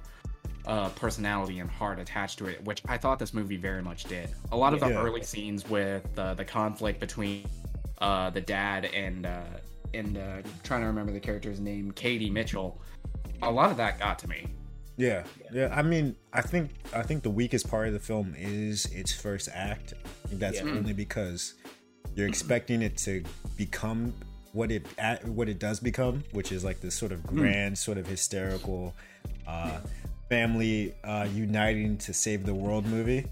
uh, 0.68 0.90
personality 0.90 1.60
and 1.60 1.70
heart 1.70 2.00
attached 2.00 2.40
to 2.40 2.48
it, 2.48 2.64
which 2.66 2.82
I 2.88 2.98
thought 2.98 3.20
this 3.20 3.34
movie 3.34 3.58
very 3.58 3.82
much 3.82 4.06
did. 4.06 4.30
A 4.52 4.58
lot 4.58 4.74
of 4.74 4.80
the 4.80 4.98
early 4.98 5.24
scenes 5.24 5.68
with 5.70 6.08
uh, 6.18 6.34
the 6.34 6.46
conflict 6.46 7.00
between 7.00 7.46
uh, 8.00 8.30
the 8.30 8.42
dad 8.42 8.86
and 8.86 9.26
uh, 9.26 9.42
and 9.94 10.18
uh, 10.18 10.42
trying 10.64 10.82
to 10.82 10.88
remember 10.88 11.12
the 11.12 11.20
character's 11.20 11.60
name, 11.60 11.92
Katie 11.92 12.30
Mitchell. 12.30 12.80
A 13.42 13.52
lot 13.52 13.72
of 13.72 13.78
that 13.78 14.00
got 14.00 14.20
to 14.20 14.28
me. 14.28 14.48
Yeah, 14.98 15.24
yeah. 15.52 15.74
I 15.76 15.82
mean, 15.82 16.16
I 16.32 16.42
think 16.42 16.72
I 16.94 17.04
think 17.04 17.24
the 17.24 17.30
weakest 17.30 17.70
part 17.70 17.88
of 17.88 17.94
the 17.94 18.00
film 18.00 18.34
is 18.38 18.86
its 18.88 19.12
first 19.14 19.50
act. 19.54 19.94
that's 20.32 20.58
yeah. 20.58 20.64
only 20.64 20.94
because 20.94 21.56
you're 22.16 22.28
expecting 22.28 22.82
it 22.82 22.98
to 22.98 23.24
become 23.58 24.14
what 24.54 24.72
it 24.72 24.88
what 25.26 25.50
it 25.50 25.60
does 25.60 25.80
become, 25.80 26.24
which 26.32 26.52
is 26.52 26.64
like 26.64 26.80
this 26.80 26.96
sort 26.96 27.12
of 27.12 27.20
hmm. 27.22 27.38
grand, 27.38 27.76
mm. 27.76 27.78
sort 27.78 27.98
of 27.98 28.08
hysterical, 28.08 28.94
uh, 29.48 29.80
family 30.30 30.96
uh, 31.04 31.28
uniting 31.34 31.98
to 31.98 32.14
save 32.14 32.46
the 32.46 32.54
world 32.54 32.86
movie. 32.86 33.26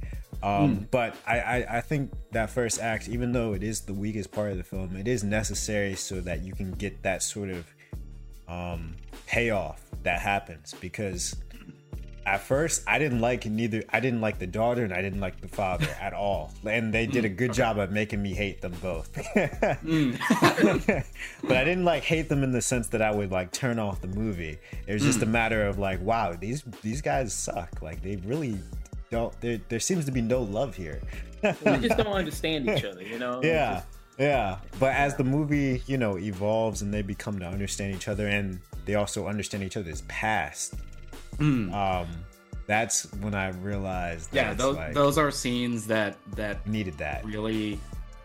Um, 0.44 0.78
mm. 0.78 0.92
But 0.92 1.16
I, 1.26 1.40
I, 1.40 1.78
I 1.78 1.82
think 1.82 2.12
that 2.32 2.50
first 2.50 2.82
act, 2.82 3.08
even 3.08 3.32
though 3.32 3.54
it 3.54 3.64
is 3.64 3.82
the 3.82 3.94
weakest 3.94 4.34
part 4.34 4.52
of 4.52 4.58
the 4.58 4.64
film, 4.64 4.98
it 4.98 5.08
is 5.08 5.24
necessary 5.24 5.96
so 5.96 6.20
that 6.20 6.42
you 6.42 6.54
can 6.54 6.72
get 6.74 7.02
that 7.04 7.24
sort 7.24 7.50
of 7.50 7.73
um, 8.54 8.96
payoff 9.26 9.82
that 10.04 10.20
happens 10.20 10.76
because 10.80 11.36
at 12.26 12.40
first 12.42 12.84
I 12.88 13.00
didn't 13.00 13.20
like 13.20 13.46
neither 13.46 13.84
I 13.90 14.00
didn't 14.00 14.22
like 14.22 14.40
the 14.40 14.48
daughter 14.48 14.84
and 14.84 14.94
I 14.94 15.02
didn't 15.02 15.20
like 15.20 15.42
the 15.42 15.48
father 15.48 15.88
at 16.02 16.14
all. 16.14 16.52
And 16.66 16.94
they 16.94 17.06
did 17.06 17.26
a 17.26 17.30
good 17.30 17.54
job 17.54 17.78
of 17.78 17.92
making 17.92 18.22
me 18.22 18.34
hate 18.34 18.62
them 18.62 18.74
both. 18.82 19.14
mm. 19.36 20.18
but 21.42 21.58
I 21.58 21.64
didn't 21.64 21.86
like 21.86 22.04
hate 22.04 22.30
them 22.30 22.44
in 22.44 22.52
the 22.52 22.62
sense 22.62 22.88
that 22.90 23.02
I 23.02 23.12
would 23.12 23.32
like 23.32 23.52
turn 23.52 23.80
off 23.80 24.02
the 24.02 24.08
movie. 24.08 24.58
It 24.88 24.94
was 24.94 25.04
just 25.04 25.20
mm. 25.20 25.24
a 25.24 25.28
matter 25.28 25.66
of 25.66 25.80
like, 25.80 26.02
wow, 26.02 26.34
these 26.34 26.64
these 26.82 27.02
guys 27.02 27.34
suck. 27.34 27.82
Like 27.82 28.02
they 28.02 28.18
really 28.18 28.58
don't 29.10 29.40
there 29.42 29.60
there 29.70 29.80
seems 29.80 30.06
to 30.06 30.12
be 30.12 30.22
no 30.22 30.42
love 30.42 30.76
here. 30.76 31.02
we 31.44 31.78
just 31.80 31.98
don't 31.98 32.08
understand 32.08 32.70
each 32.70 32.86
other, 32.86 33.04
you 33.04 33.20
know? 33.20 33.42
Yeah. 33.44 33.76
Just... 33.76 33.88
Yeah. 34.18 34.58
But 34.80 34.94
as 34.94 35.16
the 35.16 35.24
movie, 35.24 35.82
you 35.88 35.98
know, 35.98 36.18
evolves 36.18 36.82
and 36.82 36.94
they 36.94 37.02
become 37.02 37.40
to 37.40 37.46
understand 37.46 37.96
each 37.96 38.08
other 38.08 38.28
and 38.28 38.60
they 38.86 38.96
also 38.96 39.28
understand 39.28 39.64
each 39.64 39.78
other's 39.78 40.02
past 40.02 40.76
Mm. 41.38 41.74
Um, 41.74 42.08
that's 42.66 43.12
when 43.16 43.34
I 43.34 43.50
realized. 43.50 44.30
yeah, 44.34 44.54
those 44.54 44.76
like, 44.76 44.94
those 44.94 45.18
are 45.18 45.32
scenes 45.32 45.88
that 45.88 46.18
that 46.36 46.66
needed 46.68 46.98
that 46.98 47.26
really. 47.26 47.80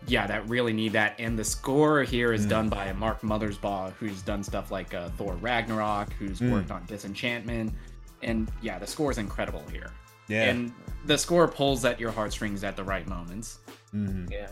Yeah, 0.07 0.27
that 0.27 0.49
really 0.49 0.73
need 0.73 0.93
that. 0.93 1.17
And 1.19 1.39
the 1.39 1.45
score 1.45 2.03
here 2.03 2.33
is 2.33 2.47
mm. 2.47 2.51
done 2.51 2.69
by 2.71 2.91
Mark 2.95 3.21
Mothersbaugh, 3.21 3.93
who's 3.95 4.23
done 4.23 4.43
stuff 4.43 4.71
like 4.71 4.95
uh, 4.95 5.11
Thor 5.11 5.35
Ragnarok, 5.35 6.15
who's 6.15 6.41
mm. 6.41 6.51
worked 6.51 6.71
on 6.71 6.87
Disenchantment, 6.87 7.75
and 8.23 8.51
yeah, 8.63 8.79
the 8.79 8.87
score 8.87 9.11
is 9.11 9.19
incredible 9.19 9.63
here. 9.71 9.91
Yeah, 10.29 10.45
and 10.45 10.73
the 11.05 11.19
score 11.19 11.47
pulls 11.47 11.85
at 11.85 12.01
your 12.01 12.11
heartstrings 12.11 12.65
at 12.65 12.75
the 12.75 12.85
right 12.85 13.07
moments. 13.07 13.59
Mm-hmm. 13.95 14.33
Yeah. 14.33 14.49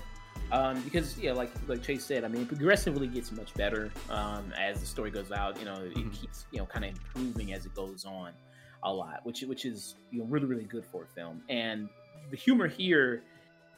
Um, 0.53 0.80
because 0.82 1.18
yeah, 1.18 1.32
like 1.32 1.51
like 1.66 1.82
Chayse 1.82 2.03
said, 2.03 2.24
I 2.24 2.28
mean, 2.28 2.42
it 2.42 2.49
progressively 2.49 3.09
gets 3.09 3.32
much 3.32 3.53
better 3.55 3.90
um, 4.11 4.53
as 4.57 4.80
the 4.80 4.86
story 4.86 5.11
goes 5.11 5.32
out. 5.32 5.59
You 5.59 5.64
know, 5.64 5.74
it 5.74 5.94
mm-hmm. 5.94 6.11
keeps 6.11 6.47
you 6.53 6.59
know 6.59 6.66
kind 6.66 6.84
of 6.84 6.92
improving 6.92 7.53
as 7.53 7.66
it 7.66 7.74
goes 7.74 8.05
on 8.05 8.32
a 8.84 8.92
lot, 8.92 9.20
which 9.24 9.42
which 9.42 9.64
is 9.64 9.97
you 10.11 10.20
know 10.20 10.26
really 10.26 10.47
really 10.47 10.64
good 10.64 10.84
for 10.84 11.05
a 11.05 11.07
film. 11.07 11.42
And 11.49 11.88
the 12.30 12.36
humor 12.36 12.68
here, 12.68 13.22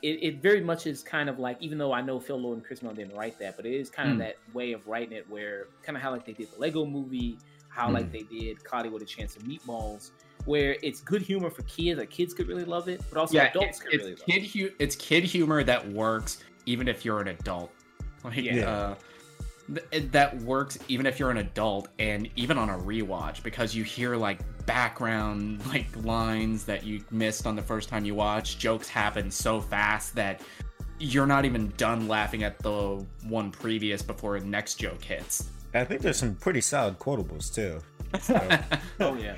it, 0.02 0.22
it 0.22 0.42
very 0.42 0.60
much 0.60 0.86
is 0.86 1.02
kind 1.02 1.28
of 1.28 1.38
like 1.38 1.56
even 1.60 1.78
though 1.78 1.92
I 1.92 2.02
know 2.02 2.20
Phil 2.20 2.38
Lord 2.38 2.58
and 2.58 2.66
Chris 2.66 2.82
Miller 2.82 2.94
didn't 2.94 3.16
write 3.16 3.38
that, 3.38 3.56
but 3.56 3.64
it 3.64 3.74
is 3.74 3.88
kind 3.88 4.10
mm. 4.10 4.12
of 4.12 4.18
that 4.18 4.36
way 4.52 4.72
of 4.72 4.86
writing 4.86 5.16
it 5.16 5.28
where 5.28 5.68
kind 5.82 5.96
of 5.96 6.02
how 6.02 6.10
like 6.10 6.26
they 6.26 6.32
did 6.32 6.52
the 6.52 6.60
Lego 6.60 6.84
Movie, 6.84 7.38
how 7.68 7.88
mm. 7.88 7.94
like 7.94 8.12
they 8.12 8.22
did 8.22 8.62
Cloudy 8.62 8.90
with 8.90 9.02
a 9.02 9.06
Chance 9.06 9.36
of 9.36 9.42
Meatballs. 9.42 10.10
Where 10.44 10.76
it's 10.82 11.00
good 11.00 11.20
humor 11.20 11.50
for 11.50 11.62
kids, 11.62 11.98
like 11.98 12.10
kids 12.10 12.32
could 12.32 12.48
really 12.48 12.64
love 12.64 12.88
it, 12.88 13.02
but 13.10 13.18
also 13.18 13.34
yeah, 13.34 13.48
adults 13.48 13.80
could 13.80 13.98
really 13.98 14.12
love 14.12 14.22
it. 14.28 14.46
Hu- 14.46 14.70
it's 14.78 14.96
kid 14.96 15.24
humor 15.24 15.62
that 15.64 15.86
works 15.90 16.42
even 16.68 16.86
if 16.86 17.04
you're 17.04 17.20
an 17.20 17.28
adult. 17.28 17.72
Like, 18.24 18.36
yeah. 18.36 18.68
Uh, 18.68 18.94
that 20.10 20.36
works 20.38 20.76
even 20.88 21.06
if 21.06 21.20
you're 21.20 21.30
an 21.30 21.36
adult 21.36 21.86
and 22.00 22.28
even 22.34 22.58
on 22.58 22.68
a 22.68 22.76
rewatch 22.78 23.44
because 23.44 23.76
you 23.76 23.84
hear 23.84 24.16
like 24.16 24.40
background 24.66 25.64
like 25.68 25.86
lines 26.04 26.64
that 26.64 26.84
you 26.84 27.00
missed 27.12 27.46
on 27.46 27.54
the 27.54 27.62
first 27.62 27.88
time 27.88 28.04
you 28.04 28.16
watch 28.16 28.58
jokes 28.58 28.88
happen 28.88 29.30
so 29.30 29.60
fast 29.60 30.16
that 30.16 30.40
you're 30.98 31.26
not 31.26 31.44
even 31.44 31.72
done 31.76 32.08
laughing 32.08 32.42
at 32.42 32.58
the 32.58 33.06
one 33.28 33.52
previous 33.52 34.02
before 34.02 34.40
the 34.40 34.46
next 34.46 34.76
joke 34.76 35.02
hits 35.04 35.48
i 35.74 35.84
think 35.84 36.00
there's 36.00 36.18
some 36.18 36.34
pretty 36.34 36.60
solid 36.60 36.98
quotables 36.98 37.54
too 37.54 37.78
so. 38.20 38.58
oh 39.00 39.16
yeah 39.16 39.36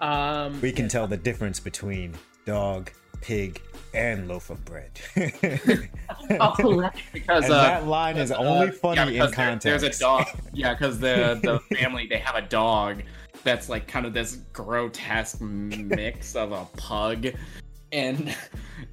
um, 0.00 0.58
we 0.62 0.72
can 0.72 0.88
tell 0.88 1.06
the 1.06 1.16
difference 1.18 1.60
between 1.60 2.14
dog 2.46 2.90
pig 3.20 3.60
and 3.94 4.28
loaf 4.28 4.50
of 4.50 4.64
bread. 4.64 4.90
oh, 6.40 6.90
because 7.12 7.44
uh, 7.44 7.48
that 7.48 7.86
line 7.86 8.16
is 8.16 8.32
only 8.32 8.68
uh, 8.68 8.72
funny 8.72 9.16
yeah, 9.16 9.26
in 9.26 9.32
context. 9.32 9.64
There, 9.64 9.78
there's 9.78 9.96
a 9.96 10.00
dog. 10.00 10.26
Yeah, 10.52 10.74
because 10.74 10.98
the 10.98 11.40
the 11.42 11.58
family 11.76 12.06
they 12.06 12.18
have 12.18 12.36
a 12.36 12.46
dog 12.46 13.02
that's 13.44 13.68
like 13.68 13.86
kind 13.86 14.06
of 14.06 14.12
this 14.12 14.36
grotesque 14.52 15.40
mix 15.40 16.36
of 16.36 16.52
a 16.52 16.64
pug, 16.76 17.26
and 17.92 18.34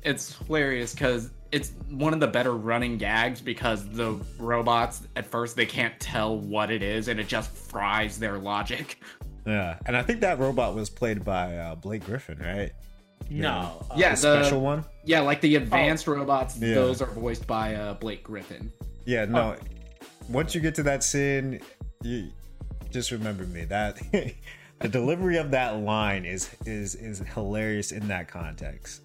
it's 0.03 0.37
hilarious 0.37 0.93
because 0.93 1.31
it's 1.51 1.73
one 1.89 2.13
of 2.13 2.19
the 2.19 2.27
better 2.27 2.53
running 2.53 2.97
gags 2.97 3.41
because 3.41 3.89
the 3.89 4.19
robots 4.37 5.07
at 5.15 5.25
first 5.25 5.55
they 5.55 5.65
can't 5.65 5.99
tell 5.99 6.37
what 6.37 6.69
it 6.69 6.83
is 6.83 7.07
and 7.07 7.19
it 7.19 7.27
just 7.27 7.51
fries 7.51 8.19
their 8.19 8.37
logic. 8.37 8.99
Yeah, 9.47 9.79
and 9.87 9.97
I 9.97 10.03
think 10.03 10.21
that 10.21 10.37
robot 10.37 10.75
was 10.75 10.89
played 10.91 11.23
by 11.25 11.57
uh, 11.57 11.75
Blake 11.75 12.05
Griffin, 12.05 12.37
right? 12.37 12.71
No. 13.29 13.85
Uh, 13.89 13.95
yeah, 13.95 14.15
the, 14.15 14.21
the, 14.21 14.43
special 14.43 14.61
one. 14.61 14.85
Yeah, 15.03 15.21
like 15.21 15.41
the 15.41 15.55
advanced 15.55 16.07
oh. 16.07 16.13
robots. 16.13 16.57
Yeah. 16.57 16.75
Those 16.75 17.01
are 17.01 17.07
voiced 17.07 17.45
by 17.47 17.75
uh, 17.75 17.93
Blake 17.95 18.23
Griffin. 18.23 18.71
Yeah, 19.05 19.25
no. 19.25 19.55
Oh. 19.57 19.65
Once 20.29 20.53
you 20.53 20.61
get 20.61 20.75
to 20.75 20.83
that 20.83 21.03
scene, 21.03 21.59
you 22.03 22.29
just 22.91 23.11
remember 23.11 23.45
me. 23.45 23.65
That 23.65 23.99
the 24.79 24.87
delivery 24.87 25.37
of 25.37 25.51
that 25.51 25.79
line 25.79 26.25
is 26.25 26.49
is 26.65 26.95
is 26.95 27.19
hilarious 27.19 27.91
in 27.91 28.07
that 28.07 28.27
context. 28.27 29.01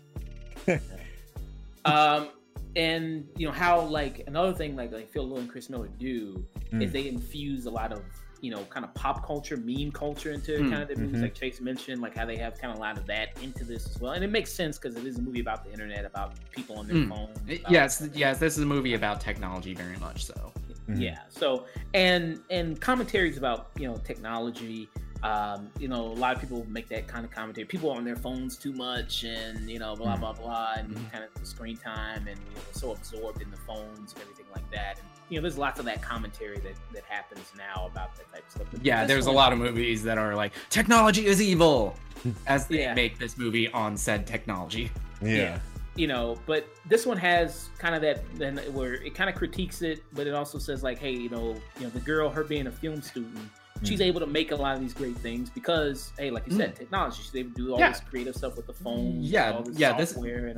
um, 1.84 2.28
and 2.76 3.28
you 3.36 3.46
know 3.46 3.52
how 3.52 3.80
like 3.80 4.24
another 4.26 4.52
thing 4.52 4.76
like 4.76 4.92
like 4.92 5.10
Phil 5.12 5.24
Lord 5.24 5.42
and 5.42 5.50
Chris 5.50 5.70
Miller 5.70 5.88
do 5.98 6.44
mm. 6.72 6.82
is 6.82 6.92
they 6.92 7.08
infuse 7.08 7.66
a 7.66 7.70
lot 7.70 7.92
of 7.92 8.02
you 8.45 8.51
know 8.51 8.64
kind 8.64 8.84
of 8.84 8.92
pop 8.95 9.26
culture, 9.26 9.57
meme 9.57 9.90
culture 9.90 10.30
into 10.32 10.53
mm. 10.53 10.70
kind 10.70 10.82
of 10.82 10.88
the 10.88 10.97
movies. 10.97 11.14
Mm-hmm. 11.14 11.22
Like 11.22 11.34
Chayse 11.34 11.61
mentioned, 11.61 12.03
like 12.03 12.14
how 12.14 12.26
they 12.26 12.36
have 12.36 12.59
kind 12.59 12.72
of 12.72 12.78
a 12.78 12.82
lot 12.82 12.99
of 12.99 13.07
that 13.07 13.30
into 13.42 13.64
this 13.64 13.88
as 13.88 13.99
well, 14.01 14.12
and 14.12 14.22
it 14.22 14.30
makes 14.30 14.53
sense 14.53 14.78
because 14.78 14.97
it 14.97 15.07
is 15.07 15.18
a 15.18 15.22
movie 15.22 15.40
about 15.40 15.64
the 15.64 15.72
internet, 15.72 16.05
about 16.05 16.34
people 16.51 16.78
on 16.78 16.86
their 16.86 16.97
mm. 16.97 17.09
phones. 17.09 17.38
Yes, 17.70 18.07
yes, 18.12 18.38
this 18.38 18.59
is 18.59 18.62
a 18.62 18.66
movie 18.66 18.95
about 18.95 19.20
technology, 19.20 19.72
very 19.72 19.97
much 19.97 20.26
so. 20.26 20.53
Mm-hmm. 20.90 21.01
Yeah. 21.01 21.20
So 21.30 21.64
and 21.95 22.40
and 22.51 22.78
commentaries 22.78 23.38
about 23.38 23.70
you 23.78 23.88
know 23.88 23.97
technology 24.05 24.90
um, 25.24 25.70
you 25.78 25.88
know, 25.88 26.03
a 26.03 26.18
lot 26.18 26.34
of 26.34 26.40
people 26.42 26.66
make 26.68 26.86
that 26.90 27.09
kind 27.09 27.24
of 27.24 27.30
commentary. 27.30 27.64
People 27.64 27.90
are 27.90 27.97
on 27.97 28.05
their 28.05 28.14
phones 28.14 28.59
too 28.59 28.74
much, 28.74 29.24
and 29.24 29.70
you 29.70 29.78
know, 29.78 29.97
blah 29.97 30.12
mm-hmm. 30.12 30.20
blah 30.20 30.32
blah, 30.34 30.74
and 30.76 30.90
mm-hmm. 30.90 31.07
kind 31.07 31.24
of 31.24 31.32
the 31.40 31.47
screen 31.47 31.78
time, 31.78 32.28
and 32.28 32.38
you 32.38 32.55
know, 32.55 32.61
so 32.72 32.92
absorbed 32.92 33.40
in 33.40 33.51
the 33.51 33.57
phones 33.57 34.12
and 34.12 34.20
everything 34.20 34.45
like 34.55 34.70
that. 34.70 34.99
And 34.99 35.09
you 35.28 35.38
know, 35.38 35.42
there's 35.42 35.58
lots 35.58 35.78
of 35.78 35.86
that 35.86 36.02
commentary 36.02 36.58
that 36.58 36.74
that 36.92 37.04
happens 37.08 37.52
now 37.56 37.86
about 37.90 38.14
that 38.16 38.30
type 38.32 38.44
of 38.46 38.50
stuff. 38.50 38.66
But 38.70 38.84
yeah, 38.84 39.04
there's 39.04 39.26
one, 39.26 39.34
a 39.34 39.36
lot 39.36 39.52
of 39.52 39.58
movies 39.58 40.02
that 40.04 40.18
are 40.18 40.34
like 40.34 40.52
technology 40.70 41.26
is 41.26 41.40
evil, 41.40 41.96
as 42.46 42.66
they 42.66 42.80
yeah. 42.80 42.94
make 42.94 43.18
this 43.18 43.38
movie 43.38 43.68
on 43.72 43.96
said 43.96 44.26
technology. 44.26 44.90
yeah. 45.22 45.30
yeah 45.30 45.58
you 45.96 46.06
know 46.06 46.36
but 46.46 46.66
this 46.88 47.06
one 47.06 47.16
has 47.16 47.70
kind 47.78 47.94
of 47.94 48.02
that 48.02 48.24
then 48.34 48.56
where 48.72 48.94
it 48.94 49.14
kind 49.14 49.30
of 49.30 49.36
critiques 49.36 49.80
it 49.82 50.02
but 50.12 50.26
it 50.26 50.34
also 50.34 50.58
says 50.58 50.82
like 50.82 50.98
hey 50.98 51.12
you 51.12 51.28
know 51.28 51.54
you 51.78 51.84
know 51.84 51.90
the 51.90 52.00
girl 52.00 52.28
her 52.28 52.42
being 52.42 52.66
a 52.66 52.72
film 52.72 53.00
student 53.00 53.48
she's 53.82 54.00
mm. 54.00 54.06
able 54.06 54.20
to 54.20 54.26
make 54.26 54.52
a 54.52 54.56
lot 54.56 54.74
of 54.74 54.80
these 54.80 54.94
great 54.94 55.16
things 55.16 55.50
because 55.50 56.12
hey 56.18 56.30
like 56.30 56.46
you 56.46 56.52
mm. 56.52 56.56
said 56.58 56.76
technology 56.76 57.20
she's 57.22 57.34
able 57.34 57.50
to 57.50 57.56
do 57.56 57.72
all 57.72 57.78
yeah. 57.78 57.90
this 57.90 58.00
creative 58.00 58.34
stuff 58.34 58.56
with 58.56 58.66
the 58.66 58.72
phone 58.72 59.16
yeah 59.20 59.60
yeah 59.72 59.92
this 59.96 60.12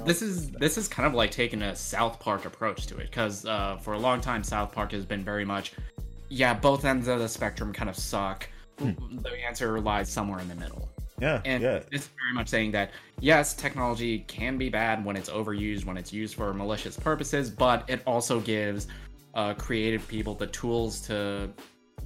this 0.04 0.22
is 0.22 0.50
this 0.52 0.76
is 0.76 0.86
kind 0.88 1.06
of 1.06 1.14
like 1.14 1.30
taking 1.30 1.62
a 1.62 1.74
south 1.74 2.20
park 2.20 2.44
approach 2.44 2.86
to 2.86 2.96
it 2.98 3.10
because 3.10 3.46
uh, 3.46 3.76
for 3.78 3.94
a 3.94 3.98
long 3.98 4.20
time 4.20 4.44
south 4.44 4.72
park 4.72 4.92
has 4.92 5.04
been 5.04 5.24
very 5.24 5.44
much 5.44 5.72
yeah 6.28 6.52
both 6.52 6.84
ends 6.84 7.08
of 7.08 7.18
the 7.18 7.28
spectrum 7.28 7.72
kind 7.72 7.88
of 7.88 7.96
suck 7.96 8.48
mm. 8.78 9.22
the 9.22 9.30
answer 9.46 9.80
lies 9.80 10.10
somewhere 10.10 10.40
in 10.40 10.48
the 10.48 10.54
middle 10.56 10.88
yeah 11.18 11.40
and 11.46 11.62
yeah. 11.62 11.80
it's 11.92 12.08
very 12.08 12.34
much 12.34 12.48
saying 12.48 12.70
that 12.70 12.90
yes 13.20 13.54
technology 13.54 14.20
can 14.20 14.58
be 14.58 14.68
bad 14.68 15.02
when 15.04 15.16
it's 15.16 15.30
overused 15.30 15.86
when 15.86 15.96
it's 15.96 16.12
used 16.12 16.34
for 16.34 16.52
malicious 16.52 16.96
purposes 16.98 17.48
but 17.48 17.88
it 17.88 18.02
also 18.06 18.40
gives 18.40 18.86
uh, 19.34 19.54
creative 19.54 20.06
people 20.08 20.34
the 20.34 20.46
tools 20.46 21.00
to 21.00 21.50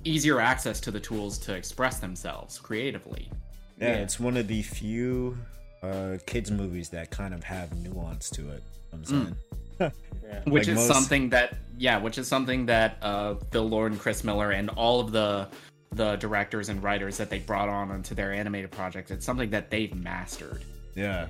easier 0.05 0.41
access 0.41 0.80
to 0.80 0.91
the 0.91 1.01
tools 1.01 1.38
to 1.38 1.55
express 1.55 1.99
themselves 1.99 2.59
creatively. 2.59 3.30
Yeah, 3.78 3.88
yeah. 3.88 3.95
it's 3.97 4.20
one 4.20 4.36
of 4.36 4.49
the 4.49 4.62
few 4.62 5.36
uh, 5.82 6.18
kids 6.26 6.51
movies 6.51 6.88
that 6.91 7.11
kind 7.11 7.34
of 7.34 7.43
have 7.45 7.74
nuance 7.76 8.30
to 8.30 8.51
it. 8.51 8.62
I'm 8.93 9.03
mm. 9.03 9.07
saying. 9.07 9.36
Mm. 9.80 9.93
yeah. 10.22 10.41
Which 10.45 10.66
like 10.66 10.76
is 10.76 10.88
most... 10.88 10.88
something 10.88 11.30
that 11.30 11.57
yeah, 11.78 11.99
which 11.99 12.18
is 12.18 12.28
something 12.28 12.66
that 12.66 12.99
uh, 13.01 13.36
Phil 13.51 13.66
Lord 13.66 13.93
and 13.93 14.01
Chris 14.01 14.22
Miller 14.22 14.51
and 14.51 14.68
all 14.70 15.01
of 15.01 15.12
the 15.12 15.49
the 15.93 16.16
directors 16.16 16.68
and 16.68 16.82
writers 16.82 17.16
that 17.16 17.30
they 17.30 17.38
brought 17.38 17.68
on 17.68 17.91
onto 17.91 18.14
their 18.14 18.32
animated 18.32 18.70
projects. 18.70 19.11
It's 19.11 19.24
something 19.24 19.51
that 19.51 19.70
they've 19.70 19.95
mastered. 19.95 20.62
Yeah 20.95 21.26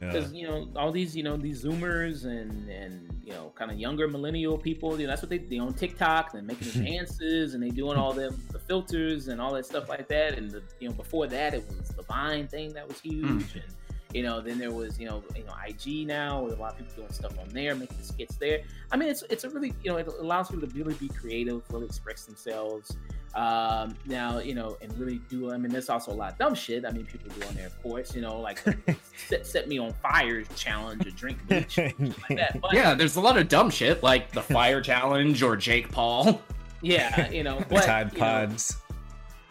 because 0.00 0.32
yeah. 0.32 0.40
you 0.40 0.46
know 0.46 0.68
all 0.76 0.92
these 0.92 1.16
you 1.16 1.22
know 1.22 1.36
these 1.36 1.64
zoomers 1.64 2.24
and 2.24 2.68
and 2.68 3.20
you 3.24 3.32
know 3.32 3.52
kind 3.54 3.70
of 3.70 3.78
younger 3.78 4.06
millennial 4.06 4.56
people 4.56 4.98
you 4.98 5.06
know 5.06 5.12
that's 5.12 5.22
what 5.22 5.28
they 5.28 5.38
they 5.38 5.58
on 5.58 5.72
tiktok 5.74 6.34
and 6.34 6.46
making 6.46 6.84
dances 6.84 7.54
and 7.54 7.62
they 7.62 7.70
doing 7.70 7.98
all 7.98 8.12
them 8.12 8.40
the 8.52 8.58
filters 8.58 9.28
and 9.28 9.40
all 9.40 9.52
that 9.52 9.66
stuff 9.66 9.88
like 9.88 10.08
that 10.08 10.38
and 10.38 10.50
the 10.50 10.62
you 10.80 10.88
know 10.88 10.94
before 10.94 11.26
that 11.26 11.54
it 11.54 11.64
was 11.68 11.88
the 11.90 12.02
vine 12.02 12.46
thing 12.46 12.72
that 12.72 12.86
was 12.86 13.00
huge 13.00 13.24
mm. 13.24 13.54
and 13.54 13.74
you 14.14 14.22
know 14.22 14.40
then 14.40 14.58
there 14.58 14.72
was 14.72 14.98
you 14.98 15.06
know 15.06 15.22
you 15.36 15.44
know 15.44 15.52
ig 15.66 16.06
now 16.06 16.42
with 16.42 16.54
a 16.54 16.56
lot 16.56 16.72
of 16.72 16.78
people 16.78 16.94
doing 16.96 17.12
stuff 17.12 17.38
on 17.38 17.48
there 17.50 17.74
making 17.74 18.02
skits 18.02 18.36
there 18.36 18.60
i 18.90 18.96
mean 18.96 19.08
it's 19.08 19.22
it's 19.28 19.44
a 19.44 19.50
really 19.50 19.74
you 19.82 19.90
know 19.90 19.98
it 19.98 20.06
allows 20.20 20.48
people 20.48 20.66
to 20.66 20.74
really 20.74 20.94
be 20.94 21.08
creative 21.08 21.62
really 21.70 21.86
express 21.86 22.24
themselves 22.24 22.96
um, 23.34 23.94
now, 24.06 24.38
you 24.38 24.54
know, 24.54 24.76
and 24.80 24.96
really 24.98 25.20
do. 25.28 25.52
I 25.52 25.58
mean, 25.58 25.70
there's 25.70 25.88
also 25.88 26.12
a 26.12 26.14
lot 26.14 26.32
of 26.32 26.38
dumb 26.38 26.54
shit. 26.54 26.84
I 26.84 26.90
mean, 26.90 27.06
people 27.06 27.30
do 27.30 27.46
on 27.46 27.54
there, 27.54 27.66
of 27.66 27.82
course. 27.82 28.14
You 28.14 28.22
know, 28.22 28.40
like 28.40 28.64
set, 29.28 29.46
set 29.46 29.68
me 29.68 29.78
on 29.78 29.92
fire 29.94 30.42
challenge 30.56 31.06
or 31.06 31.10
drink 31.10 31.38
bleach, 31.46 31.78
like. 31.78 31.96
But, 32.60 32.72
yeah, 32.72 32.94
there's 32.94 33.16
a 33.16 33.20
lot 33.20 33.36
of 33.36 33.48
dumb 33.48 33.70
shit 33.70 34.02
like 34.02 34.32
the 34.32 34.42
fire 34.42 34.80
challenge 34.80 35.42
or 35.42 35.56
Jake 35.56 35.90
Paul. 35.92 36.40
Yeah, 36.82 37.30
you 37.30 37.42
know, 37.42 37.62
but, 37.68 37.84
Tide 37.84 38.16
Pods. 38.16 38.72
Know, 38.72 38.87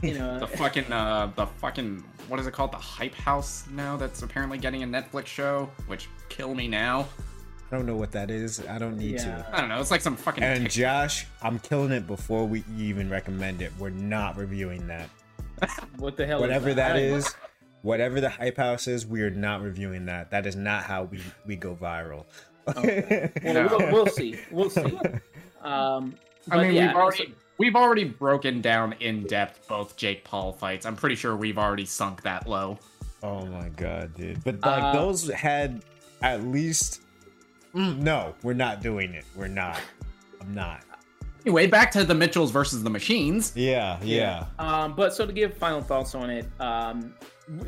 you 0.02 0.14
know 0.14 0.40
the 0.40 0.48
fucking 0.48 0.92
uh, 0.92 1.32
the 1.36 1.46
fucking 1.46 2.04
what 2.28 2.40
is 2.40 2.48
it 2.48 2.54
called? 2.54 2.72
The 2.72 2.78
Hype 2.78 3.16
House 3.16 3.66
now 3.72 3.98
that's 3.98 4.22
apparently 4.22 4.58
getting 4.58 4.84
a 4.84 4.88
Netflix 4.88 5.28
show, 5.28 5.70
which 5.88 6.08
kill 6.30 6.54
me 6.54 6.68
now. 6.68 7.08
I 7.72 7.76
don't 7.76 7.86
know 7.86 7.98
what 7.98 8.12
that 8.14 8.32
is. 8.32 8.66
I 8.66 8.78
don't 8.78 8.98
need 8.98 9.16
yeah. 9.16 9.44
to. 9.44 9.50
I 9.52 9.60
don't 9.60 9.70
know. 9.70 9.82
It's 9.82 9.92
like 9.92 10.02
some 10.02 10.16
fucking. 10.16 10.44
And 10.44 10.64
TikTok. 10.64 10.72
Josh, 10.72 11.26
I'm 11.42 11.60
killing 11.60 11.92
it 11.92 12.08
before 12.08 12.46
we 12.46 12.64
even 12.78 13.10
recommend 13.10 13.62
it. 13.62 13.72
We're 13.78 13.90
not 13.90 14.38
reviewing 14.38 14.88
that. 14.88 15.10
what 15.98 16.16
the 16.16 16.26
hell? 16.26 16.40
Whatever 16.40 16.70
is 16.70 16.76
that, 16.76 16.94
that 16.94 17.00
is, 17.02 17.36
whatever 17.82 18.22
the 18.22 18.30
hype 18.30 18.58
house 18.58 18.88
is, 18.88 19.06
we 19.06 19.22
are 19.22 19.30
not 19.30 19.62
reviewing 19.62 20.06
that. 20.06 20.32
That 20.32 20.46
is 20.46 20.56
not 20.56 20.84
how 20.84 21.04
we 21.04 21.20
we 21.46 21.56
go 21.56 21.76
viral. 21.76 22.26
Okay. 22.70 23.32
Well, 23.44 23.54
no. 23.54 23.78
we'll, 23.78 23.92
we'll, 23.92 24.08
see. 24.08 24.38
We'll 24.52 24.70
see. 24.70 25.00
Um, 25.60 26.16
I 26.50 26.64
mean, 26.64 26.76
yeah, 26.76 26.88
we've 26.88 26.96
already. 26.96 27.36
So... 27.58 27.64
We've 27.64 27.76
already 27.76 28.06
broken 28.06 28.62
down 28.62 28.94
in 29.00 29.26
depth 29.26 29.68
both 29.68 29.98
Jake 29.98 30.24
Paul 30.24 30.54
fights. 30.54 30.86
I'm 30.86 30.96
pretty 30.96 31.16
sure 31.16 31.36
we've 31.36 31.58
already 31.58 31.86
sunk 31.86 32.22
that 32.22 32.48
low. 32.48 32.78
Oh 33.24 33.46
my 33.48 33.70
god, 33.70 34.14
dude! 34.14 34.44
But 34.44 34.62
like 34.62 34.84
uh, 34.84 34.94
those 34.94 35.28
had 35.30 35.84
at 36.22 36.44
least 36.44 37.02
Mm, 37.78 38.00
no, 38.00 38.34
we're 38.42 38.54
not 38.54 38.82
doing 38.82 39.14
it. 39.14 39.24
We're 39.36 39.48
not. 39.48 39.80
I'm 40.42 40.54
not. 40.54 40.84
Anyway, 41.46 41.68
back 41.68 41.92
to 41.92 42.04
the 42.04 42.16
Mitchells 42.16 42.52
versus 42.52 42.84
the 42.84 42.90
Machines. 42.90 43.54
Yeah, 43.56 44.00
yeah. 44.04 44.46
Um, 44.58 44.96
but 44.96 45.14
so 45.14 45.26
to 45.26 45.32
give 45.32 45.56
final 45.56 45.82
thoughts 45.82 46.16
on 46.16 46.30
it, 46.30 46.48
um, 46.60 47.14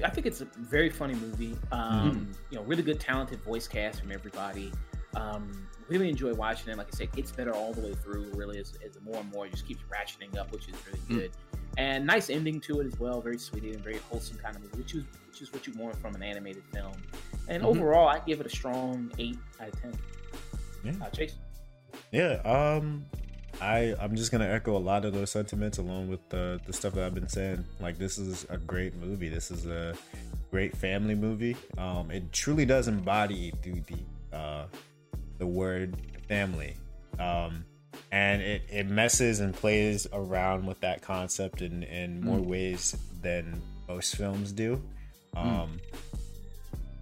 I 0.03 0.09
think 0.09 0.25
it's 0.25 0.41
a 0.41 0.45
very 0.57 0.89
funny 0.89 1.13
movie. 1.13 1.55
Um, 1.71 2.11
mm-hmm. 2.11 2.31
You 2.49 2.57
know, 2.57 2.63
really 2.63 2.83
good, 2.83 2.99
talented 2.99 3.41
voice 3.43 3.67
cast 3.67 4.01
from 4.01 4.11
everybody. 4.11 4.73
Um, 5.15 5.67
really 5.89 6.09
enjoy 6.09 6.33
watching 6.33 6.71
it. 6.71 6.77
Like 6.77 6.87
I 6.93 6.97
said, 6.97 7.11
gets 7.11 7.31
better 7.31 7.53
all 7.53 7.73
the 7.73 7.81
way 7.81 7.93
through. 7.93 8.31
Really, 8.33 8.59
as, 8.59 8.73
as 8.85 8.97
more 9.03 9.17
and 9.17 9.31
more, 9.31 9.45
it 9.45 9.51
just 9.51 9.67
keeps 9.67 9.81
ratcheting 9.83 10.37
up, 10.37 10.51
which 10.51 10.67
is 10.67 10.75
really 10.85 10.99
mm. 10.99 11.15
good. 11.15 11.31
And 11.77 12.05
nice 12.05 12.29
ending 12.29 12.59
to 12.61 12.81
it 12.81 12.87
as 12.87 12.99
well. 12.99 13.21
Very 13.21 13.37
sweet 13.37 13.63
and 13.63 13.79
very 13.79 13.99
wholesome 14.09 14.37
kind 14.37 14.55
of 14.55 14.61
movie, 14.61 14.77
which 14.77 14.95
is 14.95 15.03
which 15.27 15.41
is 15.41 15.53
what 15.53 15.67
you 15.67 15.73
want 15.73 15.95
from 15.97 16.15
an 16.15 16.23
animated 16.23 16.63
film. 16.73 16.93
And 17.47 17.63
mm-hmm. 17.63 17.79
overall, 17.79 18.07
I 18.07 18.19
give 18.19 18.39
it 18.39 18.45
a 18.45 18.49
strong 18.49 19.11
eight 19.17 19.37
out 19.61 19.69
of 19.69 19.81
ten. 19.81 19.93
Yeah. 20.83 20.91
Uh, 21.01 21.09
Chayse. 21.09 21.33
Yeah. 22.11 22.41
Um. 22.43 23.05
I 23.61 23.95
I'm 23.99 24.15
just 24.15 24.31
gonna 24.31 24.47
echo 24.47 24.77
a 24.77 24.79
lot 24.79 25.03
of 25.05 25.13
those 25.13 25.31
sentiments 25.31 25.79
along 25.79 26.07
with 26.07 26.27
the 26.29 26.61
the 26.65 26.73
stuff 26.73 26.93
that 26.93 27.03
I've 27.03 27.15
been 27.15 27.27
saying. 27.27 27.65
Like 27.79 27.97
this 27.97 28.17
is 28.17 28.45
a 28.49 28.57
great 28.57 28.95
movie. 28.95 29.27
This 29.27 29.51
is 29.51 29.65
a 29.65 29.95
great 30.51 30.75
family 30.77 31.15
movie. 31.15 31.57
Um, 31.77 32.09
it 32.11 32.31
truly 32.31 32.65
does 32.65 32.87
embody 32.87 33.51
the 33.61 33.81
the 33.81 34.37
uh, 34.37 34.65
the 35.39 35.47
word 35.47 35.95
family. 36.27 36.75
Um, 37.17 37.65
and 38.11 38.41
it, 38.41 38.61
it 38.71 38.87
messes 38.87 39.39
and 39.39 39.53
plays 39.53 40.07
around 40.13 40.65
with 40.65 40.79
that 40.81 41.01
concept 41.01 41.61
in, 41.61 41.83
in 41.83 42.21
more 42.21 42.37
mm. 42.37 42.45
ways 42.45 42.95
than 43.21 43.61
most 43.87 44.15
films 44.15 44.51
do. 44.51 44.81
Mm. 45.35 45.45
Um, 45.45 45.69
mm 45.69 45.99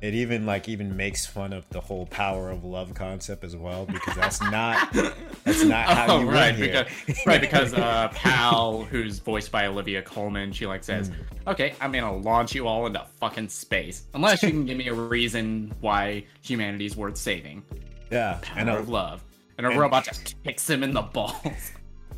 it 0.01 0.13
even 0.13 0.45
like 0.45 0.69
even 0.69 0.95
makes 0.95 1.25
fun 1.25 1.53
of 1.53 1.67
the 1.69 1.81
whole 1.81 2.05
power 2.05 2.51
of 2.51 2.63
love 2.63 2.93
concept 2.93 3.43
as 3.43 3.55
well 3.55 3.85
because 3.85 4.15
that's 4.15 4.41
not 4.41 4.91
that's 5.43 5.63
not 5.63 5.85
how 5.87 6.17
oh, 6.17 6.19
you 6.19 6.29
right, 6.29 6.55
here. 6.55 6.85
Because, 7.05 7.25
right 7.25 7.41
because 7.41 7.73
uh 7.73 8.09
pal 8.09 8.83
who's 8.83 9.19
voiced 9.19 9.51
by 9.51 9.65
olivia 9.65 10.01
colman 10.01 10.51
she 10.51 10.67
like 10.67 10.83
says 10.83 11.09
mm. 11.09 11.15
okay 11.47 11.73
i'm 11.81 11.91
gonna 11.91 12.15
launch 12.15 12.53
you 12.53 12.67
all 12.67 12.85
into 12.85 13.03
fucking 13.19 13.49
space 13.49 14.03
unless 14.13 14.43
you 14.43 14.49
can 14.49 14.65
give 14.65 14.77
me 14.77 14.87
a 14.87 14.93
reason 14.93 15.73
why 15.81 16.23
humanity's 16.41 16.95
worth 16.95 17.17
saving 17.17 17.63
yeah 18.11 18.39
power 18.41 18.59
and 18.59 18.69
a, 18.69 18.77
of 18.77 18.89
love 18.89 19.23
and 19.57 19.65
a 19.65 19.69
and, 19.69 19.79
robot 19.79 20.05
just 20.05 20.35
kicks 20.43 20.69
him 20.69 20.83
in 20.83 20.93
the 20.93 21.01
balls 21.01 21.35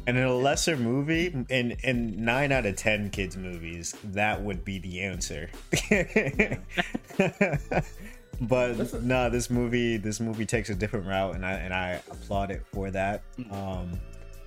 and 0.09 0.17
in 0.17 0.23
a 0.23 0.33
lesser 0.33 0.75
movie, 0.75 1.27
in 1.49 1.77
in 1.83 2.25
nine 2.25 2.51
out 2.51 2.65
of 2.65 2.75
ten 2.75 3.11
kids 3.11 3.37
movies, 3.37 3.95
that 4.05 4.41
would 4.41 4.65
be 4.65 4.79
the 4.79 5.01
answer. 5.01 5.51
but 8.41 8.77
no, 8.93 8.99
nah, 9.01 9.29
this 9.29 9.51
movie 9.51 9.97
this 9.97 10.19
movie 10.19 10.47
takes 10.47 10.71
a 10.71 10.75
different 10.75 11.05
route, 11.05 11.35
and 11.35 11.45
I 11.45 11.51
and 11.53 11.73
I 11.75 12.01
applaud 12.09 12.49
it 12.49 12.65
for 12.73 12.89
that. 12.89 13.21
Um, 13.51 13.99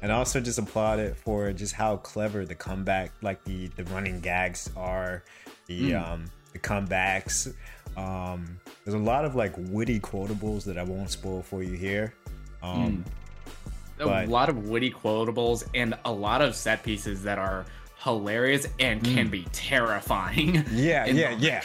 and 0.02 0.10
also 0.10 0.40
just 0.40 0.58
applaud 0.58 0.98
it 0.98 1.16
for 1.16 1.52
just 1.52 1.74
how 1.74 1.98
clever 1.98 2.44
the 2.44 2.56
comeback, 2.56 3.12
like 3.22 3.44
the 3.44 3.68
the 3.76 3.84
running 3.84 4.18
gags 4.18 4.68
are, 4.76 5.22
the 5.66 5.92
mm. 5.92 6.02
um 6.02 6.24
the 6.52 6.58
comebacks. 6.58 7.54
Um, 7.96 8.58
there's 8.84 8.94
a 8.94 8.98
lot 8.98 9.24
of 9.24 9.34
like 9.34 9.54
witty 9.56 10.00
quotables 10.00 10.64
that 10.64 10.78
I 10.78 10.82
won't 10.82 11.10
spoil 11.10 11.42
for 11.42 11.62
you 11.62 11.74
here. 11.74 12.14
Um, 12.62 13.04
mm. 14.00 14.26
A 14.26 14.26
lot 14.26 14.48
of 14.48 14.68
witty 14.68 14.90
quotables 14.90 15.64
and 15.74 15.96
a 16.04 16.12
lot 16.12 16.42
of 16.42 16.56
set 16.56 16.82
pieces 16.82 17.22
that 17.22 17.38
are 17.38 17.64
hilarious 17.98 18.66
and 18.80 19.00
mm. 19.00 19.14
can 19.14 19.28
be 19.28 19.46
terrifying. 19.52 20.64
Yeah, 20.72 21.06
yeah, 21.06 21.36
yeah. 21.38 21.62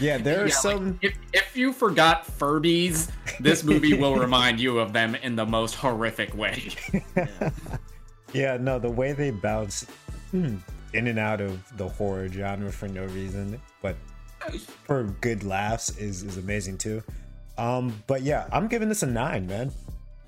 Yeah, 0.00 0.16
there 0.18 0.42
are 0.42 0.46
yeah, 0.46 0.54
some. 0.54 0.86
Like, 0.86 0.98
if, 1.02 1.18
if 1.34 1.56
you 1.56 1.72
forgot 1.72 2.26
Furbies, 2.26 3.10
this 3.38 3.64
movie 3.64 3.92
will 3.98 4.16
remind 4.16 4.58
you 4.58 4.78
of 4.78 4.92
them 4.92 5.14
in 5.16 5.36
the 5.36 5.44
most 5.44 5.74
horrific 5.74 6.34
way. 6.34 6.70
yeah. 7.14 7.50
yeah, 8.32 8.56
no, 8.56 8.78
the 8.78 8.90
way 8.90 9.12
they 9.12 9.30
bounce 9.30 9.86
hmm, 10.30 10.56
in 10.94 11.06
and 11.06 11.18
out 11.18 11.40
of 11.40 11.60
the 11.76 11.86
horror 11.86 12.28
genre 12.28 12.72
for 12.72 12.88
no 12.88 13.04
reason, 13.06 13.60
but 13.82 13.96
for 14.84 15.04
good 15.20 15.44
laughs 15.44 15.96
is 15.98 16.22
is 16.22 16.36
amazing 16.36 16.78
too. 16.78 17.02
Um, 17.56 18.02
but 18.06 18.22
yeah, 18.22 18.48
I'm 18.52 18.68
giving 18.68 18.88
this 18.88 19.02
a 19.02 19.06
nine, 19.06 19.46
man. 19.46 19.70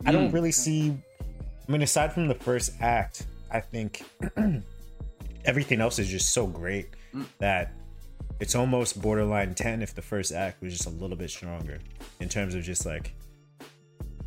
I 0.05 0.13
don't 0.13 0.31
mm. 0.31 0.35
really 0.35 0.53
see. 0.53 0.97
I 1.21 1.73
mean, 1.73 1.83
aside 1.83 2.13
from 2.13 2.29
the 2.29 2.35
first 2.35 2.73
act, 2.81 3.27
I 3.51 3.61
think 3.61 4.03
everything 5.45 5.81
else 5.81 5.99
is 5.99 6.09
just 6.09 6.33
so 6.33 6.47
great 6.47 6.89
mm. 7.15 7.25
that 7.39 7.73
it's 8.39 8.55
almost 8.55 9.01
borderline 9.01 9.55
10 9.55 9.83
if 9.83 9.95
the 9.95 10.03
first 10.03 10.33
act 10.33 10.63
was 10.63 10.73
just 10.73 10.87
a 10.87 10.91
little 10.91 11.17
bit 11.17 11.31
stronger 11.31 11.79
in 12.21 12.29
terms 12.29 12.55
of 12.55 12.63
just 12.63 12.85
like 12.85 13.15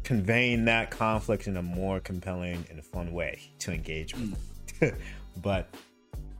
conveying 0.04 0.66
that 0.66 0.90
conflict 0.90 1.48
in 1.48 1.58
a 1.58 1.62
more 1.62 2.00
compelling 2.00 2.66
and 2.70 2.84
fun 2.84 3.14
way 3.14 3.40
to 3.60 3.72
engage 3.72 4.16
with. 4.16 4.80
Mm. 4.80 4.96
but 5.42 5.68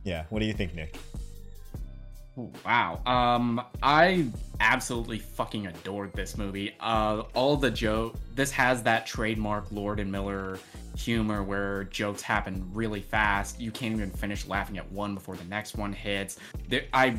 yeah, 0.02 0.24
what 0.30 0.40
do 0.40 0.46
you 0.46 0.54
think, 0.54 0.74
Nick? 0.74 0.96
Wow. 2.36 3.00
Um 3.06 3.62
I 3.82 4.26
absolutely 4.60 5.18
fucking 5.18 5.66
adored 5.66 6.12
this 6.14 6.38
movie. 6.38 6.74
Uh 6.80 7.22
all 7.34 7.56
the 7.56 7.70
joke 7.70 8.16
this 8.34 8.50
has 8.52 8.82
that 8.84 9.06
trademark 9.06 9.70
Lord 9.72 10.00
and 10.00 10.10
Miller 10.10 10.58
humor 10.96 11.42
where 11.42 11.84
jokes 11.84 12.22
happen 12.22 12.68
really 12.72 13.00
fast. 13.00 13.60
You 13.60 13.70
can't 13.70 13.94
even 13.94 14.10
finish 14.10 14.46
laughing 14.46 14.78
at 14.78 14.90
one 14.92 15.14
before 15.14 15.36
the 15.36 15.44
next 15.44 15.76
one 15.76 15.92
hits. 15.92 16.38
There, 16.68 16.84
I 16.92 17.16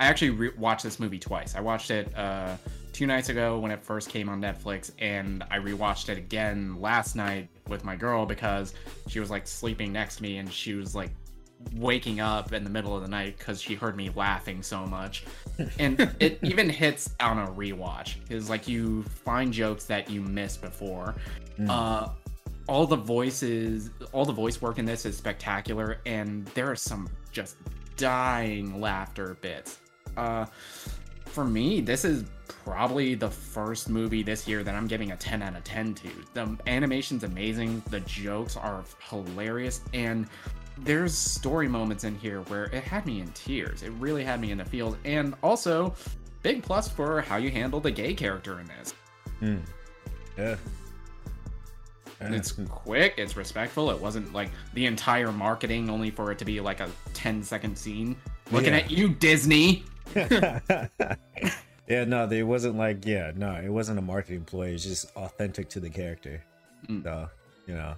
I 0.00 0.06
actually 0.06 0.30
re- 0.30 0.52
watched 0.56 0.82
this 0.82 0.98
movie 0.98 1.18
twice. 1.18 1.54
I 1.54 1.60
watched 1.60 1.90
it 1.90 2.12
uh, 2.16 2.56
two 2.92 3.06
nights 3.06 3.28
ago 3.28 3.58
when 3.58 3.70
it 3.70 3.82
first 3.84 4.08
came 4.08 4.28
on 4.28 4.40
Netflix, 4.40 4.90
and 4.98 5.44
I 5.50 5.58
rewatched 5.58 6.08
it 6.08 6.18
again 6.18 6.80
last 6.80 7.14
night 7.14 7.48
with 7.68 7.84
my 7.84 7.94
girl 7.94 8.26
because 8.26 8.74
she 9.06 9.20
was 9.20 9.30
like 9.30 9.46
sleeping 9.46 9.92
next 9.92 10.16
to 10.16 10.22
me 10.24 10.38
and 10.38 10.52
she 10.52 10.74
was 10.74 10.94
like 10.94 11.10
waking 11.74 12.20
up 12.20 12.52
in 12.52 12.64
the 12.64 12.70
middle 12.70 12.96
of 12.96 13.02
the 13.02 13.08
night 13.08 13.38
because 13.38 13.60
she 13.60 13.74
heard 13.74 13.96
me 13.96 14.10
laughing 14.14 14.62
so 14.62 14.86
much. 14.86 15.24
And 15.78 16.00
it 16.18 16.38
even 16.42 16.68
hits 16.68 17.10
on 17.20 17.38
a 17.38 17.46
rewatch 17.46 18.16
because 18.22 18.48
like 18.48 18.66
you 18.66 19.02
find 19.02 19.52
jokes 19.52 19.84
that 19.84 20.10
you 20.10 20.20
missed 20.22 20.62
before. 20.62 21.14
Mm. 21.58 21.68
Uh, 21.68 22.08
all 22.68 22.86
the 22.86 22.96
voices, 22.96 23.90
all 24.12 24.24
the 24.24 24.32
voice 24.32 24.62
work 24.62 24.78
in 24.78 24.84
this 24.84 25.04
is 25.04 25.16
spectacular, 25.16 25.98
and 26.06 26.46
there 26.48 26.70
are 26.70 26.76
some 26.76 27.08
just 27.32 27.56
dying 27.96 28.80
laughter 28.80 29.36
bits 29.40 29.78
uh, 30.16 30.46
for 31.24 31.44
me, 31.44 31.80
this 31.80 32.04
is 32.04 32.24
probably 32.46 33.14
the 33.14 33.30
first 33.30 33.88
movie 33.88 34.22
this 34.22 34.46
year 34.46 34.62
that 34.62 34.74
I'm 34.74 34.86
giving 34.86 35.12
a 35.12 35.16
10 35.16 35.42
out 35.42 35.56
of 35.56 35.64
10 35.64 35.94
to. 35.94 36.08
The 36.34 36.58
animation's 36.66 37.24
amazing, 37.24 37.82
the 37.90 38.00
jokes 38.00 38.56
are 38.56 38.84
hilarious, 39.08 39.80
and 39.94 40.26
there's 40.78 41.16
story 41.16 41.68
moments 41.68 42.04
in 42.04 42.16
here 42.16 42.40
where 42.42 42.64
it 42.64 42.84
had 42.84 43.06
me 43.06 43.20
in 43.20 43.28
tears. 43.32 43.82
It 43.82 43.90
really 43.98 44.24
had 44.24 44.40
me 44.40 44.50
in 44.50 44.58
the 44.58 44.64
field. 44.64 44.96
and 45.04 45.34
also 45.42 45.94
big 46.42 46.62
plus 46.62 46.88
for 46.88 47.20
how 47.20 47.36
you 47.36 47.50
handle 47.50 47.80
the 47.80 47.90
gay 47.90 48.14
character 48.14 48.60
in 48.60 48.66
this. 48.66 48.94
Mm. 49.40 49.60
Yeah. 50.36 50.56
And 52.20 52.34
it's 52.34 52.52
quick, 52.52 53.14
it's 53.16 53.36
respectful. 53.36 53.90
It 53.90 54.00
wasn't 54.00 54.32
like 54.32 54.50
the 54.74 54.86
entire 54.86 55.32
marketing 55.32 55.90
only 55.90 56.10
for 56.10 56.30
it 56.30 56.38
to 56.38 56.44
be 56.44 56.60
like 56.60 56.80
a 56.80 56.88
10 57.14 57.42
second 57.42 57.76
scene. 57.76 58.16
Looking 58.50 58.74
yeah. 58.74 58.80
at 58.80 58.90
you, 58.90 59.08
Disney. 59.08 59.84
yeah, 60.14 60.88
no, 61.88 62.28
it 62.30 62.42
wasn't 62.42 62.76
like 62.76 63.04
yeah, 63.06 63.32
no, 63.34 63.54
it 63.54 63.70
wasn't 63.70 63.98
a 63.98 64.02
marketing 64.02 64.44
ploy. 64.44 64.68
It's 64.68 64.84
just 64.84 65.10
authentic 65.16 65.68
to 65.70 65.80
the 65.80 65.90
character. 65.90 66.42
Mm. 66.88 67.02
So 67.02 67.28
you 67.66 67.74
know, 67.74 67.94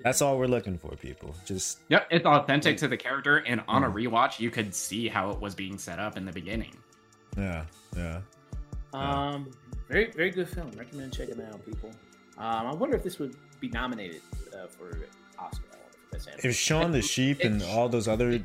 that's 0.00 0.22
all 0.22 0.38
we're 0.38 0.46
looking 0.46 0.78
for, 0.78 0.90
people. 0.96 1.34
Just 1.44 1.80
yep, 1.88 2.06
it's 2.10 2.26
authentic 2.26 2.76
to 2.78 2.88
the 2.88 2.96
character, 2.96 3.38
and 3.38 3.62
on 3.68 3.82
mm. 3.82 3.88
a 3.88 3.90
rewatch, 3.90 4.38
you 4.40 4.50
could 4.50 4.74
see 4.74 5.08
how 5.08 5.30
it 5.30 5.40
was 5.40 5.54
being 5.54 5.78
set 5.78 5.98
up 5.98 6.16
in 6.16 6.24
the 6.24 6.32
beginning. 6.32 6.74
Yeah, 7.36 7.64
yeah. 7.96 8.20
Um, 8.92 9.50
very 9.88 10.10
very 10.10 10.30
good 10.30 10.48
film. 10.48 10.70
Recommend 10.72 11.12
checking 11.12 11.38
it 11.38 11.52
out, 11.52 11.64
people. 11.64 11.90
Um, 12.38 12.66
I 12.66 12.74
wonder 12.74 12.96
if 12.96 13.02
this 13.02 13.18
would 13.18 13.36
be 13.60 13.68
nominated 13.68 14.20
uh, 14.54 14.66
for 14.66 15.06
Oscar. 15.38 15.62
If 16.42 16.54
Shaun 16.56 16.92
the 16.92 17.02
Sheep 17.02 17.40
and 17.40 17.62
all 17.62 17.88
those 17.88 18.08
other 18.08 18.40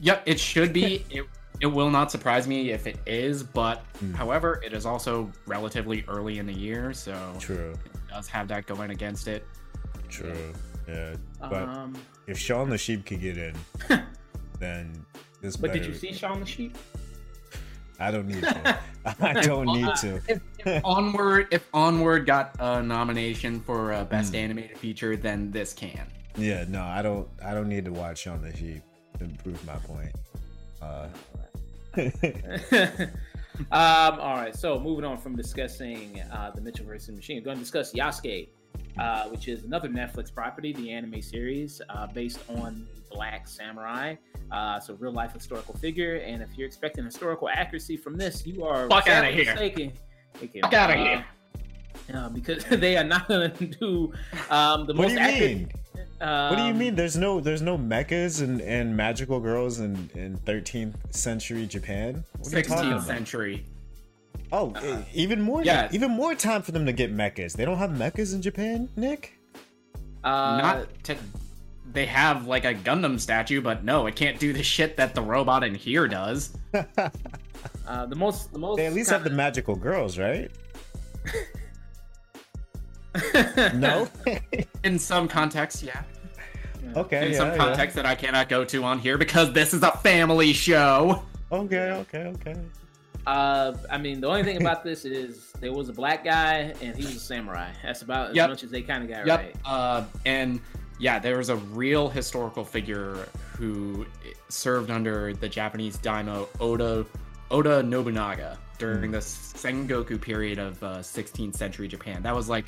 Yep, 0.00 0.22
it 0.26 0.38
should 0.40 0.72
be. 0.72 1.04
it 1.10 1.24
it 1.60 1.66
will 1.66 1.90
not 1.90 2.10
surprise 2.10 2.46
me 2.46 2.70
if 2.70 2.86
it 2.86 2.98
is, 3.04 3.42
but 3.42 3.82
mm. 4.00 4.14
however, 4.14 4.60
it 4.64 4.72
is 4.72 4.86
also 4.86 5.30
relatively 5.46 6.04
early 6.06 6.38
in 6.38 6.46
the 6.46 6.52
year, 6.52 6.92
so 6.92 7.34
true. 7.40 7.74
It 7.84 8.08
does 8.08 8.28
have 8.28 8.46
that 8.48 8.66
going 8.66 8.90
against 8.90 9.26
it. 9.26 9.44
True. 10.08 10.52
Yeah. 10.88 11.14
But 11.40 11.68
um, 11.68 11.94
if 12.26 12.38
Shaun 12.38 12.70
the 12.70 12.78
Sheep 12.78 13.04
could 13.04 13.20
get 13.20 13.36
in, 13.36 13.54
then 14.58 15.04
this. 15.40 15.56
But 15.56 15.68
better... 15.68 15.80
did 15.80 15.88
you 15.88 15.94
see 15.94 16.12
Shaun 16.12 16.40
the 16.40 16.46
Sheep? 16.46 16.76
I 18.00 18.10
don't 18.10 18.26
need 18.28 18.42
to. 18.42 18.78
I 19.20 19.32
don't 19.34 19.66
need 19.66 19.94
to. 19.96 20.20
If, 20.28 20.40
if, 20.58 20.84
Onward, 20.84 21.48
if 21.50 21.66
Onward 21.72 22.26
got 22.26 22.54
a 22.58 22.82
nomination 22.82 23.60
for 23.60 23.92
a 23.92 24.04
best 24.04 24.32
mm. 24.32 24.38
animated 24.38 24.78
feature, 24.78 25.16
then 25.16 25.50
this 25.50 25.72
can. 25.72 26.06
Yeah. 26.36 26.64
No, 26.68 26.82
I 26.82 27.02
don't. 27.02 27.28
I 27.44 27.54
don't 27.54 27.68
need 27.68 27.84
to 27.84 27.92
watch 27.92 28.18
Shaun 28.18 28.42
the 28.42 28.56
Sheep 28.56 28.82
to 29.18 29.28
prove 29.42 29.64
my 29.66 29.76
point. 29.76 30.14
Uh, 30.80 31.08
um, 33.72 34.20
all 34.20 34.36
right, 34.36 34.54
so 34.54 34.78
moving 34.78 35.04
on 35.04 35.18
from 35.18 35.34
discussing 35.34 36.20
uh, 36.32 36.50
the 36.54 36.60
Mitchell 36.60 36.86
versus 36.86 37.14
Machine, 37.14 37.38
we're 37.38 37.44
going 37.44 37.56
to 37.56 37.62
discuss 37.62 37.92
Yasuke, 37.92 38.48
uh, 38.98 39.24
which 39.24 39.48
is 39.48 39.64
another 39.64 39.88
Netflix 39.88 40.32
property, 40.32 40.72
the 40.72 40.90
anime 40.90 41.22
series 41.22 41.80
uh, 41.88 42.06
based 42.06 42.40
on 42.48 42.86
Black 43.10 43.46
Samurai. 43.46 44.16
Uh, 44.50 44.74
it's 44.78 44.88
a 44.88 44.94
real 44.94 45.12
life 45.12 45.32
historical 45.32 45.74
figure, 45.74 46.16
and 46.16 46.42
if 46.42 46.48
you're 46.56 46.66
expecting 46.66 47.04
historical 47.04 47.48
accuracy 47.48 47.96
from 47.96 48.16
this, 48.16 48.46
you 48.46 48.64
are 48.64 48.88
fuck 48.88 49.06
out 49.08 49.24
of 49.24 49.34
here. 49.34 49.44
Mistaken. 49.44 49.92
Fuck 50.34 50.72
out 50.72 50.90
of 50.90 50.96
here. 50.96 51.24
Uh, 52.14 52.28
because 52.30 52.64
they 52.70 52.96
are 52.96 53.04
not 53.04 53.28
going 53.28 53.50
to 53.52 53.66
do 53.66 54.12
um, 54.50 54.86
the 54.86 54.94
what 54.94 55.08
most 55.08 55.16
accurate. 55.16 55.58
Mean? 55.58 55.72
Um, 56.20 56.50
what 56.50 56.56
do 56.56 56.64
you 56.64 56.74
mean? 56.74 56.94
There's 56.96 57.16
no 57.16 57.40
there's 57.40 57.62
no 57.62 57.78
mechas 57.78 58.42
and, 58.42 58.60
and 58.62 58.96
magical 58.96 59.38
girls 59.38 59.78
in, 59.78 60.10
in 60.14 60.36
13th 60.38 61.14
century 61.14 61.66
Japan. 61.66 62.24
16th 62.42 63.02
century. 63.04 63.64
Oh, 64.52 64.72
uh, 64.72 65.02
even 65.14 65.40
more. 65.40 65.62
Yeah, 65.62 65.88
even 65.92 66.10
more 66.10 66.34
time 66.34 66.62
for 66.62 66.72
them 66.72 66.86
to 66.86 66.92
get 66.92 67.14
mechas. 67.14 67.54
They 67.54 67.64
don't 67.64 67.78
have 67.78 67.90
mechas 67.90 68.34
in 68.34 68.42
Japan, 68.42 68.88
Nick. 68.96 69.38
Uh, 70.24 70.58
Not. 70.58 71.04
To, 71.04 71.16
they 71.92 72.06
have 72.06 72.46
like 72.46 72.64
a 72.64 72.74
Gundam 72.74 73.18
statue, 73.18 73.60
but 73.60 73.84
no, 73.84 74.06
it 74.06 74.16
can't 74.16 74.38
do 74.38 74.52
the 74.52 74.62
shit 74.62 74.96
that 74.96 75.14
the 75.14 75.22
robot 75.22 75.64
in 75.64 75.74
here 75.74 76.06
does. 76.06 76.56
uh, 76.74 78.06
the 78.06 78.16
most, 78.16 78.52
the 78.52 78.58
most. 78.58 78.76
They 78.76 78.86
at 78.86 78.92
least 78.92 79.10
kinda... 79.10 79.22
have 79.22 79.30
the 79.30 79.36
magical 79.36 79.74
girls, 79.74 80.18
right? 80.18 80.50
no. 83.74 84.08
In 84.84 84.98
some 84.98 85.28
contexts, 85.28 85.82
yeah. 85.82 86.02
Okay. 86.96 87.26
In 87.26 87.32
yeah, 87.32 87.38
some 87.38 87.56
context 87.56 87.96
yeah. 87.96 88.02
that 88.02 88.08
I 88.08 88.14
cannot 88.14 88.48
go 88.48 88.64
to 88.64 88.84
on 88.84 88.98
here 88.98 89.18
because 89.18 89.52
this 89.52 89.74
is 89.74 89.82
a 89.82 89.90
family 89.98 90.52
show. 90.52 91.22
Okay. 91.52 91.92
Okay. 91.92 92.18
Okay. 92.18 92.54
Uh, 93.26 93.74
I 93.90 93.98
mean, 93.98 94.20
the 94.20 94.28
only 94.28 94.42
thing 94.42 94.56
about 94.60 94.84
this 94.84 95.04
is 95.04 95.52
there 95.60 95.72
was 95.72 95.88
a 95.88 95.92
black 95.92 96.24
guy 96.24 96.74
and 96.80 96.96
he 96.96 97.04
was 97.04 97.16
a 97.16 97.20
samurai. 97.20 97.70
That's 97.82 98.02
about 98.02 98.34
yep. 98.34 98.44
as 98.44 98.50
much 98.50 98.64
as 98.64 98.70
they 98.70 98.82
kind 98.82 99.02
of 99.02 99.08
got 99.08 99.26
yep. 99.26 99.38
right. 99.40 99.56
Uh, 99.64 100.04
and 100.24 100.60
yeah, 100.98 101.18
there 101.18 101.38
was 101.38 101.48
a 101.48 101.56
real 101.56 102.08
historical 102.08 102.64
figure 102.64 103.28
who 103.56 104.06
served 104.48 104.90
under 104.90 105.32
the 105.34 105.48
Japanese 105.48 105.96
daimyo 105.98 106.48
Oda 106.60 107.06
Oda 107.50 107.82
Nobunaga 107.82 108.58
during 108.78 109.10
mm. 109.10 109.12
the 109.12 109.18
Sengoku 109.18 110.20
period 110.20 110.58
of 110.58 110.82
uh, 110.82 110.98
16th 110.98 111.56
century 111.56 111.88
Japan. 111.88 112.22
That 112.22 112.34
was 112.34 112.48
like 112.48 112.66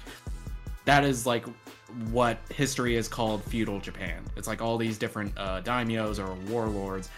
that 0.85 1.05
is 1.05 1.27
like 1.27 1.45
what 2.11 2.39
history 2.51 2.97
is 2.97 3.09
called 3.09 3.45
feudal 3.45 3.81
Japan. 3.81 4.23
It's 4.37 4.49
like 4.49 4.63
all 4.63 4.79
these 4.79 4.99
different 4.99 5.33
uh, 5.37 5.61
daimyos 5.63 6.19
or 6.19 6.35
warlords 6.51 7.11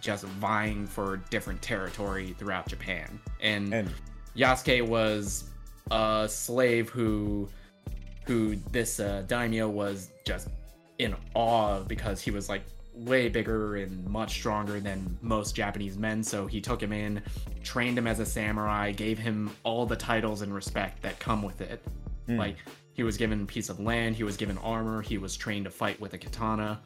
just 0.00 0.24
vying 0.24 0.86
for 0.86 1.18
different 1.30 1.60
territory 1.62 2.34
throughout 2.38 2.68
Japan. 2.68 3.20
And, 3.40 3.72
and 3.72 3.90
Yasuke 4.36 4.86
was 4.86 5.44
a 5.90 6.26
slave 6.28 6.88
who 6.88 7.48
who 8.26 8.56
this 8.70 9.00
uh, 9.00 9.24
daimyo 9.26 9.68
was 9.68 10.10
just 10.24 10.48
in 10.98 11.16
awe 11.34 11.76
of 11.76 11.88
because 11.88 12.20
he 12.20 12.30
was 12.30 12.48
like 12.48 12.62
way 12.94 13.28
bigger 13.28 13.76
and 13.76 14.06
much 14.06 14.32
stronger 14.32 14.78
than 14.78 15.18
most 15.22 15.54
Japanese 15.54 15.96
men. 15.96 16.22
So 16.22 16.46
he 16.46 16.60
took 16.60 16.82
him 16.82 16.92
in, 16.92 17.22
trained 17.62 17.96
him 17.96 18.06
as 18.06 18.20
a 18.20 18.26
samurai, 18.26 18.92
gave 18.92 19.18
him 19.18 19.50
all 19.64 19.86
the 19.86 19.96
titles 19.96 20.42
and 20.42 20.54
respect 20.54 21.02
that 21.02 21.18
come 21.18 21.42
with 21.42 21.60
it. 21.60 21.82
Mm. 22.28 22.38
Like 22.38 22.56
he 22.92 23.02
was 23.02 23.16
given 23.16 23.42
a 23.42 23.46
piece 23.46 23.68
of 23.68 23.80
land, 23.80 24.16
he 24.16 24.24
was 24.24 24.36
given 24.36 24.58
armor, 24.58 25.00
he 25.02 25.18
was 25.18 25.36
trained 25.36 25.64
to 25.64 25.70
fight 25.70 25.98
with 26.00 26.12
a 26.14 26.18
katana. 26.18 26.80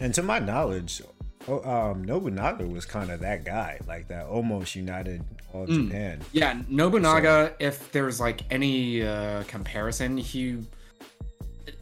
And 0.00 0.14
to 0.14 0.22
my 0.22 0.38
knowledge, 0.38 1.02
um, 1.48 2.04
Nobunaga 2.04 2.66
was 2.66 2.84
kind 2.84 3.10
of 3.10 3.20
that 3.20 3.44
guy, 3.44 3.78
like 3.86 4.08
that 4.08 4.26
almost 4.26 4.74
united 4.74 5.22
all 5.52 5.66
mm. 5.66 5.86
Japan. 5.86 6.20
Yeah, 6.32 6.60
Nobunaga. 6.68 7.50
So. 7.50 7.66
If 7.66 7.92
there's 7.92 8.20
like 8.20 8.42
any 8.50 9.02
uh, 9.02 9.44
comparison, 9.44 10.16
he 10.16 10.58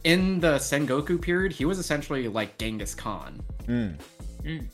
in 0.03 0.39
the 0.39 0.55
Sengoku 0.55 1.21
period, 1.21 1.51
he 1.51 1.65
was 1.65 1.79
essentially 1.79 2.27
like 2.27 2.57
Genghis 2.57 2.95
Khan. 2.95 3.41
Mm. 3.67 3.95
Mm. 4.43 4.67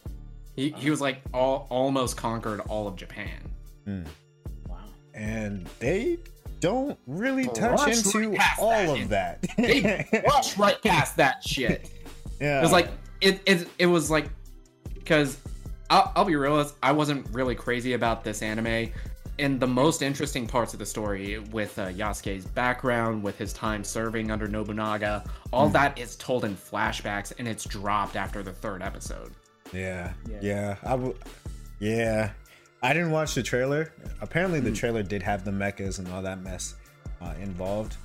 He, 0.55 0.69
he 0.71 0.89
was 0.89 0.99
like 0.99 1.21
all, 1.33 1.67
almost 1.69 2.17
conquered 2.17 2.59
all 2.61 2.87
of 2.87 2.95
Japan. 2.95 3.51
Mm. 3.87 4.05
Wow. 4.67 4.77
And 5.13 5.67
they 5.79 6.17
don't 6.59 6.97
really 7.07 7.47
touch 7.47 7.87
into 7.87 8.31
right 8.31 8.59
all 8.59 8.69
that. 8.69 9.01
of 9.01 9.09
that. 9.09 9.45
they 9.57 10.23
rush 10.27 10.57
right 10.57 10.81
past 10.81 11.15
that 11.17 11.43
shit. 11.43 11.89
Yeah. 12.41 12.59
It 12.59 12.63
was 12.63 12.71
like 12.71 12.89
it 13.21 13.41
it, 13.45 13.67
it 13.77 13.85
was 13.85 14.09
like 14.09 14.29
because 15.09 15.39
I'll, 15.89 16.11
I'll 16.15 16.25
be 16.25 16.35
real, 16.35 16.71
I 16.83 16.91
wasn't 16.91 17.27
really 17.31 17.55
crazy 17.55 17.93
about 17.93 18.23
this 18.23 18.43
anime 18.43 18.91
in 19.39 19.57
the 19.57 19.65
most 19.65 20.03
interesting 20.03 20.45
parts 20.45 20.73
of 20.73 20.79
the 20.79 20.85
story 20.85 21.39
with 21.51 21.79
uh, 21.79 21.87
Yasuke's 21.87 22.45
background, 22.45 23.23
with 23.23 23.35
his 23.35 23.51
time 23.51 23.83
serving 23.83 24.29
under 24.29 24.47
Nobunaga, 24.47 25.23
all 25.51 25.67
mm. 25.67 25.73
that 25.73 25.97
is 25.97 26.15
told 26.17 26.45
in 26.45 26.55
flashbacks 26.55 27.33
and 27.39 27.47
it's 27.47 27.63
dropped 27.63 28.15
after 28.15 28.43
the 28.43 28.51
third 28.51 28.83
episode. 28.83 29.31
Yeah, 29.73 30.13
yeah, 30.29 30.39
yeah. 30.41 30.75
I 30.83 30.91
w- 30.91 31.15
yeah. 31.79 32.29
I 32.83 32.93
didn't 32.93 33.11
watch 33.11 33.33
the 33.33 33.41
trailer. 33.41 33.91
Apparently, 34.21 34.59
the 34.59 34.69
mm. 34.69 34.75
trailer 34.75 35.01
did 35.01 35.23
have 35.23 35.43
the 35.43 35.51
mechas 35.51 35.97
and 35.97 36.07
all 36.09 36.21
that 36.21 36.43
mess 36.43 36.75
uh, 37.19 37.33
involved. 37.41 37.97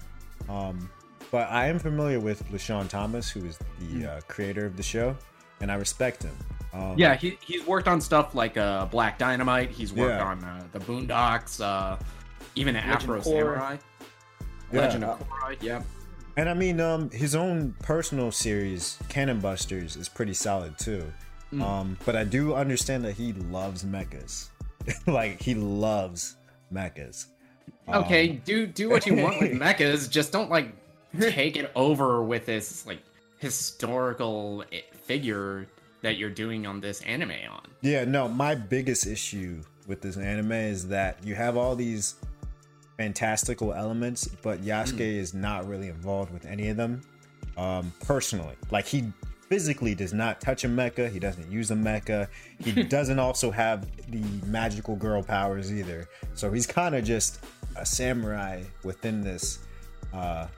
Um, 0.49 0.89
but 1.31 1.51
I 1.51 1.67
am 1.67 1.79
familiar 1.79 2.19
with 2.19 2.49
LeSean 2.51 2.89
Thomas, 2.89 3.31
who 3.31 3.45
is 3.45 3.59
the 3.59 3.85
hmm. 3.85 4.07
uh, 4.07 4.21
creator 4.27 4.67
of 4.67 4.77
the 4.77 4.83
show, 4.83 5.17
and 5.61 5.71
I 5.71 5.75
respect 5.75 6.23
him. 6.23 6.37
Um, 6.75 6.99
yeah, 6.99 7.14
he, 7.14 7.39
he's 7.41 7.64
worked 7.66 7.87
on 7.87 8.01
stuff 8.01 8.35
like 8.35 8.57
uh, 8.57 8.87
Black 8.87 9.16
Dynamite. 9.18 9.70
He's 9.70 9.93
worked 9.93 10.18
yeah. 10.18 10.25
on 10.25 10.43
uh, 10.43 10.64
the 10.72 10.81
Boondocks, 10.81 11.61
uh, 11.61 11.97
even 12.57 12.75
Legend 12.75 12.93
Afro 12.93 13.22
Samurai, 13.22 13.77
yeah. 14.72 14.81
Legend 14.81 15.05
of 15.05 15.29
Korra. 15.29 15.57
Yeah. 15.62 15.83
And 16.37 16.49
I 16.49 16.55
mean, 16.55 16.81
um, 16.81 17.11
his 17.11 17.37
own 17.37 17.75
personal 17.81 18.33
series, 18.33 18.99
Cannon 19.09 19.39
Busters, 19.39 19.95
is 19.95 20.09
pretty 20.09 20.35
solid 20.35 20.77
too. 20.77 21.12
Mm. 21.53 21.62
Um, 21.62 21.99
but 22.05 22.16
I 22.16 22.25
do 22.25 22.55
understand 22.55 23.05
that 23.05 23.12
he 23.12 23.33
loves 23.35 23.85
mechas. 23.85 24.49
like 25.07 25.41
he 25.41 25.55
loves 25.55 26.37
mechas. 26.72 27.27
Okay, 27.89 28.31
um, 28.31 28.43
do 28.45 28.66
do 28.66 28.91
what 28.91 29.07
you 29.07 29.14
want 29.14 29.41
with 29.41 29.53
mechas. 29.61 30.11
Just 30.11 30.33
don't 30.33 30.51
like 30.51 30.72
take 31.20 31.57
it 31.57 31.70
over 31.77 32.25
with 32.25 32.47
this 32.47 32.85
like 32.85 33.01
historical 33.39 34.64
eh, 34.72 34.81
figure 35.05 35.68
that 36.05 36.19
you're 36.19 36.31
doing 36.31 36.67
on 36.67 36.81
this 36.81 37.01
anime 37.03 37.33
on. 37.51 37.63
Yeah, 37.81 38.05
no, 38.05 38.29
my 38.29 38.55
biggest 38.55 39.07
issue 39.07 39.63
with 39.87 40.03
this 40.03 40.19
anime 40.19 40.53
is 40.53 40.87
that 40.89 41.19
you 41.25 41.35
have 41.35 41.57
all 41.57 41.75
these 41.75 42.17
fantastical 42.99 43.73
elements, 43.73 44.29
but 44.43 44.61
Yasuke 44.61 44.99
mm. 44.99 45.17
is 45.17 45.33
not 45.33 45.67
really 45.67 45.89
involved 45.89 46.31
with 46.31 46.45
any 46.45 46.69
of 46.69 46.77
them. 46.77 47.01
Um, 47.57 47.91
personally, 48.05 48.55
like 48.71 48.87
he 48.87 49.11
physically 49.49 49.95
does 49.95 50.13
not 50.13 50.43
touch 50.43 50.65
a 50.65 50.69
mecha. 50.69 51.11
He 51.11 51.19
doesn't 51.19 51.51
use 51.51 51.71
a 51.71 51.75
mecha. 51.75 52.29
He 52.59 52.83
doesn't 52.83 53.19
also 53.19 53.51
have 53.51 53.87
the 54.11 54.23
magical 54.47 54.97
girl 54.97 55.23
powers 55.23 55.73
either. 55.73 56.07
So 56.35 56.53
he's 56.53 56.67
kind 56.67 56.95
of 56.95 57.03
just 57.03 57.43
a 57.77 57.87
samurai 57.87 58.63
within 58.83 59.23
this, 59.23 59.61
uh, 60.13 60.49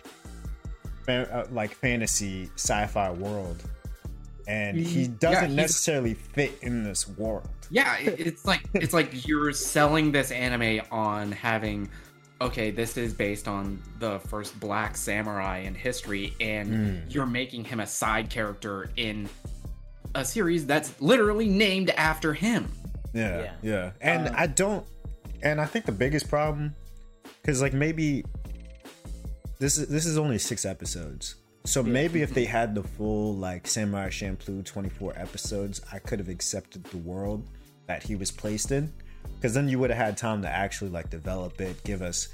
uh, 1.06 1.44
like 1.52 1.72
fantasy 1.72 2.50
sci-fi 2.56 3.12
world 3.12 3.62
and 4.46 4.78
he 4.78 5.08
doesn't 5.08 5.50
yeah, 5.50 5.56
necessarily 5.56 6.14
fit 6.14 6.58
in 6.62 6.84
this 6.84 7.08
world. 7.08 7.48
Yeah, 7.70 7.96
it's 7.98 8.44
like 8.44 8.62
it's 8.74 8.92
like 8.92 9.10
you're 9.26 9.52
selling 9.52 10.12
this 10.12 10.30
anime 10.30 10.82
on 10.90 11.32
having 11.32 11.88
okay, 12.40 12.70
this 12.70 12.96
is 12.96 13.14
based 13.14 13.48
on 13.48 13.82
the 13.98 14.18
first 14.20 14.58
black 14.60 14.96
samurai 14.96 15.58
in 15.60 15.74
history 15.74 16.34
and 16.40 16.68
mm. 16.68 17.14
you're 17.14 17.26
making 17.26 17.64
him 17.64 17.80
a 17.80 17.86
side 17.86 18.28
character 18.28 18.90
in 18.96 19.28
a 20.14 20.24
series 20.24 20.66
that's 20.66 21.00
literally 21.00 21.48
named 21.48 21.90
after 21.90 22.34
him. 22.34 22.70
Yeah. 23.14 23.40
Yeah. 23.40 23.52
yeah. 23.62 23.90
And 24.00 24.28
uh, 24.28 24.34
I 24.36 24.46
don't 24.46 24.86
and 25.42 25.60
I 25.60 25.64
think 25.64 25.86
the 25.86 25.92
biggest 25.92 26.28
problem 26.28 26.74
cuz 27.42 27.62
like 27.62 27.72
maybe 27.72 28.24
this 29.58 29.78
is 29.78 29.88
this 29.88 30.04
is 30.04 30.18
only 30.18 30.38
6 30.38 30.64
episodes 30.64 31.36
so 31.66 31.82
yeah. 31.82 31.92
maybe 31.92 32.22
if 32.22 32.32
they 32.32 32.44
had 32.44 32.74
the 32.74 32.82
full 32.82 33.34
like 33.36 33.66
Samurai 33.66 34.08
Champloo 34.08 34.64
24 34.64 35.14
episodes, 35.16 35.80
I 35.92 35.98
could 35.98 36.18
have 36.18 36.28
accepted 36.28 36.84
the 36.84 36.98
world 36.98 37.48
that 37.86 38.02
he 38.02 38.16
was 38.16 38.30
placed 38.30 38.72
in. 38.72 38.92
Because 39.34 39.52
then 39.52 39.68
you 39.68 39.78
would 39.78 39.90
have 39.90 39.98
had 39.98 40.16
time 40.16 40.40
to 40.42 40.48
actually 40.48 40.90
like 40.90 41.10
develop 41.10 41.60
it, 41.60 41.82
give 41.84 42.02
us 42.02 42.28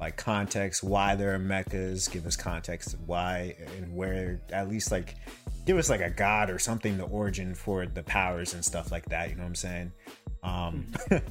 like 0.00 0.16
context 0.16 0.82
why 0.82 1.14
there 1.14 1.34
are 1.34 1.38
mechas, 1.38 2.10
give 2.10 2.26
us 2.26 2.36
context 2.36 2.96
why 3.06 3.54
and 3.76 3.94
where 3.94 4.40
at 4.52 4.68
least 4.68 4.90
like 4.90 5.16
give 5.66 5.76
us 5.76 5.90
like 5.90 6.00
a 6.00 6.10
god 6.10 6.50
or 6.50 6.58
something 6.58 6.96
the 6.96 7.04
origin 7.04 7.54
for 7.54 7.84
the 7.86 8.02
powers 8.02 8.54
and 8.54 8.64
stuff 8.64 8.90
like 8.90 9.04
that, 9.06 9.28
you 9.28 9.36
know 9.36 9.42
what 9.42 9.48
I'm 9.48 9.54
saying? 9.54 9.92
Um 10.42 10.86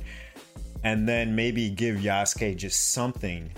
and 0.84 1.08
then 1.08 1.36
maybe 1.36 1.70
give 1.70 1.97
Yasuke 1.97 2.55
just 2.55 2.93
something 2.93 3.51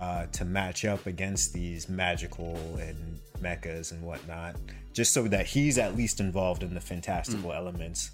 uh, 0.00 0.26
to 0.26 0.44
match 0.44 0.84
up 0.84 1.06
against 1.06 1.52
these 1.52 1.88
magical 1.88 2.56
and 2.80 3.18
mechas 3.40 3.92
and 3.92 4.02
whatnot, 4.02 4.56
just 4.92 5.12
so 5.12 5.28
that 5.28 5.46
he's 5.46 5.78
at 5.78 5.96
least 5.96 6.20
involved 6.20 6.62
in 6.62 6.74
the 6.74 6.80
fantastical 6.80 7.50
mm. 7.50 7.56
elements. 7.56 8.10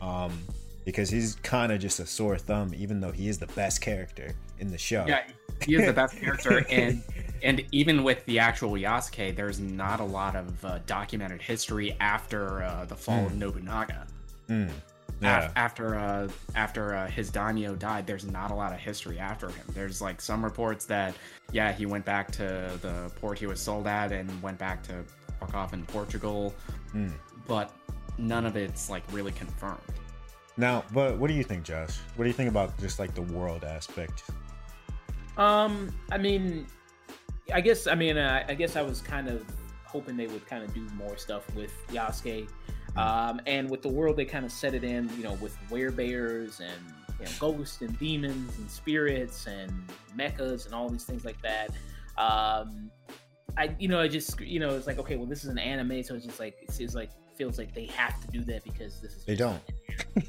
Um, 0.00 0.32
because 0.84 1.10
he's 1.10 1.34
kind 1.36 1.72
of 1.72 1.80
just 1.80 2.00
a 2.00 2.06
sore 2.06 2.38
thumb, 2.38 2.72
even 2.74 3.00
though 3.00 3.12
he 3.12 3.28
is 3.28 3.38
the 3.38 3.46
best 3.48 3.80
character 3.80 4.34
in 4.58 4.70
the 4.70 4.78
show. 4.78 5.04
Yeah, 5.06 5.22
he 5.62 5.74
is 5.76 5.86
the 5.86 5.92
best 5.92 6.16
character, 6.20 6.64
and 6.70 7.02
and 7.42 7.64
even 7.70 8.02
with 8.02 8.24
the 8.26 8.38
actual 8.38 8.72
Yasuke, 8.72 9.36
there's 9.36 9.60
not 9.60 10.00
a 10.00 10.04
lot 10.04 10.36
of 10.36 10.64
uh, 10.64 10.78
documented 10.86 11.42
history 11.42 11.96
after 12.00 12.62
uh, 12.62 12.84
the 12.86 12.96
fall 12.96 13.24
mm. 13.24 13.26
of 13.26 13.36
Nobunaga. 13.36 14.06
Mm. 14.48 14.70
Yeah. 15.20 15.50
after 15.56 15.96
uh, 15.96 16.28
after 16.54 16.94
uh, 16.94 17.08
his 17.08 17.30
daimyo 17.30 17.74
died, 17.74 18.06
there's 18.06 18.26
not 18.26 18.50
a 18.50 18.54
lot 18.54 18.72
of 18.72 18.78
history 18.78 19.18
after 19.18 19.48
him. 19.48 19.66
There's 19.74 20.00
like 20.00 20.20
some 20.20 20.42
reports 20.44 20.86
that 20.86 21.14
yeah, 21.52 21.72
he 21.72 21.86
went 21.86 22.04
back 22.04 22.30
to 22.32 22.70
the 22.80 23.10
port 23.20 23.38
he 23.38 23.46
was 23.46 23.60
sold 23.60 23.86
at 23.86 24.12
and 24.12 24.30
went 24.42 24.58
back 24.58 24.82
to 24.84 25.04
fuck 25.38 25.54
off 25.54 25.72
in 25.72 25.84
Portugal, 25.86 26.54
mm. 26.94 27.12
but 27.46 27.72
none 28.18 28.46
of 28.46 28.56
it's 28.56 28.88
like 28.90 29.02
really 29.12 29.32
confirmed. 29.32 29.78
Now, 30.56 30.84
but 30.92 31.16
what 31.18 31.28
do 31.28 31.34
you 31.34 31.44
think, 31.44 31.64
Josh? 31.64 31.98
What 32.16 32.24
do 32.24 32.28
you 32.28 32.34
think 32.34 32.50
about 32.50 32.78
just 32.78 32.98
like 32.98 33.14
the 33.14 33.22
world 33.22 33.64
aspect? 33.64 34.24
Um, 35.36 35.94
I 36.12 36.18
mean, 36.18 36.66
I 37.52 37.60
guess 37.60 37.86
I 37.86 37.94
mean 37.94 38.16
uh, 38.16 38.44
I 38.48 38.54
guess 38.54 38.76
I 38.76 38.82
was 38.82 39.00
kind 39.00 39.28
of 39.28 39.44
hoping 39.84 40.16
they 40.16 40.26
would 40.26 40.46
kind 40.46 40.62
of 40.62 40.72
do 40.72 40.86
more 40.94 41.16
stuff 41.16 41.52
with 41.54 41.72
Yasuke. 41.88 42.48
Um, 42.96 43.40
and 43.46 43.70
with 43.70 43.82
the 43.82 43.88
world, 43.88 44.16
they 44.16 44.24
kind 44.24 44.44
of 44.44 44.52
set 44.52 44.74
it 44.74 44.84
in, 44.84 45.08
you 45.16 45.22
know, 45.22 45.34
with 45.34 45.56
werebears 45.70 46.60
and 46.60 46.94
you 47.18 47.26
know, 47.26 47.30
ghosts 47.38 47.80
and 47.82 47.98
demons 47.98 48.58
and 48.58 48.70
spirits 48.70 49.46
and 49.46 49.70
mechas 50.16 50.66
and 50.66 50.74
all 50.74 50.88
these 50.88 51.04
things 51.04 51.24
like 51.24 51.40
that. 51.42 51.70
Um, 52.18 52.90
I, 53.56 53.74
you 53.78 53.88
know, 53.88 54.00
I 54.00 54.08
just, 54.08 54.40
you 54.40 54.60
know, 54.60 54.70
it's 54.70 54.86
like, 54.86 54.98
okay, 54.98 55.16
well, 55.16 55.26
this 55.26 55.44
is 55.44 55.50
an 55.50 55.58
anime, 55.58 56.02
so 56.02 56.14
it's 56.14 56.24
just 56.24 56.40
like, 56.40 56.56
it 56.62 56.70
seems 56.70 56.94
like, 56.94 57.10
feels 57.36 57.56
like 57.56 57.74
they 57.74 57.86
have 57.86 58.20
to 58.20 58.26
do 58.28 58.44
that 58.44 58.62
because 58.64 59.00
this 59.00 59.12
is. 59.12 59.24
They 59.24 59.34
don't. 59.34 59.62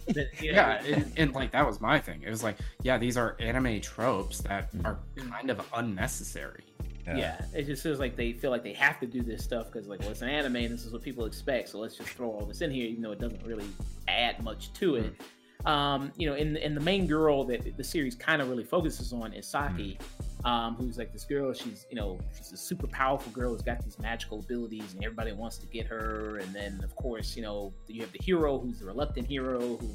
yeah, 0.41 0.81
and, 0.85 1.11
and, 1.17 1.33
like 1.33 1.51
that 1.51 1.67
was 1.67 1.81
my 1.81 1.99
thing. 1.99 2.23
It 2.23 2.29
was 2.29 2.41
like, 2.41 2.57
yeah, 2.83 2.97
these 2.97 3.17
are 3.17 3.35
anime 3.39 3.81
tropes 3.81 4.39
that 4.43 4.69
are 4.85 4.99
kind 5.29 5.49
of 5.49 5.61
unnecessary. 5.73 6.63
Yeah. 7.05 7.17
yeah. 7.17 7.45
it 7.53 7.65
just 7.65 7.83
feels 7.83 7.99
like 7.99 8.15
they 8.15 8.33
feel 8.33 8.51
like 8.51 8.63
they 8.63 8.73
have 8.73 8.99
to 8.99 9.07
do 9.07 9.21
this 9.21 9.43
stuff 9.43 9.71
because, 9.71 9.87
like, 9.87 9.99
well, 10.01 10.09
it's 10.09 10.21
an 10.21 10.29
anime 10.29 10.57
and 10.57 10.73
this 10.73 10.85
is 10.85 10.93
what 10.93 11.01
people 11.01 11.25
expect. 11.25 11.69
So 11.69 11.79
let's 11.79 11.95
just 11.95 12.09
throw 12.09 12.29
all 12.29 12.45
this 12.45 12.61
in 12.61 12.71
here, 12.71 12.87
even 12.87 13.01
though 13.01 13.11
it 13.11 13.19
doesn't 13.19 13.45
really 13.45 13.67
add 14.07 14.43
much 14.43 14.73
to 14.73 14.95
it. 14.95 15.13
Mm. 15.17 15.25
Um, 15.65 16.11
you 16.17 16.27
know, 16.27 16.35
and 16.35 16.57
and 16.57 16.75
the 16.75 16.81
main 16.81 17.05
girl 17.05 17.43
that 17.45 17.77
the 17.77 17.83
series 17.83 18.15
kind 18.15 18.41
of 18.41 18.49
really 18.49 18.63
focuses 18.63 19.13
on 19.13 19.31
is 19.33 19.47
Saki, 19.47 19.97
mm. 20.41 20.49
um, 20.49 20.75
who's 20.75 20.97
like 20.97 21.13
this 21.13 21.23
girl. 21.23 21.53
She's 21.53 21.85
you 21.89 21.95
know 21.95 22.19
she's 22.35 22.51
a 22.51 22.57
super 22.57 22.87
powerful 22.87 23.31
girl 23.31 23.51
who's 23.51 23.61
got 23.61 23.83
these 23.83 23.99
magical 23.99 24.39
abilities, 24.39 24.95
and 24.95 25.03
everybody 25.03 25.33
wants 25.33 25.57
to 25.59 25.67
get 25.67 25.85
her. 25.85 26.37
And 26.37 26.53
then 26.53 26.81
of 26.83 26.95
course 26.95 27.35
you 27.35 27.43
know 27.43 27.73
you 27.87 28.01
have 28.01 28.11
the 28.11 28.19
hero 28.23 28.57
who's 28.57 28.79
the 28.79 28.85
reluctant 28.85 29.27
hero 29.27 29.77
who 29.77 29.89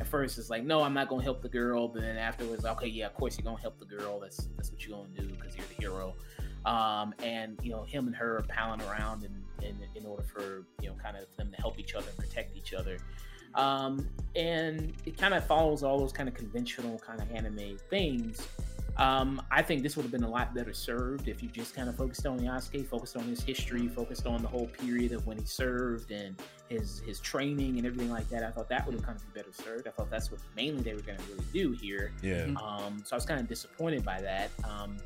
at 0.00 0.06
first 0.06 0.38
is 0.38 0.50
like, 0.50 0.64
no, 0.64 0.82
I'm 0.82 0.94
not 0.94 1.08
gonna 1.08 1.22
help 1.22 1.42
the 1.42 1.48
girl, 1.48 1.86
but 1.86 2.02
then 2.02 2.16
afterwards, 2.16 2.64
okay, 2.64 2.86
yeah, 2.86 3.06
of 3.06 3.14
course 3.14 3.36
you're 3.38 3.44
gonna 3.44 3.60
help 3.60 3.78
the 3.78 3.84
girl. 3.84 4.18
That's 4.18 4.48
that's 4.56 4.72
what 4.72 4.86
you're 4.86 4.96
gonna 4.96 5.10
do 5.10 5.28
because 5.28 5.54
you're 5.56 5.66
the 5.66 5.82
hero. 5.82 6.14
Um, 6.64 7.14
and 7.22 7.58
you 7.62 7.70
know 7.70 7.82
him 7.84 8.06
and 8.06 8.16
her 8.16 8.38
are 8.38 8.42
palling 8.42 8.82
around 8.82 9.24
in, 9.24 9.66
in, 9.66 9.76
in 9.94 10.06
order 10.06 10.22
for 10.22 10.64
you 10.82 10.88
know 10.88 10.94
kind 11.02 11.16
of 11.16 11.24
them 11.36 11.50
to 11.50 11.56
help 11.56 11.78
each 11.78 11.94
other 11.94 12.06
and 12.08 12.16
protect 12.18 12.56
each 12.56 12.74
other. 12.74 12.98
Um, 13.54 14.08
and 14.36 14.92
it 15.04 15.18
kind 15.18 15.34
of 15.34 15.44
follows 15.44 15.82
all 15.82 15.98
those 15.98 16.12
kind 16.12 16.28
of 16.28 16.34
conventional 16.34 16.98
kind 16.98 17.20
of 17.20 17.30
anime 17.32 17.78
things. 17.88 18.46
Um, 18.96 19.40
I 19.50 19.62
think 19.62 19.82
this 19.82 19.96
would 19.96 20.02
have 20.02 20.12
been 20.12 20.24
a 20.24 20.30
lot 20.30 20.54
better 20.54 20.74
served 20.74 21.28
if 21.28 21.42
you 21.42 21.48
just 21.48 21.74
kind 21.74 21.88
of 21.88 21.96
focused 21.96 22.26
on 22.26 22.38
Yasuke, 22.38 22.86
focused 22.86 23.16
on 23.16 23.24
his 23.24 23.42
history, 23.42 23.88
focused 23.88 24.26
on 24.26 24.42
the 24.42 24.48
whole 24.48 24.66
period 24.66 25.12
of 25.12 25.26
when 25.26 25.38
he 25.38 25.44
served 25.46 26.10
and 26.10 26.36
his 26.68 27.00
his 27.06 27.18
training 27.18 27.78
and 27.78 27.86
everything 27.86 28.10
like 28.10 28.28
that. 28.28 28.44
I 28.44 28.50
thought 28.50 28.68
that 28.68 28.84
would 28.84 28.94
have 28.94 29.02
kind 29.02 29.16
of 29.16 29.32
been 29.32 29.42
better 29.42 29.54
served. 29.54 29.88
I 29.88 29.90
thought 29.90 30.10
that's 30.10 30.30
what 30.30 30.40
mainly 30.54 30.82
they 30.82 30.92
were 30.92 31.00
going 31.00 31.16
to 31.16 31.24
really 31.32 31.44
do 31.52 31.72
here. 31.72 32.12
Yeah. 32.22 32.48
Um, 32.62 33.02
so 33.04 33.12
I 33.12 33.16
was 33.16 33.24
kind 33.24 33.40
of 33.40 33.48
disappointed 33.48 34.04
by 34.04 34.20
that. 34.20 34.50
Um, 34.68 34.98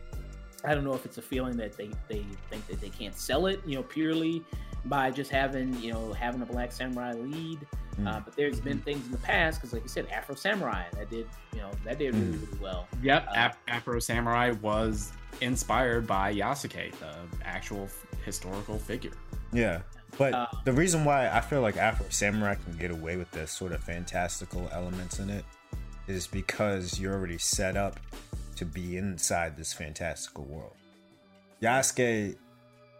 I 0.64 0.74
don't 0.74 0.84
know 0.84 0.94
if 0.94 1.04
it's 1.04 1.18
a 1.18 1.22
feeling 1.22 1.56
that 1.58 1.76
they, 1.76 1.90
they 2.08 2.24
think 2.50 2.66
that 2.68 2.80
they 2.80 2.88
can't 2.88 3.14
sell 3.14 3.46
it, 3.46 3.60
you 3.66 3.76
know, 3.76 3.82
purely 3.82 4.42
by 4.86 5.10
just 5.10 5.30
having, 5.30 5.74
you 5.80 5.92
know, 5.92 6.12
having 6.12 6.42
a 6.42 6.46
black 6.46 6.72
samurai 6.72 7.12
lead. 7.12 7.60
Mm. 8.00 8.08
Uh, 8.08 8.20
but 8.24 8.34
there's 8.36 8.60
been 8.60 8.80
things 8.80 9.04
in 9.06 9.12
the 9.12 9.18
past 9.18 9.60
because, 9.60 9.72
like 9.72 9.82
you 9.82 9.88
said, 9.88 10.06
Afro 10.10 10.34
Samurai 10.34 10.84
that 10.96 11.10
did, 11.10 11.28
you 11.52 11.60
know, 11.60 11.70
that 11.84 11.98
did 11.98 12.14
really, 12.14 12.38
really 12.38 12.58
well. 12.60 12.88
Yep, 13.02 13.28
uh, 13.36 13.50
Afro 13.68 13.98
Samurai 14.00 14.52
was 14.62 15.12
inspired 15.40 16.06
by 16.06 16.34
Yasuke, 16.34 16.92
the 16.98 17.14
actual 17.44 17.88
historical 18.24 18.78
figure. 18.78 19.12
Yeah, 19.52 19.82
but 20.18 20.34
uh, 20.34 20.46
the 20.64 20.72
reason 20.72 21.04
why 21.04 21.28
I 21.28 21.40
feel 21.40 21.60
like 21.60 21.76
Afro 21.76 22.06
Samurai 22.08 22.56
can 22.56 22.76
get 22.76 22.90
away 22.90 23.16
with 23.16 23.30
this 23.30 23.52
sort 23.52 23.72
of 23.72 23.82
fantastical 23.82 24.68
elements 24.72 25.20
in 25.20 25.30
it 25.30 25.44
is 26.06 26.26
because 26.26 26.98
you're 26.98 27.14
already 27.14 27.38
set 27.38 27.76
up 27.76 28.00
to 28.54 28.64
be 28.64 28.96
inside 28.96 29.56
this 29.56 29.72
fantastical 29.72 30.44
world. 30.44 30.76
Yasuke, 31.62 32.36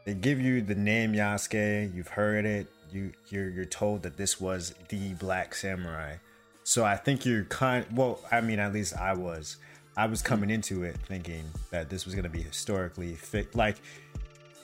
they 0.04 0.14
give 0.14 0.40
you 0.40 0.62
the 0.62 0.74
name 0.74 1.12
Yasuke, 1.12 1.94
you've 1.94 2.08
heard 2.08 2.44
it, 2.44 2.66
you 2.92 3.12
you're 3.28 3.50
you're 3.50 3.64
told 3.64 4.02
that 4.02 4.16
this 4.16 4.40
was 4.40 4.74
the 4.88 5.14
black 5.14 5.54
samurai. 5.54 6.16
So 6.62 6.84
I 6.84 6.96
think 6.96 7.26
you're 7.26 7.44
kind 7.44 7.84
well, 7.94 8.20
I 8.30 8.40
mean 8.40 8.58
at 8.58 8.72
least 8.72 8.96
I 8.96 9.14
was. 9.14 9.56
I 9.96 10.06
was 10.06 10.22
coming 10.22 10.50
into 10.50 10.82
it 10.82 10.96
thinking 11.06 11.44
that 11.70 11.88
this 11.88 12.04
was 12.04 12.14
going 12.14 12.24
to 12.24 12.30
be 12.30 12.42
historically 12.42 13.14
fi- 13.14 13.46
like 13.54 13.76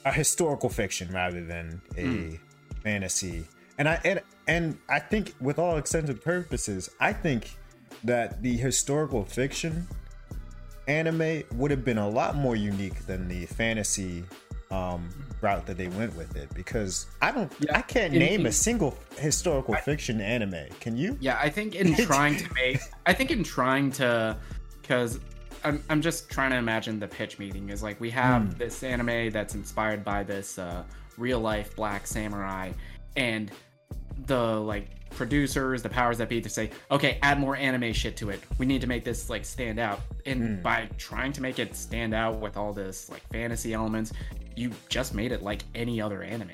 a 0.05 0.13
historical 0.13 0.69
fiction 0.69 1.13
rather 1.13 1.45
than 1.45 1.81
a 1.97 2.03
mm. 2.03 2.41
fantasy. 2.83 3.45
And 3.79 3.89
I 3.89 4.01
and, 4.05 4.23
and 4.49 4.79
I 4.89 4.99
think 4.99 5.35
with 5.41 5.59
all 5.59 5.77
extended 5.77 6.23
purposes, 6.23 6.91
I 6.99 7.13
think 7.13 7.57
that 8.05 8.43
the 8.43 8.57
historical 8.57 9.25
fiction 9.25 9.87
anime 10.91 11.45
would 11.55 11.71
have 11.71 11.85
been 11.85 11.99
a 11.99 12.09
lot 12.09 12.35
more 12.35 12.57
unique 12.57 13.07
than 13.07 13.29
the 13.29 13.47
fantasy 13.47 14.25
um, 14.71 15.09
route 15.41 15.67
that 15.67 15.77
they 15.77 15.89
went 15.89 16.15
with 16.17 16.37
it 16.37 16.53
because 16.55 17.07
I 17.23 17.33
don't, 17.33 17.51
yeah, 17.61 17.79
I 17.79 17.83
can't 17.83 18.13
in, 18.13 18.19
name 18.21 18.41
in, 18.41 18.47
a 18.47 18.53
single 18.53 18.97
historical 19.17 19.75
I, 19.75 19.81
fiction 19.81 20.21
anime. 20.21 20.69
Can 20.81 20.97
you? 20.97 21.17
Yeah, 21.21 21.39
I 21.41 21.49
think 21.49 21.75
in 21.75 21.95
trying 22.07 22.37
to 22.37 22.55
make, 22.55 22.81
I 23.07 23.13
think 23.13 23.31
in 23.31 23.43
trying 23.43 23.91
to, 23.93 24.37
because 24.81 25.21
I'm, 25.65 25.83
I'm 25.89 26.01
just 26.01 26.31
trying 26.31 26.51
to 26.51 26.57
imagine 26.57 26.99
the 26.99 27.09
pitch 27.09 27.39
meeting 27.39 27.71
is 27.71 27.83
like 27.83 28.01
we 28.01 28.11
have 28.11 28.43
mm. 28.43 28.59
this 28.59 28.83
anime 28.83 29.31
that's 29.31 29.55
inspired 29.55 30.05
by 30.05 30.23
this 30.23 30.59
uh, 30.59 30.85
real 31.17 31.41
life 31.41 31.75
black 31.77 32.07
samurai, 32.07 32.73
and 33.17 33.51
the 34.27 34.39
like 34.39 34.89
producers, 35.11 35.83
the 35.83 35.89
powers 35.89 36.19
that 36.19 36.29
be 36.29 36.41
to 36.41 36.49
say, 36.49 36.71
okay, 36.91 37.19
add 37.23 37.39
more 37.39 37.57
anime 37.57 37.93
shit 37.93 38.17
to 38.19 38.31
it. 38.31 38.41
We 38.59 38.67
need 38.67 38.81
to 38.81 38.87
make 38.87 39.05
this 39.05 39.29
like 39.29 39.45
stand 39.45 39.79
out. 39.79 40.01
And 40.27 40.43
mm. 40.43 40.63
by 40.63 40.89
trying 40.99 41.33
to 41.33 41.43
make 41.43 41.59
it 41.59 41.77
stand 41.77 42.15
out 42.15 42.39
with 42.41 42.57
all 42.57 42.73
this 42.73 43.11
like 43.11 43.23
fantasy 43.31 43.75
elements, 43.75 44.13
you 44.57 44.73
just 44.89 45.15
made 45.15 45.33
it 45.33 45.43
like 45.43 45.63
any 45.75 46.01
other 46.01 46.23
anime. 46.23 46.51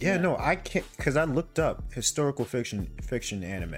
Yeah, 0.00 0.14
yeah. 0.14 0.16
no, 0.18 0.36
I 0.38 0.56
can't 0.56 0.84
because 0.96 1.16
I 1.16 1.24
looked 1.24 1.58
up 1.58 1.92
historical 1.92 2.44
fiction 2.44 2.88
fiction 3.02 3.42
anime, 3.42 3.74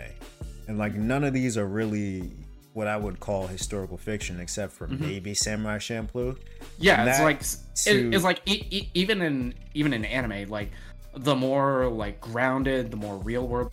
and 0.69 0.79
like 0.79 0.95
none 0.95 1.25
of 1.25 1.33
these 1.33 1.57
are 1.57 1.67
really 1.67 2.31
what 2.73 2.87
I 2.87 2.97
would 2.97 3.21
call 3.21 3.47
historical 3.47 3.97
fiction, 3.97 4.39
except 4.39 4.73
for 4.73 4.87
mm-hmm. 4.87 5.05
maybe 5.05 5.35
Samurai 5.35 5.79
Champloo. 5.79 6.37
Yeah, 6.79 7.05
it's 7.07 7.21
like 7.21 7.41
to... 7.85 8.15
it's 8.15 8.25
like 8.25 8.41
e- 8.47 8.67
e- 8.71 8.91
even 8.95 9.23
in 9.23 9.55
even 9.75 9.93
in 9.93 10.05
anime, 10.05 10.49
like 10.51 10.71
the 11.15 11.35
more 11.35 11.89
like 11.89 12.21
grounded, 12.21 12.91
the 12.91 12.97
more 12.97 13.17
real 13.17 13.47
world 13.47 13.73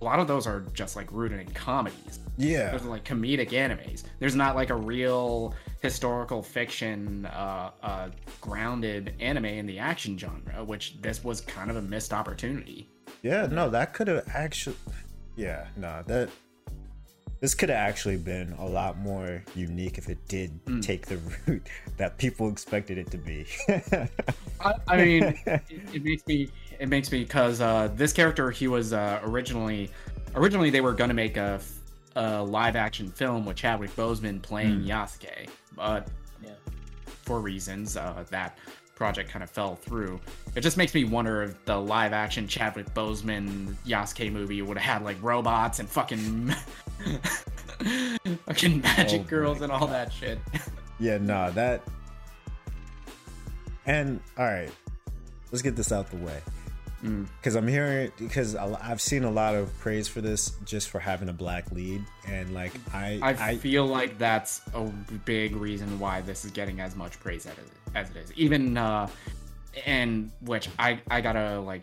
a 0.00 0.04
lot 0.04 0.18
of 0.18 0.28
those 0.28 0.46
are 0.46 0.60
just 0.74 0.96
like 0.96 1.10
rooted 1.10 1.40
in 1.40 1.50
comedies. 1.52 2.20
Yeah. 2.36 2.72
Those 2.72 2.84
are 2.84 2.90
like 2.90 3.04
comedic 3.04 3.50
animes. 3.50 4.04
There's 4.18 4.34
not 4.34 4.54
like 4.54 4.70
a 4.70 4.76
real 4.76 5.54
historical 5.80 6.42
fiction 6.42 7.26
uh, 7.26 7.70
uh, 7.82 8.10
grounded 8.40 9.14
anime 9.20 9.46
in 9.46 9.66
the 9.66 9.78
action 9.78 10.18
genre, 10.18 10.64
which 10.64 11.00
this 11.00 11.24
was 11.24 11.40
kind 11.40 11.70
of 11.70 11.76
a 11.76 11.82
missed 11.82 12.12
opportunity. 12.12 12.90
Yeah, 13.22 13.46
no, 13.46 13.70
that 13.70 13.94
could 13.94 14.08
have 14.08 14.24
actually. 14.34 14.76
Yeah, 15.36 15.66
no, 15.76 16.02
that. 16.06 16.30
This 17.40 17.54
could 17.54 17.68
have 17.68 17.76
actually 17.78 18.16
been 18.16 18.52
a 18.58 18.64
lot 18.64 18.96
more 18.96 19.44
unique 19.54 19.98
if 19.98 20.08
it 20.08 20.26
did 20.26 20.64
mm. 20.64 20.82
take 20.82 21.06
the 21.06 21.18
route 21.46 21.66
that 21.98 22.16
people 22.16 22.48
expected 22.48 22.96
it 22.96 23.10
to 23.10 23.18
be. 23.18 23.46
I, 23.68 24.72
I, 24.88 24.96
mean, 24.96 25.22
it, 25.44 25.62
it 25.68 26.02
makes 26.02 26.26
me 26.26 26.48
it 26.78 26.88
makes 26.88 27.10
me 27.10 27.22
because 27.22 27.60
uh, 27.60 27.88
this 27.94 28.12
character 28.12 28.50
he 28.50 28.68
was 28.68 28.92
uh, 28.92 29.20
originally 29.24 29.90
originally 30.34 30.70
they 30.70 30.80
were 30.80 30.92
gonna 30.92 31.14
make 31.14 31.36
a, 31.36 31.60
a 32.16 32.42
live 32.42 32.76
action 32.76 33.10
film 33.10 33.44
with 33.44 33.56
Chadwick 33.56 33.94
Boseman 33.96 34.40
playing 34.42 34.82
mm. 34.82 34.88
Yasuke, 34.88 35.48
but 35.74 36.08
yeah. 36.42 36.50
for 37.06 37.40
reasons 37.40 37.96
uh, 37.96 38.24
that 38.30 38.58
project 38.94 39.30
kind 39.30 39.42
of 39.42 39.50
fell 39.50 39.76
through. 39.76 40.18
It 40.54 40.62
just 40.62 40.76
makes 40.76 40.94
me 40.94 41.04
wonder 41.04 41.42
if 41.42 41.64
the 41.66 41.76
live 41.78 42.12
action 42.12 42.48
Chadwick 42.48 42.92
Boseman 42.94 43.74
Yasuke 43.86 44.32
movie 44.32 44.62
would 44.62 44.78
have 44.78 45.00
had 45.00 45.04
like 45.04 45.22
robots 45.22 45.78
and 45.78 45.88
fucking 45.88 46.48
fucking 48.46 48.80
magic 48.80 49.22
oh, 49.22 49.28
girls 49.28 49.60
and 49.60 49.70
all 49.70 49.86
that 49.86 50.12
shit. 50.12 50.38
yeah, 50.98 51.18
nah, 51.18 51.50
that. 51.50 51.82
And 53.84 54.20
all 54.36 54.46
right, 54.46 54.70
let's 55.52 55.62
get 55.62 55.76
this 55.76 55.92
out 55.92 56.10
the 56.10 56.16
way 56.16 56.40
because 57.02 57.54
mm. 57.54 57.58
I'm 57.58 57.68
hearing 57.68 58.12
because 58.18 58.56
I've 58.56 59.00
seen 59.00 59.24
a 59.24 59.30
lot 59.30 59.54
of 59.54 59.76
praise 59.78 60.08
for 60.08 60.20
this 60.20 60.52
just 60.64 60.88
for 60.88 60.98
having 60.98 61.28
a 61.28 61.32
black 61.32 61.70
lead, 61.72 62.04
and 62.26 62.54
like 62.54 62.72
I, 62.92 63.18
I, 63.22 63.50
I 63.50 63.56
feel 63.56 63.86
like 63.86 64.18
that's 64.18 64.62
a 64.74 64.84
big 65.24 65.56
reason 65.56 65.98
why 65.98 66.22
this 66.22 66.44
is 66.44 66.50
getting 66.50 66.80
as 66.80 66.96
much 66.96 67.20
praise 67.20 67.46
as 67.46 67.52
it, 67.52 67.64
as 67.94 68.10
it 68.10 68.16
is. 68.16 68.32
Even 68.32 68.76
uh, 68.76 69.08
and 69.84 70.30
which 70.40 70.68
I 70.78 71.00
I 71.10 71.20
gotta 71.20 71.60
like 71.60 71.82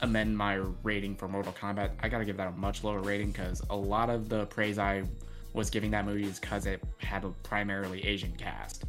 amend 0.00 0.36
my 0.36 0.60
rating 0.82 1.16
for 1.16 1.28
Mortal 1.28 1.52
Kombat. 1.52 1.92
I 2.02 2.08
gotta 2.08 2.24
give 2.24 2.36
that 2.36 2.48
a 2.48 2.52
much 2.52 2.84
lower 2.84 3.00
rating 3.00 3.32
because 3.32 3.62
a 3.70 3.76
lot 3.76 4.10
of 4.10 4.28
the 4.28 4.46
praise 4.46 4.78
I 4.78 5.04
was 5.54 5.70
giving 5.70 5.90
that 5.92 6.04
movie 6.04 6.24
is 6.24 6.38
because 6.38 6.66
it 6.66 6.82
had 6.98 7.24
a 7.24 7.30
primarily 7.42 8.04
Asian 8.06 8.32
cast. 8.32 8.84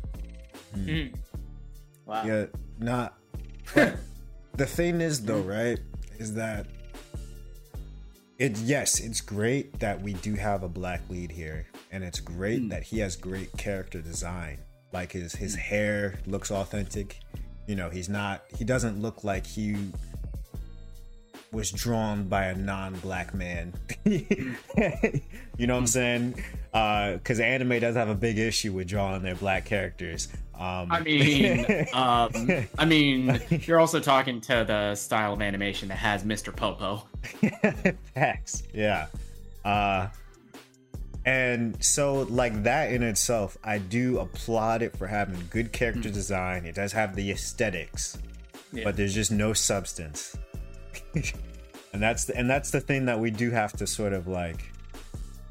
Mm. 0.76 0.88
Mm. 0.88 1.16
Wow. 2.06 2.26
Yeah, 2.26 2.46
not. 2.80 3.18
The 4.58 4.66
thing 4.66 5.02
is 5.02 5.26
though 5.26 5.42
right 5.42 5.80
is 6.20 6.34
that 6.36 6.68
it 8.38 8.58
yes 8.60 9.00
it's 9.00 9.22
great 9.22 9.80
that 9.80 10.02
we 10.02 10.14
do 10.14 10.36
have 10.36 10.64
a 10.64 10.70
black 10.70 11.02
lead 11.10 11.32
here 11.32 11.66
and 11.94 12.04
it's 12.04 12.20
great 12.20 12.64
mm. 12.64 12.70
that 12.72 12.84
he 12.84 13.00
has 13.00 13.16
great 13.16 13.56
character 13.56 14.02
design. 14.02 14.58
Like 14.92 15.12
his 15.12 15.34
his 15.34 15.56
hair 15.56 16.20
looks 16.26 16.52
authentic. 16.52 17.20
You 17.68 17.76
know 17.76 17.90
he's 17.90 18.10
not 18.10 18.44
he 18.58 18.66
doesn't 18.66 19.02
look 19.02 19.24
like 19.24 19.46
he 19.46 19.78
was 21.54 21.72
drawn 21.72 22.24
by 22.24 22.46
a 22.46 22.56
non-black 22.56 23.34
man 23.34 23.74
you 24.06 24.56
know 25.60 25.74
what 25.74 25.80
i'm 25.80 25.88
saying 25.88 26.32
because 26.72 27.40
uh, 27.40 27.44
anime 27.44 27.80
does 27.80 27.96
have 27.96 28.10
a 28.10 28.16
big 28.16 28.38
issue 28.38 28.74
with 28.74 28.88
drawing 28.88 29.22
their 29.22 29.36
black 29.36 29.64
characters 29.64 30.28
um, 30.56 30.92
I 30.92 31.00
mean, 31.02 31.66
um, 31.94 32.68
I 32.78 32.86
mean, 32.86 33.42
you're 33.50 33.80
also 33.80 34.00
talking 34.00 34.40
to 34.42 34.64
the 34.66 34.96
style 34.96 35.34
of 35.34 35.42
animation 35.42 35.88
that 35.90 35.98
has 35.98 36.24
Mr. 36.24 36.56
Popo. 36.56 37.08
Facts, 38.14 38.64
yeah. 38.74 39.08
Uh, 39.66 40.10
and 41.26 41.84
so, 41.84 42.28
like 42.30 42.64
that 42.64 42.92
in 42.92 43.02
itself, 43.02 43.58
I 43.64 43.78
do 43.78 44.20
applaud 44.20 44.84
it 44.84 44.96
for 44.96 45.08
having 45.08 45.48
good 45.50 45.72
character 45.72 46.10
mm. 46.10 46.14
design. 46.14 46.66
It 46.66 46.76
does 46.76 46.92
have 46.92 47.16
the 47.16 47.32
aesthetics, 47.32 48.18
yeah. 48.72 48.84
but 48.84 48.96
there's 48.96 49.14
just 49.14 49.32
no 49.32 49.54
substance. 49.54 50.38
and 51.94 52.02
that's 52.02 52.26
the, 52.26 52.36
and 52.36 52.50
that's 52.50 52.72
the 52.72 52.82
thing 52.82 53.06
that 53.06 53.20
we 53.20 53.32
do 53.32 53.52
have 53.52 53.74
to 53.74 53.88
sort 53.88 54.14
of 54.14 54.28
like 54.28 54.72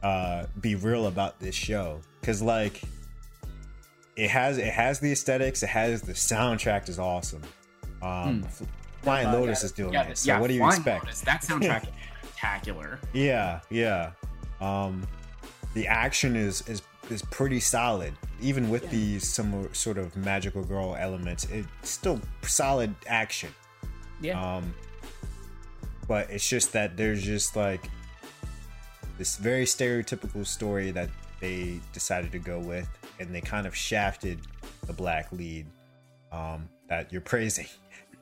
uh, 0.03 0.47
be 0.61 0.75
real 0.75 1.07
about 1.07 1.39
this 1.39 1.55
show, 1.55 2.01
because 2.21 2.43
like 2.43 2.83
it 4.17 4.31
has 4.31 4.59
it 4.59 4.73
has 4.73 5.01
the 5.01 5.13
aesthetics. 5.13 5.63
It 5.63 5.69
has 5.69 6.03
the 6.03 6.13
soundtrack 6.13 6.89
is 6.89 6.99
awesome. 6.99 7.43
Um, 8.03 8.43
mm. 8.43 8.67
Flying 9.03 9.29
uh, 9.29 9.33
Lotus 9.33 9.63
yeah, 9.63 9.67
is 9.67 9.73
doing 9.73 9.93
yeah, 9.93 10.03
it. 10.09 10.19
So 10.19 10.33
yeah, 10.33 10.41
what 10.41 10.49
do 10.49 10.55
you 10.55 10.61
Flying 10.61 10.75
expect? 10.75 11.05
Lotus, 11.05 11.21
that 11.23 11.43
soundtrack 11.43 11.83
is 11.83 11.89
spectacular. 12.43 12.99
Yeah, 13.13 13.61
yeah. 13.71 14.13
Um, 14.61 15.07
the 15.75 15.87
action 15.87 16.37
is 16.37 16.67
is 16.69 16.83
is 17.11 17.23
pretty 17.23 17.61
solid, 17.61 18.13
even 18.41 18.69
with 18.69 18.85
yeah. 18.85 18.91
these 18.91 19.29
some 19.29 19.69
sort 19.73 19.99
of 19.99 20.17
magical 20.17 20.65
girl 20.65 20.97
elements. 20.99 21.47
It's 21.51 21.69
still 21.83 22.21
solid 22.43 22.95
action. 23.07 23.51
Yeah. 24.21 24.57
Um, 24.57 24.75
but 26.09 26.31
it's 26.31 26.49
just 26.49 26.73
that 26.73 26.97
there's 26.97 27.23
just 27.23 27.57
like 27.57 27.89
this 29.19 29.37
very 29.37 29.65
stereotypical 29.65 30.47
story 30.47 30.91
that 30.91 31.11
they 31.41 31.81
decided 31.93 32.33
to 32.33 32.39
go 32.39 32.59
with, 32.59 32.89
and 33.21 33.35
they 33.35 33.41
kind 33.41 33.67
of 33.67 33.75
shafted 33.75 34.39
the 34.87 34.93
black 34.93 35.31
lead 35.33 35.67
um, 36.31 36.69
that 36.89 37.13
you're 37.13 37.21
praising. 37.21 37.67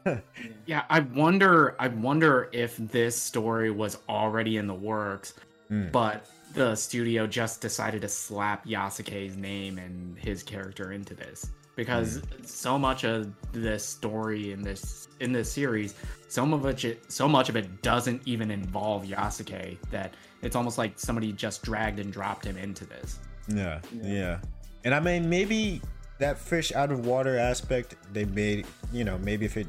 yeah, 0.67 0.85
I 0.89 1.01
wonder. 1.01 1.77
I 1.79 1.89
wonder 1.89 2.49
if 2.53 2.77
this 2.77 3.21
story 3.21 3.71
was 3.71 3.99
already 4.09 4.57
in 4.57 4.67
the 4.67 4.75
works, 4.75 5.35
mm. 5.71 5.93
but 5.93 6.27
the 6.55 6.75
studio 6.75 7.27
just 7.27 7.61
decided 7.61 8.03
to 8.03 8.09
slap 8.09 8.67
Yasuke's 8.67 9.37
name 9.37 9.79
and 9.79 10.19
his 10.19 10.43
character 10.43 10.93
into 10.93 11.15
this 11.15 11.51
because 11.77 12.19
mm. 12.19 12.47
so 12.47 12.79
much 12.79 13.05
of 13.05 13.33
this 13.53 13.85
story 13.85 14.53
in 14.53 14.63
this 14.63 15.09
in 15.21 15.33
this 15.33 15.53
series, 15.53 15.95
some 16.29 16.53
of 16.53 16.65
it, 16.65 17.03
so 17.11 17.29
much 17.29 17.49
of 17.49 17.57
it 17.57 17.83
doesn't 17.83 18.23
even 18.27 18.51
involve 18.51 19.05
Yasuke 19.05 19.79
that 19.91 20.15
it's 20.43 20.57
almost 20.57 20.79
like 20.79 20.99
somebody 20.99 21.33
just 21.33 21.63
dragged 21.63 21.99
and 21.99 22.13
dropped 22.13 22.45
him 22.45 22.57
into 22.57 22.87
this. 22.87 23.19
Yeah, 23.49 23.81
yeah, 23.93 24.13
yeah. 24.13 24.39
and 24.85 24.95
I 24.95 25.01
mean 25.01 25.29
maybe 25.29 25.83
that 26.19 26.39
fish 26.39 26.73
out 26.73 26.91
of 26.91 27.07
water 27.07 27.39
aspect 27.39 27.97
they 28.13 28.25
made, 28.27 28.67
you 28.93 29.05
know, 29.05 29.19
maybe 29.19 29.47
if 29.47 29.57
it 29.57 29.67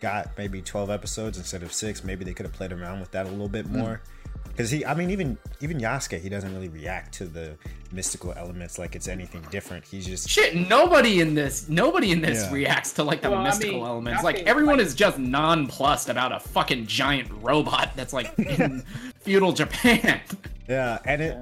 got 0.00 0.30
maybe 0.36 0.60
12 0.60 0.90
episodes 0.90 1.38
instead 1.38 1.62
of 1.62 1.72
six, 1.72 2.02
maybe 2.02 2.24
they 2.24 2.34
could 2.34 2.44
have 2.44 2.52
played 2.52 2.72
around 2.72 3.00
with 3.00 3.12
that 3.12 3.26
a 3.26 3.30
little 3.30 3.48
bit 3.48 3.66
mm. 3.66 3.76
more. 3.76 4.00
Mm 4.04 4.21
because 4.48 4.70
he 4.70 4.84
i 4.84 4.94
mean 4.94 5.10
even 5.10 5.36
even 5.60 5.78
yasuke 5.78 6.20
he 6.20 6.28
doesn't 6.28 6.52
really 6.54 6.68
react 6.68 7.12
to 7.12 7.26
the 7.26 7.56
mystical 7.90 8.32
elements 8.36 8.78
like 8.78 8.94
it's 8.94 9.08
anything 9.08 9.44
different 9.50 9.84
he's 9.84 10.06
just 10.06 10.28
shit 10.28 10.54
nobody 10.68 11.20
in 11.20 11.34
this 11.34 11.68
nobody 11.68 12.10
in 12.10 12.20
this 12.20 12.44
yeah. 12.44 12.52
reacts 12.52 12.92
to 12.92 13.02
like 13.02 13.20
the 13.20 13.30
well, 13.30 13.42
mystical 13.42 13.76
I 13.76 13.78
mean, 13.78 13.86
elements 13.86 14.20
yasuke 14.20 14.24
like 14.24 14.38
everyone 14.46 14.80
is 14.80 14.94
just 14.94 15.18
nonplussed 15.18 16.08
about 16.08 16.32
a 16.32 16.40
fucking 16.40 16.86
giant 16.86 17.28
robot 17.40 17.90
that's 17.96 18.12
like 18.12 18.32
in 18.38 18.82
feudal 19.20 19.52
japan 19.52 20.20
yeah 20.68 20.98
and 21.04 21.22
it 21.22 21.36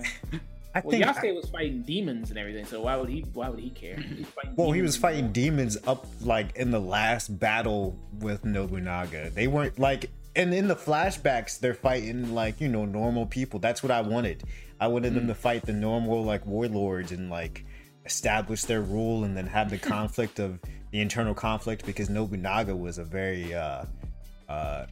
I 0.72 0.80
well, 0.80 0.90
think 0.92 1.04
Yasuke 1.04 1.30
I, 1.30 1.32
was 1.32 1.50
fighting 1.50 1.82
demons 1.82 2.30
and 2.30 2.38
everything, 2.38 2.64
so 2.64 2.82
why 2.82 2.96
would 2.96 3.08
he? 3.08 3.22
Why 3.32 3.48
would 3.48 3.58
he 3.58 3.70
care? 3.70 3.96
He 3.96 4.24
well, 4.54 4.70
he 4.70 4.82
was 4.82 4.96
fighting 4.96 5.32
demons 5.32 5.76
up 5.84 6.06
like 6.20 6.54
in 6.54 6.70
the 6.70 6.78
last 6.78 7.40
battle 7.40 7.98
with 8.20 8.44
Nobunaga. 8.44 9.30
They 9.30 9.48
weren't 9.48 9.80
like 9.80 10.10
and 10.36 10.54
in 10.54 10.68
the 10.68 10.76
flashbacks 10.76 11.58
they're 11.58 11.74
fighting 11.74 12.34
like 12.34 12.60
you 12.60 12.68
know 12.68 12.84
normal 12.84 13.26
people. 13.26 13.58
That's 13.58 13.82
what 13.82 13.90
i 13.90 14.00
wanted. 14.00 14.44
I 14.80 14.86
wanted 14.88 15.12
mm. 15.12 15.16
them 15.16 15.26
to 15.28 15.34
fight 15.34 15.66
the 15.66 15.72
normal 15.72 16.24
like 16.24 16.46
warlords 16.46 17.12
and 17.12 17.30
like 17.30 17.64
establish 18.04 18.62
their 18.62 18.80
rule 18.80 19.24
and 19.24 19.36
then 19.36 19.46
have 19.46 19.70
the 19.70 19.78
conflict 19.96 20.38
of 20.38 20.58
the 20.90 21.00
internal 21.00 21.34
conflict 21.34 21.86
because 21.86 22.08
nobunaga 22.08 22.74
was 22.74 22.98
a 22.98 23.04
very 23.04 23.54
uh 23.54 23.84
uh 24.48 24.86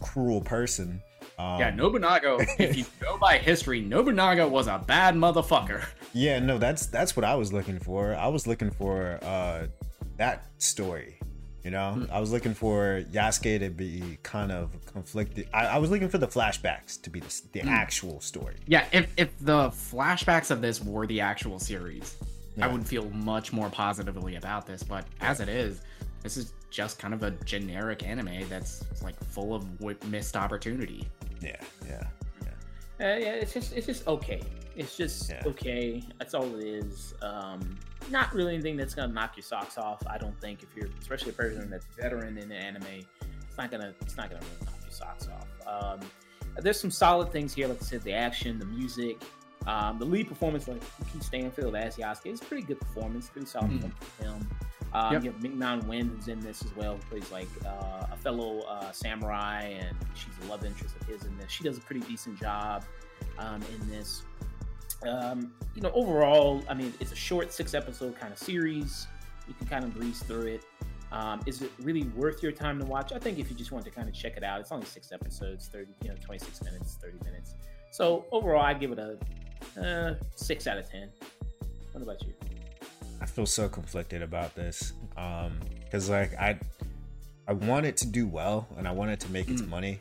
cruel 0.00 0.40
person. 0.40 1.02
Um, 1.38 1.60
yeah 1.60 1.70
nobunaga 1.70 2.38
if 2.58 2.76
you 2.76 2.84
go 2.98 3.16
by 3.16 3.38
history 3.38 3.80
nobunaga 3.80 4.48
was 4.48 4.66
a 4.66 4.82
bad 4.86 5.14
motherfucker. 5.14 5.86
Yeah 6.12 6.38
no 6.40 6.58
that's 6.58 6.86
that's 6.86 7.14
what 7.14 7.24
i 7.24 7.34
was 7.34 7.52
looking 7.52 7.78
for. 7.78 8.14
I 8.14 8.28
was 8.28 8.46
looking 8.46 8.70
for 8.70 9.18
uh 9.22 9.66
that 10.16 10.46
story 10.58 11.18
you 11.64 11.70
know, 11.70 11.96
mm. 11.98 12.10
I 12.10 12.20
was 12.20 12.32
looking 12.32 12.54
for 12.54 13.04
Yasuke 13.10 13.58
to 13.60 13.70
be 13.70 14.18
kind 14.22 14.52
of 14.52 14.70
conflicted. 14.86 15.48
I, 15.52 15.66
I 15.66 15.78
was 15.78 15.90
looking 15.90 16.08
for 16.08 16.18
the 16.18 16.28
flashbacks 16.28 17.00
to 17.02 17.10
be 17.10 17.20
the, 17.20 17.42
the 17.52 17.60
mm. 17.60 17.68
actual 17.68 18.20
story. 18.20 18.56
Yeah, 18.66 18.86
if 18.92 19.12
if 19.16 19.36
the 19.40 19.68
flashbacks 19.70 20.50
of 20.50 20.60
this 20.60 20.82
were 20.82 21.06
the 21.06 21.20
actual 21.20 21.58
series, 21.58 22.16
yeah. 22.56 22.66
I 22.66 22.72
would 22.72 22.86
feel 22.86 23.10
much 23.10 23.52
more 23.52 23.70
positively 23.70 24.36
about 24.36 24.66
this. 24.66 24.82
But 24.82 25.04
as 25.20 25.40
it 25.40 25.48
is, 25.48 25.80
this 26.22 26.36
is 26.36 26.52
just 26.70 26.98
kind 26.98 27.14
of 27.14 27.22
a 27.22 27.32
generic 27.44 28.02
anime 28.02 28.48
that's 28.48 28.84
like 29.02 29.18
full 29.24 29.54
of 29.54 29.64
missed 30.06 30.36
opportunity. 30.36 31.08
Yeah, 31.40 31.56
yeah. 31.86 32.04
Uh, 33.00 33.04
yeah, 33.04 33.34
it's 33.34 33.52
just 33.52 33.72
it's 33.72 33.86
just 33.86 34.06
okay. 34.06 34.42
It's 34.74 34.96
just 34.96 35.30
yeah. 35.30 35.42
okay. 35.46 36.02
That's 36.18 36.34
all 36.34 36.54
it 36.56 36.64
is. 36.64 37.14
Um, 37.22 37.76
not 38.10 38.32
really 38.34 38.54
anything 38.54 38.76
that's 38.76 38.94
gonna 38.94 39.12
knock 39.12 39.36
your 39.36 39.44
socks 39.44 39.78
off. 39.78 40.02
I 40.06 40.18
don't 40.18 40.38
think 40.40 40.62
if 40.62 40.68
you're, 40.76 40.88
especially 41.00 41.30
a 41.30 41.34
person 41.34 41.70
that's 41.70 41.86
veteran 41.96 42.38
in 42.38 42.48
the 42.48 42.56
anime, 42.56 42.82
it's 42.88 43.56
not 43.56 43.70
gonna 43.70 43.94
it's 44.00 44.16
not 44.16 44.30
gonna 44.30 44.42
really 44.42 44.66
knock 44.66 44.80
your 44.82 44.92
socks 44.92 45.28
off. 45.28 45.48
Um, 45.66 46.00
there's 46.60 46.80
some 46.80 46.90
solid 46.90 47.30
things 47.32 47.54
here, 47.54 47.68
like 47.68 47.80
I 47.80 47.84
said, 47.84 48.02
the 48.02 48.12
action, 48.12 48.58
the 48.58 48.66
music, 48.66 49.22
um, 49.66 49.98
the 49.98 50.04
lead 50.04 50.28
performance, 50.28 50.66
like 50.66 50.80
Keith 51.12 51.22
Stanfield 51.22 51.76
as 51.76 51.96
Yasuke, 51.96 52.32
is 52.32 52.40
pretty 52.40 52.64
good 52.64 52.80
performance, 52.80 53.28
pretty 53.28 53.46
solid 53.46 53.70
mm. 53.70 53.74
performance 53.80 54.04
for 54.16 54.24
him. 54.24 54.48
Um, 54.92 55.12
yep. 55.12 55.24
You 55.24 55.30
have 55.32 55.42
Ming-Na 55.42 55.80
Wen 55.86 56.08
who's 56.08 56.28
in 56.28 56.40
this 56.40 56.64
as 56.64 56.74
well, 56.74 56.94
who 56.94 57.18
plays 57.18 57.30
like 57.30 57.48
uh, 57.66 58.06
a 58.10 58.16
fellow 58.16 58.60
uh, 58.60 58.90
samurai, 58.92 59.62
and 59.62 59.96
she's 60.14 60.32
a 60.46 60.50
love 60.50 60.64
interest 60.64 60.94
of 61.00 61.06
his 61.06 61.24
in 61.24 61.36
this. 61.38 61.50
She 61.50 61.64
does 61.64 61.76
a 61.76 61.80
pretty 61.80 62.00
decent 62.00 62.38
job 62.38 62.84
um, 63.38 63.62
in 63.74 63.88
this. 63.90 64.22
Um, 65.06 65.52
you 65.74 65.82
know, 65.82 65.92
overall, 65.92 66.62
I 66.68 66.74
mean, 66.74 66.92
it's 67.00 67.12
a 67.12 67.16
short 67.16 67.52
six 67.52 67.74
episode 67.74 68.18
kind 68.18 68.32
of 68.32 68.38
series. 68.38 69.06
You 69.46 69.54
can 69.54 69.66
kind 69.66 69.84
of 69.84 69.94
breeze 69.94 70.20
through 70.20 70.46
it. 70.46 70.64
Um, 71.10 71.40
is 71.46 71.62
it 71.62 71.70
really 71.80 72.04
worth 72.08 72.42
your 72.42 72.52
time 72.52 72.78
to 72.80 72.84
watch? 72.84 73.12
I 73.12 73.18
think 73.18 73.38
if 73.38 73.48
you 73.50 73.56
just 73.56 73.72
want 73.72 73.84
to 73.84 73.90
kind 73.90 74.08
of 74.08 74.14
check 74.14 74.36
it 74.36 74.42
out, 74.42 74.60
it's 74.60 74.72
only 74.72 74.84
six 74.84 75.10
episodes, 75.12 75.68
30, 75.68 75.92
you 76.02 76.08
know, 76.10 76.16
26 76.22 76.62
minutes, 76.64 76.98
30 77.00 77.18
minutes. 77.24 77.54
So 77.90 78.26
overall, 78.30 78.62
I 78.62 78.74
give 78.74 78.92
it 78.92 78.98
a 78.98 79.18
uh, 79.80 80.14
six 80.34 80.66
out 80.66 80.78
of 80.78 80.90
10. 80.90 81.08
What 81.92 82.02
about 82.02 82.22
you? 82.22 82.34
I 83.20 83.26
feel 83.26 83.46
so 83.46 83.68
conflicted 83.68 84.22
about 84.22 84.54
this. 84.54 84.92
Um, 85.16 85.58
cause 85.90 86.08
like 86.08 86.34
I, 86.34 86.58
I 87.46 87.52
want 87.52 87.86
it 87.86 87.96
to 87.98 88.06
do 88.06 88.26
well 88.26 88.68
and 88.76 88.86
I 88.86 88.92
want 88.92 89.10
it 89.10 89.20
to 89.20 89.30
make 89.30 89.46
mm. 89.46 89.52
its 89.52 89.62
money 89.62 89.98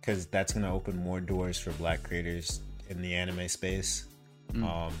because 0.00 0.26
that's 0.26 0.52
going 0.52 0.64
to 0.64 0.70
open 0.70 0.96
more 0.96 1.20
doors 1.20 1.58
for 1.58 1.72
black 1.72 2.02
creators 2.02 2.60
in 2.88 3.02
the 3.02 3.14
anime 3.14 3.48
space. 3.48 4.06
Mm. 4.52 4.62
Um, 4.64 4.92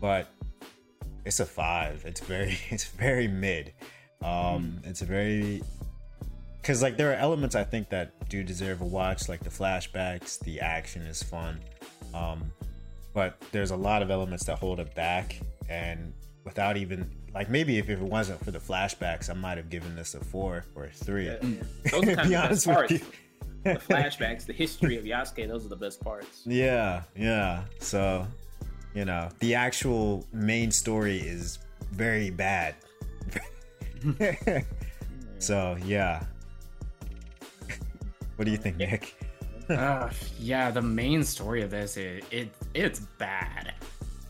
but 0.00 0.28
it's 1.24 1.40
a 1.40 1.46
five. 1.46 2.04
It's 2.04 2.20
very 2.20 2.58
it's 2.70 2.84
very 2.84 3.28
mid. 3.28 3.72
Um, 4.22 4.80
mm. 4.82 4.86
It's 4.86 5.02
a 5.02 5.04
very 5.04 5.62
because 6.60 6.82
like 6.82 6.96
there 6.96 7.10
are 7.12 7.16
elements 7.16 7.54
I 7.54 7.64
think 7.64 7.90
that 7.90 8.28
do 8.28 8.42
deserve 8.42 8.80
a 8.80 8.84
watch, 8.84 9.28
like 9.28 9.40
the 9.40 9.50
flashbacks, 9.50 10.38
the 10.40 10.60
action 10.60 11.02
is 11.02 11.22
fun. 11.22 11.60
Um, 12.12 12.52
but 13.14 13.40
there's 13.52 13.70
a 13.70 13.76
lot 13.76 14.02
of 14.02 14.10
elements 14.10 14.44
that 14.46 14.58
hold 14.58 14.80
it 14.80 14.94
back, 14.94 15.40
and 15.68 16.12
without 16.48 16.76
even 16.76 17.10
like 17.34 17.50
maybe 17.50 17.78
if, 17.78 17.88
if 17.88 18.00
it 18.00 18.04
wasn't 18.04 18.42
for 18.44 18.50
the 18.50 18.58
flashbacks, 18.58 19.30
I 19.30 19.34
might 19.34 19.58
have 19.58 19.70
given 19.70 19.94
this 19.94 20.14
a 20.14 20.20
four 20.20 20.64
or 20.74 20.84
a 20.84 20.90
three. 20.90 21.26
Yeah, 21.26 21.38
yeah. 21.42 21.62
Those 21.90 22.08
are 22.08 22.14
kind 22.16 22.34
of 22.34 22.62
the 22.62 22.72
parts. 22.72 22.92
the 23.62 23.70
flashbacks, 23.88 24.46
the 24.46 24.52
history 24.52 24.96
of 24.96 25.04
Yasuke, 25.04 25.46
those 25.46 25.66
are 25.66 25.68
the 25.68 25.76
best 25.76 26.00
parts. 26.00 26.42
Yeah, 26.46 27.02
yeah. 27.14 27.64
So 27.80 28.26
you 28.94 29.04
know, 29.04 29.28
the 29.40 29.54
actual 29.54 30.24
main 30.32 30.70
story 30.70 31.18
is 31.18 31.58
very 31.92 32.30
bad. 32.30 32.74
so 35.38 35.76
yeah. 35.84 36.24
what 38.36 38.44
do 38.44 38.50
you 38.50 38.56
think, 38.56 38.76
Nick? 38.78 39.14
uh, 39.68 40.08
yeah, 40.38 40.70
the 40.70 40.82
main 40.82 41.22
story 41.22 41.62
of 41.62 41.70
this 41.70 41.96
it, 41.96 42.24
it 42.30 42.48
it's 42.74 43.00
bad. 43.18 43.74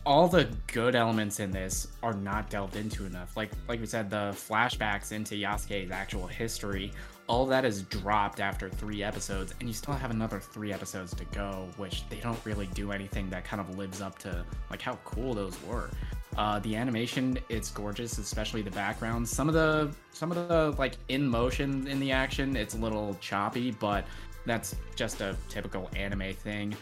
All 0.05 0.27
the 0.27 0.47
good 0.67 0.95
elements 0.95 1.39
in 1.39 1.51
this 1.51 1.87
are 2.01 2.13
not 2.13 2.49
delved 2.49 2.75
into 2.75 3.05
enough. 3.05 3.35
Like 3.37 3.51
like 3.67 3.79
we 3.79 3.85
said, 3.85 4.09
the 4.09 4.31
flashbacks 4.33 5.11
into 5.11 5.35
Yasuke's 5.35 5.91
actual 5.91 6.25
history 6.27 6.91
all 7.29 7.45
that 7.45 7.63
is 7.63 7.83
dropped 7.83 8.39
after 8.39 8.69
three 8.69 9.03
episodes, 9.03 9.53
and 9.59 9.69
you 9.69 9.73
still 9.73 9.93
have 9.93 10.09
another 10.09 10.39
three 10.39 10.73
episodes 10.73 11.13
to 11.13 11.23
go, 11.25 11.67
which 11.77 12.09
they 12.09 12.17
don't 12.17 12.43
really 12.43 12.65
do 12.73 12.91
anything 12.91 13.29
that 13.29 13.45
kind 13.45 13.61
of 13.61 13.77
lives 13.77 14.01
up 14.01 14.17
to 14.17 14.43
like 14.71 14.81
how 14.81 14.95
cool 15.05 15.35
those 15.35 15.55
were. 15.63 15.91
Uh, 16.37 16.57
the 16.59 16.75
animation, 16.75 17.37
it's 17.47 17.69
gorgeous, 17.69 18.17
especially 18.17 18.63
the 18.63 18.71
background. 18.71 19.29
Some 19.29 19.47
of 19.47 19.53
the 19.53 19.91
some 20.11 20.31
of 20.31 20.47
the 20.47 20.75
like 20.79 20.95
in 21.09 21.27
motion 21.27 21.87
in 21.87 21.99
the 21.99 22.11
action, 22.11 22.55
it's 22.55 22.73
a 22.73 22.77
little 22.77 23.15
choppy, 23.21 23.71
but 23.71 24.05
that's 24.47 24.75
just 24.95 25.21
a 25.21 25.37
typical 25.49 25.87
anime 25.95 26.33
thing. 26.33 26.75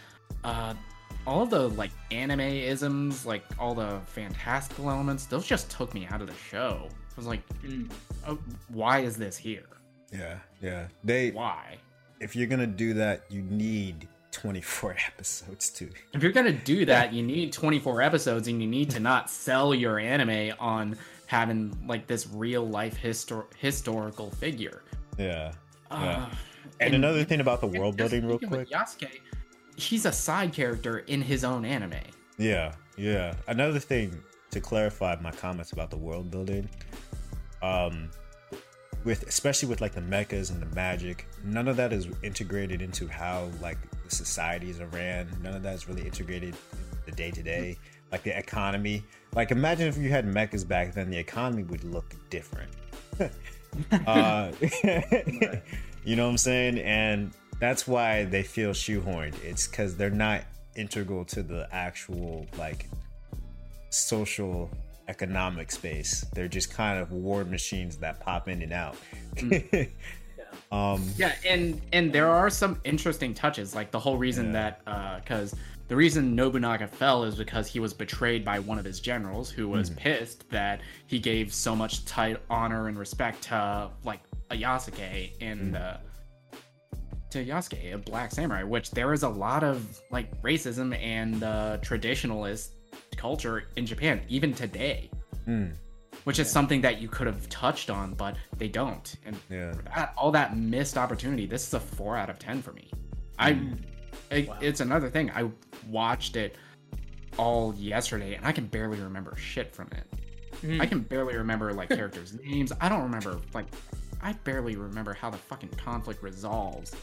Uh, 0.46 0.76
all 1.26 1.46
the 1.46 1.70
like 1.72 1.92
anime 2.12 2.40
isms, 2.40 3.26
like 3.26 3.44
all 3.60 3.76
the 3.76 4.00
fantastical 4.06 4.90
elements, 4.90 5.26
those 5.26 5.46
just 5.46 5.70
took 5.70 5.94
me 5.94 6.08
out 6.10 6.22
of 6.22 6.28
the 6.28 6.36
show. 6.50 6.88
I 6.90 7.16
was 7.16 7.28
like, 7.28 7.42
mm, 7.62 7.90
oh, 8.28 8.38
why 8.70 9.00
is 9.00 9.18
this 9.18 9.36
here? 9.36 9.66
Yeah, 10.12 10.38
yeah. 10.62 10.88
They 11.04 11.32
why? 11.32 11.78
If 12.20 12.36
you're 12.36 12.48
gonna 12.48 12.66
do 12.66 12.94
that, 12.94 13.24
you 13.30 13.42
need 13.42 14.08
24 14.32 14.96
episodes 15.08 15.70
too. 15.70 15.90
If 16.14 16.24
you're 16.24 16.32
gonna 16.32 16.52
do 16.52 16.86
that, 16.86 17.12
you 17.14 17.24
need 17.24 17.52
24 17.52 18.02
episodes, 18.02 18.48
and 18.48 18.62
you 18.62 18.68
need 18.68 18.90
to 18.92 19.00
not 19.00 19.30
sell 19.30 19.76
your 19.76 20.00
anime 20.00 20.56
on 20.60 20.98
having 21.26 21.78
like 21.86 22.08
this 22.08 22.28
real 22.28 22.68
life 22.68 22.98
histor- 23.02 23.54
historical 23.58 24.32
figure. 24.32 24.84
Yeah. 25.18 25.52
Uh, 25.92 26.00
yeah. 26.02 26.26
And, 26.80 26.94
and, 26.94 26.96
another 26.96 27.24
thing 27.24 27.42
about 27.42 27.60
the 27.60 27.68
world 27.68 27.98
building, 27.98 28.26
real 28.26 28.38
quick. 28.38 28.70
Yasuke, 28.70 29.10
he's 29.78 30.06
a 30.06 30.12
side 30.12 30.52
character 30.52 31.00
in 31.00 31.22
his 31.22 31.44
own 31.44 31.64
anime. 31.64 31.94
Yeah, 32.38 32.74
Yeah. 32.98 33.36
Another 33.48 33.80
thing 33.80 34.22
to 34.52 34.60
clarify 34.60 35.16
my 35.22 35.32
comments 35.32 35.72
about 35.72 35.90
the 35.90 35.98
world 35.98 36.30
building, 36.32 36.68
um, 37.62 38.10
with 39.04 39.24
especially 39.24 39.70
with 39.70 39.82
like 39.82 39.94
the 39.94 40.02
mechas 40.02 40.52
and 40.52 40.62
the 40.62 40.76
magic, 40.76 41.28
none 41.44 41.68
of 41.68 41.78
that 41.78 41.94
is 41.94 42.08
integrated 42.24 42.82
into 42.82 43.08
how 43.08 43.50
like 43.62 43.78
the 44.04 44.16
societies 44.16 44.80
are 44.80 44.88
ran. 44.88 45.30
None 45.42 45.54
of 45.54 45.64
that 45.64 45.76
is 45.76 45.88
really 45.88 46.04
integrated 46.04 46.56
the 47.06 47.12
day 47.12 47.32
to 47.32 47.44
day, 47.44 47.78
like 48.12 48.24
the 48.24 48.38
economy. 48.38 49.04
Like 49.36 49.52
imagine 49.52 49.88
if 49.88 49.98
you 49.98 50.10
had 50.10 50.26
mechas 50.26 50.68
back 50.68 50.94
then, 50.94 51.10
the 51.10 51.18
economy 51.18 51.64
would 51.64 51.84
look 51.84 52.16
different. 52.30 52.72
uh, 54.08 54.52
you 56.04 56.16
know 56.16 56.26
what 56.26 56.32
I'm 56.32 56.38
saying? 56.38 56.80
And 56.80 57.32
that's 57.60 57.88
why 57.88 58.26
they 58.26 58.44
feel 58.44 58.72
shoehorned. 58.72 59.42
It's 59.44 59.68
because 59.68 59.96
they're 59.96 60.10
not 60.10 60.44
integral 60.76 61.26
to 61.26 61.44
the 61.44 61.68
actual 61.72 62.46
like 62.58 62.88
social 63.90 64.70
economic 65.08 65.72
space. 65.72 66.26
They're 66.34 66.48
just 66.48 66.72
kind 66.72 67.00
of 67.00 67.12
war 67.12 67.44
machines 67.44 67.98
that 67.98 68.20
pop 68.20 68.48
in 68.48 68.62
and 68.62 68.74
out. 68.74 68.96
Mm. 69.38 69.90
um, 70.72 71.04
yeah, 71.18 71.36
and 71.46 71.80
and 71.94 72.12
there 72.12 72.30
are 72.30 72.50
some 72.50 72.80
interesting 72.84 73.34
touches, 73.34 73.76
like 73.76 73.92
the 73.92 74.00
whole 74.00 74.18
reason 74.18 74.48
yeah. 74.48 74.74
that 74.86 75.22
because 75.22 75.54
uh, 75.54 75.58
the 75.88 75.96
reason 75.96 76.36
Nobunaga 76.36 76.88
fell 76.88 77.24
is 77.24 77.36
because 77.36 77.68
he 77.68 77.80
was 77.80 77.94
betrayed 77.94 78.44
by 78.44 78.60
one 78.60 78.80
of 78.80 78.86
his 78.86 79.00
generals, 79.00 79.52
who 79.52 79.68
was 79.68 79.90
mm 79.90 79.98
pissed 79.98 80.50
that 80.50 80.82
he 81.06 81.20
gave 81.20 81.54
so 81.54 81.76
much 81.76 82.06
tight 82.06 82.38
honor 82.50 82.88
and 82.88 82.98
respect 82.98 83.44
to 83.44 83.90
like 84.04 84.22
a 84.50 84.56
Yasuke 84.56 85.32
in 85.42 85.74
mm 85.74 85.82
uh, 85.82 85.98
to 87.32 87.44
Yasuke, 87.44 87.94
a 87.94 87.98
black 87.98 88.32
samurai, 88.32 88.64
which 88.64 88.92
there 88.92 89.14
is 89.14 89.24
a 89.24 89.30
lot 89.30 89.64
of 89.64 90.02
like 90.12 90.42
racism 90.42 90.98
and 91.02 91.44
uh, 91.44 91.78
traditionalist 91.82 92.70
culture 93.16 93.66
in 93.76 93.86
Japan, 93.86 94.22
even 94.30 94.54
today. 94.54 95.10
Mm. 95.48 95.76
Which 96.24 96.40
is 96.40 96.50
something 96.50 96.82
that 96.82 97.00
you 97.00 97.08
could 97.08 97.28
have 97.28 97.48
touched 97.48 97.90
on, 97.90 98.14
but 98.14 98.36
they 98.58 98.68
don't. 98.68 99.16
And 99.26 99.38
yeah. 99.50 99.74
that, 99.96 100.14
all 100.18 100.32
that 100.32 100.58
missed 100.58 100.98
opportunity, 100.98 101.46
this 101.46 101.66
is 101.66 101.74
a 101.74 101.80
four 101.80 102.18
out 102.18 102.30
of 102.30 102.38
ten 102.38 102.62
for 102.62 102.74
me. 102.74 102.92
I, 103.40 103.54
mm. 103.54 103.78
it, 104.30 104.48
wow. 104.48 104.58
it's 104.60 104.82
another 104.82 105.10
thing. 105.10 105.32
I 105.32 105.50
watched 105.90 106.36
it 106.36 106.56
all 107.38 107.74
yesterday, 107.76 108.34
and 108.36 108.46
I 108.46 108.52
can 108.52 108.66
barely 108.66 109.00
remember 109.00 109.36
shit 109.38 109.74
from 109.74 109.88
it. 109.92 110.06
Mm. 110.64 110.82
I 110.82 110.86
can 110.86 111.00
barely 111.00 111.36
remember 111.38 111.72
like 111.74 111.90
characters' 111.90 112.34
names. 112.44 112.74
I 112.82 112.90
don't 112.90 113.04
remember 113.04 113.40
like 113.54 113.68
I 114.22 114.34
barely 114.34 114.76
remember 114.76 115.14
how 115.14 115.30
the 115.30 115.38
fucking 115.38 115.70
conflict 115.84 116.24
resolves. 116.24 116.94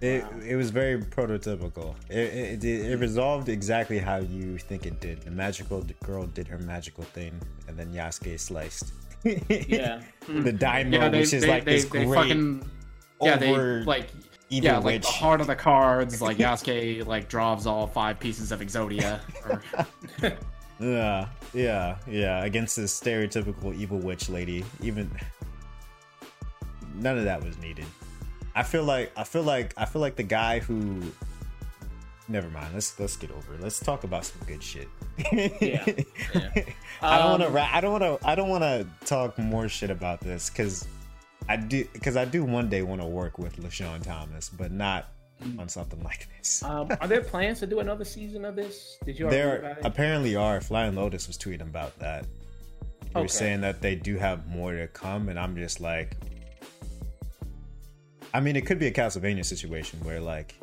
It, 0.00 0.24
wow. 0.24 0.30
it 0.46 0.56
was 0.56 0.70
very 0.70 1.00
prototypical. 1.00 1.94
It, 2.10 2.62
it, 2.62 2.64
it, 2.64 2.98
resolved 2.98 3.48
exactly 3.48 3.98
how 3.98 4.16
you 4.18 4.58
think 4.58 4.84
it 4.84 5.00
did. 5.00 5.22
The 5.22 5.30
magical 5.30 5.86
girl 6.04 6.26
did 6.26 6.46
her 6.48 6.58
magical 6.58 7.04
thing, 7.04 7.32
and 7.66 7.78
then 7.78 7.92
Yasuke 7.92 8.38
sliced. 8.38 8.92
yeah. 9.24 10.02
the 10.26 10.32
hmm. 10.32 10.56
Daimyo, 10.56 11.00
yeah, 11.00 11.08
they, 11.08 11.20
which 11.20 11.32
is 11.32 11.42
they, 11.42 11.48
like 11.48 11.64
they, 11.64 11.76
this 11.76 11.84
great. 11.86 12.08
Fucking, 12.08 12.70
yeah, 13.22 13.36
they 13.36 13.56
like 13.84 14.10
yeah, 14.48 14.78
like 14.78 15.02
the 15.02 15.08
heart 15.08 15.40
of 15.40 15.46
the 15.46 15.56
cards. 15.56 16.20
Like 16.20 16.36
Yasuke 16.38 17.06
like 17.06 17.28
draws 17.28 17.66
all 17.66 17.86
five 17.86 18.20
pieces 18.20 18.52
of 18.52 18.60
Exodia. 18.60 19.20
Or... 19.48 19.62
yeah, 20.78 21.28
yeah, 21.54 21.96
yeah. 22.06 22.44
Against 22.44 22.76
this 22.76 22.98
stereotypical 22.98 23.74
evil 23.74 23.98
witch 23.98 24.28
lady, 24.28 24.64
even 24.82 25.10
none 26.96 27.18
of 27.18 27.24
that 27.24 27.42
was 27.42 27.58
needed. 27.58 27.86
I 28.54 28.62
feel 28.62 28.84
like 28.84 29.12
I 29.16 29.24
feel 29.24 29.42
like 29.42 29.74
I 29.76 29.84
feel 29.84 30.00
like 30.00 30.16
the 30.16 30.22
guy 30.22 30.60
who 30.60 31.02
never 32.28 32.48
mind. 32.50 32.74
Let's 32.74 32.98
let's 32.98 33.16
get 33.16 33.30
over 33.30 33.54
it. 33.54 33.60
Let's 33.60 33.80
talk 33.80 34.04
about 34.04 34.24
some 34.24 34.40
good 34.46 34.62
shit. 34.62 34.88
yeah. 35.32 35.84
yeah. 36.34 36.64
I 37.02 37.18
don't 37.18 37.40
want 37.40 37.42
to. 37.42 37.48
Um, 37.48 37.68
I 37.72 37.80
don't 37.80 37.92
want 37.92 38.20
to. 38.20 38.28
I 38.28 38.34
don't 38.34 38.48
want 38.48 38.62
to 38.62 38.86
talk 39.06 39.38
more 39.38 39.68
shit 39.68 39.90
about 39.90 40.20
this 40.20 40.50
because 40.50 40.86
I 41.48 41.56
do. 41.56 41.86
Because 41.92 42.16
I 42.16 42.24
do 42.24 42.44
one 42.44 42.68
day 42.68 42.82
want 42.82 43.00
to 43.00 43.06
work 43.06 43.38
with 43.38 43.56
LeSean 43.56 44.02
Thomas, 44.02 44.48
but 44.48 44.72
not 44.72 45.08
mm. 45.42 45.58
on 45.58 45.68
something 45.68 46.02
like 46.02 46.28
this. 46.36 46.62
um, 46.62 46.88
are 47.00 47.08
there 47.08 47.22
plans 47.22 47.60
to 47.60 47.66
do 47.66 47.80
another 47.80 48.04
season 48.04 48.44
of 48.44 48.56
this? 48.56 48.98
Did 49.04 49.18
you? 49.18 49.30
There 49.30 49.78
apparently 49.84 50.36
are. 50.36 50.60
Flying 50.60 50.94
Lotus 50.94 51.26
was 51.26 51.38
tweeting 51.38 51.62
about 51.62 51.98
that. 51.98 52.26
They 53.02 53.10
okay. 53.10 53.20
were 53.22 53.28
saying 53.28 53.60
that 53.62 53.80
they 53.80 53.94
do 53.94 54.16
have 54.16 54.46
more 54.46 54.72
to 54.72 54.88
come, 54.88 55.28
and 55.28 55.38
I'm 55.38 55.56
just 55.56 55.80
like, 55.80 56.16
I 58.36 58.40
mean, 58.40 58.54
it 58.54 58.66
could 58.66 58.78
be 58.78 58.86
a 58.86 58.92
Castlevania 58.92 59.46
situation 59.46 59.98
where 60.00 60.20
like 60.20 60.54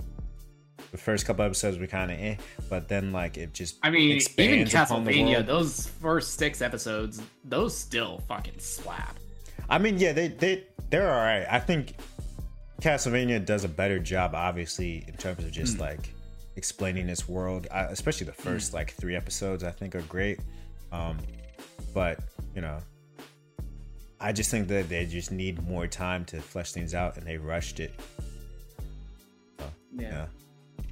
the 0.92 0.98
first 0.98 1.26
couple 1.26 1.44
episodes 1.44 1.80
were 1.80 1.88
kind 1.88 2.12
of 2.12 2.20
eh, 2.20 2.36
but 2.70 2.88
then 2.88 3.12
like 3.12 3.36
it 3.36 3.52
just. 3.52 3.80
I 3.82 3.90
mean, 3.90 4.22
even 4.38 4.68
Castlevania, 4.68 5.44
those 5.44 5.88
first 5.88 6.38
six 6.38 6.62
episodes, 6.62 7.20
those 7.44 7.76
still 7.76 8.20
fucking 8.28 8.60
slap. 8.60 9.18
I 9.72 9.80
mean, 9.80 9.98
yeah, 9.98 10.14
they 10.14 10.28
they 10.28 10.66
they're 10.92 11.12
all 11.12 11.18
right. 11.18 11.48
I 11.50 11.58
think 11.58 11.96
Castlevania 12.80 13.44
does 13.44 13.64
a 13.64 13.70
better 13.70 13.98
job, 13.98 14.36
obviously, 14.36 15.04
in 15.08 15.16
terms 15.16 15.44
of 15.44 15.50
just 15.52 15.78
mm. 15.78 15.82
like 15.82 16.14
explaining 16.56 17.08
this 17.08 17.28
world. 17.28 17.66
I, 17.72 17.86
especially 17.86 18.28
the 18.28 18.34
first 18.34 18.70
mm. 18.70 18.76
like 18.76 18.94
three 18.94 19.16
episodes, 19.16 19.64
I 19.64 19.72
think 19.72 19.96
are 19.96 20.04
great. 20.04 20.40
Um, 20.92 21.18
but 21.92 22.20
you 22.54 22.62
know, 22.62 22.78
I 24.24 24.32
just 24.32 24.50
think 24.50 24.70
that 24.70 24.88
they 24.88 25.06
just 25.06 25.34
need 25.34 25.62
more 25.68 25.86
time 25.86 26.24
to 26.26 26.40
flesh 26.40 26.72
things 26.72 26.96
out, 26.96 27.18
and 27.18 27.28
they 27.28 27.36
rushed 27.36 27.82
it. 27.82 27.94
So, 29.60 29.66
yeah. 29.98 30.28
yeah. 30.78 30.84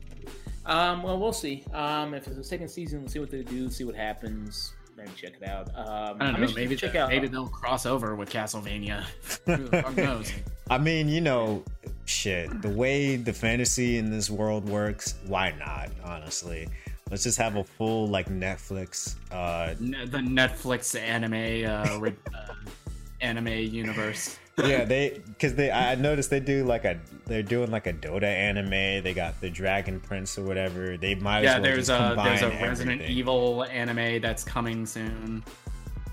Um, 0.66 1.02
well, 1.02 1.18
we'll 1.18 1.32
see. 1.32 1.64
Um, 1.74 2.14
if 2.14 2.28
it's 2.28 2.38
a 2.38 2.44
second 2.44 2.68
season, 2.68 3.00
we'll 3.00 3.10
see 3.10 3.20
what 3.20 3.32
they 3.32 3.42
do, 3.42 3.70
see 3.70 3.86
what 3.86 3.96
happens. 3.96 4.74
Maybe 4.98 5.12
check 5.16 5.36
it 5.42 5.48
out. 5.48 5.70
Um, 5.70 6.18
I 6.20 6.32
don't 6.32 6.42
know. 6.42 6.52
Maybe 6.54 6.76
check 6.76 6.96
out. 6.96 7.08
Maybe 7.08 7.30
they'll 7.30 7.48
cross 7.48 7.86
over 7.86 8.16
with 8.16 8.30
Castlevania. 8.30 9.06
Who 9.46 9.96
knows? 9.96 10.30
I 10.70 10.78
mean, 10.78 11.08
you 11.08 11.22
know, 11.22 11.64
shit. 12.04 12.62
The 12.62 12.70
way 12.70 13.16
the 13.16 13.32
fantasy 13.32 13.98
in 13.98 14.12
this 14.12 14.30
world 14.30 14.68
works, 14.68 15.16
why 15.26 15.56
not? 15.58 15.90
Honestly, 16.04 16.68
let's 17.10 17.24
just 17.24 17.38
have 17.38 17.56
a 17.56 17.64
full 17.64 18.10
like 18.10 18.28
Netflix. 18.28 19.16
Uh, 19.32 19.74
the 19.80 20.20
Netflix 20.20 21.00
anime 21.00 21.66
uh, 21.66 22.08
uh 22.38 22.54
anime 23.22 23.48
universe. 23.48 24.38
yeah, 24.58 24.84
they 24.84 25.22
because 25.26 25.56
they 25.56 25.72
I 25.72 25.96
noticed 25.96 26.30
they 26.30 26.40
do 26.40 26.64
like 26.66 26.86
a 26.86 27.00
they're 27.26 27.44
doing 27.44 27.72
like 27.72 27.88
a 27.88 27.94
Dota 27.94 28.24
anime. 28.24 29.04
They 29.04 29.14
got 29.14 29.40
the 29.40 29.50
Dragon 29.50 30.00
Prince 30.00 30.38
or 30.38 30.44
whatever. 30.44 30.98
They 30.98 31.16
might 31.16 31.44
yeah. 31.44 31.54
Well 31.54 31.64
there's 31.64 31.90
a 31.90 32.14
there's 32.24 32.42
a 32.42 32.50
Resident 32.50 33.02
Evil 33.04 33.64
anime 33.66 34.22
that's 34.22 34.44
coming 34.44 34.86
soon. 34.86 35.44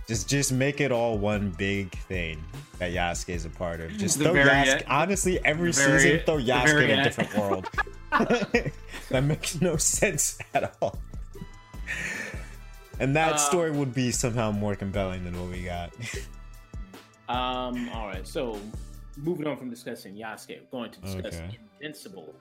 Just 0.06 0.28
just 0.28 0.52
make 0.52 0.80
it 0.80 0.92
all 0.92 1.18
one 1.18 1.50
big 1.50 1.90
thing 1.98 2.42
that 2.78 2.92
Yasuke 2.92 3.34
is 3.34 3.44
a 3.44 3.50
part 3.50 3.80
of. 3.80 3.90
Just 3.96 4.18
the 4.18 4.24
throw 4.24 4.34
Yasuke. 4.34 4.84
Honestly, 4.88 5.44
every 5.44 5.72
very, 5.72 6.00
season 6.00 6.20
throw 6.24 6.38
Yasuke 6.38 6.88
in 6.88 6.98
a 7.00 7.04
different 7.04 7.36
world. 7.36 7.68
that 9.10 9.24
makes 9.24 9.60
no 9.60 9.76
sense 9.76 10.38
at 10.54 10.74
all. 10.80 10.98
And 13.00 13.14
that 13.16 13.34
uh, 13.34 13.36
story 13.36 13.70
would 13.70 13.94
be 13.94 14.10
somehow 14.10 14.50
more 14.50 14.74
compelling 14.74 15.24
than 15.24 15.38
what 15.38 15.50
we 15.50 15.64
got. 15.64 15.92
Um, 17.28 17.90
all 17.92 18.06
right, 18.06 18.26
so 18.26 18.58
moving 19.18 19.46
on 19.46 19.56
from 19.56 19.68
discussing 19.68 20.14
Yasuke, 20.14 20.60
we're 20.60 20.78
going 20.78 20.90
to 20.90 21.00
discuss 21.00 21.34
okay. 21.34 21.58
Invincible, 21.80 22.34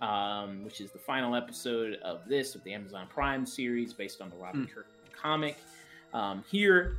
um, 0.00 0.64
which 0.64 0.80
is 0.80 0.92
the 0.92 0.98
final 0.98 1.34
episode 1.34 1.98
of 2.04 2.20
this 2.28 2.54
of 2.54 2.62
the 2.62 2.72
Amazon 2.72 3.06
Prime 3.08 3.44
series 3.44 3.92
based 3.92 4.20
on 4.20 4.30
the 4.30 4.36
Robin 4.36 4.66
mm. 4.66 4.72
Kirk 4.72 4.86
comic. 5.12 5.56
Um, 6.14 6.44
here 6.50 6.98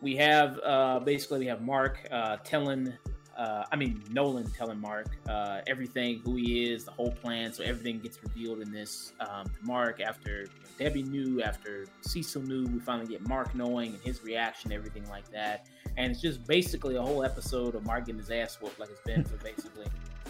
we 0.00 0.16
have 0.16 0.60
uh, 0.64 1.00
basically 1.00 1.40
we 1.40 1.46
have 1.46 1.62
Mark 1.62 2.06
uh, 2.12 2.36
telling, 2.44 2.92
uh, 3.36 3.64
I 3.72 3.76
mean 3.76 4.02
Nolan 4.10 4.48
telling 4.52 4.78
Mark 4.80 5.08
uh, 5.28 5.62
everything, 5.66 6.20
who 6.24 6.36
he 6.36 6.72
is, 6.72 6.84
the 6.84 6.92
whole 6.92 7.10
plan. 7.10 7.52
So 7.52 7.64
everything 7.64 7.98
gets 7.98 8.22
revealed 8.22 8.60
in 8.60 8.70
this 8.70 9.12
um, 9.18 9.46
to 9.46 9.64
Mark 9.64 10.00
after 10.00 10.46
Debbie 10.78 11.02
knew, 11.02 11.42
after 11.42 11.86
Cecil 12.02 12.42
knew. 12.42 12.66
We 12.68 12.78
finally 12.78 13.08
get 13.08 13.26
Mark 13.26 13.54
knowing 13.56 13.94
and 13.94 14.02
his 14.02 14.22
reaction, 14.22 14.72
everything 14.72 15.08
like 15.10 15.28
that 15.32 15.66
and 15.98 16.12
it's 16.12 16.20
just 16.20 16.46
basically 16.46 16.94
a 16.94 17.02
whole 17.02 17.24
episode 17.24 17.74
of 17.74 17.84
Mark 17.84 18.06
getting 18.06 18.20
his 18.20 18.30
ass 18.30 18.56
whooped, 18.60 18.78
like 18.78 18.88
it's 18.88 19.00
been 19.00 19.24
for 19.24 19.36
basically 19.38 19.86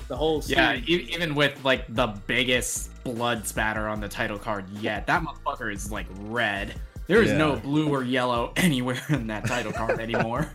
the 0.09 0.17
whole. 0.17 0.41
Series. 0.41 0.89
Yeah, 0.89 0.97
even 0.97 1.35
with 1.35 1.63
like 1.63 1.85
the 1.95 2.07
biggest 2.27 2.91
blood 3.05 3.47
spatter 3.47 3.87
on 3.87 4.01
the 4.01 4.09
title 4.09 4.39
card 4.39 4.69
yet, 4.81 5.07
that 5.07 5.23
motherfucker 5.23 5.73
is 5.73 5.93
like 5.93 6.07
red. 6.21 6.75
There 7.07 7.23
is 7.23 7.31
yeah. 7.31 7.37
no 7.37 7.57
blue 7.57 7.91
or 7.91 8.03
yellow 8.03 8.53
anywhere 8.57 9.01
in 9.11 9.27
that 9.27 9.47
title 9.47 9.73
card 9.73 10.01
anymore. 10.01 10.51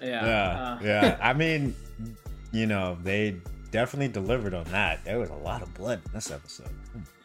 Yeah, 0.00 0.24
yeah, 0.24 0.62
uh, 0.62 0.78
yeah. 0.82 1.18
I 1.20 1.32
mean, 1.32 1.74
you 2.52 2.66
know, 2.66 2.96
they 3.02 3.36
definitely 3.72 4.08
delivered 4.08 4.54
on 4.54 4.64
that. 4.66 5.04
There 5.04 5.18
was 5.18 5.30
a 5.30 5.34
lot 5.34 5.62
of 5.62 5.74
blood 5.74 6.00
in 6.06 6.12
this 6.12 6.30
episode. 6.30 6.70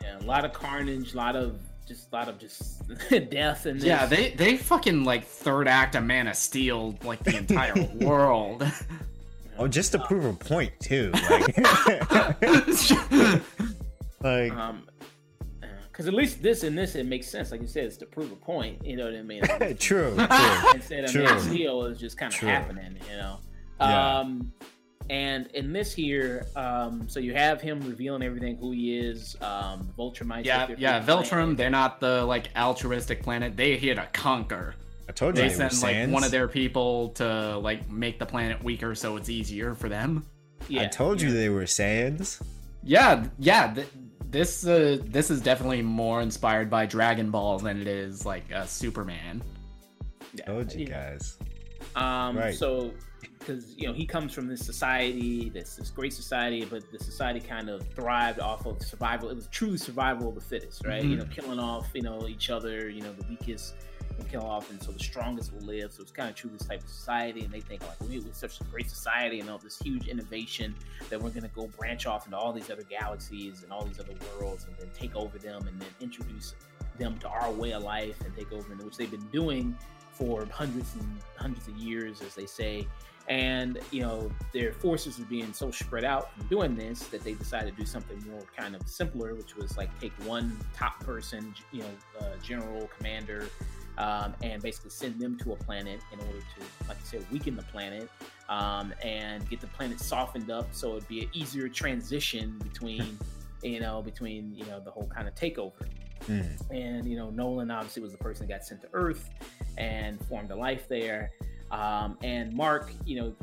Yeah, 0.02 0.20
a 0.20 0.26
lot 0.26 0.46
of 0.46 0.54
carnage, 0.54 1.14
a 1.14 1.18
lot 1.18 1.36
of 1.36 1.60
just 1.88 2.12
a 2.12 2.16
lot 2.16 2.30
of 2.30 2.38
just 2.40 2.82
death 3.30 3.66
and 3.66 3.82
yeah 3.82 4.06
they 4.06 4.32
they 4.32 4.58
fucking 4.58 5.04
like 5.04 5.26
third 5.26 5.68
act 5.68 5.96
a 5.96 6.02
man 6.02 6.28
of 6.28 6.36
steel 6.36 6.98
like 7.04 7.24
the 7.24 7.36
entire 7.36 7.74
world 7.96 8.66
oh 9.58 9.68
just 9.68 9.92
to 9.92 10.00
prove 10.00 10.26
a 10.26 10.34
point 10.34 10.72
too 10.80 11.12
like, 11.30 11.58
like 14.22 14.54
um 14.54 14.88
Because 15.92 16.08
at 16.08 16.16
least 16.16 16.42
this 16.42 16.64
and 16.64 16.76
this, 16.76 16.96
it 16.96 17.06
makes 17.06 17.28
sense. 17.28 17.52
Like 17.52 17.62
you 17.62 17.68
said, 17.68 17.84
it's 17.86 17.98
to 17.98 18.08
prove 18.08 18.32
a 18.32 18.36
point. 18.36 18.84
You 18.84 18.98
know 18.98 19.06
what 19.06 19.16
I 19.16 19.22
mean? 19.22 19.44
true. 19.78 20.16
true. 20.16 20.16
Instead 20.74 21.04
of 21.04 21.12
true. 21.12 21.24
Man 21.24 21.40
Steel 21.40 21.86
is 21.86 22.00
just 22.00 22.18
kind 22.18 22.34
of 22.34 22.40
happening. 22.40 22.98
You 23.12 23.18
know. 23.18 23.40
Yeah. 23.80 24.18
Um, 24.18 24.52
and 25.10 25.48
in 25.48 25.74
this 25.74 25.94
here, 25.94 26.48
um, 26.56 27.08
so 27.08 27.20
you 27.20 27.34
have 27.34 27.62
him 27.62 27.82
revealing 27.82 28.24
everything 28.24 28.58
who 28.58 28.72
he 28.72 28.98
is. 28.98 29.36
Um, 29.42 29.92
Viltrum, 29.98 30.44
yeah, 30.46 30.68
yeah, 30.78 31.04
Viltrum. 31.04 31.58
They're 31.58 31.70
not 31.70 32.00
the 32.00 32.24
like 32.26 32.50
altruistic 32.56 33.22
planet. 33.24 33.56
They 33.58 33.78
here 33.78 33.96
to 33.96 34.08
conquer. 34.14 34.76
I 35.08 35.12
told 35.12 35.38
you 35.38 35.44
they, 35.44 35.50
were 35.50 35.54
Saiyans. 35.54 35.70
they 35.70 35.94
send 35.94 36.12
like 36.12 36.14
one 36.14 36.24
of 36.24 36.32
their 36.32 36.48
people 36.48 37.10
to 37.10 37.58
like 37.58 37.90
make 37.90 38.20
the 38.20 38.26
planet 38.26 38.64
weaker 38.64 38.96
so 38.96 39.18
it's 39.18 39.30
easier 39.30 39.76
for 39.76 39.90
them. 39.90 40.26
Yeah, 40.70 40.84
I 40.84 40.86
told 40.88 41.22
you 41.22 41.32
they 41.32 41.50
were 41.50 41.64
Saiyans. 41.64 42.42
Yeah, 42.84 43.26
yeah. 43.38 43.74
Th- 43.74 43.88
this 44.30 44.66
uh, 44.66 45.00
this 45.06 45.30
is 45.30 45.42
definitely 45.42 45.82
more 45.82 46.22
inspired 46.22 46.70
by 46.70 46.86
Dragon 46.86 47.30
Ball 47.30 47.60
than 47.60 47.80
it 47.82 47.88
is 47.88 48.26
like 48.26 48.52
uh, 48.52 48.66
Superman. 48.66 49.44
Yeah, 50.34 50.46
told 50.46 50.74
you 50.74 50.88
guys. 50.88 51.38
Um, 51.96 52.38
right. 52.38 52.56
So, 52.56 52.92
because 53.46 53.76
you 53.78 53.88
know 53.88 53.94
he 53.94 54.06
comes 54.06 54.34
from 54.34 54.48
this 54.48 54.66
society, 54.66 55.50
this 55.50 55.76
this 55.76 55.90
great 55.90 56.14
society, 56.14 56.66
but 56.66 56.90
the 56.92 57.00
society 57.00 57.40
kind 57.40 57.70
of 57.70 57.86
thrived 57.96 58.40
off 58.40 58.66
of 58.66 58.82
survival. 58.82 59.30
It 59.30 59.36
was 59.36 59.48
truly 59.48 59.78
survival 59.78 60.30
of 60.30 60.36
the 60.36 60.42
fittest, 60.42 60.86
right? 60.86 61.02
Mm-hmm. 61.02 61.12
You 61.12 61.18
know, 61.18 61.26
killing 61.26 61.60
off 61.60 61.90
you 61.94 62.02
know 62.02 62.28
each 62.28 62.50
other, 62.50 62.90
you 62.90 63.02
know 63.02 63.14
the 63.14 63.26
weakest 63.28 63.76
and 64.20 64.30
kill 64.30 64.44
off, 64.44 64.70
and 64.70 64.82
so 64.82 64.92
the 64.92 65.04
strongest 65.04 65.54
will 65.54 65.66
live. 65.66 65.92
So 65.92 66.04
it's 66.04 66.12
kind 66.12 66.30
of 66.30 66.36
true 66.36 66.50
this 66.52 66.68
type 66.68 66.84
of 66.84 66.90
society, 66.90 67.42
and 67.42 67.52
they 67.52 67.62
think 67.62 67.82
like 67.82 68.00
we, 68.02 68.20
we're 68.20 68.34
such 68.34 68.62
a 68.62 68.64
great 68.66 68.90
society 68.90 69.40
and 69.40 69.50
all 69.50 69.58
this 69.58 69.80
huge 69.80 70.08
innovation 70.08 70.76
that 71.10 71.22
we're 71.22 71.32
going 71.32 71.44
to 71.44 71.56
go 71.56 71.68
branch 71.68 72.06
off 72.06 72.26
into 72.26 72.38
all 72.38 72.54
these 72.54 72.70
other 72.70 72.84
galaxies 72.84 73.64
and 73.64 73.72
all 73.72 73.84
these 73.86 74.00
other 74.00 74.14
worlds, 74.40 74.66
and 74.66 74.76
then 74.78 74.90
take 74.94 75.16
over 75.16 75.38
them, 75.38 75.68
and 75.68 75.80
then 75.80 75.90
introduce 76.00 76.56
them 77.00 77.18
to 77.18 77.28
our 77.28 77.52
way 77.52 77.74
of 77.74 77.84
life 77.84 78.16
and 78.24 78.36
take 78.36 78.52
over, 78.52 78.74
which 78.76 78.98
they've 78.98 79.10
been 79.10 79.28
doing 79.32 79.76
for 80.14 80.46
hundreds 80.52 80.94
and 80.96 81.18
hundreds 81.36 81.68
of 81.68 81.76
years, 81.78 82.22
as 82.22 82.36
they 82.36 82.46
say. 82.46 82.88
And 83.30 83.80
you 83.92 84.02
know 84.02 84.30
their 84.52 84.74
forces 84.74 85.18
are 85.18 85.26
being 85.26 85.54
so 85.54 85.72
spread 85.72 86.04
out 86.04 86.34
from 86.34 86.48
doing 86.48 86.76
this 86.76 87.08
that 87.08 87.24
they 87.24 87.34
decided 87.34 87.76
to 87.76 87.82
do 87.82 87.86
something 87.86 88.22
more 88.30 88.44
kind 88.56 88.76
of 88.76 88.88
simpler, 88.88 89.34
which 89.34 89.56
was 89.56 89.78
like 89.78 89.90
take 90.02 90.12
one 90.26 90.58
top 90.76 91.00
person, 91.00 91.54
you 91.72 91.84
know, 91.84 91.90
uh, 92.20 92.36
general, 92.44 92.90
commander, 92.98 93.48
um, 93.98 94.34
and 94.42 94.62
basically 94.62 94.90
send 94.90 95.20
them 95.20 95.38
to 95.40 95.54
a 95.54 95.56
planet 95.56 96.00
in 96.12 96.20
order 96.20 96.40
to, 96.40 96.88
like 96.88 96.98
I 96.98 97.04
said, 97.04 97.26
weaken 97.32 97.56
the 97.56 97.64
planet 97.64 98.10
um, 98.50 98.94
and 99.04 99.48
get 99.50 99.62
the 99.62 99.68
planet 99.68 100.00
softened 100.00 100.52
up 100.52 100.68
so 100.74 100.98
it'd 100.98 101.08
be 101.08 101.22
an 101.22 101.30
easier 101.34 101.70
transition 101.70 102.60
between, 102.64 103.18
you 103.64 103.80
know, 103.80 104.02
between 104.02 104.54
you 104.56 104.66
know 104.66 104.80
the 104.80 104.92
whole 104.92 105.08
kind 105.08 105.28
of 105.28 105.36
takeover. 105.36 105.88
Mm. 106.28 106.72
And 106.72 107.08
you 107.08 107.18
know, 107.18 107.30
Nolan 107.30 107.72
obviously 107.72 108.02
was 108.02 108.12
the 108.12 108.18
person 108.18 108.48
that 108.48 108.54
got 108.54 108.66
sent 108.66 108.82
to 108.82 108.88
Earth 108.94 109.30
and 109.78 110.24
formed 110.26 110.52
a 110.52 110.56
life 110.56 110.88
there. 110.88 111.32
Um, 111.72 112.18
and 112.24 112.54
Mark, 112.54 112.92
you 113.06 113.20
know, 113.20 113.36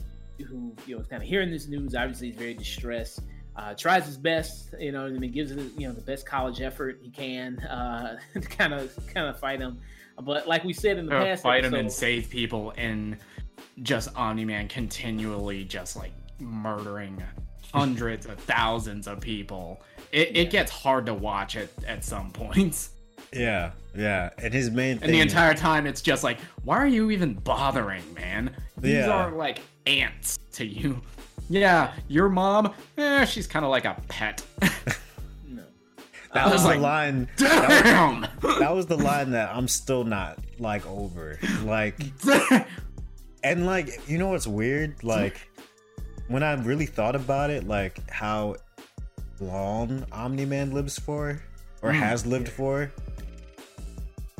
who 0.45 0.75
you 0.87 0.95
know 0.95 1.03
is 1.03 1.09
kind 1.09 1.23
of 1.23 1.29
hearing 1.29 1.51
this 1.51 1.67
news, 1.67 1.95
obviously 1.95 2.29
he's 2.29 2.37
very 2.37 2.55
distressed. 2.55 3.21
Uh, 3.57 3.75
tries 3.75 4.07
his 4.07 4.17
best, 4.17 4.75
you 4.79 4.93
know, 4.93 5.05
I 5.07 5.11
mean, 5.11 5.33
gives 5.33 5.51
it, 5.51 5.59
you 5.77 5.87
know, 5.87 5.93
the 5.93 6.01
best 6.01 6.25
college 6.25 6.61
effort 6.61 7.01
he 7.03 7.11
can 7.11 7.59
uh, 7.59 8.19
to 8.35 8.41
kind 8.41 8.73
of 8.73 8.95
kind 9.13 9.27
of 9.27 9.39
fight 9.39 9.61
him. 9.61 9.79
But 10.23 10.47
like 10.47 10.65
we 10.65 10.73
said 10.73 10.99
in 10.99 11.07
the 11.07 11.13
past, 11.13 11.43
fight 11.43 11.65
episode, 11.65 11.75
him 11.75 11.81
and 11.81 11.93
save 11.93 12.31
people, 12.31 12.73
and 12.77 13.17
just 13.83 14.15
Omni 14.17 14.45
Man 14.45 14.69
continually 14.69 15.65
just 15.65 15.97
like 15.97 16.13
murdering 16.39 17.23
hundreds 17.73 18.27
of 18.27 18.39
thousands 18.41 19.07
of 19.07 19.21
people. 19.21 19.83
It, 20.13 20.37
it 20.37 20.51
gets 20.51 20.71
hard 20.71 21.07
to 21.07 21.15
watch 21.15 21.57
at 21.57 21.69
at 21.87 22.05
some 22.05 22.31
points. 22.31 22.91
Yeah, 23.33 23.73
yeah, 23.95 24.31
and 24.39 24.53
his 24.53 24.71
main 24.71 24.99
and 25.03 25.13
the 25.13 25.21
entire 25.21 25.55
time 25.55 25.87
it's 25.87 26.03
just 26.03 26.25
like, 26.25 26.41
why 26.65 26.77
are 26.79 26.87
you 26.87 27.11
even 27.11 27.35
bothering, 27.35 28.03
man? 28.15 28.55
These 28.77 28.95
yeah. 28.95 29.11
are 29.11 29.31
like 29.31 29.61
ants 29.87 30.39
to 30.53 30.67
you. 30.67 31.01
Yeah, 31.49 31.93
your 32.09 32.29
mom, 32.29 32.75
eh, 32.97 33.25
she's 33.25 33.47
kind 33.47 33.65
of 33.65 33.71
like 33.71 33.85
a 33.85 33.97
pet. 34.09 34.45
That 36.35 36.53
was 36.53 36.63
the 36.63 36.77
line. 36.77 37.29
Damn. 37.37 38.21
That 38.21 38.43
was, 38.43 38.59
that 38.61 38.75
was 38.75 38.87
the 38.87 38.97
line 38.97 39.33
that 39.33 39.51
I'm 39.53 39.67
still 39.67 40.05
not 40.05 40.39
like 40.61 40.87
over. 40.87 41.41
Like, 41.65 41.97
and 43.43 43.67
like 43.67 44.09
you 44.09 44.17
know 44.17 44.29
what's 44.29 44.47
weird? 44.47 45.03
Like 45.03 45.41
when 46.29 46.45
I 46.45 46.53
really 46.53 46.87
thought 46.87 47.17
about 47.17 47.51
it, 47.51 47.67
like 47.67 48.09
how 48.09 48.57
long 49.41 50.05
Omni 50.13 50.45
Man 50.45 50.73
lives 50.73 50.99
for 50.99 51.41
or 51.83 51.91
mm. 51.91 51.95
has 51.95 52.27
lived 52.27 52.49
for. 52.49 52.91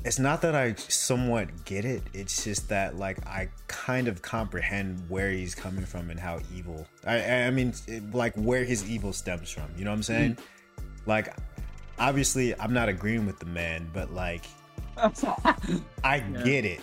It's 0.03 0.19
not 0.19 0.41
that 0.43 0.55
I 0.55 0.75
somewhat 0.75 1.65
get 1.67 1.85
it. 1.85 2.03
It's 2.15 2.45
just 2.45 2.69
that 2.71 2.97
like 2.97 3.27
I 3.27 3.49
kind 3.67 4.09
of 4.09 4.23
comprehend 4.23 5.03
where 5.09 5.31
he's 5.31 5.55
coming 5.55 5.85
from 5.85 6.11
and 6.11 6.19
how 6.19 6.41
evil. 6.55 6.87
I 7.07 7.45
I 7.45 7.51
mean 7.51 7.75
it, 7.87 8.15
like 8.15 8.35
where 8.35 8.65
his 8.65 8.89
evil 8.89 9.13
stems 9.13 9.51
from. 9.51 9.67
You 9.77 9.85
know 9.85 9.91
what 9.91 9.97
I'm 9.97 10.03
saying? 10.03 10.37
Mm. 10.37 10.41
Like 11.07 11.35
obviously 11.99 12.59
I'm 12.59 12.73
not 12.73 12.89
agreeing 12.89 13.27
with 13.27 13.39
the 13.39 13.47
man, 13.47 13.91
but 13.93 14.13
like 14.13 14.45
I 16.05 16.21
get 16.45 16.65
it. 16.65 16.81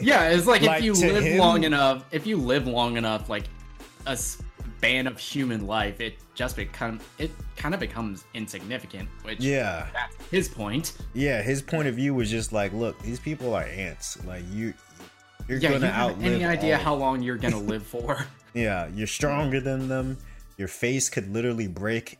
yeah, 0.00 0.30
it's 0.30 0.46
like, 0.46 0.62
like 0.62 0.78
if 0.78 0.84
you 0.84 0.94
live 0.94 1.24
him, 1.24 1.38
long 1.38 1.64
enough, 1.64 2.04
if 2.10 2.26
you 2.26 2.36
live 2.36 2.66
long 2.66 2.96
enough, 2.96 3.28
like 3.28 3.44
a 4.06 4.18
span 4.82 5.06
of 5.06 5.16
human 5.16 5.64
life, 5.68 6.00
it 6.00 6.14
just 6.34 6.56
become 6.56 6.98
it 7.18 7.30
kind 7.56 7.72
of 7.72 7.78
becomes 7.78 8.24
insignificant. 8.34 9.08
Which 9.22 9.38
yeah, 9.38 9.86
that's 9.92 10.16
his 10.28 10.48
point. 10.48 10.94
Yeah, 11.14 11.40
his 11.40 11.62
point 11.62 11.86
of 11.86 11.94
view 11.94 12.14
was 12.14 12.28
just 12.28 12.52
like, 12.52 12.72
look, 12.72 13.00
these 13.00 13.20
people 13.20 13.54
are 13.54 13.62
ants. 13.62 14.18
Like 14.24 14.42
you, 14.50 14.74
you're 15.46 15.58
yeah, 15.58 15.70
gonna 15.70 15.86
you 15.86 15.92
outlive. 15.92 16.32
Any 16.32 16.44
idea 16.44 16.78
how 16.78 16.96
long 16.96 17.22
you're 17.22 17.36
gonna 17.36 17.58
live 17.72 17.84
for? 17.84 18.26
yeah, 18.54 18.88
you're 18.92 19.06
stronger 19.06 19.60
than 19.60 19.86
them. 19.86 20.18
Your 20.58 20.68
face 20.68 21.08
could 21.08 21.32
literally 21.32 21.68
break 21.68 22.18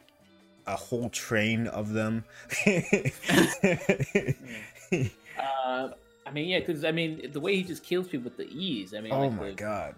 a 0.68 0.76
whole 0.76 1.10
train 1.10 1.66
of 1.66 1.92
them. 1.92 2.24
uh, 2.66 2.70
I 6.24 6.30
mean, 6.32 6.48
yeah, 6.48 6.60
because 6.60 6.84
I 6.84 6.92
mean, 6.92 7.28
the 7.32 7.40
way 7.40 7.56
he 7.56 7.64
just 7.64 7.82
kills 7.82 8.06
people 8.06 8.24
with 8.24 8.36
the 8.36 8.48
ease. 8.48 8.94
I 8.94 9.00
mean, 9.00 9.12
oh 9.12 9.26
like 9.26 9.32
my 9.32 9.48
the, 9.48 9.54
god. 9.54 9.96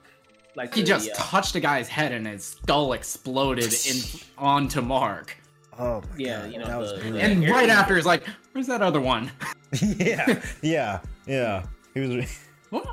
Like 0.56 0.74
he 0.74 0.82
the, 0.82 0.86
just 0.86 1.10
uh, 1.10 1.14
touched 1.16 1.55
a 1.56 1.60
guy's 1.60 1.89
head 1.89 2.12
and 2.12 2.26
his 2.26 2.44
skull 2.44 2.93
exploded 2.93 3.74
in 3.86 3.97
onto 4.39 4.81
Mark. 4.81 5.36
Oh 5.78 6.02
yeah, 6.16 6.43
god, 6.43 6.52
you 6.52 6.59
know, 6.59 6.86
that 6.86 7.02
the, 7.02 7.10
the, 7.10 7.20
and 7.20 7.48
right 7.48 7.68
after 7.68 7.97
he's 7.97 8.06
like, 8.06 8.24
"Where's 8.52 8.68
that 8.68 8.81
other 8.81 9.01
one?" 9.01 9.32
yeah, 9.82 10.40
yeah, 10.62 11.01
yeah. 11.26 11.66
He 11.94 12.01
was. 12.01 12.39
What? 12.70 12.86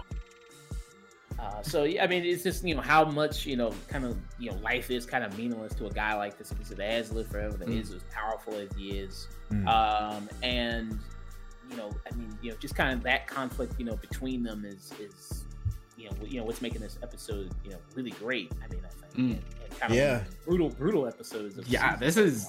Uh, 1.40 1.62
so 1.62 1.84
yeah, 1.84 2.04
I 2.04 2.08
mean, 2.08 2.24
it's 2.24 2.44
just 2.44 2.64
you 2.64 2.74
know 2.74 2.82
how 2.82 3.06
much 3.06 3.46
you 3.46 3.56
know, 3.56 3.74
kind 3.88 4.06
of 4.06 4.18
you 4.40 4.50
know, 4.50 4.58
life 4.58 4.90
is 4.90 5.06
kind 5.06 5.24
of 5.24 5.38
meaningless 5.38 5.76
to 5.76 5.86
a 5.86 5.92
guy 5.92 6.16
like 6.16 6.38
this 6.38 6.52
because 6.52 6.72
it 6.72 6.80
has 6.80 7.12
lived 7.12 7.32
forever. 7.32 7.56
That 7.58 7.68
mm. 7.68 7.80
is 7.80 7.92
as 7.92 8.02
powerful 8.12 8.56
as 8.56 8.70
he 8.76 8.92
is, 8.98 9.28
mm. 9.52 9.68
um, 9.68 10.28
and 10.42 11.00
you 11.70 11.78
know, 11.78 11.92
I 12.12 12.16
mean, 12.16 12.36
you 12.42 12.52
know, 12.52 12.58
just 12.58 12.76
kind 12.76 12.94
of 12.94 13.04
that 13.04 13.28
conflict, 13.28 13.76
you 13.78 13.86
know, 13.86 13.96
between 13.96 14.42
them 14.44 14.66
is 14.66 14.92
is 15.00 15.46
you 16.02 16.10
know, 16.10 16.16
you 16.26 16.40
know, 16.40 16.46
what's 16.46 16.62
making 16.62 16.82
this 16.82 16.98
episode 17.04 17.52
you 17.64 17.72
know 17.72 17.78
really 17.96 18.12
great. 18.12 18.52
I 18.64 18.74
mean, 18.74 18.82
I 18.86 18.90
think, 18.90 19.14
mm. 19.14 19.18
and, 19.18 19.44
and 19.64 19.80
kind 19.80 19.92
of 19.92 19.98
yeah, 19.98 20.24
brutal, 20.46 20.70
brutal 20.70 21.08
episodes. 21.08 21.60
yeah, 21.68 21.96
this 21.96 22.18
is 22.18 22.48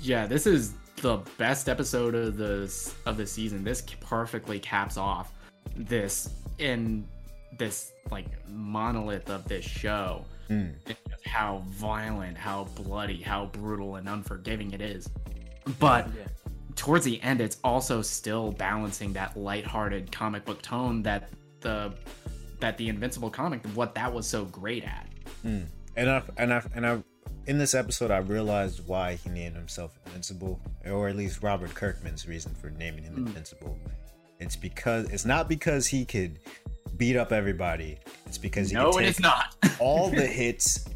yeah, 0.00 0.26
this 0.26 0.46
is 0.46 0.74
the 0.96 1.18
best 1.38 1.68
episode 1.68 2.14
of 2.14 2.36
the 2.36 2.72
of 3.06 3.16
the 3.16 3.26
season. 3.26 3.64
This 3.64 3.82
perfectly 4.00 4.58
caps 4.58 4.96
off 4.96 5.32
this 5.76 6.30
in 6.58 7.06
this 7.58 7.92
like 8.10 8.26
monolith 8.48 9.30
of 9.30 9.46
this 9.48 9.64
show 9.64 10.24
mm. 10.48 10.72
how 11.24 11.62
violent 11.66 12.36
how 12.36 12.64
bloody 12.74 13.20
how 13.20 13.46
brutal 13.46 13.96
and 13.96 14.08
unforgiving 14.08 14.72
it 14.72 14.80
is 14.80 15.08
but 15.78 16.08
yeah. 16.16 16.24
towards 16.74 17.04
the 17.04 17.20
end 17.22 17.40
it's 17.40 17.58
also 17.64 18.02
still 18.02 18.52
balancing 18.52 19.12
that 19.12 19.36
lighthearted 19.36 20.10
comic 20.12 20.44
book 20.44 20.60
tone 20.62 21.02
that 21.02 21.30
the 21.60 21.92
that 22.60 22.76
the 22.78 22.88
invincible 22.88 23.30
comic 23.30 23.64
what 23.74 23.94
that 23.94 24.12
was 24.12 24.26
so 24.26 24.44
great 24.46 24.84
at 24.84 25.06
mm. 25.44 25.64
and 25.96 26.10
i 26.10 26.22
and 26.36 26.52
i 26.52 26.62
and 26.74 26.86
i 26.86 27.02
in 27.46 27.58
this 27.58 27.74
episode 27.74 28.10
i 28.10 28.18
realized 28.18 28.86
why 28.86 29.14
he 29.14 29.30
named 29.30 29.56
himself 29.56 29.98
invincible 30.06 30.60
or 30.86 31.08
at 31.08 31.16
least 31.16 31.42
robert 31.42 31.74
kirkman's 31.74 32.26
reason 32.26 32.54
for 32.54 32.70
naming 32.70 33.04
him 33.04 33.14
mm. 33.14 33.26
invincible 33.26 33.78
it's 34.38 34.56
because 34.56 35.08
it's 35.10 35.24
not 35.24 35.48
because 35.48 35.86
he 35.86 36.04
could 36.04 36.38
beat 36.96 37.16
up 37.16 37.32
everybody. 37.32 37.98
It's 38.26 38.38
because 38.38 38.70
he 38.70 38.74
no, 38.74 38.98
it 38.98 39.06
is 39.06 39.20
not. 39.20 39.54
all 39.78 40.10
the 40.10 40.26
hits 40.26 40.86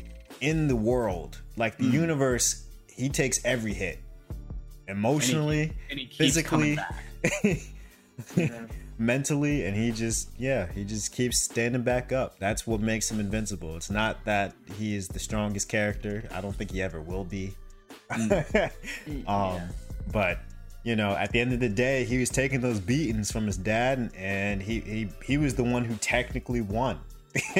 in 0.41 0.69
the 0.69 0.77
world, 0.77 1.41
like 1.57 1.77
the 1.77 1.85
mm. 1.85 1.93
universe. 1.93 2.67
He 2.89 3.09
takes 3.09 3.43
every 3.45 3.73
hit, 3.73 3.99
emotionally, 4.89 5.63
and 5.63 5.73
he, 5.73 5.89
and 5.91 6.01
he 6.01 6.17
physically, 6.17 6.79
mentally, 9.01 9.65
and 9.65 9.77
he 9.77 9.91
just 9.91 10.29
yeah, 10.39 10.71
he 10.71 10.85
just 10.85 11.13
keeps 11.13 11.41
standing 11.41 11.83
back 11.83 12.13
up. 12.13 12.39
That's 12.39 12.67
what 12.67 12.81
makes 12.81 13.11
him 13.11 13.19
invincible. 13.19 13.77
It's 13.77 13.91
not 13.91 14.25
that 14.27 14.55
he 14.77 14.95
is 14.95 15.09
the 15.09 15.19
strongest 15.19 15.69
character. 15.69 16.29
I 16.33 16.41
don't 16.41 16.55
think 16.55 16.71
he 16.71 16.83
ever 16.83 17.01
will 17.01 17.25
be. 17.25 17.55
Mm. 18.11 18.71
um, 19.07 19.23
yeah. 19.27 19.69
but 20.13 20.39
you 20.85 20.97
know, 20.97 21.11
at 21.13 21.33
the 21.33 21.41
end 21.41 21.53
of 21.53 21.61
the 21.61 21.69
day, 21.69 22.05
he 22.05 22.19
was 22.19 22.29
taking 22.29 22.61
those 22.61 22.79
beatings 22.79 23.33
from 23.33 23.47
his 23.47 23.57
dad, 23.57 24.13
and 24.17 24.63
he 24.63 24.81
he 24.81 25.09
he 25.25 25.39
was 25.39 25.55
the 25.55 25.65
one 25.65 25.85
who 25.85 25.97
technically 25.97 26.61
won. 26.61 27.01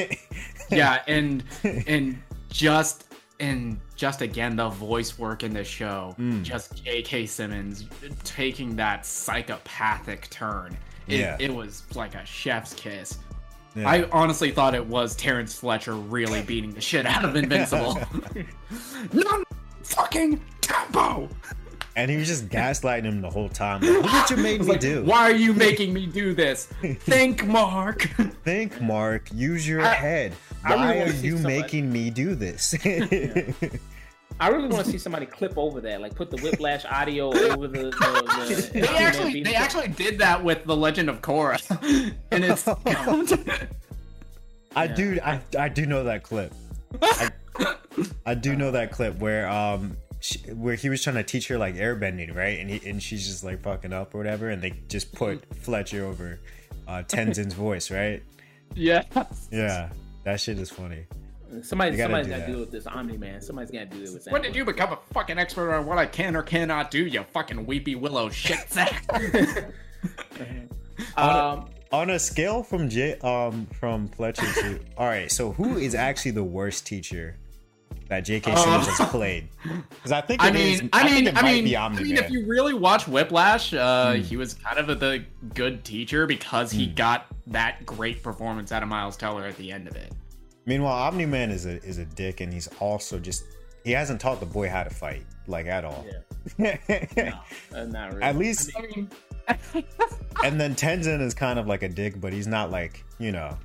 yeah, 0.69 1.01
and 1.07 1.43
and 1.63 2.21
just 2.49 3.05
and 3.39 3.79
just 3.95 4.21
again 4.21 4.55
the 4.55 4.69
voice 4.69 5.17
work 5.17 5.43
in 5.43 5.53
the 5.53 5.63
show, 5.63 6.15
mm. 6.19 6.43
just 6.43 6.83
J.K. 6.83 7.25
Simmons 7.25 7.85
taking 8.23 8.75
that 8.75 9.05
psychopathic 9.05 10.29
turn. 10.29 10.77
It, 11.07 11.19
yeah. 11.19 11.37
it 11.39 11.53
was 11.53 11.83
like 11.95 12.15
a 12.15 12.25
chef's 12.25 12.73
kiss. 12.73 13.17
Yeah. 13.75 13.89
I 13.89 14.09
honestly 14.11 14.51
thought 14.51 14.75
it 14.75 14.85
was 14.85 15.15
Terrence 15.15 15.55
Fletcher 15.55 15.93
really 15.93 16.41
beating 16.41 16.73
the 16.73 16.81
shit 16.81 17.05
out 17.05 17.23
of 17.23 17.35
Invincible. 17.35 17.99
non 19.13 19.43
fucking 19.83 20.41
tempo. 20.61 21.29
And 21.95 22.09
he 22.09 22.17
was 22.17 22.27
just 22.27 22.47
gaslighting 22.47 23.03
him 23.03 23.21
the 23.21 23.29
whole 23.29 23.49
time. 23.49 23.81
Like, 23.81 24.03
what 24.03 24.29
you 24.29 24.37
made 24.37 24.61
me 24.61 24.67
like, 24.67 24.79
do. 24.79 25.03
Why 25.03 25.29
are 25.29 25.35
you 25.35 25.53
making 25.53 25.93
me 25.93 26.05
do 26.05 26.33
this? 26.33 26.67
Think, 26.81 27.45
Mark. 27.45 28.01
Think, 28.45 28.81
Mark. 28.81 29.29
Use 29.33 29.67
your 29.67 29.81
I, 29.81 29.93
head. 29.93 30.33
Why 30.65 30.95
really 30.97 31.11
are 31.11 31.13
you 31.13 31.37
making 31.37 31.91
me 31.91 32.09
do 32.09 32.35
this? 32.35 32.73
yeah. 32.85 33.51
I 34.41 34.47
really 34.47 34.69
want 34.69 34.85
to 34.85 34.91
see 34.91 34.97
somebody 34.97 35.27
clip 35.27 35.55
over 35.55 35.79
that, 35.81 36.01
like 36.01 36.15
put 36.15 36.31
the 36.31 36.37
whiplash 36.37 36.83
audio 36.85 37.27
over 37.51 37.67
the. 37.67 37.83
the, 37.83 38.71
the 38.73 38.79
they 38.81 38.87
actually, 38.87 39.43
they 39.43 39.53
actually 39.53 39.89
did 39.89 40.17
that 40.17 40.43
with 40.43 40.65
the 40.65 40.75
Legend 40.75 41.11
of 41.11 41.21
Korra, 41.21 41.61
and 42.31 42.43
it's. 42.43 42.67
I 44.75 44.87
do, 44.87 45.19
I, 45.23 45.41
I 45.59 45.69
do 45.69 45.85
know 45.85 46.05
that 46.05 46.23
clip. 46.23 46.53
I, 47.03 47.29
I 48.25 48.33
do 48.33 48.55
know 48.55 48.71
that 48.71 48.91
clip 48.91 49.19
where 49.19 49.47
um 49.47 49.95
she, 50.21 50.39
where 50.51 50.73
he 50.73 50.89
was 50.89 51.03
trying 51.03 51.17
to 51.17 51.23
teach 51.23 51.47
her 51.49 51.59
like 51.59 51.75
airbending, 51.75 52.35
right? 52.35 52.59
And 52.59 52.67
he 52.67 52.89
and 52.89 53.01
she's 53.01 53.27
just 53.27 53.43
like 53.43 53.61
fucking 53.61 53.93
up 53.93 54.15
or 54.15 54.17
whatever, 54.17 54.49
and 54.49 54.59
they 54.59 54.73
just 54.87 55.13
put 55.13 55.45
Fletcher 55.57 56.03
over 56.03 56.39
uh, 56.87 57.03
Tenzin's 57.03 57.53
voice, 57.53 57.91
right? 57.91 58.23
Yeah. 58.73 59.03
Yeah, 59.51 59.89
that 60.23 60.39
shit 60.39 60.57
is 60.57 60.71
funny. 60.71 61.05
Somebody, 61.63 61.97
somebody's 61.97 62.27
got 62.27 62.37
to 62.37 62.47
deal 62.47 62.59
with 62.59 62.71
this 62.71 62.87
Omni 62.87 63.17
Man. 63.17 63.41
Somebody's 63.41 63.71
got 63.71 63.91
to 63.91 63.97
do 63.97 64.03
it 64.03 64.13
with. 64.13 64.23
That. 64.25 64.31
When 64.31 64.41
did 64.41 64.55
you 64.55 64.63
become 64.65 64.93
a 64.93 64.99
fucking 65.13 65.37
expert 65.37 65.73
on 65.73 65.85
what 65.85 65.97
I 65.97 66.05
can 66.05 66.35
or 66.35 66.43
cannot 66.43 66.91
do? 66.91 67.05
You 67.05 67.23
fucking 67.33 67.65
weepy 67.65 67.95
willow 67.95 68.29
shit 68.29 68.69
sack. 68.69 69.05
um, 69.13 70.67
on, 71.17 71.67
a, 71.91 71.95
on 71.95 72.09
a 72.11 72.19
scale 72.19 72.63
from 72.63 72.89
J, 72.89 73.17
um, 73.19 73.67
from 73.79 74.07
Fletcher 74.09 74.45
to, 74.61 74.79
all 74.97 75.07
right. 75.07 75.31
So 75.31 75.51
who 75.51 75.77
is 75.77 75.93
actually 75.93 76.31
the 76.31 76.43
worst 76.43 76.87
teacher 76.87 77.37
that 78.11 78.25
J.K. 78.25 78.53
Simmons 78.57 78.87
uh, 78.87 78.91
has 78.91 79.09
played. 79.09 79.47
Because 79.63 80.11
I 80.11 80.19
think 80.19 80.43
I 80.43 80.51
mean, 80.51 80.73
is, 80.73 80.81
I, 80.91 80.99
I 80.99 81.03
mean, 81.05 81.27
I 81.29 81.41
mean, 81.43 81.75
I 81.77 81.89
mean, 81.89 82.17
if 82.17 82.29
you 82.29 82.45
really 82.45 82.73
watch 82.73 83.07
Whiplash, 83.07 83.73
uh, 83.73 84.15
mm. 84.15 84.21
he 84.21 84.35
was 84.35 84.53
kind 84.53 84.77
of 84.77 84.89
a, 84.89 84.95
the 84.95 85.23
good 85.53 85.85
teacher 85.85 86.27
because 86.27 86.71
he 86.71 86.87
mm. 86.87 86.95
got 86.95 87.27
that 87.47 87.85
great 87.85 88.21
performance 88.21 88.73
out 88.73 88.83
of 88.83 88.89
Miles 88.89 89.15
Teller 89.15 89.45
at 89.45 89.55
the 89.55 89.71
end 89.71 89.87
of 89.87 89.95
it. 89.95 90.11
Meanwhile, 90.65 90.93
Omni 90.93 91.25
Man 91.25 91.51
is 91.51 91.65
a 91.65 91.83
is 91.83 91.97
a 91.97 92.05
dick, 92.05 92.41
and 92.41 92.53
he's 92.53 92.67
also 92.79 93.19
just 93.19 93.43
he 93.83 93.91
hasn't 93.91 94.21
taught 94.21 94.39
the 94.39 94.45
boy 94.45 94.69
how 94.69 94.83
to 94.83 94.89
fight 94.89 95.25
like 95.47 95.65
at 95.65 95.85
all. 95.85 96.05
Yeah. 96.57 96.77
no, 97.17 97.79
uh, 97.79 97.85
not 97.85 98.11
really. 98.11 98.23
At 98.23 98.37
least. 98.37 98.71
I 98.77 98.81
mean... 98.81 99.09
and 100.43 100.59
then 100.59 100.75
Tenzin 100.75 101.21
is 101.21 101.33
kind 101.33 101.59
of 101.59 101.67
like 101.67 101.83
a 101.83 101.89
dick, 101.89 102.21
but 102.21 102.31
he's 102.31 102.47
not 102.47 102.71
like 102.71 103.03
you 103.19 103.31
know 103.31 103.57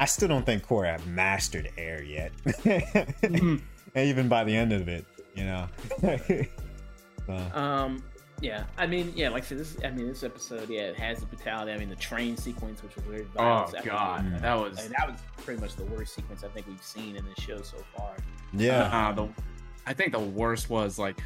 I 0.00 0.06
still 0.06 0.28
don't 0.28 0.46
think 0.46 0.64
Korra 0.66 1.04
mastered 1.06 1.70
air 1.76 2.02
yet. 2.02 2.32
mm-hmm. 2.44 3.56
Even 3.98 4.28
by 4.28 4.44
the 4.44 4.54
end 4.54 4.72
of 4.72 4.88
it, 4.88 5.04
you 5.34 5.44
know. 5.44 5.68
so. 7.26 7.34
Um. 7.58 8.02
Yeah, 8.40 8.64
I 8.76 8.86
mean, 8.86 9.12
yeah, 9.16 9.30
like 9.30 9.44
I 9.44 9.46
said, 9.46 9.58
this. 9.58 9.76
I 9.84 9.90
mean, 9.90 10.06
this 10.06 10.22
episode, 10.22 10.68
yeah, 10.68 10.82
it 10.82 10.96
has 10.96 11.20
the 11.20 11.26
brutality. 11.26 11.72
I 11.72 11.78
mean, 11.78 11.88
the 11.88 11.96
train 11.96 12.36
sequence, 12.36 12.82
which 12.82 12.94
was 12.94 13.04
very 13.04 13.24
violent. 13.24 13.74
Oh 13.76 13.84
god, 13.84 14.24
mm. 14.24 14.40
that 14.40 14.54
was 14.58 14.78
I 14.78 14.82
mean, 14.82 14.92
that 14.98 15.10
was 15.10 15.20
pretty 15.38 15.60
much 15.60 15.74
the 15.74 15.84
worst 15.84 16.14
sequence 16.14 16.44
I 16.44 16.48
think 16.48 16.66
we've 16.68 16.82
seen 16.82 17.16
in 17.16 17.24
the 17.24 17.40
show 17.40 17.60
so 17.62 17.78
far. 17.96 18.14
Yeah, 18.52 18.82
uh, 18.84 19.12
the, 19.12 19.28
I 19.86 19.92
think 19.92 20.12
the 20.12 20.20
worst 20.20 20.70
was 20.70 20.98
like 20.98 21.20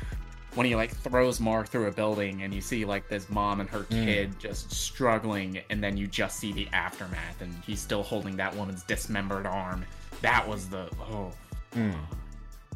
when 0.54 0.66
he 0.66 0.76
like 0.76 0.94
throws 0.94 1.40
Mark 1.40 1.68
through 1.68 1.86
a 1.86 1.92
building 1.92 2.42
and 2.42 2.52
you 2.52 2.60
see 2.60 2.84
like 2.84 3.08
this 3.08 3.28
mom 3.30 3.60
and 3.60 3.68
her 3.70 3.80
mm. 3.80 4.04
kid 4.04 4.30
mm. 4.30 4.38
just 4.38 4.70
struggling 4.70 5.60
and 5.70 5.82
then 5.82 5.96
you 5.96 6.06
just 6.06 6.38
see 6.38 6.52
the 6.52 6.68
aftermath 6.72 7.40
and 7.40 7.52
he's 7.66 7.80
still 7.80 8.02
holding 8.02 8.36
that 8.36 8.54
woman's 8.56 8.82
dismembered 8.82 9.46
arm. 9.46 9.84
That 10.20 10.46
was 10.46 10.68
the 10.68 10.88
oh. 11.00 11.32
Mm. 11.74 11.94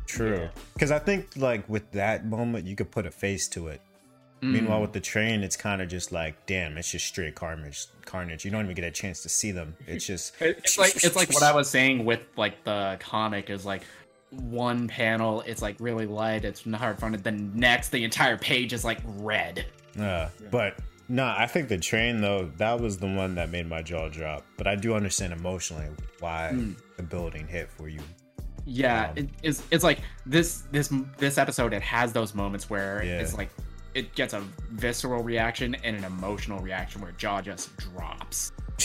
True. 0.06 0.48
Because 0.72 0.90
yeah. 0.90 0.96
I 0.96 0.98
think 1.00 1.36
like 1.36 1.68
with 1.68 1.90
that 1.92 2.24
moment 2.24 2.66
you 2.66 2.76
could 2.76 2.90
put 2.90 3.06
a 3.06 3.10
face 3.10 3.48
to 3.48 3.68
it. 3.68 3.82
Mm. 4.42 4.52
Meanwhile 4.52 4.82
with 4.82 4.92
the 4.92 5.00
train 5.00 5.42
it's 5.42 5.56
kind 5.56 5.80
of 5.80 5.88
just 5.88 6.12
like 6.12 6.46
damn 6.46 6.76
it's 6.76 6.90
just 6.90 7.06
straight 7.06 7.34
carnage 7.34 7.86
carnage. 8.04 8.44
You 8.44 8.50
don't 8.50 8.64
even 8.64 8.74
get 8.74 8.84
a 8.84 8.90
chance 8.90 9.22
to 9.22 9.28
see 9.28 9.50
them. 9.50 9.76
It's 9.86 10.06
just 10.12 10.34
it's 10.40 10.78
like 10.78 10.96
it's 10.96 11.16
like 11.16 11.32
what 11.32 11.42
I 11.42 11.54
was 11.54 11.68
saying 11.68 12.04
with 12.04 12.20
like 12.36 12.64
the 12.64 12.96
comic 13.00 13.50
is 13.50 13.64
like 13.64 13.82
one 14.30 14.88
panel 14.88 15.42
it's 15.42 15.62
like 15.62 15.76
really 15.78 16.06
light, 16.06 16.44
it's 16.44 16.66
not 16.66 16.80
hard 16.80 16.98
fronted. 16.98 17.24
Then 17.24 17.52
next, 17.54 17.90
the 17.90 18.04
entire 18.04 18.36
page 18.36 18.72
is 18.72 18.84
like 18.84 18.98
red. 19.18 19.66
Yeah, 19.96 20.28
but 20.50 20.78
no, 21.08 21.24
nah, 21.24 21.34
I 21.38 21.46
think 21.46 21.68
the 21.68 21.78
train 21.78 22.20
though 22.20 22.50
that 22.56 22.80
was 22.80 22.98
the 22.98 23.06
one 23.06 23.34
that 23.36 23.50
made 23.50 23.68
my 23.68 23.82
jaw 23.82 24.08
drop. 24.08 24.44
But 24.56 24.66
I 24.66 24.74
do 24.74 24.94
understand 24.94 25.32
emotionally 25.32 25.88
why 26.20 26.50
mm. 26.52 26.76
the 26.96 27.02
building 27.02 27.46
hit 27.46 27.70
for 27.70 27.88
you. 27.88 28.00
Yeah, 28.64 29.10
um, 29.10 29.18
it, 29.18 29.28
it's 29.42 29.62
it's 29.70 29.84
like 29.84 30.00
this 30.24 30.64
this 30.72 30.92
this 31.18 31.38
episode. 31.38 31.72
It 31.72 31.82
has 31.82 32.12
those 32.12 32.34
moments 32.34 32.68
where 32.68 33.02
yeah. 33.04 33.20
it's 33.20 33.34
like 33.34 33.50
it 33.96 34.14
gets 34.14 34.34
a 34.34 34.40
visceral 34.72 35.22
reaction 35.22 35.74
and 35.76 35.96
an 35.96 36.04
emotional 36.04 36.60
reaction 36.60 37.00
where 37.00 37.12
jaw 37.12 37.40
just 37.40 37.74
drops. 37.78 38.52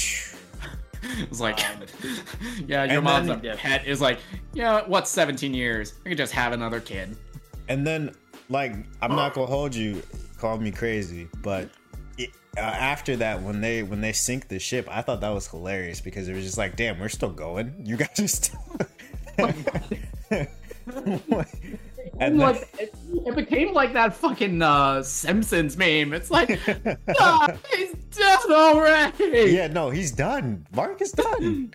it's 1.04 1.42
like, 1.42 1.60
um, 1.70 1.84
yeah, 2.66 2.86
your 2.86 3.02
mom's 3.02 3.28
then, 3.28 3.46
a 3.46 3.58
pet. 3.58 3.86
Is 3.86 4.00
like, 4.00 4.20
yeah, 4.54 4.84
what's 4.88 5.12
17 5.12 5.54
years? 5.54 5.96
I 6.06 6.10
could 6.10 6.18
just 6.18 6.32
have 6.32 6.54
another 6.54 6.80
kid. 6.80 7.18
And 7.68 7.86
then, 7.86 8.16
like, 8.48 8.74
I'm 9.02 9.14
not 9.14 9.34
gonna 9.34 9.48
hold 9.48 9.76
you, 9.76 10.02
call 10.38 10.58
me 10.58 10.72
crazy, 10.72 11.28
but 11.42 11.70
it, 12.18 12.30
uh, 12.56 12.62
after 12.62 13.18
that, 13.18 13.42
when 13.42 13.60
they 13.60 13.84
when 13.84 14.00
they 14.00 14.14
sink 14.14 14.48
the 14.48 14.60
ship, 14.60 14.88
I 14.90 15.02
thought 15.02 15.20
that 15.22 15.30
was 15.30 15.46
hilarious 15.46 16.00
because 16.00 16.30
it 16.30 16.34
was 16.34 16.46
just 16.46 16.58
like, 16.58 16.78
damn, 16.78 17.00
we're 17.00 17.10
still 17.10 17.32
going. 17.32 17.76
You 17.84 17.98
guys 17.98 18.18
are 18.18 18.28
still. 18.28 18.60
and 22.20 22.38
like 22.40 22.70
it, 23.26 23.30
it, 23.30 23.36
became 23.36 23.74
like 23.74 23.94
that 23.94 24.16
fucking 24.16 24.62
uh, 24.62 25.04
Simpsons 25.04 25.78
meme. 25.78 26.14
It's 26.14 26.32
like, 26.32 26.60
oh, 27.20 27.48
he's 27.76 27.94
dead 28.12 28.40
already. 28.50 29.52
Yeah, 29.52 29.68
no, 29.68 29.90
he's 29.90 30.12
done. 30.12 30.66
Mark 30.74 31.02
is 31.02 31.12
done. 31.12 31.74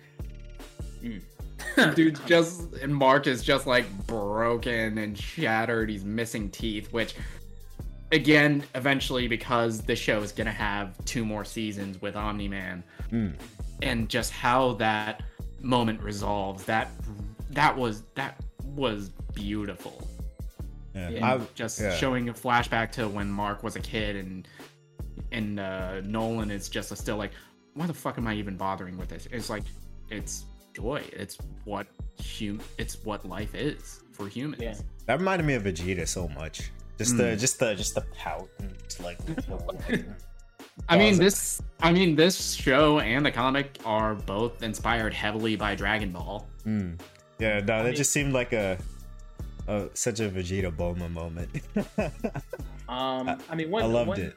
Dude, 1.95 2.19
just 2.25 2.73
and 2.81 2.95
Mark 2.95 3.27
is 3.27 3.43
just 3.43 3.67
like 3.67 3.85
broken 4.07 4.97
and 4.97 5.17
shattered. 5.17 5.89
He's 5.89 6.03
missing 6.03 6.49
teeth, 6.49 6.91
which 6.91 7.15
again, 8.11 8.63
eventually, 8.75 9.27
because 9.27 9.81
the 9.81 9.95
show 9.95 10.21
is 10.21 10.31
gonna 10.31 10.51
have 10.51 10.93
two 11.05 11.23
more 11.23 11.45
seasons 11.45 12.01
with 12.01 12.15
Omni 12.15 12.47
Man, 12.47 12.83
mm. 13.11 13.33
and 13.81 14.09
just 14.09 14.31
how 14.31 14.73
that 14.73 15.23
moment 15.61 16.01
resolves. 16.01 16.63
That 16.65 16.89
that 17.51 17.77
was 17.77 18.03
that 18.15 18.41
was 18.75 19.09
beautiful. 19.33 20.06
Yeah. 20.97 21.33
I, 21.33 21.39
just 21.55 21.79
yeah. 21.79 21.95
showing 21.95 22.29
a 22.29 22.33
flashback 22.33 22.91
to 22.93 23.07
when 23.07 23.29
Mark 23.29 23.63
was 23.63 23.75
a 23.75 23.79
kid 23.79 24.15
and 24.15 24.47
and 25.31 25.59
uh, 25.59 26.01
Nolan 26.01 26.51
is 26.51 26.69
just 26.69 26.95
still 26.97 27.17
like, 27.17 27.31
why 27.73 27.85
the 27.85 27.93
fuck 27.93 28.17
am 28.17 28.27
I 28.27 28.33
even 28.35 28.57
bothering 28.57 28.97
with 28.97 29.09
this? 29.09 29.27
It's 29.31 29.49
like, 29.49 29.63
it's 30.09 30.45
joy. 30.73 31.03
It's 31.11 31.37
what 31.65 31.87
hum. 32.19 32.61
It's 32.77 33.03
what 33.03 33.27
life 33.27 33.53
is 33.55 34.01
for 34.11 34.27
humans. 34.27 34.61
Yeah. 34.61 34.75
That 35.05 35.19
reminded 35.19 35.45
me 35.45 35.53
of 35.55 35.63
Vegeta 35.63 36.07
so 36.07 36.27
much. 36.29 36.71
Just 36.97 37.15
mm. 37.15 37.17
the 37.17 37.35
just 37.35 37.59
the 37.59 37.75
just 37.75 37.95
the 37.95 38.01
pout 38.17 38.49
and 38.59 38.73
just 38.83 39.01
like. 39.01 39.17
I 40.89 40.97
mean 40.97 41.17
this. 41.17 41.61
I 41.79 41.91
mean 41.91 42.15
this 42.15 42.53
show 42.53 42.99
and 42.99 43.25
the 43.25 43.31
comic 43.31 43.79
are 43.85 44.15
both 44.15 44.63
inspired 44.63 45.13
heavily 45.13 45.55
by 45.55 45.75
Dragon 45.75 46.11
Ball. 46.11 46.47
Mm. 46.65 46.99
Yeah, 47.39 47.59
no, 47.59 47.83
that 47.83 47.95
just 47.95 48.11
seemed 48.11 48.33
like 48.33 48.53
a 48.53 48.77
oh, 49.67 49.89
such 49.93 50.19
a 50.19 50.29
Vegeta 50.29 50.71
Bulma 50.71 51.11
moment. 51.11 51.49
um, 52.89 53.41
I 53.49 53.55
mean, 53.55 53.69
one, 53.71 53.83
I 53.83 53.85
loved 53.87 54.09
one, 54.09 54.19
it. 54.19 54.35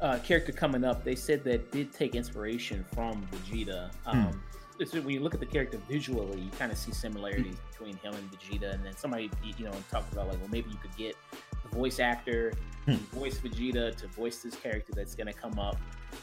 Uh, 0.00 0.18
character 0.18 0.52
coming 0.52 0.84
up, 0.84 1.04
they 1.04 1.14
said 1.14 1.44
that 1.44 1.70
did 1.72 1.92
take 1.92 2.14
inspiration 2.14 2.84
from 2.94 3.26
Vegeta. 3.32 3.90
Hmm. 4.06 4.10
Um, 4.10 4.24
hmm. 4.26 4.98
When 5.04 5.10
you 5.10 5.20
look 5.20 5.34
at 5.34 5.40
the 5.40 5.46
character 5.46 5.78
visually, 5.88 6.40
you 6.40 6.50
kind 6.58 6.72
of 6.72 6.78
see 6.78 6.92
similarities 6.92 7.56
hmm. 7.56 7.70
between 7.70 7.96
him 7.98 8.14
and 8.14 8.30
Vegeta. 8.32 8.74
And 8.74 8.84
then 8.84 8.96
somebody, 8.96 9.30
you 9.58 9.64
know, 9.66 9.72
talked 9.90 10.12
about 10.12 10.28
like, 10.28 10.38
well, 10.38 10.48
maybe 10.50 10.70
you 10.70 10.78
could 10.78 10.96
get 10.96 11.16
the 11.62 11.76
voice 11.76 12.00
actor 12.00 12.52
hmm. 12.86 12.94
voice 13.16 13.38
Vegeta 13.38 13.94
to 13.96 14.06
voice 14.08 14.38
this 14.38 14.54
character 14.54 14.92
that's 14.94 15.14
going 15.14 15.26
to 15.26 15.32
come 15.32 15.58
up 15.58 15.76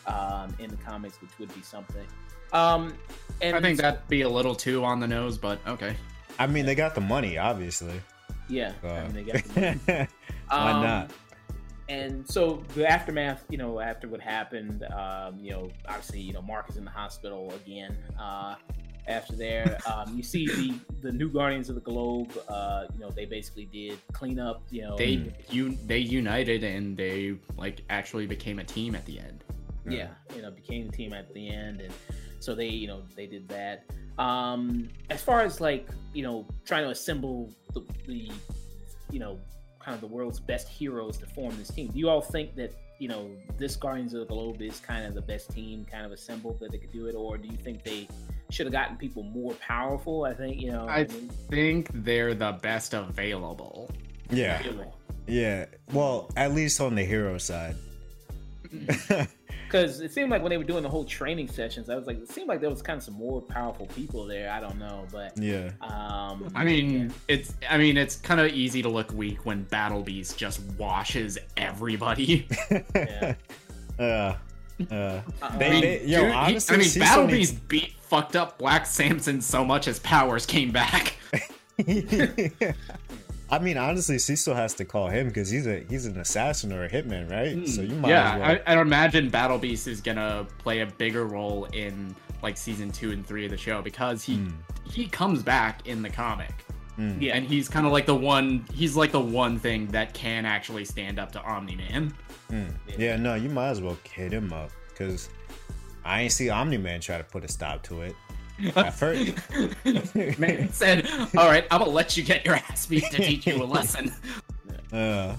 um, 0.07 0.55
in 0.59 0.69
the 0.69 0.77
comics, 0.77 1.21
which 1.21 1.31
would 1.39 1.53
be 1.53 1.61
something. 1.61 2.05
Um, 2.53 2.93
and 3.41 3.55
I 3.55 3.61
think 3.61 3.79
that'd 3.79 4.07
be 4.07 4.21
a 4.21 4.29
little 4.29 4.55
too 4.55 4.83
on 4.83 4.99
the 4.99 5.07
nose, 5.07 5.37
but 5.37 5.59
okay. 5.67 5.95
I 6.39 6.47
mean, 6.47 6.65
they 6.65 6.75
got 6.75 6.95
the 6.95 7.01
money, 7.01 7.37
obviously. 7.37 8.01
Yeah, 8.49 8.73
uh, 8.83 8.87
I 8.87 9.07
mean, 9.07 9.13
they 9.13 9.23
got 9.23 10.09
Why 10.49 10.71
um, 10.71 10.83
not? 10.83 11.11
and 11.89 12.29
so 12.29 12.63
the 12.75 12.89
aftermath, 12.89 13.45
you 13.49 13.57
know, 13.57 13.79
after 13.79 14.07
what 14.07 14.21
happened, 14.21 14.83
um, 14.83 15.39
you 15.39 15.51
know, 15.51 15.69
obviously, 15.87 16.19
you 16.19 16.33
know, 16.33 16.41
Mark 16.41 16.69
is 16.69 16.77
in 16.77 16.85
the 16.85 16.91
hospital 16.91 17.53
again. 17.65 17.97
Uh, 18.19 18.55
after 19.07 19.35
there, 19.35 19.77
um, 19.93 20.15
you 20.15 20.23
see 20.23 20.47
the 20.47 20.73
the 21.01 21.11
new 21.11 21.29
Guardians 21.29 21.69
of 21.69 21.75
the 21.75 21.81
Globe. 21.81 22.31
Uh, 22.49 22.85
you 22.93 22.99
know, 22.99 23.09
they 23.09 23.25
basically 23.25 23.65
did 23.65 23.99
clean 24.11 24.39
up. 24.39 24.61
You 24.69 24.83
know, 24.83 24.97
they 24.97 25.33
you 25.49 25.77
they 25.85 25.99
united 25.99 26.63
and 26.63 26.97
they 26.97 27.37
like 27.57 27.83
actually 27.89 28.27
became 28.27 28.59
a 28.59 28.63
team 28.63 28.95
at 28.95 29.05
the 29.05 29.19
end. 29.19 29.43
Yeah, 29.89 30.09
you 30.35 30.41
know, 30.41 30.51
became 30.51 30.89
a 30.89 30.91
team 30.91 31.13
at 31.13 31.33
the 31.33 31.47
end, 31.47 31.79
and 31.79 31.93
so 32.39 32.55
they 32.55 32.67
you 32.67 32.87
know 32.87 33.01
they 33.15 33.27
did 33.27 33.47
that. 33.49 33.85
Um, 34.17 34.89
as 35.09 35.21
far 35.21 35.41
as 35.41 35.61
like 35.61 35.87
you 36.13 36.23
know, 36.23 36.47
trying 36.65 36.83
to 36.83 36.89
assemble 36.89 37.51
the, 37.73 37.83
the 38.05 38.31
you 39.11 39.19
know 39.19 39.39
kind 39.79 39.95
of 39.95 40.01
the 40.01 40.07
world's 40.07 40.39
best 40.39 40.67
heroes 40.67 41.17
to 41.17 41.25
form 41.25 41.55
this 41.57 41.69
team. 41.69 41.87
Do 41.87 41.99
you 41.99 42.09
all 42.09 42.21
think 42.21 42.55
that 42.55 42.73
you 42.99 43.07
know 43.07 43.29
this 43.57 43.75
Guardians 43.75 44.13
of 44.13 44.21
the 44.21 44.33
Globe 44.33 44.61
is 44.61 44.79
kind 44.79 45.05
of 45.05 45.13
the 45.13 45.21
best 45.21 45.51
team 45.51 45.85
kind 45.85 46.05
of 46.05 46.11
assembled 46.11 46.59
that 46.59 46.71
they 46.71 46.77
could 46.77 46.91
do 46.91 47.07
it, 47.07 47.15
or 47.15 47.37
do 47.37 47.47
you 47.47 47.57
think 47.57 47.83
they 47.83 48.07
should 48.49 48.65
have 48.65 48.73
gotten 48.73 48.97
people 48.97 49.23
more 49.23 49.53
powerful? 49.55 50.25
I 50.25 50.33
think 50.33 50.59
you 50.61 50.71
know. 50.71 50.87
I, 50.87 50.99
I 50.99 51.03
mean, 51.05 51.29
think 51.49 51.89
they're 51.93 52.33
the 52.33 52.53
best 52.61 52.93
available. 52.93 53.91
Yeah. 54.29 54.61
Yeah. 55.27 55.65
Well, 55.91 56.29
at 56.35 56.53
least 56.53 56.81
on 56.81 56.95
the 56.95 57.03
hero 57.03 57.37
side. 57.37 57.75
because 59.67 59.99
it 59.99 60.13
seemed 60.13 60.31
like 60.31 60.41
when 60.41 60.49
they 60.49 60.57
were 60.57 60.63
doing 60.63 60.83
the 60.83 60.89
whole 60.89 61.03
training 61.03 61.47
sessions, 61.47 61.89
I 61.89 61.95
was 61.95 62.07
like, 62.07 62.17
it 62.17 62.29
seemed 62.29 62.47
like 62.47 62.61
there 62.61 62.69
was 62.69 62.81
kind 62.81 62.97
of 62.97 63.03
some 63.03 63.15
more 63.15 63.41
powerful 63.41 63.85
people 63.87 64.25
there. 64.25 64.51
I 64.51 64.59
don't 64.59 64.79
know, 64.79 65.05
but 65.11 65.37
yeah. 65.37 65.71
Um, 65.81 66.49
I 66.55 66.63
mean, 66.63 67.07
yeah. 67.07 67.09
it's 67.27 67.53
I 67.69 67.77
mean, 67.77 67.97
it's 67.97 68.15
kind 68.15 68.39
of 68.39 68.51
easy 68.51 68.81
to 68.81 68.89
look 68.89 69.11
weak 69.13 69.45
when 69.45 69.63
Battle 69.63 70.01
Beast 70.01 70.37
just 70.37 70.61
washes 70.77 71.37
everybody. 71.57 72.47
yeah. 72.95 73.35
Uh, 73.99 74.35
uh, 74.91 75.21
they, 75.57 75.81
they, 75.81 76.05
yo, 76.05 76.21
dude, 76.21 76.31
honestly, 76.31 76.75
I 76.75 76.79
mean, 76.79 76.99
Battle 76.99 77.27
Beast 77.27 77.67
beat 77.67 77.93
fucked 77.99 78.35
up 78.35 78.57
Black 78.57 78.85
Samson 78.85 79.41
so 79.41 79.65
much 79.65 79.85
his 79.85 79.99
powers 79.99 80.45
came 80.45 80.71
back. 80.71 81.15
I 83.49 83.59
mean, 83.59 83.77
honestly, 83.77 84.19
Cecil 84.19 84.55
has 84.55 84.73
to 84.75 84.85
call 84.85 85.07
him 85.07 85.27
because 85.27 85.49
he's 85.49 85.67
a 85.67 85.79
he's 85.89 86.05
an 86.05 86.19
assassin 86.19 86.73
or 86.73 86.83
a 86.83 86.89
hitman, 86.89 87.31
right? 87.31 87.55
Mm, 87.55 87.67
so 87.67 87.81
you 87.81 87.95
might. 87.95 88.09
Yeah, 88.09 88.37
well... 88.37 88.59
I, 88.65 88.75
I 88.75 88.81
imagine 88.81 89.29
Battle 89.29 89.57
Beast 89.57 89.87
is 89.87 90.01
gonna 90.01 90.45
play 90.57 90.81
a 90.81 90.85
bigger 90.85 91.25
role 91.25 91.65
in 91.65 92.15
like 92.43 92.57
season 92.57 92.91
two 92.91 93.11
and 93.11 93.25
three 93.25 93.45
of 93.45 93.51
the 93.51 93.57
show 93.57 93.81
because 93.81 94.23
he 94.23 94.37
mm. 94.37 94.51
he 94.83 95.07
comes 95.07 95.43
back 95.43 95.87
in 95.87 96.01
the 96.01 96.09
comic. 96.09 96.53
Mm. 96.97 97.21
Yeah, 97.21 97.35
and 97.35 97.45
he's 97.45 97.69
kind 97.69 97.85
of 97.85 97.91
like 97.91 98.05
the 98.05 98.15
one. 98.15 98.65
He's 98.73 98.95
like 98.95 99.11
the 99.11 99.19
one 99.21 99.59
thing 99.59 99.87
that 99.87 100.13
can 100.13 100.45
actually 100.45 100.83
stand 100.83 101.19
up 101.19 101.31
to 101.33 101.41
Omni 101.41 101.75
Man. 101.75 102.13
Mm. 102.51 102.73
Yeah, 102.97 103.15
no, 103.15 103.35
you 103.35 103.49
might 103.49 103.69
as 103.69 103.81
well 103.81 103.97
hit 104.03 104.33
him 104.33 104.51
up 104.51 104.71
because 104.89 105.29
I 106.03 106.21
ain't 106.21 106.31
see 106.31 106.49
Omni 106.49 106.77
Man 106.77 106.99
try 106.99 107.17
to 107.17 107.23
put 107.23 107.43
a 107.45 107.47
stop 107.47 107.83
to 107.83 108.01
it. 108.01 108.15
At 108.75 108.93
first, 108.95 109.33
man 110.39 110.69
said, 110.71 111.07
"All 111.37 111.47
right, 111.47 111.65
I'm 111.69 111.79
gonna 111.79 111.91
let 111.91 112.17
you 112.17 112.23
get 112.23 112.45
your 112.45 112.55
ass 112.55 112.85
beat 112.85 113.03
to 113.11 113.17
teach 113.17 113.47
you 113.47 113.61
a 113.61 113.65
lesson." 113.65 114.11
Uh. 114.91 115.35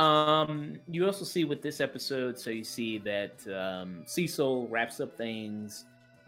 Um, 0.00 0.78
you 0.88 1.04
also 1.04 1.24
see 1.24 1.44
with 1.44 1.60
this 1.60 1.80
episode, 1.80 2.38
so 2.38 2.50
you 2.50 2.64
see 2.64 2.98
that 2.98 3.46
um, 3.48 4.02
Cecil 4.06 4.68
wraps 4.68 5.00
up 5.00 5.16
things. 5.16 5.84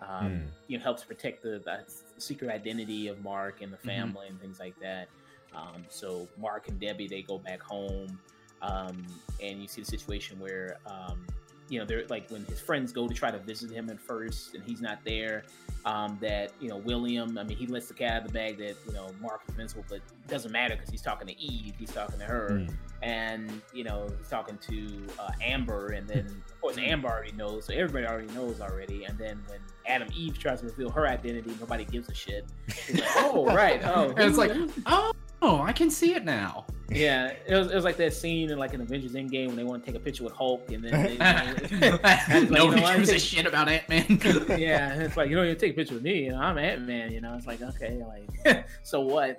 Um, 0.06 0.26
mm. 0.26 0.42
you 0.66 0.76
know, 0.76 0.84
helps 0.84 1.04
protect 1.04 1.42
the, 1.42 1.62
the, 1.64 1.80
secret 2.18 2.50
identity 2.50 3.08
of 3.08 3.22
Mark 3.22 3.62
and 3.62 3.72
the 3.72 3.76
mm-hmm. 3.78 3.88
family 3.88 4.26
mm-hmm. 4.26 4.32
and 4.32 4.40
things 4.40 4.60
like 4.60 4.78
that. 4.80 5.08
Um, 5.54 5.84
so 5.88 6.28
Mark 6.36 6.68
and 6.68 6.78
Debbie 6.78 7.06
they 7.06 7.22
go 7.22 7.38
back 7.38 7.62
home, 7.62 8.18
um, 8.60 9.06
and 9.40 9.62
you 9.62 9.68
see 9.68 9.80
the 9.80 9.86
situation 9.86 10.38
where 10.40 10.78
um, 10.84 11.24
you 11.68 11.78
know, 11.78 11.84
they're 11.84 12.06
like 12.08 12.28
when 12.30 12.44
his 12.44 12.60
friends 12.60 12.92
go 12.92 13.08
to 13.08 13.14
try 13.14 13.30
to 13.30 13.38
visit 13.38 13.70
him 13.70 13.90
at 13.90 14.00
first 14.00 14.54
and 14.54 14.62
he's 14.64 14.80
not 14.80 14.98
there. 15.04 15.44
Um, 15.86 16.16
that 16.22 16.52
you 16.60 16.68
know, 16.70 16.78
William. 16.78 17.36
I 17.36 17.44
mean, 17.44 17.58
he 17.58 17.66
lets 17.66 17.88
the 17.88 17.94
cat 17.94 18.12
out 18.12 18.22
of 18.22 18.28
the 18.28 18.32
bag 18.32 18.56
that 18.58 18.76
you 18.86 18.94
know 18.94 19.10
Mark 19.20 19.42
is 19.46 19.50
invincible, 19.50 19.84
but 19.88 19.96
it 19.96 20.28
doesn't 20.28 20.50
matter 20.50 20.74
because 20.76 20.88
he's 20.88 21.02
talking 21.02 21.26
to 21.26 21.38
Eve, 21.38 21.74
he's 21.78 21.92
talking 21.92 22.18
to 22.18 22.24
her, 22.24 22.48
mm. 22.52 22.74
and 23.02 23.60
you 23.74 23.84
know, 23.84 24.08
he's 24.18 24.28
talking 24.28 24.58
to 24.68 25.06
uh, 25.18 25.32
Amber, 25.42 25.88
and 25.88 26.08
then 26.08 26.20
of 26.26 26.60
course 26.60 26.78
Amber 26.78 27.08
already 27.08 27.32
knows, 27.32 27.66
so 27.66 27.74
everybody 27.74 28.06
already 28.06 28.32
knows 28.32 28.62
already. 28.62 29.04
And 29.04 29.18
then 29.18 29.42
when 29.48 29.60
Atom 29.86 30.08
Eve 30.16 30.38
tries 30.38 30.60
to 30.60 30.66
reveal 30.66 30.88
her 30.90 31.06
identity, 31.06 31.54
nobody 31.60 31.84
gives 31.84 32.08
a 32.08 32.14
shit. 32.14 32.46
Like, 32.90 33.04
oh 33.16 33.44
right, 33.44 33.82
oh, 33.84 34.08
and 34.10 34.20
it's 34.20 34.38
like, 34.38 34.52
oh. 34.86 35.12
Oh, 35.46 35.60
I 35.60 35.72
can 35.72 35.90
see 35.90 36.14
it 36.14 36.24
now. 36.24 36.64
Yeah, 36.88 37.34
it 37.46 37.54
was, 37.54 37.70
it 37.70 37.74
was 37.74 37.84
like 37.84 37.98
that 37.98 38.14
scene 38.14 38.50
in 38.50 38.58
like 38.58 38.72
an 38.72 38.80
Avengers 38.80 39.12
Endgame 39.12 39.48
when 39.48 39.56
they 39.56 39.64
want 39.64 39.84
to 39.84 39.92
take 39.92 40.00
a 40.00 40.02
picture 40.02 40.24
with 40.24 40.32
Hulk, 40.32 40.70
and 40.72 40.82
then 40.82 41.02
they, 41.02 41.12
you 41.70 41.80
know, 41.80 41.98
like, 42.02 42.28
nobody 42.50 42.80
you 42.80 42.86
know, 42.86 42.96
gives 42.96 43.10
a 43.10 43.18
shit 43.18 43.44
about 43.44 43.68
Ant 43.68 43.86
Man. 43.86 44.06
yeah, 44.58 44.94
it's 44.94 45.18
like 45.18 45.28
you 45.28 45.36
know 45.36 45.42
you 45.48 45.54
take 45.54 45.72
a 45.72 45.74
picture 45.74 45.92
with 45.92 46.02
me, 46.02 46.24
you 46.24 46.30
know, 46.30 46.38
I'm 46.38 46.56
Ant 46.56 46.86
Man. 46.86 47.12
You 47.12 47.20
know, 47.20 47.34
it's 47.34 47.46
like 47.46 47.60
okay, 47.60 48.02
like 48.46 48.66
so 48.84 49.02
what? 49.02 49.38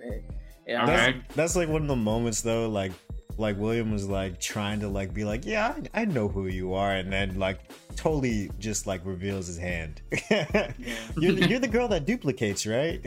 Yeah, 0.68 0.86
that's, 0.86 1.36
that's 1.36 1.56
like 1.56 1.70
one 1.70 1.82
of 1.82 1.88
the 1.88 1.96
moments 1.96 2.42
though, 2.42 2.70
like 2.70 2.92
like 3.40 3.58
William 3.58 3.92
was 3.92 4.08
like 4.08 4.40
trying 4.40 4.82
to 4.82 4.88
like 4.88 5.12
be 5.12 5.26
like, 5.26 5.44
yeah, 5.44 5.74
I, 5.96 6.02
I 6.02 6.06
know 6.06 6.28
who 6.28 6.46
you 6.46 6.76
are, 6.76 6.92
and 6.92 7.12
then 7.12 7.40
like 7.40 7.62
totally 7.96 8.52
just 8.60 8.86
like 8.86 9.04
reveals 9.06 9.48
his 9.48 9.58
hand. 9.58 10.04
you're, 10.30 11.34
you're 11.34 11.60
the 11.60 11.68
girl 11.68 11.88
that 11.88 12.06
duplicates, 12.06 12.68
right? 12.68 13.02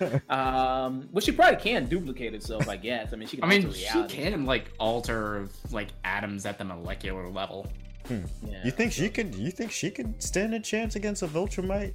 um, 0.30 1.08
well, 1.12 1.20
she 1.20 1.32
probably 1.32 1.60
can 1.60 1.86
duplicate 1.86 2.34
itself, 2.34 2.68
I 2.68 2.76
guess. 2.76 3.12
I 3.12 3.16
mean, 3.16 3.28
she 3.28 3.36
can. 3.36 3.44
I 3.44 3.48
mean, 3.48 3.72
she 3.72 4.04
can 4.04 4.46
like 4.46 4.72
alter 4.78 5.48
like 5.70 5.88
atoms 6.04 6.46
at 6.46 6.58
the 6.58 6.64
molecular 6.64 7.28
level. 7.28 7.66
Hmm. 8.06 8.20
Yeah. 8.44 8.64
You 8.64 8.70
think 8.70 8.92
she 8.92 9.08
could? 9.08 9.34
You 9.34 9.50
think 9.50 9.70
she 9.70 9.90
could 9.90 10.22
stand 10.22 10.54
a 10.54 10.60
chance 10.60 10.96
against 10.96 11.22
a 11.22 11.26
Viltrumite? 11.26 11.94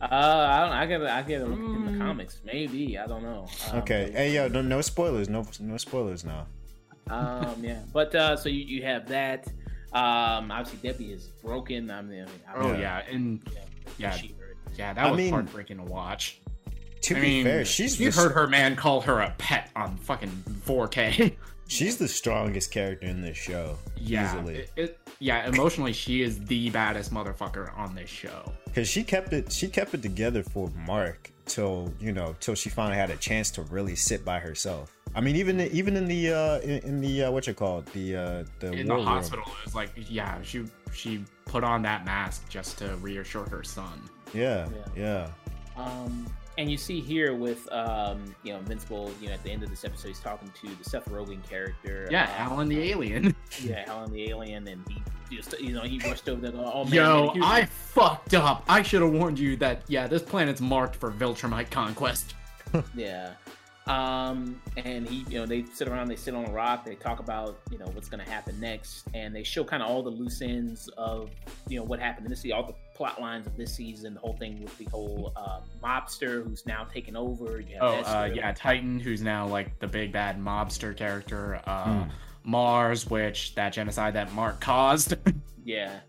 Uh, 0.00 0.06
I 0.10 0.60
don't. 0.60 0.72
I 0.72 0.86
gotta. 0.86 1.12
I 1.12 1.22
gotta 1.22 1.44
look 1.44 1.58
mm. 1.58 1.76
in 1.76 1.84
the 1.86 1.92
hmm. 1.92 2.00
comics. 2.00 2.40
Maybe. 2.44 2.98
I 2.98 3.06
don't 3.06 3.22
know. 3.22 3.46
Um, 3.70 3.78
okay. 3.78 4.10
Hey, 4.12 4.34
yo, 4.34 4.48
no, 4.48 4.60
no 4.60 4.80
spoilers. 4.80 5.28
No, 5.28 5.46
no 5.60 5.76
spoilers 5.76 6.24
now. 6.24 6.46
Um. 7.08 7.56
Yeah. 7.60 7.82
But 7.92 8.14
uh, 8.14 8.36
so 8.36 8.48
you, 8.48 8.64
you 8.64 8.82
have 8.82 9.08
that. 9.08 9.46
Um. 9.92 10.50
Obviously, 10.50 10.88
Debbie 10.88 11.12
is 11.12 11.28
broken. 11.42 11.90
I 11.90 12.02
mean. 12.02 12.26
I 12.52 12.60
mean 12.60 12.74
oh 12.74 12.78
yeah, 12.78 13.02
and 13.08 13.40
yeah, 13.52 13.60
yeah, 13.96 14.30
yeah 14.76 14.92
that 14.94 15.10
was 15.10 15.12
I 15.12 15.22
mean, 15.22 15.32
heartbreaking 15.32 15.76
to 15.76 15.84
watch. 15.84 16.41
To 17.02 17.16
I 17.16 17.20
be 17.20 17.26
mean, 17.26 17.44
fair, 17.44 17.64
she's 17.64 17.98
you 18.00 18.12
heard 18.12 18.32
her 18.32 18.46
man 18.46 18.76
call 18.76 19.00
her 19.02 19.20
a 19.20 19.34
pet 19.38 19.70
on 19.74 19.96
fucking 19.96 20.44
4K. 20.66 21.36
She's 21.68 21.96
the 21.96 22.08
strongest 22.08 22.70
character 22.70 23.06
in 23.06 23.22
this 23.22 23.38
show. 23.38 23.78
Yeah, 23.96 24.28
easily. 24.28 24.56
It, 24.56 24.70
it, 24.76 24.98
yeah. 25.20 25.48
Emotionally, 25.48 25.94
she 25.94 26.20
is 26.20 26.38
the 26.44 26.68
baddest 26.68 27.14
motherfucker 27.14 27.74
on 27.78 27.94
this 27.94 28.10
show. 28.10 28.52
Because 28.66 28.88
she 28.88 29.02
kept 29.02 29.32
it, 29.32 29.50
she 29.50 29.68
kept 29.68 29.94
it 29.94 30.02
together 30.02 30.42
for 30.42 30.68
Mark 30.86 31.32
till 31.46 31.92
you 31.98 32.12
know 32.12 32.36
till 32.40 32.54
she 32.54 32.68
finally 32.68 32.96
had 32.96 33.10
a 33.10 33.16
chance 33.16 33.50
to 33.52 33.62
really 33.62 33.96
sit 33.96 34.22
by 34.22 34.38
herself. 34.38 34.94
I 35.14 35.22
mean, 35.22 35.34
even 35.36 35.60
even 35.60 35.96
in 35.96 36.06
the 36.06 36.32
uh, 36.32 36.58
in, 36.60 36.78
in 36.80 37.00
the 37.00 37.24
uh, 37.24 37.30
what 37.30 37.46
you 37.46 37.54
call 37.54 37.78
it, 37.78 37.86
the 37.94 38.16
uh, 38.16 38.44
the 38.60 38.72
in 38.72 38.86
the 38.86 39.02
hospital, 39.02 39.44
room. 39.46 39.56
it 39.60 39.64
was 39.64 39.74
like 39.74 39.92
yeah, 40.10 40.42
she 40.42 40.64
she 40.92 41.24
put 41.46 41.64
on 41.64 41.80
that 41.82 42.04
mask 42.04 42.48
just 42.50 42.76
to 42.78 42.96
reassure 42.96 43.44
her 43.48 43.62
son. 43.62 43.98
Yeah, 44.34 44.68
yeah. 44.94 45.28
yeah. 45.76 45.82
Um, 45.82 46.26
and 46.58 46.70
you 46.70 46.76
see 46.76 47.00
here 47.00 47.34
with 47.34 47.70
um, 47.72 48.34
you 48.42 48.52
know 48.52 48.58
Invincible, 48.58 49.12
you 49.20 49.28
know, 49.28 49.34
at 49.34 49.42
the 49.42 49.50
end 49.50 49.62
of 49.62 49.70
this 49.70 49.84
episode, 49.84 50.08
he's 50.08 50.20
talking 50.20 50.52
to 50.60 50.74
the 50.76 50.84
Seth 50.84 51.08
Rogen 51.08 51.42
character. 51.48 52.08
Yeah, 52.10 52.30
Alan 52.36 52.68
the 52.68 52.90
alien. 52.90 53.34
yeah, 53.62 53.84
Alan 53.86 54.12
the 54.12 54.28
alien, 54.30 54.66
and 54.68 54.84
he 55.30 55.36
just 55.36 55.58
you 55.60 55.72
know 55.72 55.82
he 55.82 55.98
rushed 56.00 56.28
over 56.28 56.40
there. 56.40 56.52
Oh 56.54 56.84
man, 56.84 56.94
yo, 56.94 57.34
man, 57.34 57.42
I 57.42 57.64
fucked 57.64 58.34
up. 58.34 58.64
I 58.68 58.82
should 58.82 59.02
have 59.02 59.12
warned 59.12 59.38
you 59.38 59.56
that 59.56 59.82
yeah, 59.88 60.06
this 60.06 60.22
planet's 60.22 60.60
marked 60.60 60.96
for 60.96 61.10
Viltrumite 61.10 61.70
conquest. 61.70 62.34
yeah, 62.94 63.32
um, 63.86 64.60
and 64.76 65.08
he, 65.08 65.24
you 65.28 65.38
know, 65.38 65.46
they 65.46 65.64
sit 65.72 65.88
around, 65.88 66.08
they 66.08 66.16
sit 66.16 66.34
on 66.34 66.44
a 66.44 66.50
rock, 66.50 66.84
they 66.84 66.94
talk 66.94 67.18
about, 67.18 67.58
you 67.70 67.78
know, 67.78 67.86
what's 67.92 68.08
going 68.08 68.24
to 68.24 68.30
happen 68.30 68.58
next, 68.60 69.04
and 69.12 69.34
they 69.34 69.42
show 69.42 69.64
kind 69.64 69.82
of 69.82 69.88
all 69.88 70.02
the 70.02 70.10
loose 70.10 70.40
ends 70.40 70.88
of, 70.96 71.30
you 71.68 71.78
know, 71.78 71.84
what 71.84 71.98
happened 71.98 72.26
in 72.26 72.30
this, 72.30 72.44
all 72.54 72.66
the 72.66 72.74
plot 72.94 73.20
lines 73.20 73.46
of 73.46 73.56
this 73.56 73.74
season, 73.74 74.14
the 74.14 74.20
whole 74.20 74.34
thing 74.34 74.62
with 74.62 74.76
the 74.78 74.84
whole 74.84 75.32
uh, 75.36 75.60
mobster 75.82 76.44
who's 76.44 76.64
now 76.66 76.84
taken 76.84 77.16
over. 77.16 77.62
oh, 77.80 77.98
uh, 78.00 78.30
yeah, 78.32 78.52
Titan, 78.52 79.00
who's 79.00 79.22
now 79.22 79.46
like 79.46 79.78
the 79.80 79.88
big 79.88 80.12
bad 80.12 80.38
mobster 80.38 80.96
character. 80.96 81.60
Uh, 81.66 82.04
hmm. 82.04 82.10
Mars, 82.44 83.08
which 83.08 83.54
that 83.54 83.72
genocide 83.72 84.14
that 84.14 84.32
Mark 84.32 84.60
caused. 84.60 85.14
yeah. 85.64 86.00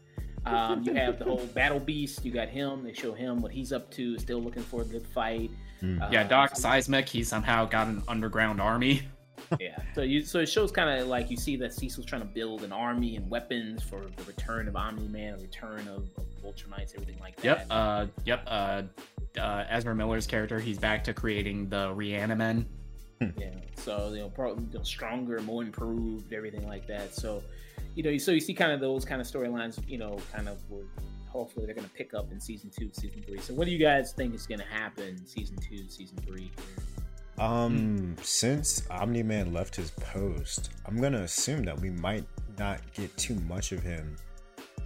Um, 0.45 0.83
you 0.83 0.93
have 0.93 1.19
the 1.19 1.25
whole 1.25 1.45
Battle 1.47 1.79
Beast. 1.79 2.25
You 2.25 2.31
got 2.31 2.49
him. 2.49 2.83
They 2.83 2.93
show 2.93 3.13
him 3.13 3.41
what 3.41 3.51
he's 3.51 3.71
up 3.71 3.89
to. 3.91 4.17
Still 4.19 4.41
looking 4.41 4.63
for 4.63 4.81
a 4.81 4.85
good 4.85 5.05
fight. 5.07 5.51
Mm. 5.84 6.11
Yeah, 6.11 6.23
Doc 6.23 6.55
Seismic. 6.55 7.10
He 7.10 7.23
somehow 7.23 7.65
got 7.65 7.88
an 7.88 8.01
underground 8.07 8.61
army. 8.61 9.03
yeah. 9.60 9.77
So 9.93 10.01
you 10.01 10.23
so 10.23 10.39
it 10.39 10.47
shows 10.47 10.72
kind 10.72 10.99
of 10.99 11.07
like 11.07 11.30
you 11.30 11.35
see 11.35 11.57
that 11.57 11.73
Cecil's 11.73 12.05
trying 12.05 12.22
to 12.22 12.27
build 12.27 12.64
an 12.64 12.72
army 12.72 13.18
and 13.18 13.30
weapons 13.30 13.84
for 13.84 14.05
the 14.15 14.23
return 14.23 14.68
of 14.68 14.76
Omni 14.76 15.10
Man, 15.10 15.34
a 15.34 15.38
return 15.38 15.88
of, 15.89 16.10
of 16.18 16.26
Viltrumites, 16.41 16.93
everything 16.95 17.19
like 17.19 17.35
that. 17.38 17.43
Yep. 17.43 17.68
Uh. 17.69 18.05
Yep. 18.26 18.43
Uh. 18.47 18.81
uh 19.38 19.65
Ezra 19.69 19.93
Miller's 19.93 20.26
character. 20.26 20.60
He's 20.60 20.77
back 20.77 21.03
to 21.03 21.14
creating 21.14 21.68
the 21.68 21.93
Reanimen. 21.93 22.65
yeah. 23.38 23.51
So 23.76 24.11
you 24.14 24.19
know, 24.19 24.30
probably 24.30 24.64
you 24.72 24.77
know, 24.77 24.84
stronger, 24.84 25.41
more 25.41 25.64
improved, 25.64 26.31
everything 26.31 26.65
like 26.65 26.88
that. 26.88 27.14
So, 27.14 27.43
you 27.95 28.03
know, 28.03 28.18
so 28.18 28.31
you 28.31 28.39
see 28.39 28.53
kind 28.53 28.72
of 28.72 28.80
those 28.80 29.03
kind 29.03 29.19
of 29.19 29.27
storylines. 29.27 29.85
You 29.88 29.97
know, 29.97 30.18
kind 30.31 30.47
of 30.47 30.57
where 30.69 30.85
hopefully 31.34 31.65
they're 31.65 31.76
going 31.76 31.88
to 31.88 31.93
pick 31.93 32.14
up 32.14 32.31
in 32.31 32.39
season 32.39 32.69
two, 32.69 32.89
season 32.93 33.23
three. 33.27 33.39
So, 33.39 33.53
what 33.53 33.65
do 33.65 33.72
you 33.72 33.80
guys 33.80 34.14
think 34.14 34.34
is 34.34 34.47
going 34.47 34.60
to 34.60 34.65
happen 34.65 35.26
season 35.26 35.57
two, 35.57 35.89
season 35.89 36.18
three? 36.26 36.51
Um, 37.38 38.15
since 38.22 38.88
Omni 38.91 39.23
Man 39.23 39.53
left 39.53 39.76
his 39.76 39.91
post, 39.91 40.69
I'm 40.85 41.01
gonna 41.01 41.22
assume 41.22 41.64
that 41.64 41.80
we 41.80 41.89
might 41.89 42.26
not 42.60 42.80
get 42.93 43.15
too 43.18 43.35
much 43.47 43.72
of 43.72 43.81
him 43.81 44.15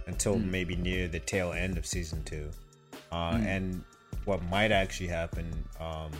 until 0.06 0.36
mm. 0.36 0.50
maybe 0.50 0.74
near 0.74 1.08
the 1.08 1.20
tail 1.20 1.52
end 1.52 1.76
of 1.76 1.84
season 1.84 2.24
two. 2.24 2.50
Uh, 3.12 3.32
mm. 3.32 3.44
And 3.44 3.84
what 4.24 4.42
might 4.44 4.72
actually 4.72 5.08
happen 5.08 5.46
um, 5.78 6.10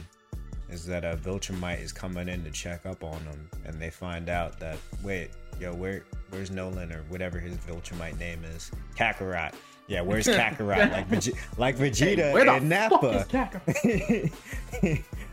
is 0.68 0.84
that 0.86 1.04
a 1.04 1.16
Viltrumite 1.16 1.82
is 1.82 1.92
coming 1.92 2.28
in 2.28 2.44
to 2.44 2.50
check 2.50 2.84
up 2.84 3.02
on 3.02 3.24
them, 3.24 3.48
and 3.64 3.80
they 3.80 3.90
find 3.90 4.28
out 4.28 4.60
that 4.60 4.76
wait, 5.02 5.30
yo, 5.58 5.72
where 5.74 6.04
where's 6.28 6.50
Nolan 6.50 6.92
or 6.92 7.02
whatever 7.08 7.38
his 7.38 7.56
Viltrumite 7.56 8.18
name 8.18 8.44
is, 8.44 8.70
Kakarot. 8.96 9.54
Yeah, 9.88 10.02
where's 10.02 10.26
Kakarot? 10.26 10.92
like, 10.92 11.06
Veg- 11.08 11.38
like 11.56 11.76
Vegeta 11.76 12.32
hey, 12.32 12.56
and 12.56 12.68
Nappa. 12.68 13.26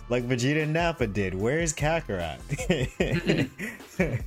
like 0.10 0.23
Vegeta 0.23 0.64
and 0.64 0.73
Nappa 0.73 1.07
did. 1.07 1.36
Where's 1.36 1.73
Kakarot? 1.73 2.40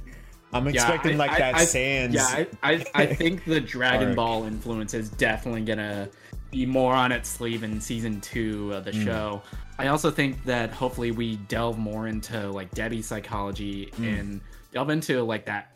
I'm 0.52 0.66
expecting 0.66 1.16
yeah, 1.16 1.16
I, 1.16 1.26
like 1.26 1.30
I, 1.30 1.38
that 1.38 1.54
I, 1.56 1.64
Sans. 1.64 2.14
Yeah, 2.14 2.44
I, 2.62 2.84
I, 2.94 3.06
think 3.06 3.44
the 3.44 3.60
Dragon 3.60 4.08
arc. 4.08 4.16
Ball 4.16 4.44
influence 4.44 4.94
is 4.94 5.08
definitely 5.10 5.62
gonna 5.62 6.08
be 6.50 6.64
more 6.66 6.94
on 6.94 7.10
its 7.12 7.28
sleeve 7.28 7.62
in 7.62 7.80
season 7.80 8.20
two 8.20 8.72
of 8.72 8.84
the 8.84 8.92
mm. 8.92 9.04
show. 9.04 9.42
I 9.78 9.88
also 9.88 10.10
think 10.10 10.44
that 10.44 10.70
hopefully 10.70 11.10
we 11.10 11.36
delve 11.36 11.78
more 11.78 12.08
into 12.08 12.50
like 12.50 12.70
Debbie's 12.72 13.06
psychology 13.06 13.92
mm. 13.96 14.20
and 14.20 14.40
delve 14.72 14.90
into 14.90 15.22
like 15.22 15.46
that. 15.46 15.72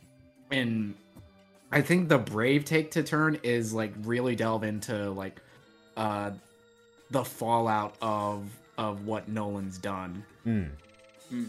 And 0.51 0.95
I 1.73 1.81
think 1.81 2.11
the 2.11 2.19
brave 2.19 2.66
take 2.66 2.90
to 2.93 3.03
turn 3.03 3.39
is 3.43 3.73
like 3.73 3.94
really 4.03 4.36
delve 4.36 4.62
into 4.62 5.11
like 5.11 5.40
uh 5.97 6.32
the 7.11 7.24
fallout 7.24 7.97
of 8.03 8.44
of 8.77 9.07
what 9.07 9.28
Nolan's 9.28 9.78
done 9.78 10.24
mm. 10.47 10.69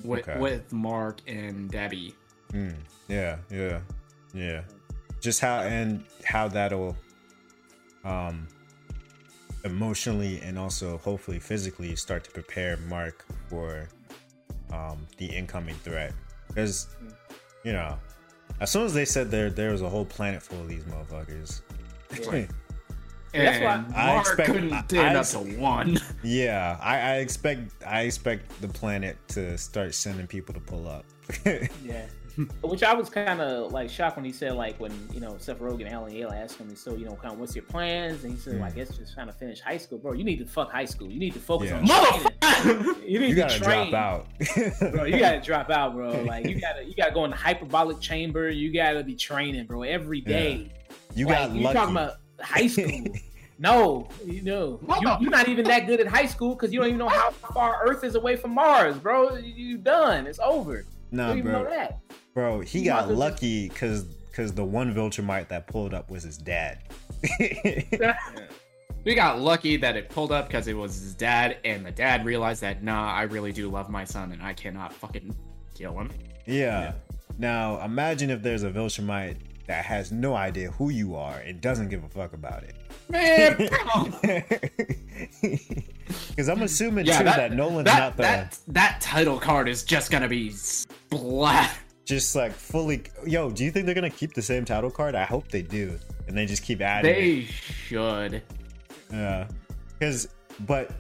with 0.04 0.28
okay. 0.28 0.40
with 0.40 0.72
Mark 0.72 1.20
and 1.28 1.70
Debbie. 1.70 2.16
Mm. 2.54 2.76
Yeah, 3.10 3.38
yeah, 3.52 3.82
yeah. 4.34 4.62
Just 5.20 5.42
how 5.42 5.60
and 5.60 6.06
how 6.24 6.48
that'll 6.48 6.96
um 8.06 8.48
emotionally 9.66 10.40
and 10.42 10.58
also 10.58 10.98
hopefully 10.98 11.40
physically 11.40 11.96
start 11.96 12.24
to 12.24 12.32
prepare 12.32 12.78
Mark 12.88 13.26
for 13.50 13.90
um 14.72 15.06
the 15.18 15.26
incoming 15.26 15.76
threat. 15.76 16.14
Because 16.48 16.88
you 17.66 17.74
know, 17.74 17.98
as 18.60 18.72
soon 18.72 18.86
as 18.86 18.94
they 18.94 19.06
said 19.06 19.32
there 19.32 19.50
there 19.50 19.72
was 19.72 19.82
a 19.82 19.90
whole 19.90 20.06
planet 20.06 20.42
full 20.42 20.62
of 20.62 20.70
these 20.70 20.84
motherfuckers. 20.84 21.62
Right. 22.28 22.50
And 23.34 23.48
That's 23.48 23.60
why 23.64 24.00
I 24.00 24.08
Mark 24.08 24.28
expect, 24.28 24.50
couldn't 24.52 24.84
stand 24.86 25.18
up 25.18 25.26
to 25.28 25.40
one. 25.60 25.98
Yeah, 26.24 26.78
I, 26.82 27.00
I 27.00 27.16
expect 27.18 27.72
I 27.86 28.02
expect 28.02 28.62
the 28.62 28.68
planet 28.68 29.18
to 29.30 29.58
start 29.58 29.94
sending 29.94 30.28
people 30.28 30.54
to 30.54 30.60
pull 30.60 30.88
up. 30.88 31.06
yeah. 31.46 32.06
Which 32.64 32.84
I 32.84 32.94
was 32.94 33.10
kind 33.10 33.42
of 33.42 33.72
like 33.72 33.90
shocked 33.90 34.16
when 34.16 34.26
he 34.26 34.32
said 34.32 34.54
like 34.54 34.80
when 34.80 34.92
you 35.14 35.20
know 35.20 35.36
Seth 35.38 35.60
Rogen 35.60 35.82
and 35.82 35.90
Alan 35.90 36.14
Yale 36.14 36.32
asked 36.32 36.58
him, 36.58 36.76
so 36.76 36.96
you 36.96 37.06
know 37.06 37.16
kind 37.16 37.34
of 37.34 37.40
what's 37.40 37.56
your 37.56 37.66
plans, 37.66 38.24
and 38.24 38.34
he 38.34 38.40
said, 38.40 38.56
mm. 38.56 38.60
well, 38.60 38.68
I 38.68 38.72
hmm. 38.72 38.78
guess 38.78 38.98
just 38.98 39.14
trying 39.14 39.28
to 39.28 39.34
finish 39.34 39.60
high 39.60 39.78
school, 39.78 40.00
bro. 40.00 40.14
You 40.14 40.24
need 40.24 40.38
to 40.38 40.46
fuck 40.46 40.72
high 40.72 40.86
school. 40.86 41.10
You 41.10 41.20
need 41.20 41.34
to 41.34 41.40
focus 41.40 41.70
yeah. 41.70 41.78
on 41.78 41.86
motherfucker. 41.86 42.30
You 43.04 43.20
need 43.20 43.30
you 43.30 43.36
to 43.36 43.42
gotta 43.42 43.60
train. 43.60 43.92
drop 43.92 44.26
out, 44.80 44.92
bro. 44.94 45.04
You 45.04 45.20
gotta 45.20 45.42
drop 45.44 45.70
out, 45.70 45.94
bro. 45.94 46.24
Like 46.24 46.46
you 46.48 46.60
gotta 46.60 46.84
you 46.86 46.96
gotta 46.96 47.14
go 47.14 47.26
in 47.26 47.32
the 47.32 47.38
hyperbolic 47.38 48.00
chamber. 48.00 48.50
You 48.50 48.74
gotta 48.74 49.04
be 49.04 49.16
training, 49.16 49.66
bro, 49.66 49.84
every 49.84 50.22
day. 50.22 50.72
Yeah. 50.72 50.96
You 51.16 51.26
like, 51.28 51.38
got 51.38 51.52
you 51.52 51.62
lucky. 51.62 51.74
talking 51.78 51.96
about 51.96 52.14
high 52.40 52.68
school. 52.68 53.04
No, 53.60 54.10
you 54.26 54.42
know, 54.42 54.80
you, 55.00 55.08
are 55.08 55.20
not 55.22 55.48
even 55.48 55.66
that 55.66 55.86
good 55.86 56.00
at 56.00 56.08
high 56.08 56.26
school 56.26 56.56
because 56.56 56.74
you 56.74 56.80
don't 56.80 56.88
even 56.88 57.00
know 57.00 57.08
how 57.08 57.32
far 57.32 57.82
Earth 57.88 58.04
is 58.04 58.16
away 58.16 58.36
from 58.36 58.52
Mars, 58.52 58.98
bro. 58.98 59.36
You, 59.38 59.54
you 59.54 59.78
done. 59.78 60.26
It's 60.26 60.40
over. 60.40 60.86
No, 61.12 61.34
nah, 61.36 61.42
bro. 61.42 61.88
Bro, 62.34 62.62
he 62.62 62.80
you 62.80 62.86
got 62.86 63.12
lucky 63.12 63.70
because 63.70 64.04
because 64.04 64.54
the 64.54 64.66
one 64.66 64.94
Viltrumite 64.94 65.48
that 65.50 65.68
pulled 65.68 65.94
up 65.94 66.10
was 66.10 66.24
his 66.24 66.38
dad. 66.38 66.80
we 69.06 69.14
got 69.14 69.40
lucky 69.40 69.78
that 69.78 69.96
it 69.96 70.10
pulled 70.10 70.32
up 70.32 70.48
because 70.48 70.68
it 70.68 70.74
was 70.74 71.00
his 71.00 71.14
dad, 71.14 71.58
and 71.64 71.86
the 71.86 71.92
dad 71.92 72.26
realized 72.26 72.62
that 72.62 72.84
nah, 72.84 73.14
I 73.14 73.24
really 73.24 73.52
do 73.52 73.70
love 73.70 73.90
my 73.90 74.04
son, 74.04 74.32
and 74.32 74.42
I 74.42 74.54
cannot 74.54 74.94
fucking 74.94 75.36
kill 75.76 75.98
him. 76.00 76.10
Yeah. 76.46 76.56
yeah. 76.56 76.94
Now 77.38 77.84
imagine 77.84 78.30
if 78.30 78.42
there's 78.42 78.64
a 78.64 78.72
Viltrumite 78.72 79.38
that 79.68 79.86
has 79.86 80.12
no 80.12 80.36
idea 80.36 80.72
who 80.72 80.90
you 80.90 81.16
are 81.16 81.38
and 81.38 81.62
doesn't 81.62 81.90
give 81.90 82.04
a 82.04 82.10
fuck 82.10 82.34
about 82.34 82.64
it. 82.64 82.76
Man, 83.10 83.58
because 86.30 86.50
I'm 86.50 86.64
assuming 86.64 87.06
yeah, 87.06 87.20
too 87.20 87.24
that, 87.26 87.38
that 87.38 87.54
Nolan's 87.54 87.86
that, 87.86 88.00
not 88.00 88.18
the 88.18 88.24
that, 88.24 88.60
that 88.70 89.02
title 89.02 89.40
card 89.40 89.70
is 89.70 89.84
just 89.84 90.12
gonna 90.12 90.28
be 90.28 90.50
splat. 90.52 91.78
Just 92.06 92.36
like 92.36 92.52
fully, 92.52 93.04
yo. 93.26 93.50
Do 93.50 93.64
you 93.64 93.72
think 93.72 93.86
they're 93.86 93.96
gonna 93.96 94.10
keep 94.10 94.34
the 94.34 94.42
same 94.42 94.66
title 94.66 94.92
card? 94.92 95.16
I 95.16 95.24
hope 95.24 95.48
they 95.48 95.62
do, 95.62 95.98
and 96.28 96.38
they 96.38 96.46
just 96.46 96.64
keep 96.64 96.82
adding. 96.82 97.14
They 97.14 97.30
it. 97.32 97.46
should. 97.48 98.42
Yeah, 99.12 99.48
because 99.98 100.28
but 100.62 100.92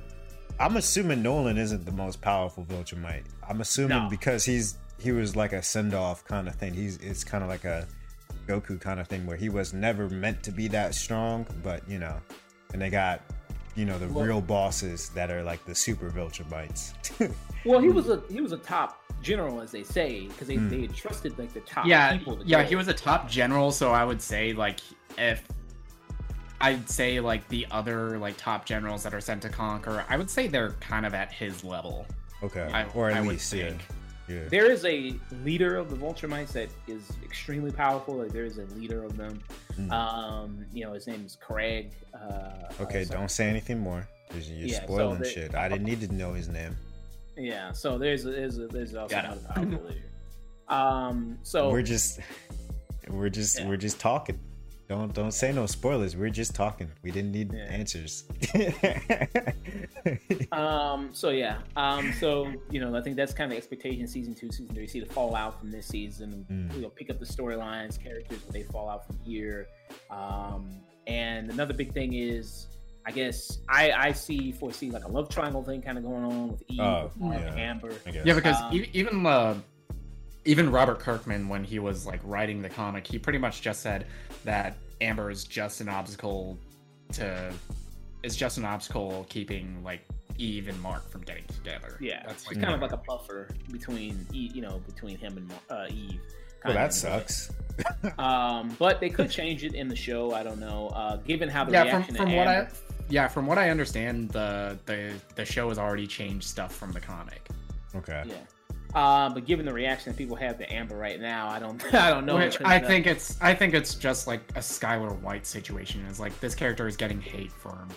I'm 0.60 0.78
assuming 0.78 1.22
Nolan 1.22 1.58
isn't 1.58 1.86
the 1.86 1.92
most 1.92 2.22
powerful 2.22 2.66
Viltrumite. 2.66 3.26
I'm 3.48 3.62
assuming 3.62 4.04
no. 4.04 4.10
because 4.10 4.46
he's 4.46 4.78
he 5.00 5.12
was 5.12 5.36
like 5.36 5.54
a 5.54 5.62
send 5.62 5.94
off 5.94 6.24
kind 6.26 6.48
of 6.48 6.56
thing. 6.56 6.74
He's 6.74 6.98
it's 6.98 7.24
kind 7.24 7.44
of 7.44 7.50
like 7.50 7.66
a 7.66 7.88
Goku 8.48 8.80
kind 8.80 9.00
of 9.00 9.08
thing 9.08 9.26
where 9.26 9.38
he 9.38 9.50
was 9.50 9.74
never 9.74 10.10
meant 10.10 10.44
to 10.44 10.52
be 10.52 10.68
that 10.70 10.96
strong, 10.96 11.46
but 11.62 11.88
you 11.88 12.00
know, 12.00 12.16
and 12.72 12.82
they 12.82 12.90
got 12.90 13.22
you 13.76 13.86
know 13.86 13.98
the 13.98 14.08
well, 14.08 14.26
real 14.26 14.42
bosses 14.42 15.10
that 15.10 15.32
are 15.32 15.44
like 15.44 15.66
the 15.66 15.76
super 15.76 16.10
Viltrumites. 16.10 16.94
well, 17.66 17.80
he 17.80 17.90
was 17.90 18.10
a 18.10 18.22
he 18.30 18.42
was 18.42 18.52
a 18.52 18.58
top 18.58 19.03
general, 19.24 19.62
as 19.62 19.72
they 19.72 19.84
say, 19.84 20.28
because 20.28 20.48
they, 20.48 20.58
mm. 20.58 20.70
they 20.70 20.88
trusted 20.88 21.38
like 21.40 21.54
the 21.54 21.62
top 21.62 21.86
yeah, 21.86 22.18
people. 22.18 22.38
yeah, 22.45 22.60
yeah, 22.60 22.64
he 22.64 22.76
was 22.76 22.88
a 22.88 22.94
top 22.94 23.30
general, 23.30 23.72
so 23.72 23.91
I 23.91 24.06
would 24.06 24.22
say 24.22 24.54
like 24.54 24.80
if 25.18 25.44
I'd 26.62 26.90
say 26.90 27.20
like 27.20 27.48
the 27.48 27.66
other 27.72 28.18
like 28.20 28.38
top 28.38 28.66
generals 28.66 29.04
that 29.04 29.14
are 29.14 29.22
sent 29.22 29.41
to 29.44 29.50
conquer, 29.50 30.06
I 30.10 30.18
would 30.18 30.30
say 30.30 30.48
they're 30.48 30.72
kind 30.74 31.06
of 31.06 31.14
at 31.14 31.32
his 31.32 31.64
level. 31.64 32.06
Okay, 32.44 32.70
I, 32.72 32.86
or 32.90 33.10
at 33.10 33.18
I 33.18 33.22
least 33.22 33.52
yeah. 33.54 33.74
Yeah. 34.28 34.48
There 34.50 34.72
is 34.72 34.86
a 34.86 35.14
leader 35.44 35.76
of 35.76 35.90
the 35.90 35.98
Viltrumites 35.98 36.54
that 36.54 36.70
is 36.88 37.12
extremely 37.24 37.72
powerful. 37.72 38.16
Like 38.16 38.32
there 38.32 38.45
is 38.45 38.58
a 38.58 38.64
leader 38.76 39.04
of 39.04 39.18
them. 39.18 39.41
Mm. 39.78 39.91
Um, 39.91 40.66
you 40.72 40.86
know, 40.86 40.94
his 40.94 41.08
name 41.08 41.26
is 41.26 41.36
Craig. 41.36 41.91
Uh, 42.14 42.72
okay, 42.80 43.04
don't 43.04 43.30
say 43.30 43.50
anything 43.50 43.80
more. 43.80 44.08
You're 44.34 44.68
yeah, 44.68 44.84
spoiling 44.84 45.24
so 45.24 45.30
shit. 45.30 45.56
I 45.56 45.68
didn't 45.68 45.86
need 45.86 46.00
to 46.02 46.14
know 46.14 46.34
his 46.34 46.48
name. 46.48 46.76
Yeah, 47.38 47.72
so 47.72 47.97
there's 47.97 48.26
a, 48.26 48.31
there's 48.31 48.57
a, 48.57 48.68
there's 48.68 48.95
also 48.95 49.18
another. 49.55 49.95
Um, 50.68 51.38
so 51.43 51.69
we're 51.69 51.81
just 51.81 52.19
we're 53.10 53.30
just 53.30 53.60
yeah. 53.60 53.68
we're 53.68 53.77
just 53.77 53.99
talking. 53.99 54.39
Don't 54.89 55.14
don't 55.14 55.31
say 55.31 55.51
no 55.51 55.65
spoilers. 55.65 56.15
We're 56.15 56.30
just 56.30 56.53
talking. 56.55 56.91
We 57.03 57.11
didn't 57.11 57.31
need 57.31 57.53
yeah. 57.53 57.64
answers. 57.64 58.26
um. 60.51 61.10
So 61.14 61.30
yeah. 61.30 61.60
Um. 61.76 62.14
So 62.19 62.51
you 62.69 62.80
know, 62.80 62.95
I 62.95 63.01
think 63.01 63.15
that's 63.15 63.34
kind 63.34 63.51
of 63.51 63.57
expectation. 63.57 64.07
Season 64.07 64.35
two, 64.35 64.51
season 64.51 64.73
three. 64.76 64.88
See 64.88 64.99
the 64.99 65.05
fallout 65.05 65.60
from 65.60 65.72
this 65.72 65.88
season. 65.88 66.45
Mm. 66.51 66.76
You 66.76 66.81
know, 66.81 66.89
pick 66.89 67.10
up 67.10 67.19
the 67.19 67.26
storylines, 67.26 68.01
characters, 68.01 68.39
where 68.45 68.51
they 68.51 68.64
fall 68.64 68.89
out 68.89 69.07
from 69.07 69.19
here. 69.19 69.68
Um. 70.10 70.69
And 71.05 71.49
another 71.49 71.73
big 71.73 71.93
thing 71.93 72.14
is, 72.14 72.68
I 73.06 73.12
guess 73.12 73.60
I 73.68 73.92
I 73.92 74.12
see 74.14 74.52
foresee 74.52 74.90
like 74.90 75.04
a 75.04 75.08
love 75.08 75.30
triangle 75.30 75.64
thing 75.64 75.82
kind 75.82 75.98
of 75.98 76.04
going 76.04 76.24
on 76.24 76.52
with 76.52 76.64
Eve, 76.70 76.80
uh, 76.80 77.08
with 77.18 77.42
yeah. 77.42 77.56
Amber. 77.56 77.92
Yeah, 78.24 78.34
because 78.34 78.56
um, 78.62 78.84
even 78.94 79.26
uh, 79.26 79.56
even 80.46 80.72
Robert 80.72 81.00
Kirkman, 81.00 81.50
when 81.50 81.64
he 81.64 81.80
was 81.80 82.06
like 82.06 82.22
writing 82.24 82.62
the 82.62 82.70
comic, 82.70 83.06
he 83.06 83.20
pretty 83.20 83.40
much 83.40 83.62
just 83.62 83.82
said 83.82 84.06
that 84.46 84.78
Amber 85.02 85.30
is 85.30 85.44
just 85.44 85.82
an 85.82 85.90
obstacle 85.90 86.58
to 87.14 87.54
is 88.24 88.36
just 88.36 88.58
an 88.58 88.66
obstacle 88.66 89.26
keeping 89.30 89.84
like 89.84 90.02
Eve 90.38 90.68
and 90.68 90.82
Mark 90.82 91.10
from 91.10 91.22
getting 91.22 91.46
together. 91.48 91.98
Yeah, 92.00 92.24
that's 92.26 92.48
like, 92.48 92.60
kind 92.62 92.74
of 92.74 92.82
like 92.82 92.94
a 92.94 93.02
buffer 93.06 93.50
between 93.72 94.26
you 94.32 94.62
know 94.62 94.82
between 94.86 95.18
him 95.18 95.38
and 95.38 95.52
uh, 95.70 95.88
Eve. 95.90 96.22
Well, 96.66 96.74
that 96.74 96.94
sucks. 96.94 97.52
um, 98.18 98.74
but 98.80 99.02
they 99.02 99.10
could 99.10 99.30
change 99.30 99.66
it 99.66 99.74
in 99.74 99.90
the 99.90 99.96
show. 99.96 100.34
I 100.34 100.44
don't 100.44 100.60
know. 100.60 100.88
Uh, 100.96 101.18
given 101.18 101.50
how 101.50 101.66
the 101.66 101.74
yeah, 101.74 101.84
reaction 101.84 102.16
from, 102.16 102.26
from 102.28 102.36
what 102.36 102.48
Amber... 102.48 102.72
I 102.72 102.93
yeah, 103.10 103.28
from 103.28 103.46
what 103.46 103.58
I 103.58 103.70
understand, 103.70 104.30
the 104.30 104.78
the 104.86 105.14
the 105.36 105.46
show 105.46 105.70
has 105.70 105.78
already 105.78 106.08
changed 106.08 106.48
stuff 106.48 106.76
from 106.76 106.92
the 106.92 107.00
comic. 107.00 107.48
Okay. 107.96 108.24
Yeah. 108.26 108.36
Uh, 108.96 109.28
but 109.30 109.46
given 109.46 109.66
the 109.66 109.74
reaction 109.74 110.12
that 110.12 110.18
people 110.18 110.36
have 110.36 110.58
to 110.60 110.72
Amber 110.72 110.96
right 110.96 111.20
now, 111.20 111.50
I 111.50 111.58
don't, 111.58 111.84
I 111.96 112.12
don't 112.12 112.28
know. 112.28 112.36
Which 112.36 112.62
I 112.62 112.78
think 112.78 113.08
it's, 113.08 113.40
I 113.42 113.56
think 113.56 113.74
it's 113.74 113.96
just 113.96 114.28
like 114.28 114.42
a 114.52 114.60
Skyler 114.60 115.20
White 115.22 115.48
situation. 115.48 116.06
Is 116.06 116.20
like 116.20 116.40
this 116.40 116.54
character 116.54 116.88
is 116.88 116.96
getting 116.96 117.20
hate 117.20 117.52
for 117.52 117.88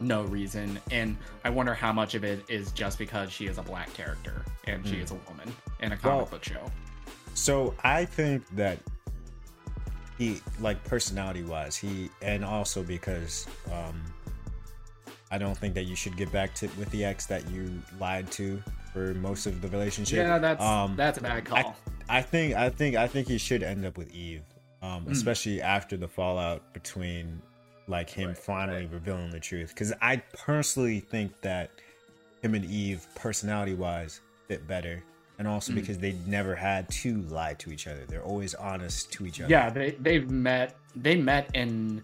no 0.00 0.22
reason. 0.24 0.80
And 0.90 1.16
I 1.44 1.50
wonder 1.50 1.74
how 1.74 1.92
much 1.92 2.14
of 2.14 2.24
it 2.24 2.42
is 2.48 2.72
just 2.72 2.98
because 2.98 3.30
she 3.30 3.46
is 3.46 3.58
a 3.58 3.62
black 3.62 3.92
character 3.94 4.44
and 4.66 4.86
she 4.86 4.96
mm. 4.96 5.04
is 5.04 5.10
a 5.10 5.18
woman 5.28 5.52
in 5.80 5.92
a 5.92 5.96
comic 5.96 6.16
well, 6.16 6.26
book 6.26 6.44
show. 6.44 6.64
So 7.34 7.74
I 7.84 8.04
think 8.04 8.44
that 8.56 8.78
he, 10.20 10.38
like 10.60 10.84
personality 10.84 11.42
wise, 11.42 11.76
he, 11.76 12.10
and 12.20 12.44
also 12.44 12.82
because 12.82 13.46
um, 13.72 14.02
I 15.30 15.38
don't 15.38 15.56
think 15.56 15.72
that 15.74 15.84
you 15.84 15.96
should 15.96 16.14
get 16.14 16.30
back 16.30 16.54
to 16.56 16.68
with 16.78 16.90
the 16.90 17.06
ex 17.06 17.24
that 17.26 17.50
you 17.50 17.72
lied 17.98 18.30
to 18.32 18.62
for 18.92 19.14
most 19.14 19.46
of 19.46 19.62
the 19.62 19.68
relationship. 19.68 20.18
Yeah, 20.18 20.38
that's 20.38 20.62
um, 20.62 20.94
that's 20.94 21.16
a 21.16 21.22
bad 21.22 21.46
call. 21.46 21.74
I, 22.10 22.18
I, 22.18 22.22
think 22.22 22.54
I 22.54 22.68
think 22.68 22.96
I 22.96 23.06
think 23.06 23.28
he 23.28 23.38
should 23.38 23.62
end 23.62 23.86
up 23.86 23.96
with 23.96 24.12
Eve, 24.14 24.42
um, 24.82 25.06
mm. 25.06 25.10
especially 25.10 25.62
after 25.62 25.96
the 25.96 26.08
fallout 26.08 26.70
between 26.74 27.40
like 27.88 28.10
him 28.10 28.28
right, 28.28 28.36
finally 28.36 28.82
right. 28.82 28.92
revealing 28.92 29.30
the 29.30 29.40
truth. 29.40 29.70
Because 29.70 29.94
I 30.02 30.18
personally 30.34 31.00
think 31.00 31.32
that 31.40 31.70
him 32.42 32.54
and 32.54 32.66
Eve, 32.66 33.06
personality 33.14 33.72
wise, 33.72 34.20
fit 34.48 34.68
better. 34.68 35.02
And 35.40 35.48
also 35.48 35.72
mm. 35.72 35.76
because 35.76 35.98
they 35.98 36.12
never 36.26 36.54
had 36.54 36.88
to 36.90 37.22
lie 37.22 37.54
to 37.54 37.72
each 37.72 37.86
other. 37.88 38.04
They're 38.06 38.22
always 38.22 38.54
honest 38.54 39.10
to 39.14 39.26
each 39.26 39.40
other. 39.40 39.50
Yeah, 39.50 39.70
they 39.70 39.92
they've 39.92 40.30
met 40.30 40.76
they 40.94 41.16
met 41.16 41.50
and 41.54 42.02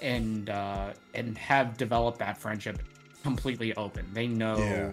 and 0.00 0.48
uh 0.48 0.92
and 1.12 1.36
have 1.36 1.76
developed 1.76 2.20
that 2.20 2.38
friendship 2.38 2.80
completely 3.24 3.74
open. 3.74 4.06
They 4.12 4.28
know 4.28 4.56
yeah 4.56 4.92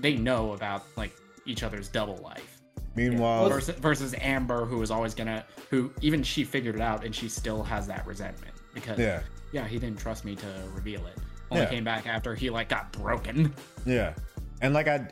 they 0.00 0.16
know 0.16 0.52
about 0.52 0.84
like 0.96 1.14
each 1.44 1.62
other's 1.62 1.88
double 1.88 2.16
life. 2.16 2.60
Meanwhile, 2.94 3.48
versus, 3.48 3.76
versus 3.76 4.14
Amber, 4.20 4.64
who 4.64 4.78
was 4.78 4.90
always 4.90 5.14
gonna, 5.14 5.44
who 5.70 5.92
even 6.00 6.22
she 6.22 6.44
figured 6.44 6.74
it 6.74 6.80
out, 6.80 7.04
and 7.04 7.14
she 7.14 7.28
still 7.28 7.62
has 7.62 7.86
that 7.86 8.06
resentment 8.06 8.54
because 8.74 8.98
yeah, 8.98 9.20
yeah, 9.52 9.66
he 9.66 9.78
didn't 9.78 9.98
trust 9.98 10.24
me 10.24 10.34
to 10.36 10.46
reveal 10.74 11.06
it. 11.06 11.16
Only 11.50 11.64
yeah. 11.64 11.70
came 11.70 11.84
back 11.84 12.06
after 12.06 12.34
he 12.34 12.50
like 12.50 12.68
got 12.68 12.90
broken. 12.92 13.54
Yeah, 13.86 14.14
and 14.60 14.74
like 14.74 14.88
I, 14.88 15.08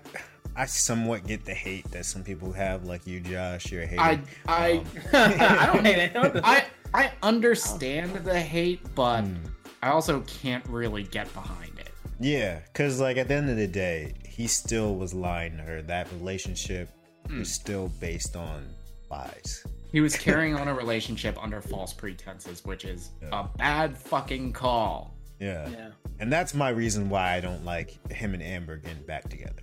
I 0.56 0.64
somewhat 0.66 1.26
get 1.26 1.44
the 1.44 1.54
hate 1.54 1.90
that 1.90 2.06
some 2.06 2.24
people 2.24 2.50
have, 2.52 2.84
like 2.84 3.06
you, 3.06 3.20
Josh. 3.20 3.70
You're 3.70 3.82
hating. 3.82 4.00
I, 4.00 4.20
I, 4.48 4.72
um, 4.78 4.86
I 5.12 5.66
don't 5.66 5.84
hate 5.84 5.98
it. 5.98 6.40
I, 6.42 6.64
I 6.94 7.12
understand 7.22 8.14
the 8.24 8.40
hate, 8.40 8.80
but 8.94 9.22
mm. 9.22 9.36
I 9.82 9.90
also 9.90 10.20
can't 10.20 10.66
really 10.66 11.02
get 11.02 11.32
behind 11.34 11.78
it. 11.78 11.90
Yeah, 12.18 12.60
because 12.72 13.00
like 13.00 13.18
at 13.18 13.28
the 13.28 13.34
end 13.34 13.50
of 13.50 13.56
the 13.56 13.66
day, 13.66 14.14
he 14.26 14.46
still 14.46 14.96
was 14.96 15.12
lying 15.12 15.58
to 15.58 15.62
her. 15.62 15.82
That 15.82 16.10
relationship 16.12 16.88
mm. 17.28 17.40
was 17.40 17.52
still 17.52 17.88
based 18.00 18.34
on 18.34 18.66
lies. 19.10 19.64
He 19.92 20.00
was 20.00 20.16
carrying 20.16 20.54
on 20.54 20.68
a 20.68 20.74
relationship 20.74 21.42
under 21.42 21.60
false 21.60 21.92
pretenses, 21.92 22.64
which 22.64 22.86
is 22.86 23.10
yeah. 23.20 23.40
a 23.40 23.58
bad 23.58 23.96
fucking 23.96 24.54
call. 24.54 25.14
Yeah. 25.38 25.68
yeah. 25.68 25.88
And 26.18 26.32
that's 26.32 26.54
my 26.54 26.70
reason 26.70 27.10
why 27.10 27.34
I 27.34 27.40
don't 27.40 27.64
like 27.64 28.10
him 28.10 28.32
and 28.32 28.42
Amber 28.42 28.78
getting 28.78 29.02
back 29.02 29.28
together. 29.28 29.62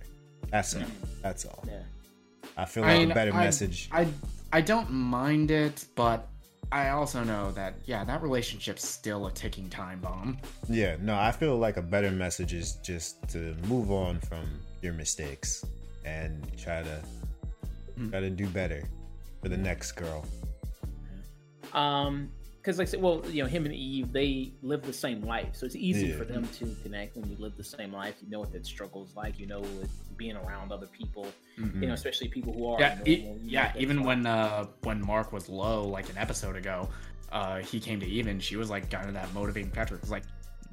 That's 0.54 0.76
all. 0.76 0.82
Mm. 0.82 0.90
That's 1.20 1.44
all. 1.46 1.64
Yeah. 1.66 1.82
I 2.56 2.64
feel 2.64 2.84
like 2.84 2.92
I 2.92 2.98
mean, 2.98 3.10
a 3.10 3.14
better 3.14 3.32
I, 3.32 3.44
message. 3.44 3.88
I 3.90 4.06
I 4.52 4.60
don't 4.60 4.88
mind 4.88 5.50
it, 5.50 5.84
but 5.96 6.28
I 6.70 6.90
also 6.90 7.24
know 7.24 7.50
that 7.52 7.74
yeah, 7.86 8.04
that 8.04 8.22
relationship's 8.22 8.86
still 8.86 9.26
a 9.26 9.32
ticking 9.32 9.68
time 9.68 9.98
bomb. 9.98 10.38
Yeah, 10.68 10.94
no, 11.00 11.16
I 11.16 11.32
feel 11.32 11.58
like 11.58 11.76
a 11.76 11.82
better 11.82 12.12
message 12.12 12.54
is 12.54 12.74
just 12.84 13.26
to 13.30 13.56
move 13.66 13.90
on 13.90 14.20
from 14.20 14.44
your 14.80 14.92
mistakes 14.92 15.64
and 16.04 16.46
try 16.56 16.84
to 16.84 17.00
mm. 17.98 18.12
try 18.12 18.20
to 18.20 18.30
do 18.30 18.46
better 18.46 18.84
for 19.42 19.48
the 19.48 19.56
next 19.56 19.90
girl. 19.92 20.24
Um, 21.72 22.30
because 22.64 22.78
like 22.78 22.88
I 22.88 22.90
said, 22.92 23.02
well, 23.02 23.22
you 23.28 23.42
know, 23.42 23.48
him 23.48 23.66
and 23.66 23.74
Eve, 23.74 24.10
they 24.10 24.54
live 24.62 24.82
the 24.82 24.92
same 24.92 25.20
life, 25.20 25.48
so 25.52 25.66
it's 25.66 25.76
easy 25.76 26.06
yeah. 26.06 26.16
for 26.16 26.24
them 26.24 26.48
to 26.60 26.74
connect 26.82 27.14
when 27.14 27.28
you 27.28 27.36
live 27.38 27.58
the 27.58 27.64
same 27.64 27.92
life. 27.92 28.14
You 28.22 28.30
know 28.30 28.40
what 28.40 28.52
that 28.52 28.64
struggle's 28.64 29.14
like. 29.14 29.38
You 29.38 29.46
know, 29.46 29.62
being 30.16 30.34
around 30.34 30.72
other 30.72 30.86
people. 30.86 31.26
Mm-hmm. 31.58 31.82
You 31.82 31.88
know, 31.88 31.94
especially 31.94 32.28
people 32.28 32.54
who 32.54 32.66
are 32.68 32.80
yeah, 32.80 32.94
normal, 33.06 33.38
yeah. 33.44 33.72
Even 33.76 34.02
when 34.02 34.26
uh 34.26 34.66
when 34.82 35.04
Mark 35.04 35.30
was 35.30 35.50
low, 35.50 35.84
like 35.86 36.08
an 36.08 36.16
episode 36.16 36.56
ago, 36.56 36.88
uh 37.32 37.58
he 37.58 37.78
came 37.78 38.00
to 38.00 38.06
Eve 38.06 38.28
and 38.28 38.42
she 38.42 38.56
was 38.56 38.70
like 38.70 38.90
kind 38.90 39.08
of 39.08 39.14
that 39.14 39.32
motivating 39.34 39.70
factor. 39.70 39.96
It's 39.96 40.10
like, 40.10 40.24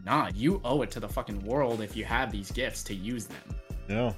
nah, 0.05 0.30
you 0.34 0.61
owe 0.63 0.84
it 0.84 0.91
to 0.91 1.01
the 1.01 1.09
fucking 1.09 1.43
world 1.43 1.81
if 1.81 1.97
you 1.97 2.05
have 2.05 2.31
these 2.31 2.53
gifts 2.53 2.84
to 2.84 2.95
use 2.95 3.26
them. 3.26 3.55
Yeah. 3.89 4.13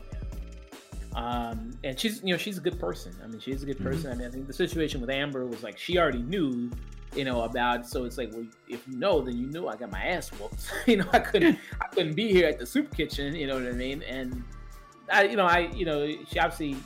Um, 1.16 1.72
and 1.84 2.00
she's 2.00 2.22
you 2.24 2.34
know 2.36 2.38
she's 2.38 2.60
a 2.60 2.62
good 2.62 2.80
person. 2.80 3.16
I 3.24 3.28
mean, 3.28 3.40
she's 3.40 3.64
a 3.64 3.66
good 3.66 3.78
mm-hmm. 3.78 3.86
person. 3.86 4.12
Mm-hmm. 4.12 4.14
I 4.14 4.16
mean, 4.18 4.28
I 4.28 4.32
think 4.32 4.46
the 4.46 4.54
situation 4.54 5.02
with 5.02 5.10
Amber 5.10 5.48
was 5.48 5.64
like 5.64 5.80
she 5.80 5.98
already 5.98 6.22
knew 6.22 6.70
you 7.16 7.26
know, 7.26 7.42
about 7.44 7.88
so 7.88 8.06
it's 8.06 8.18
like, 8.18 8.32
well, 8.34 8.46
if 8.68 8.88
you 8.88 8.98
know, 8.98 9.22
then 9.22 9.38
you 9.38 9.48
know 9.48 9.68
I 9.68 9.76
got 9.76 9.92
my 9.92 10.04
ass 10.04 10.30
whooped. 10.30 10.72
you 10.88 10.98
know, 10.98 11.08
I 11.12 11.20
couldn't 11.20 11.60
I 11.82 11.88
couldn't 11.88 12.14
be 12.14 12.32
here 12.32 12.48
at 12.48 12.60
the 12.60 12.66
soup 12.66 12.96
kitchen, 12.96 13.36
you 13.36 13.48
know 13.48 13.56
what 13.56 13.68
I 13.68 13.72
mean? 13.72 14.04
And 14.04 14.44
I 15.12 15.24
you 15.24 15.36
know, 15.36 15.46
I 15.46 15.60
you 15.74 15.86
know, 15.86 16.08
she 16.30 16.40
obviously 16.40 16.78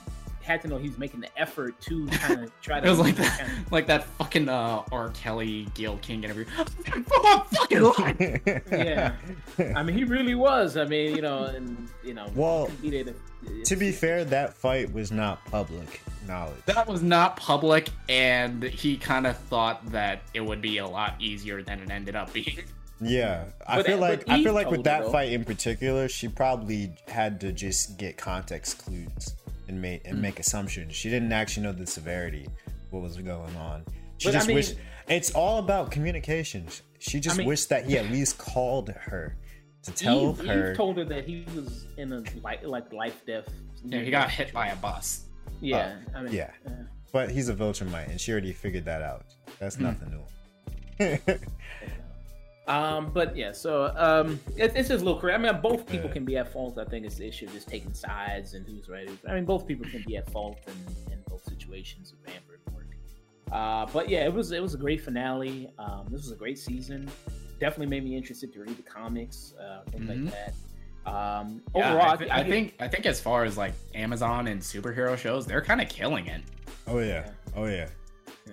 had 0.42 0.62
to 0.62 0.68
know 0.68 0.78
he 0.78 0.88
was 0.88 0.98
making 0.98 1.20
the 1.20 1.38
effort 1.38 1.80
to 1.82 2.06
kind 2.12 2.44
of 2.44 2.60
try 2.60 2.80
to. 2.80 2.86
it 2.86 2.90
was 2.90 2.98
like 2.98 3.16
that, 3.16 3.38
kind 3.38 3.52
of, 3.52 3.72
like 3.72 3.86
that 3.86 4.04
fucking 4.04 4.48
uh, 4.48 4.82
R. 4.92 5.10
Kelly, 5.10 5.66
Gayle 5.74 5.98
King, 5.98 6.24
and 6.24 6.30
everything. 6.30 7.04
fucking 7.04 7.82
line. 7.82 8.40
yeah, 8.70 9.14
I 9.76 9.82
mean, 9.82 9.96
he 9.96 10.04
really 10.04 10.34
was. 10.34 10.76
I 10.76 10.84
mean, 10.84 11.16
you 11.16 11.22
know, 11.22 11.44
and 11.44 11.88
you 12.04 12.14
know, 12.14 12.26
well, 12.34 12.70
to, 12.82 13.14
to 13.64 13.76
be 13.76 13.92
fair, 13.92 14.24
that 14.24 14.54
fight 14.54 14.92
was 14.92 15.10
not 15.10 15.44
public 15.46 16.00
knowledge. 16.26 16.64
That 16.66 16.86
was 16.86 17.02
not 17.02 17.36
public, 17.36 17.88
and 18.08 18.62
he 18.62 18.96
kind 18.96 19.26
of 19.26 19.36
thought 19.36 19.84
that 19.92 20.22
it 20.34 20.40
would 20.40 20.60
be 20.60 20.78
a 20.78 20.86
lot 20.86 21.14
easier 21.18 21.62
than 21.62 21.80
it 21.80 21.90
ended 21.90 22.16
up 22.16 22.32
being. 22.32 22.58
Yeah, 23.00 23.44
I 23.64 23.76
but, 23.76 23.86
feel 23.86 23.98
like 23.98 24.28
I 24.28 24.42
feel 24.42 24.54
like 24.54 24.72
with 24.72 24.82
that 24.82 25.12
fight 25.12 25.32
in 25.32 25.44
particular, 25.44 26.08
she 26.08 26.26
probably 26.26 26.92
had 27.06 27.40
to 27.42 27.52
just 27.52 27.96
get 27.96 28.16
context 28.16 28.78
clues 28.78 29.36
and 29.68 29.80
make 29.80 30.06
and 30.06 30.18
mm. 30.18 30.22
make 30.22 30.38
assumptions. 30.40 30.94
She 30.94 31.10
didn't 31.10 31.32
actually 31.32 31.64
know 31.64 31.72
the 31.72 31.86
severity 31.86 32.46
what 32.90 33.02
was 33.02 33.16
going 33.16 33.56
on. 33.56 33.84
She 34.18 34.28
but 34.28 34.32
just 34.32 34.46
I 34.46 34.48
mean, 34.48 34.54
wished 34.56 34.74
it's 35.08 35.30
all 35.32 35.58
about 35.58 35.90
communications. 35.90 36.82
She 36.98 37.20
just 37.20 37.36
I 37.36 37.38
mean, 37.38 37.46
wished 37.46 37.68
that 37.68 37.86
he 37.86 37.96
at 37.96 38.10
least 38.10 38.38
called 38.38 38.88
her 38.90 39.36
to 39.82 39.92
tell 39.92 40.30
Eve, 40.30 40.46
her. 40.46 40.70
Eve 40.70 40.76
told 40.76 40.96
her 40.98 41.04
that 41.04 41.24
he 41.24 41.44
was 41.54 41.86
in 41.96 42.12
a 42.12 42.22
like 42.42 42.64
like 42.64 42.92
life 42.92 43.24
death. 43.26 43.48
Yeah, 43.84 44.00
he 44.00 44.10
got 44.10 44.30
hit 44.30 44.52
by 44.52 44.68
a 44.68 44.76
bus. 44.76 45.26
Yeah, 45.60 45.96
uh, 46.14 46.18
I 46.18 46.22
mean, 46.22 46.34
yeah. 46.34 46.50
Uh, 46.66 46.70
but 47.12 47.30
he's 47.30 47.48
a 47.48 47.54
Viltrumite, 47.54 48.10
and 48.10 48.20
she 48.20 48.32
already 48.32 48.52
figured 48.52 48.84
that 48.84 49.02
out. 49.02 49.24
That's 49.58 49.76
mm. 49.76 49.82
nothing 49.82 50.10
new. 50.10 50.24
Um, 52.68 53.10
but 53.14 53.34
yeah, 53.34 53.52
so 53.52 53.92
um, 53.96 54.38
it, 54.54 54.72
it's 54.76 54.88
just 54.88 55.00
a 55.00 55.04
little 55.04 55.16
crazy. 55.16 55.34
I 55.34 55.38
mean, 55.38 55.60
both 55.62 55.86
people 55.86 56.10
can 56.10 56.26
be 56.26 56.36
at 56.36 56.52
fault. 56.52 56.78
I 56.78 56.84
think 56.84 57.06
it's 57.06 57.16
the 57.16 57.26
issue 57.26 57.46
of 57.46 57.52
just 57.52 57.66
taking 57.66 57.94
sides 57.94 58.52
and 58.52 58.66
who's 58.66 58.90
right. 58.90 59.08
I 59.26 59.34
mean, 59.34 59.46
both 59.46 59.66
people 59.66 59.86
can 59.90 60.04
be 60.06 60.18
at 60.18 60.30
fault 60.30 60.58
in, 60.66 61.12
in 61.12 61.18
both 61.28 61.42
situations 61.44 62.12
of 62.12 62.18
Amber 62.34 62.60
and 62.66 62.74
Mark. 62.74 62.86
Uh, 63.50 63.90
but 63.90 64.10
yeah, 64.10 64.26
it 64.26 64.32
was 64.32 64.52
it 64.52 64.60
was 64.60 64.74
a 64.74 64.78
great 64.78 65.00
finale. 65.00 65.70
Um, 65.78 66.08
this 66.10 66.22
was 66.22 66.30
a 66.30 66.36
great 66.36 66.58
season. 66.58 67.10
Definitely 67.58 67.86
made 67.86 68.04
me 68.04 68.14
interested 68.16 68.52
to 68.52 68.60
read 68.60 68.76
the 68.76 68.82
comics, 68.82 69.54
uh, 69.58 69.80
things 69.90 70.04
mm-hmm. 70.04 70.24
like 70.26 70.34
that. 70.34 70.54
Um, 71.10 71.62
yeah, 71.74 71.90
overall, 71.90 72.10
I, 72.10 72.16
th- 72.16 72.30
I, 72.30 72.40
I, 72.40 72.44
think 72.44 72.74
I 72.80 72.86
think 72.86 73.06
as 73.06 73.18
far 73.18 73.44
as 73.44 73.56
like 73.56 73.72
Amazon 73.94 74.46
and 74.46 74.60
superhero 74.60 75.16
shows, 75.16 75.46
they're 75.46 75.62
kind 75.62 75.80
of 75.80 75.88
killing 75.88 76.26
it. 76.26 76.42
Oh 76.86 76.98
yeah, 76.98 77.30
oh 77.56 77.64
yeah. 77.64 77.88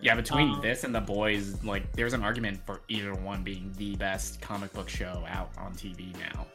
Yeah, 0.01 0.15
between 0.15 0.51
um, 0.51 0.61
this 0.61 0.84
and 0.84 0.93
the 0.93 1.01
boys, 1.01 1.63
like 1.63 1.91
there's 1.93 2.13
an 2.13 2.23
argument 2.23 2.59
for 2.65 2.81
either 2.88 3.13
one 3.13 3.43
being 3.43 3.73
the 3.77 3.95
best 3.95 4.41
comic 4.41 4.72
book 4.73 4.89
show 4.89 5.23
out 5.27 5.51
on 5.57 5.73
TV 5.73 6.13
now. 6.19 6.45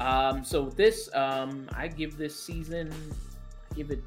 Um, 0.00 0.44
so 0.44 0.66
this, 0.70 1.08
um, 1.14 1.68
I 1.74 1.88
give 1.88 2.16
this 2.16 2.38
season, 2.38 2.92
I 3.70 3.74
give 3.74 3.90
it, 3.90 4.02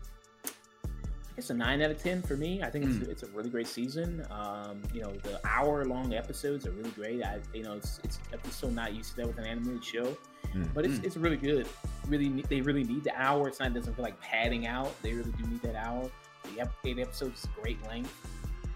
it's 1.37 1.49
a 1.49 1.53
nine 1.53 1.81
out 1.81 1.91
of 1.91 2.01
ten 2.01 2.21
for 2.21 2.37
me. 2.37 2.61
I 2.61 2.69
think 2.69 2.85
mm. 2.85 2.89
it's, 2.89 3.05
hmm. 3.05 3.11
it's 3.11 3.23
a 3.23 3.27
really 3.27 3.49
great 3.49 3.67
season. 3.67 4.25
Um, 4.31 4.81
you 4.93 5.01
know, 5.01 5.11
the 5.23 5.39
hour 5.45 5.83
long 5.85 6.13
episodes 6.13 6.65
are 6.65 6.71
really 6.71 6.91
great. 6.91 7.23
I, 7.23 7.39
you 7.53 7.63
know, 7.63 7.73
it's 7.73 7.99
it's 8.05 8.19
I'm 8.31 8.51
so 8.51 8.69
not 8.69 8.93
used 8.93 9.11
to 9.11 9.17
that 9.17 9.27
with 9.27 9.37
an 9.39 9.45
animated 9.45 9.83
show, 9.83 10.17
mm. 10.53 10.73
but 10.73 10.85
it's, 10.85 10.99
mm. 10.99 11.03
it's 11.03 11.17
really 11.17 11.35
good. 11.35 11.67
Really, 12.07 12.29
they 12.43 12.61
really 12.61 12.85
need 12.85 13.03
the 13.03 13.13
hour. 13.21 13.49
It's 13.49 13.59
not 13.59 13.71
it 13.71 13.73
doesn't 13.73 13.95
feel 13.95 14.05
like 14.05 14.19
padding 14.21 14.65
out. 14.65 14.93
They 15.01 15.11
really 15.11 15.31
do 15.31 15.45
need 15.47 15.61
that 15.63 15.75
hour. 15.75 16.09
The 16.55 16.69
eight 16.89 16.99
episodes 16.99 17.43
is 17.43 17.49
great 17.61 17.85
length. 17.87 18.13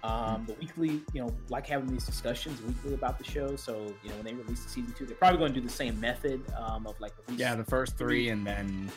Um, 0.01 0.45
the 0.47 0.53
weekly, 0.53 1.01
you 1.13 1.21
know, 1.21 1.35
like 1.49 1.67
having 1.67 1.87
these 1.87 2.05
discussions 2.05 2.61
weekly 2.61 2.93
about 2.93 3.17
the 3.17 3.25
show. 3.25 3.55
So, 3.57 3.93
you 4.01 4.09
know, 4.09 4.15
when 4.15 4.25
they 4.25 4.33
release 4.33 4.63
the 4.63 4.69
season 4.69 4.93
two, 4.97 5.05
they're 5.05 5.15
probably 5.15 5.39
going 5.39 5.53
to 5.53 5.59
do 5.59 5.65
the 5.65 5.73
same 5.73 5.99
method 5.99 6.41
um, 6.57 6.87
of 6.87 6.99
like 7.01 7.11
yeah, 7.35 7.55
the 7.55 7.65
first 7.65 7.97
three 7.97 8.29
and 8.29 8.47
then 8.47 8.89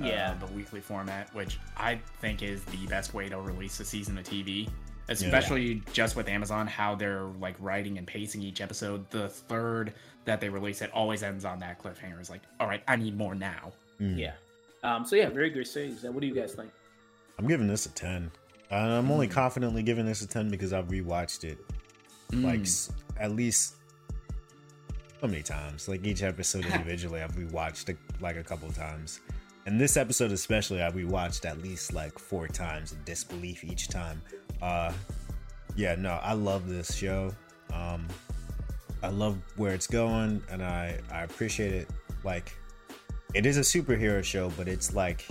uh, 0.00 0.06
yeah, 0.06 0.34
the 0.34 0.52
weekly 0.52 0.80
format, 0.80 1.32
which 1.32 1.58
I 1.76 2.00
think 2.20 2.42
is 2.42 2.64
the 2.64 2.86
best 2.86 3.14
way 3.14 3.28
to 3.28 3.40
release 3.40 3.78
a 3.78 3.84
season 3.84 4.18
of 4.18 4.24
TV. 4.24 4.68
Especially 5.10 5.72
yeah. 5.72 5.80
just 5.94 6.16
with 6.16 6.28
Amazon, 6.28 6.66
how 6.66 6.94
they're 6.94 7.24
like 7.40 7.56
writing 7.60 7.96
and 7.96 8.06
pacing 8.06 8.42
each 8.42 8.60
episode. 8.60 9.08
The 9.10 9.28
third 9.28 9.94
that 10.26 10.38
they 10.38 10.50
release, 10.50 10.82
it 10.82 10.90
always 10.92 11.22
ends 11.22 11.46
on 11.46 11.58
that 11.60 11.82
cliffhanger. 11.82 12.20
It's 12.20 12.28
like, 12.28 12.42
all 12.60 12.66
right, 12.66 12.82
I 12.86 12.96
need 12.96 13.16
more 13.16 13.34
now. 13.34 13.72
Mm. 14.00 14.18
Yeah. 14.18 14.32
Um, 14.82 15.06
so 15.06 15.16
yeah, 15.16 15.30
very 15.30 15.50
good 15.50 15.66
series. 15.66 16.02
What 16.02 16.20
do 16.20 16.26
you 16.26 16.34
guys 16.34 16.52
think? 16.52 16.70
I'm 17.38 17.46
giving 17.46 17.68
this 17.68 17.86
a 17.86 17.90
10. 17.90 18.30
And 18.70 18.92
I'm 18.92 19.10
only 19.10 19.28
mm. 19.28 19.32
confidently 19.32 19.82
giving 19.82 20.06
this 20.06 20.22
a 20.22 20.26
10 20.26 20.50
because 20.50 20.72
I've 20.72 20.88
rewatched 20.88 21.44
it 21.44 21.58
mm. 22.32 22.44
like 22.44 22.66
at 23.18 23.32
least 23.32 23.76
so 25.20 25.26
many 25.26 25.42
times. 25.42 25.88
Like 25.88 26.04
each 26.04 26.22
episode 26.22 26.64
individually, 26.72 27.22
I've 27.22 27.32
rewatched 27.32 27.96
like 28.20 28.36
a 28.36 28.44
couple 28.44 28.70
times. 28.72 29.20
And 29.66 29.80
this 29.80 29.96
episode 29.96 30.32
especially, 30.32 30.82
I 30.82 30.90
rewatched 30.90 31.44
at 31.44 31.62
least 31.62 31.92
like 31.92 32.18
four 32.18 32.48
times 32.48 32.92
in 32.92 32.98
disbelief 33.04 33.64
each 33.64 33.88
time. 33.88 34.22
Uh, 34.62 34.92
yeah, 35.76 35.94
no, 35.94 36.18
I 36.22 36.32
love 36.32 36.68
this 36.68 36.94
show. 36.94 37.34
Um, 37.72 38.06
I 39.02 39.08
love 39.08 39.36
where 39.56 39.74
it's 39.74 39.86
going, 39.86 40.42
and 40.50 40.62
I 40.62 40.98
I 41.12 41.22
appreciate 41.22 41.74
it. 41.74 41.88
Like, 42.24 42.56
it 43.34 43.46
is 43.46 43.58
a 43.58 43.60
superhero 43.60 44.24
show, 44.24 44.50
but 44.56 44.68
it's 44.68 44.94
like 44.94 45.28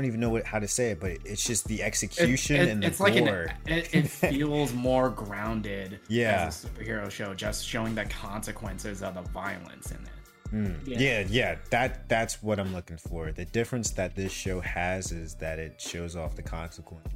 don't 0.00 0.06
even 0.06 0.20
know 0.20 0.30
what, 0.30 0.44
how 0.44 0.58
to 0.58 0.68
say 0.68 0.90
it, 0.90 1.00
but 1.00 1.12
it's 1.24 1.44
just 1.46 1.66
the 1.66 1.82
execution 1.82 2.56
it, 2.56 2.62
it, 2.62 2.68
and 2.70 2.82
the 2.82 2.86
it's 2.88 2.98
gore. 2.98 3.08
like 3.08 3.16
an, 3.16 3.48
it, 3.66 3.94
it 3.94 4.08
feels 4.10 4.72
more 4.72 5.08
grounded. 5.08 6.00
Yeah, 6.08 6.46
as 6.48 6.64
a 6.64 6.68
superhero 6.68 7.10
show, 7.10 7.32
just 7.34 7.66
showing 7.66 7.94
the 7.94 8.04
consequences 8.06 9.02
of 9.02 9.14
the 9.14 9.22
violence 9.22 9.92
in 9.92 9.98
it. 9.98 10.14
Mm. 10.52 10.86
Yeah. 10.86 10.98
yeah, 10.98 11.26
yeah, 11.28 11.54
that 11.70 12.08
that's 12.08 12.42
what 12.42 12.60
I'm 12.60 12.74
looking 12.74 12.98
for. 12.98 13.32
The 13.32 13.44
difference 13.44 13.90
that 13.92 14.14
this 14.14 14.32
show 14.32 14.60
has 14.60 15.12
is 15.12 15.34
that 15.36 15.58
it 15.58 15.80
shows 15.80 16.16
off 16.16 16.36
the 16.36 16.42
consequence, 16.42 17.08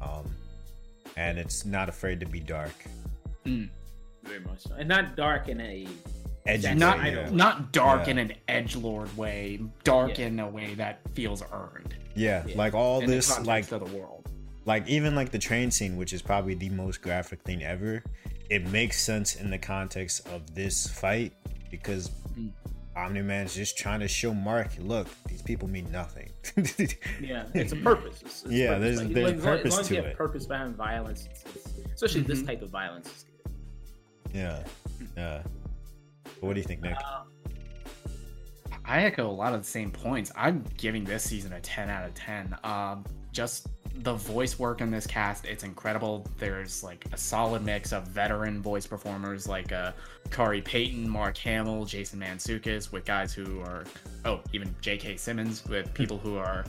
um, 0.00 0.34
and 1.16 1.38
it's 1.38 1.64
not 1.64 1.88
afraid 1.88 2.20
to 2.20 2.26
be 2.26 2.40
dark. 2.40 2.74
Mm. 3.46 3.70
Very 4.24 4.40
much 4.40 4.62
so, 4.62 4.74
and 4.74 4.88
not 4.88 5.16
dark 5.16 5.48
in 5.48 5.60
a 5.60 5.86
edgy 6.46 6.74
not 6.74 7.04
yeah. 7.04 7.28
not 7.30 7.72
dark 7.72 8.06
yeah. 8.06 8.12
in 8.12 8.18
an 8.18 8.32
edge 8.48 8.76
lord 8.76 9.14
way 9.16 9.60
dark 9.82 10.18
yeah. 10.18 10.26
in 10.26 10.40
a 10.40 10.48
way 10.48 10.74
that 10.74 11.00
feels 11.14 11.42
earned 11.52 11.96
yeah, 12.16 12.44
like 12.54 12.74
all 12.74 13.00
in 13.00 13.10
this 13.10 13.40
like 13.40 13.70
of 13.72 13.90
the 13.90 13.96
world 13.96 14.28
like 14.66 14.86
even 14.86 15.16
like 15.16 15.30
the 15.30 15.38
train 15.38 15.70
scene 15.70 15.96
which 15.96 16.12
is 16.12 16.22
probably 16.22 16.54
the 16.54 16.68
most 16.70 17.02
graphic 17.02 17.42
thing 17.42 17.62
ever 17.64 18.02
it 18.50 18.66
makes 18.68 19.00
sense 19.00 19.34
in 19.36 19.50
the 19.50 19.58
context 19.58 20.26
of 20.28 20.54
this 20.54 20.86
fight 20.86 21.32
because 21.70 22.10
mm. 22.38 22.50
Omni-Man's 22.96 23.54
just 23.54 23.76
trying 23.76 24.00
to 24.00 24.08
show 24.08 24.32
Mark, 24.32 24.70
look, 24.78 25.08
these 25.26 25.42
people 25.42 25.68
mean 25.68 25.90
nothing. 25.90 26.30
yeah, 27.20 27.46
it's 27.52 27.72
a 27.72 27.76
purpose. 27.76 28.22
It's, 28.22 28.44
it's 28.44 28.52
yeah, 28.52 28.68
purpose. 28.68 28.82
there's 28.82 29.02
like, 29.02 29.14
there's 29.14 29.32
like, 29.32 29.42
purpose 29.42 29.66
as 29.66 29.72
long 29.72 29.80
as 29.80 29.88
to 29.88 29.94
you 29.94 30.00
have 30.00 30.10
it. 30.10 30.16
Purpose 30.16 30.46
behind 30.46 30.76
violence, 30.76 31.28
it's, 31.28 31.44
it's, 31.56 31.72
especially 31.94 32.20
mm-hmm. 32.20 32.30
this 32.30 32.42
type 32.42 32.62
of 32.62 32.70
violence. 32.70 33.24
Yeah, 34.32 34.62
yeah. 35.16 35.42
What 36.44 36.54
do 36.54 36.60
you 36.60 36.66
think, 36.66 36.82
Nick? 36.82 36.96
Uh, 36.96 37.22
I 38.84 39.04
echo 39.04 39.28
a 39.28 39.32
lot 39.32 39.54
of 39.54 39.62
the 39.62 39.66
same 39.66 39.90
points. 39.90 40.30
I'm 40.36 40.64
giving 40.76 41.04
this 41.04 41.24
season 41.24 41.52
a 41.54 41.60
10 41.60 41.88
out 41.88 42.06
of 42.06 42.14
10. 42.14 42.56
Um, 42.64 43.04
just 43.32 43.68
the 44.02 44.14
voice 44.14 44.58
work 44.58 44.80
in 44.80 44.90
this 44.90 45.06
cast, 45.06 45.46
it's 45.46 45.64
incredible. 45.64 46.26
There's 46.38 46.82
like 46.82 47.06
a 47.12 47.16
solid 47.16 47.64
mix 47.64 47.92
of 47.92 48.06
veteran 48.08 48.60
voice 48.60 48.86
performers 48.86 49.48
like 49.48 49.72
uh, 49.72 49.92
Khary 50.30 50.60
Payton, 50.62 51.08
Mark 51.08 51.38
Hamill, 51.38 51.84
Jason 51.86 52.20
Mantzoukas, 52.20 52.92
with 52.92 53.04
guys 53.04 53.32
who 53.32 53.60
are, 53.60 53.84
oh, 54.24 54.40
even 54.52 54.74
J.K. 54.80 55.16
Simmons, 55.16 55.64
with 55.66 55.94
people 55.94 56.18
who 56.18 56.36
are 56.36 56.64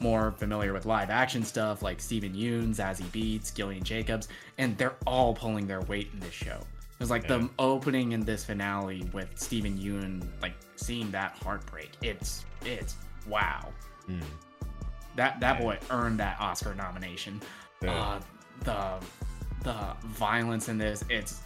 more 0.00 0.32
familiar 0.32 0.72
with 0.72 0.86
live 0.86 1.10
action 1.10 1.44
stuff 1.44 1.82
like 1.82 2.00
Steven 2.00 2.32
Yeun, 2.32 2.68
Zazie 2.68 3.02
Beetz, 3.12 3.54
Gillian 3.54 3.82
Jacobs, 3.82 4.28
and 4.56 4.78
they're 4.78 4.96
all 5.06 5.34
pulling 5.34 5.66
their 5.66 5.82
weight 5.82 6.08
in 6.14 6.20
this 6.20 6.32
show. 6.32 6.60
It 7.00 7.04
was 7.04 7.10
like 7.10 7.22
yeah. 7.22 7.38
the 7.38 7.50
opening 7.58 8.12
in 8.12 8.24
this 8.26 8.44
finale 8.44 9.08
with 9.14 9.30
Steven 9.34 9.78
Yeun, 9.78 10.22
like 10.42 10.52
seeing 10.76 11.10
that 11.12 11.32
heartbreak. 11.42 11.92
It's 12.02 12.44
it's 12.62 12.96
wow. 13.26 13.72
Mm. 14.06 14.20
That 15.16 15.40
that 15.40 15.56
yeah. 15.56 15.64
boy 15.64 15.78
earned 15.88 16.20
that 16.20 16.38
Oscar 16.38 16.74
nomination. 16.74 17.40
Yeah. 17.80 17.98
Uh, 17.98 18.20
the 18.64 19.06
the 19.62 19.96
violence 20.08 20.68
in 20.68 20.76
this, 20.76 21.02
it's 21.08 21.40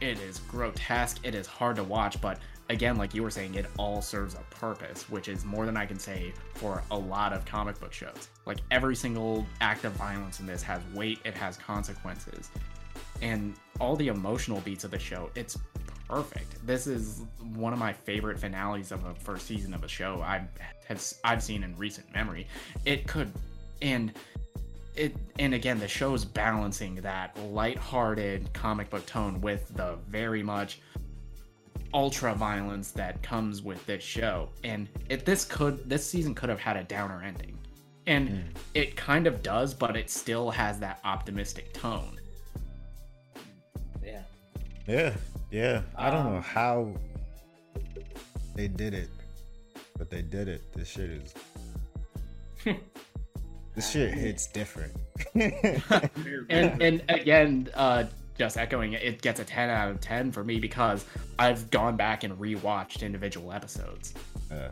it 0.00 0.20
is 0.20 0.38
grotesque. 0.48 1.18
It 1.24 1.34
is 1.34 1.48
hard 1.48 1.74
to 1.74 1.82
watch, 1.82 2.20
but 2.20 2.38
again, 2.68 2.96
like 2.96 3.14
you 3.14 3.24
were 3.24 3.32
saying, 3.32 3.56
it 3.56 3.66
all 3.76 4.00
serves 4.00 4.34
a 4.34 4.54
purpose, 4.54 5.10
which 5.10 5.26
is 5.26 5.44
more 5.44 5.66
than 5.66 5.76
I 5.76 5.86
can 5.86 5.98
say 5.98 6.32
for 6.54 6.84
a 6.92 6.96
lot 6.96 7.32
of 7.32 7.44
comic 7.44 7.80
book 7.80 7.92
shows. 7.92 8.28
Like 8.46 8.58
every 8.70 8.94
single 8.94 9.44
act 9.60 9.84
of 9.84 9.92
violence 9.94 10.38
in 10.38 10.46
this 10.46 10.62
has 10.62 10.80
weight, 10.94 11.18
it 11.24 11.34
has 11.34 11.56
consequences 11.56 12.50
and 13.24 13.54
all 13.80 13.96
the 13.96 14.08
emotional 14.08 14.60
beats 14.60 14.84
of 14.84 14.90
the 14.90 14.98
show 14.98 15.30
it's 15.34 15.58
perfect. 16.08 16.64
This 16.66 16.86
is 16.86 17.22
one 17.54 17.72
of 17.72 17.78
my 17.78 17.92
favorite 17.92 18.38
finales 18.38 18.92
of 18.92 19.04
a 19.06 19.14
first 19.14 19.46
season 19.46 19.72
of 19.72 19.82
a 19.82 19.88
show 19.88 20.20
i 20.20 20.46
have 20.86 21.02
i've 21.24 21.42
seen 21.42 21.64
in 21.64 21.74
recent 21.76 22.12
memory. 22.14 22.46
It 22.84 23.08
could 23.08 23.32
and 23.82 24.12
it 24.94 25.16
and 25.38 25.54
again 25.54 25.80
the 25.80 25.88
show's 25.88 26.24
balancing 26.24 26.96
that 26.96 27.36
light-hearted 27.38 28.52
comic 28.52 28.90
book 28.90 29.04
tone 29.06 29.40
with 29.40 29.74
the 29.74 29.96
very 30.08 30.42
much 30.42 30.80
ultra 31.94 32.34
violence 32.34 32.90
that 32.92 33.22
comes 33.22 33.62
with 33.62 33.84
this 33.86 34.04
show. 34.04 34.50
And 34.62 34.88
it 35.08 35.24
this 35.24 35.46
could 35.46 35.88
this 35.88 36.06
season 36.06 36.34
could 36.34 36.50
have 36.50 36.60
had 36.60 36.76
a 36.76 36.84
downer 36.84 37.22
ending. 37.22 37.58
And 38.06 38.28
mm. 38.28 38.44
it 38.74 38.94
kind 38.96 39.26
of 39.26 39.42
does 39.42 39.72
but 39.72 39.96
it 39.96 40.10
still 40.10 40.50
has 40.50 40.78
that 40.80 41.00
optimistic 41.04 41.72
tone 41.72 42.18
yeah, 44.86 45.14
yeah. 45.50 45.82
I 45.96 46.10
don't 46.10 46.26
um, 46.26 46.34
know 46.34 46.40
how 46.40 46.94
they 48.54 48.68
did 48.68 48.94
it, 48.94 49.08
but 49.98 50.10
they 50.10 50.22
did 50.22 50.48
it. 50.48 50.62
This 50.74 50.88
shit 50.88 51.10
is. 51.10 51.34
this 53.74 53.90
shit 53.90 54.14
hits 54.14 54.46
different. 54.46 54.94
and 55.34 56.82
and 56.82 57.02
again, 57.08 57.68
uh, 57.74 58.04
just 58.38 58.56
echoing 58.56 58.94
it, 58.94 59.02
it 59.02 59.22
gets 59.22 59.40
a 59.40 59.44
10 59.44 59.70
out 59.70 59.90
of 59.90 60.00
10 60.00 60.32
for 60.32 60.42
me 60.44 60.58
because 60.58 61.04
I've 61.38 61.70
gone 61.70 61.96
back 61.96 62.24
and 62.24 62.38
rewatched 62.38 63.02
individual 63.02 63.52
episodes. 63.52 64.14
Uh, 64.50 64.70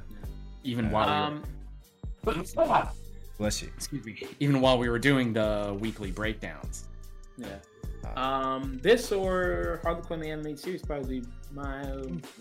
even 0.64 0.86
uh, 0.86 0.90
while 0.90 1.08
um, 1.08 1.42
we 2.24 2.34
were... 2.34 2.88
Bless 3.38 3.62
you. 3.62 3.68
Excuse 3.76 4.04
me. 4.04 4.16
Even 4.40 4.60
while 4.60 4.78
we 4.78 4.88
were 4.88 4.98
doing 4.98 5.32
the 5.32 5.76
weekly 5.80 6.10
breakdowns. 6.10 6.88
Yeah. 7.36 7.56
Um, 8.16 8.78
this 8.82 9.12
or 9.12 9.80
Harley 9.82 10.02
Quinn 10.02 10.20
the 10.20 10.30
animated 10.30 10.60
series 10.60 10.82
probably 10.82 11.24
my 11.52 11.84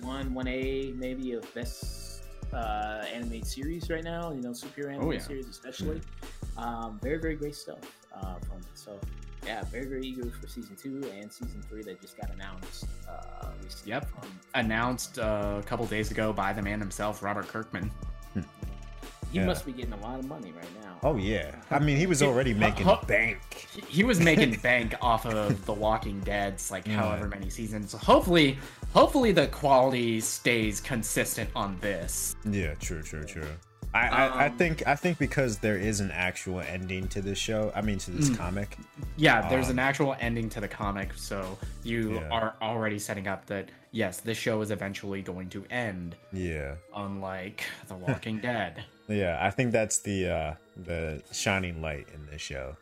one 0.01 0.33
one 0.33 0.47
A 0.47 0.93
maybe 0.95 1.33
of 1.33 1.53
best 1.53 2.23
uh, 2.53 3.05
animated 3.13 3.47
series 3.47 3.89
right 3.89 4.03
now. 4.03 4.31
You 4.31 4.41
know, 4.41 4.49
superhero 4.49 4.93
animated 4.93 5.07
oh, 5.07 5.11
yeah. 5.11 5.19
series 5.19 5.47
especially. 5.47 6.01
Um, 6.57 6.99
very 7.01 7.17
very 7.17 7.35
great 7.35 7.55
stuff 7.55 7.79
uh, 8.13 8.35
from 8.39 8.57
it. 8.57 8.65
So 8.75 8.99
yeah, 9.45 9.63
very 9.63 9.85
very 9.85 10.05
eager 10.05 10.29
for 10.29 10.47
season 10.47 10.75
two 10.75 11.01
and 11.15 11.31
season 11.31 11.61
three 11.69 11.83
that 11.83 12.01
just 12.01 12.17
got 12.17 12.31
announced. 12.31 12.85
Uh, 13.09 13.49
yep, 13.85 14.07
announced 14.55 15.19
uh, 15.19 15.57
a 15.59 15.63
couple 15.63 15.85
days 15.85 16.11
ago 16.11 16.33
by 16.33 16.53
the 16.53 16.61
man 16.61 16.79
himself, 16.79 17.23
Robert 17.23 17.47
Kirkman. 17.47 17.91
He 19.31 19.39
yeah. 19.39 19.45
must 19.45 19.65
be 19.65 19.71
getting 19.71 19.93
a 19.93 20.01
lot 20.01 20.19
of 20.19 20.27
money 20.27 20.51
right 20.51 20.83
now. 20.83 20.97
Oh 21.03 21.15
yeah, 21.15 21.55
I 21.69 21.79
mean 21.79 21.97
he 21.97 22.05
was 22.05 22.21
already 22.21 22.53
making 22.53 22.87
bank. 23.07 23.39
He 23.87 24.03
was 24.03 24.19
making 24.19 24.55
bank 24.63 24.93
off 25.01 25.25
of 25.25 25.65
The 25.65 25.73
Walking 25.73 26.19
Dead's 26.19 26.69
like 26.69 26.85
yeah. 26.85 26.95
however 26.95 27.27
many 27.27 27.49
seasons. 27.49 27.91
So 27.91 27.97
hopefully, 27.97 28.59
hopefully 28.93 29.31
the 29.31 29.47
quality 29.47 30.19
stays 30.19 30.81
consistent 30.81 31.49
on 31.55 31.77
this. 31.79 32.35
Yeah, 32.43 32.73
true, 32.75 33.01
true, 33.01 33.23
true. 33.23 33.47
I, 33.93 34.07
um, 34.07 34.33
I, 34.33 34.45
I, 34.45 34.49
think 34.49 34.87
I 34.87 34.95
think 34.95 35.17
because 35.17 35.57
there 35.57 35.77
is 35.77 35.99
an 35.99 36.11
actual 36.11 36.61
ending 36.61 37.07
to 37.09 37.21
this 37.21 37.37
show. 37.37 37.71
I 37.75 37.81
mean 37.81 37.97
to 37.99 38.11
this 38.11 38.29
mm, 38.29 38.37
comic. 38.37 38.77
Yeah, 39.17 39.49
there's 39.49 39.65
um, 39.65 39.71
an 39.71 39.79
actual 39.79 40.15
ending 40.19 40.49
to 40.49 40.61
the 40.61 40.67
comic, 40.67 41.13
so 41.13 41.57
you 41.83 42.15
yeah. 42.15 42.29
are 42.29 42.55
already 42.61 42.99
setting 42.99 43.27
up 43.27 43.45
that 43.47 43.69
yes, 43.91 44.21
this 44.21 44.37
show 44.37 44.61
is 44.61 44.71
eventually 44.71 45.21
going 45.21 45.49
to 45.49 45.65
end. 45.69 46.15
Yeah. 46.31 46.75
Unlike 46.95 47.65
The 47.87 47.95
Walking 47.95 48.39
Dead. 48.39 48.83
Yeah, 49.07 49.37
I 49.41 49.49
think 49.49 49.71
that's 49.73 49.99
the 49.99 50.29
uh 50.29 50.53
the 50.77 51.21
shining 51.33 51.81
light 51.81 52.07
in 52.13 52.25
this 52.27 52.41
show. 52.41 52.77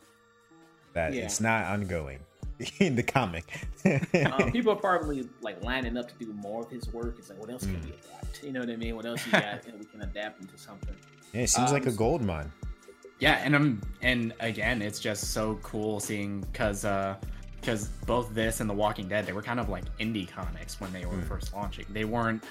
That 0.94 1.14
yeah. 1.14 1.24
it's 1.24 1.42
not 1.42 1.66
ongoing 1.66 2.20
in 2.80 2.96
the 2.96 3.04
comic. 3.04 3.68
um, 3.86 4.52
people 4.52 4.72
are 4.72 4.76
probably 4.76 5.28
like 5.42 5.64
lining 5.64 5.98
up 5.98 6.08
to 6.10 6.26
do 6.26 6.34
more 6.34 6.64
of 6.64 6.70
his 6.70 6.92
work. 6.94 7.16
It's 7.18 7.30
like, 7.30 7.40
what 7.40 7.50
else 7.50 7.66
can 7.66 7.76
mm. 7.76 7.86
we 7.86 7.92
adapt? 7.92 8.44
You 8.44 8.52
know 8.52 8.60
what 8.60 8.70
I 8.70 8.76
mean? 8.76 8.96
What 8.96 9.06
else 9.06 9.26
you 9.26 9.32
got? 9.34 9.66
we 9.78 9.86
can 9.86 10.02
adapt 10.02 10.42
into 10.42 10.58
something. 10.58 10.96
Yeah, 11.34 11.42
it 11.42 11.50
seems 11.50 11.70
um, 11.70 11.74
like 11.74 11.86
a 11.86 11.90
um, 11.90 11.96
gold 11.96 12.22
mine. 12.22 12.52
Yeah, 13.20 13.42
and 13.44 13.56
I'm 13.56 13.82
and 14.02 14.34
again, 14.40 14.82
it's 14.82 15.00
just 15.00 15.32
so 15.32 15.60
cool 15.62 16.00
seeing 16.00 16.42
because 16.42 16.86
uh 16.86 17.16
because 17.60 17.90
both 18.06 18.34
this 18.34 18.62
and 18.62 18.70
The 18.70 18.74
Walking 18.74 19.10
Dead, 19.10 19.26
they 19.26 19.34
were 19.34 19.42
kind 19.42 19.60
of 19.60 19.68
like 19.68 19.84
indie 19.98 20.30
comics 20.30 20.80
when 20.80 20.94
they 20.94 21.06
were 21.06 21.18
mm. 21.18 21.28
first 21.28 21.54
launching. 21.54 21.86
They 21.90 22.06
weren't. 22.06 22.44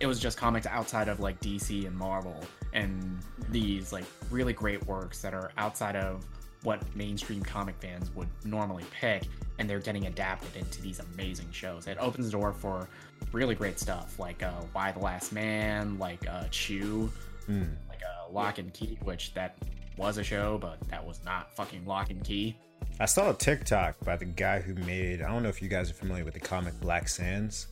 It 0.00 0.06
was 0.06 0.20
just 0.20 0.38
comics 0.38 0.66
outside 0.66 1.08
of 1.08 1.18
like 1.18 1.40
DC 1.40 1.86
and 1.86 1.96
Marvel 1.96 2.40
and 2.72 3.18
these 3.50 3.92
like 3.92 4.04
really 4.30 4.52
great 4.52 4.86
works 4.86 5.20
that 5.22 5.34
are 5.34 5.50
outside 5.58 5.96
of 5.96 6.24
what 6.62 6.82
mainstream 6.96 7.42
comic 7.42 7.76
fans 7.80 8.10
would 8.14 8.28
normally 8.44 8.84
pick 8.92 9.24
and 9.58 9.68
they're 9.68 9.80
getting 9.80 10.06
adapted 10.06 10.56
into 10.56 10.82
these 10.82 11.00
amazing 11.00 11.50
shows 11.50 11.86
it 11.86 11.96
opens 12.00 12.26
the 12.26 12.32
door 12.32 12.52
for 12.52 12.88
really 13.32 13.54
great 13.54 13.78
stuff 13.78 14.18
like 14.18 14.42
uh, 14.42 14.52
Y 14.74 14.92
the 14.92 14.98
Last 14.98 15.32
Man 15.32 15.98
like 15.98 16.26
uh, 16.28 16.44
chew 16.50 17.10
mm. 17.48 17.68
like 17.88 18.02
uh, 18.02 18.30
Locke 18.30 18.58
and 18.58 18.72
Key 18.72 18.98
which 19.02 19.34
that 19.34 19.56
was 19.96 20.18
a 20.18 20.24
show 20.24 20.58
but 20.58 20.80
that 20.88 21.04
was 21.04 21.20
not 21.24 21.54
fucking 21.54 21.84
Locke 21.86 22.10
and 22.10 22.24
Key 22.24 22.56
i 23.00 23.06
saw 23.06 23.30
a 23.30 23.34
tiktok 23.34 23.96
by 24.04 24.16
the 24.16 24.24
guy 24.24 24.60
who 24.60 24.72
made 24.74 25.20
i 25.20 25.28
don't 25.28 25.42
know 25.42 25.48
if 25.48 25.60
you 25.60 25.68
guys 25.68 25.90
are 25.90 25.94
familiar 25.94 26.24
with 26.24 26.34
the 26.34 26.40
comic 26.40 26.78
black 26.80 27.08
sands 27.08 27.66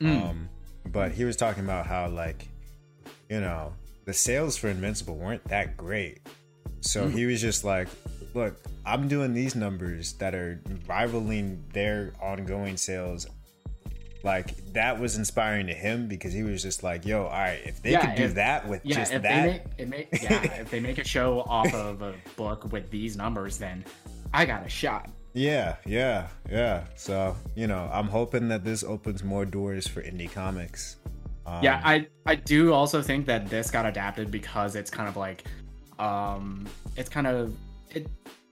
Mm. 0.00 0.22
Um, 0.22 0.48
but 0.86 1.12
he 1.12 1.24
was 1.24 1.36
talking 1.36 1.64
about 1.64 1.86
how 1.86 2.08
like, 2.08 2.48
you 3.28 3.40
know, 3.40 3.72
the 4.04 4.12
sales 4.12 4.56
for 4.56 4.68
Invincible 4.68 5.16
weren't 5.16 5.44
that 5.48 5.76
great. 5.76 6.20
So 6.80 7.06
mm. 7.06 7.12
he 7.12 7.26
was 7.26 7.40
just 7.40 7.64
like, 7.64 7.88
look, 8.34 8.56
I'm 8.84 9.08
doing 9.08 9.34
these 9.34 9.54
numbers 9.54 10.14
that 10.14 10.34
are 10.34 10.60
rivaling 10.86 11.62
their 11.72 12.12
ongoing 12.20 12.76
sales. 12.76 13.26
Like 14.24 14.72
that 14.72 15.00
was 15.00 15.16
inspiring 15.16 15.66
to 15.66 15.74
him 15.74 16.06
because 16.06 16.32
he 16.32 16.44
was 16.44 16.62
just 16.62 16.82
like, 16.82 17.04
"Yo, 17.04 17.24
all 17.24 17.30
right, 17.30 17.60
if 17.64 17.82
they 17.82 17.92
yeah, 17.92 18.06
could 18.06 18.14
do 18.16 18.24
if, 18.24 18.34
that 18.34 18.68
with 18.68 18.80
yeah, 18.84 18.96
just 18.96 19.12
if 19.12 19.22
that, 19.22 19.76
they 19.76 19.84
make, 19.84 20.12
make, 20.12 20.22
yeah, 20.22 20.42
if 20.60 20.70
they 20.70 20.78
make 20.80 20.98
a 20.98 21.04
show 21.04 21.40
off 21.40 21.72
of 21.74 22.02
a 22.02 22.14
book 22.36 22.70
with 22.70 22.88
these 22.90 23.16
numbers, 23.16 23.58
then 23.58 23.84
I 24.32 24.44
got 24.44 24.64
a 24.64 24.68
shot." 24.68 25.10
Yeah, 25.34 25.76
yeah, 25.86 26.28
yeah. 26.48 26.84
So 26.94 27.36
you 27.56 27.66
know, 27.66 27.90
I'm 27.92 28.06
hoping 28.06 28.48
that 28.48 28.64
this 28.64 28.84
opens 28.84 29.24
more 29.24 29.44
doors 29.44 29.88
for 29.88 30.02
indie 30.02 30.30
comics. 30.30 30.96
Um, 31.44 31.62
yeah, 31.62 31.80
I 31.84 32.06
I 32.24 32.36
do 32.36 32.72
also 32.72 33.02
think 33.02 33.26
that 33.26 33.48
this 33.48 33.70
got 33.70 33.86
adapted 33.86 34.30
because 34.30 34.76
it's 34.76 34.90
kind 34.90 35.08
of 35.08 35.16
like, 35.16 35.44
um, 35.98 36.66
it's 36.96 37.08
kind 37.08 37.26
of 37.26 37.56
it 37.94 38.06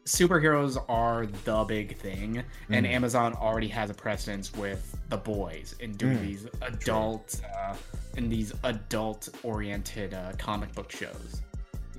superheroes 0.04 0.82
are 0.88 1.26
the 1.44 1.64
big 1.64 1.96
thing, 1.96 2.36
mm. 2.36 2.44
and 2.70 2.86
Amazon 2.86 3.34
already 3.34 3.68
has 3.68 3.90
a 3.90 3.94
precedence 3.94 4.52
with 4.54 4.98
the 5.08 5.16
boys 5.16 5.74
in 5.80 5.92
doing 5.92 6.18
mm. 6.18 6.22
these 6.22 6.46
adult 6.62 7.40
uh, 7.56 7.74
in 8.16 8.28
these 8.28 8.52
adult 8.64 9.28
oriented 9.42 10.14
uh, 10.14 10.32
comic 10.38 10.72
book 10.74 10.90
shows. 10.90 11.42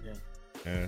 Yeah. 0.06 0.14
yeah. 0.66 0.88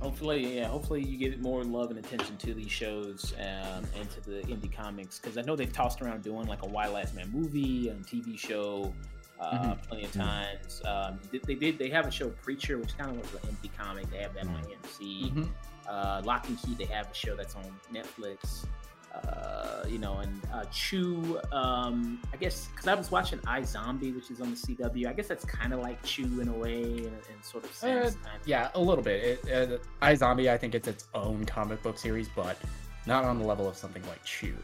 Hopefully, 0.00 0.56
yeah. 0.56 0.68
Hopefully, 0.68 1.04
you 1.04 1.18
get 1.18 1.40
more 1.42 1.62
love 1.62 1.90
and 1.90 1.98
attention 1.98 2.36
to 2.38 2.54
these 2.54 2.70
shows 2.70 3.34
um, 3.38 3.84
and 3.98 4.08
to 4.10 4.30
the 4.30 4.40
indie 4.42 4.74
comics 4.74 5.18
because 5.18 5.36
I 5.36 5.42
know 5.42 5.56
they've 5.56 5.72
tossed 5.72 6.00
around 6.00 6.22
doing 6.22 6.46
like 6.46 6.62
a 6.62 6.68
Y 6.68 6.88
Last 6.88 7.14
Man 7.14 7.30
movie 7.30 7.90
and 7.90 8.06
TV 8.06 8.38
show 8.38 8.94
uh, 9.40 9.52
mm-hmm. 9.52 9.88
plenty 9.88 10.04
of 10.04 10.12
times. 10.12 10.82
Um, 10.84 11.18
they, 11.32 11.38
they, 11.38 11.54
did. 11.54 11.78
They 11.78 11.88
have 11.90 12.06
a 12.06 12.10
show 12.10 12.28
Preacher, 12.28 12.78
which 12.78 12.96
kind 12.96 13.10
of 13.10 13.16
was 13.16 13.42
an 13.42 13.56
indie 13.56 13.70
comic. 13.76 14.10
They 14.10 14.18
have 14.18 14.34
that 14.34 14.44
mm-hmm. 14.44 14.56
on 14.56 14.62
AMC. 14.64 15.32
Mm-hmm. 15.32 15.44
Uh, 15.88 16.22
Locke 16.24 16.48
and 16.48 16.60
Key, 16.62 16.74
they 16.74 16.84
have 16.92 17.10
a 17.10 17.14
show 17.14 17.34
that's 17.34 17.56
on 17.56 17.64
Netflix. 17.92 18.66
Uh, 19.12 19.84
you 19.88 19.98
know, 19.98 20.18
and 20.18 20.40
uh, 20.54 20.64
Chew. 20.66 21.40
Um, 21.50 22.20
I 22.32 22.36
guess 22.36 22.68
because 22.68 22.86
I 22.86 22.94
was 22.94 23.10
watching 23.10 23.40
iZombie, 23.40 24.14
which 24.14 24.30
is 24.30 24.40
on 24.40 24.50
the 24.50 24.56
CW. 24.56 25.08
I 25.08 25.12
guess 25.12 25.26
that's 25.26 25.44
kind 25.44 25.72
of 25.72 25.80
like 25.80 26.00
Chew 26.04 26.40
in 26.40 26.48
a 26.48 26.52
way, 26.52 26.82
in 26.82 27.42
sort 27.42 27.64
of 27.64 27.72
sense. 27.74 28.16
Uh, 28.24 28.28
yeah, 28.46 28.70
a 28.74 28.80
little 28.80 29.02
bit. 29.02 29.40
It, 29.48 29.52
uh, 29.72 30.06
iZombie, 30.06 30.48
I 30.48 30.56
think 30.56 30.76
it's 30.76 30.86
its 30.86 31.08
own 31.12 31.44
comic 31.44 31.82
book 31.82 31.98
series, 31.98 32.28
but 32.36 32.56
not 33.06 33.24
on 33.24 33.40
the 33.40 33.44
level 33.44 33.68
of 33.68 33.76
something 33.76 34.02
like 34.06 34.22
Chew. 34.22 34.54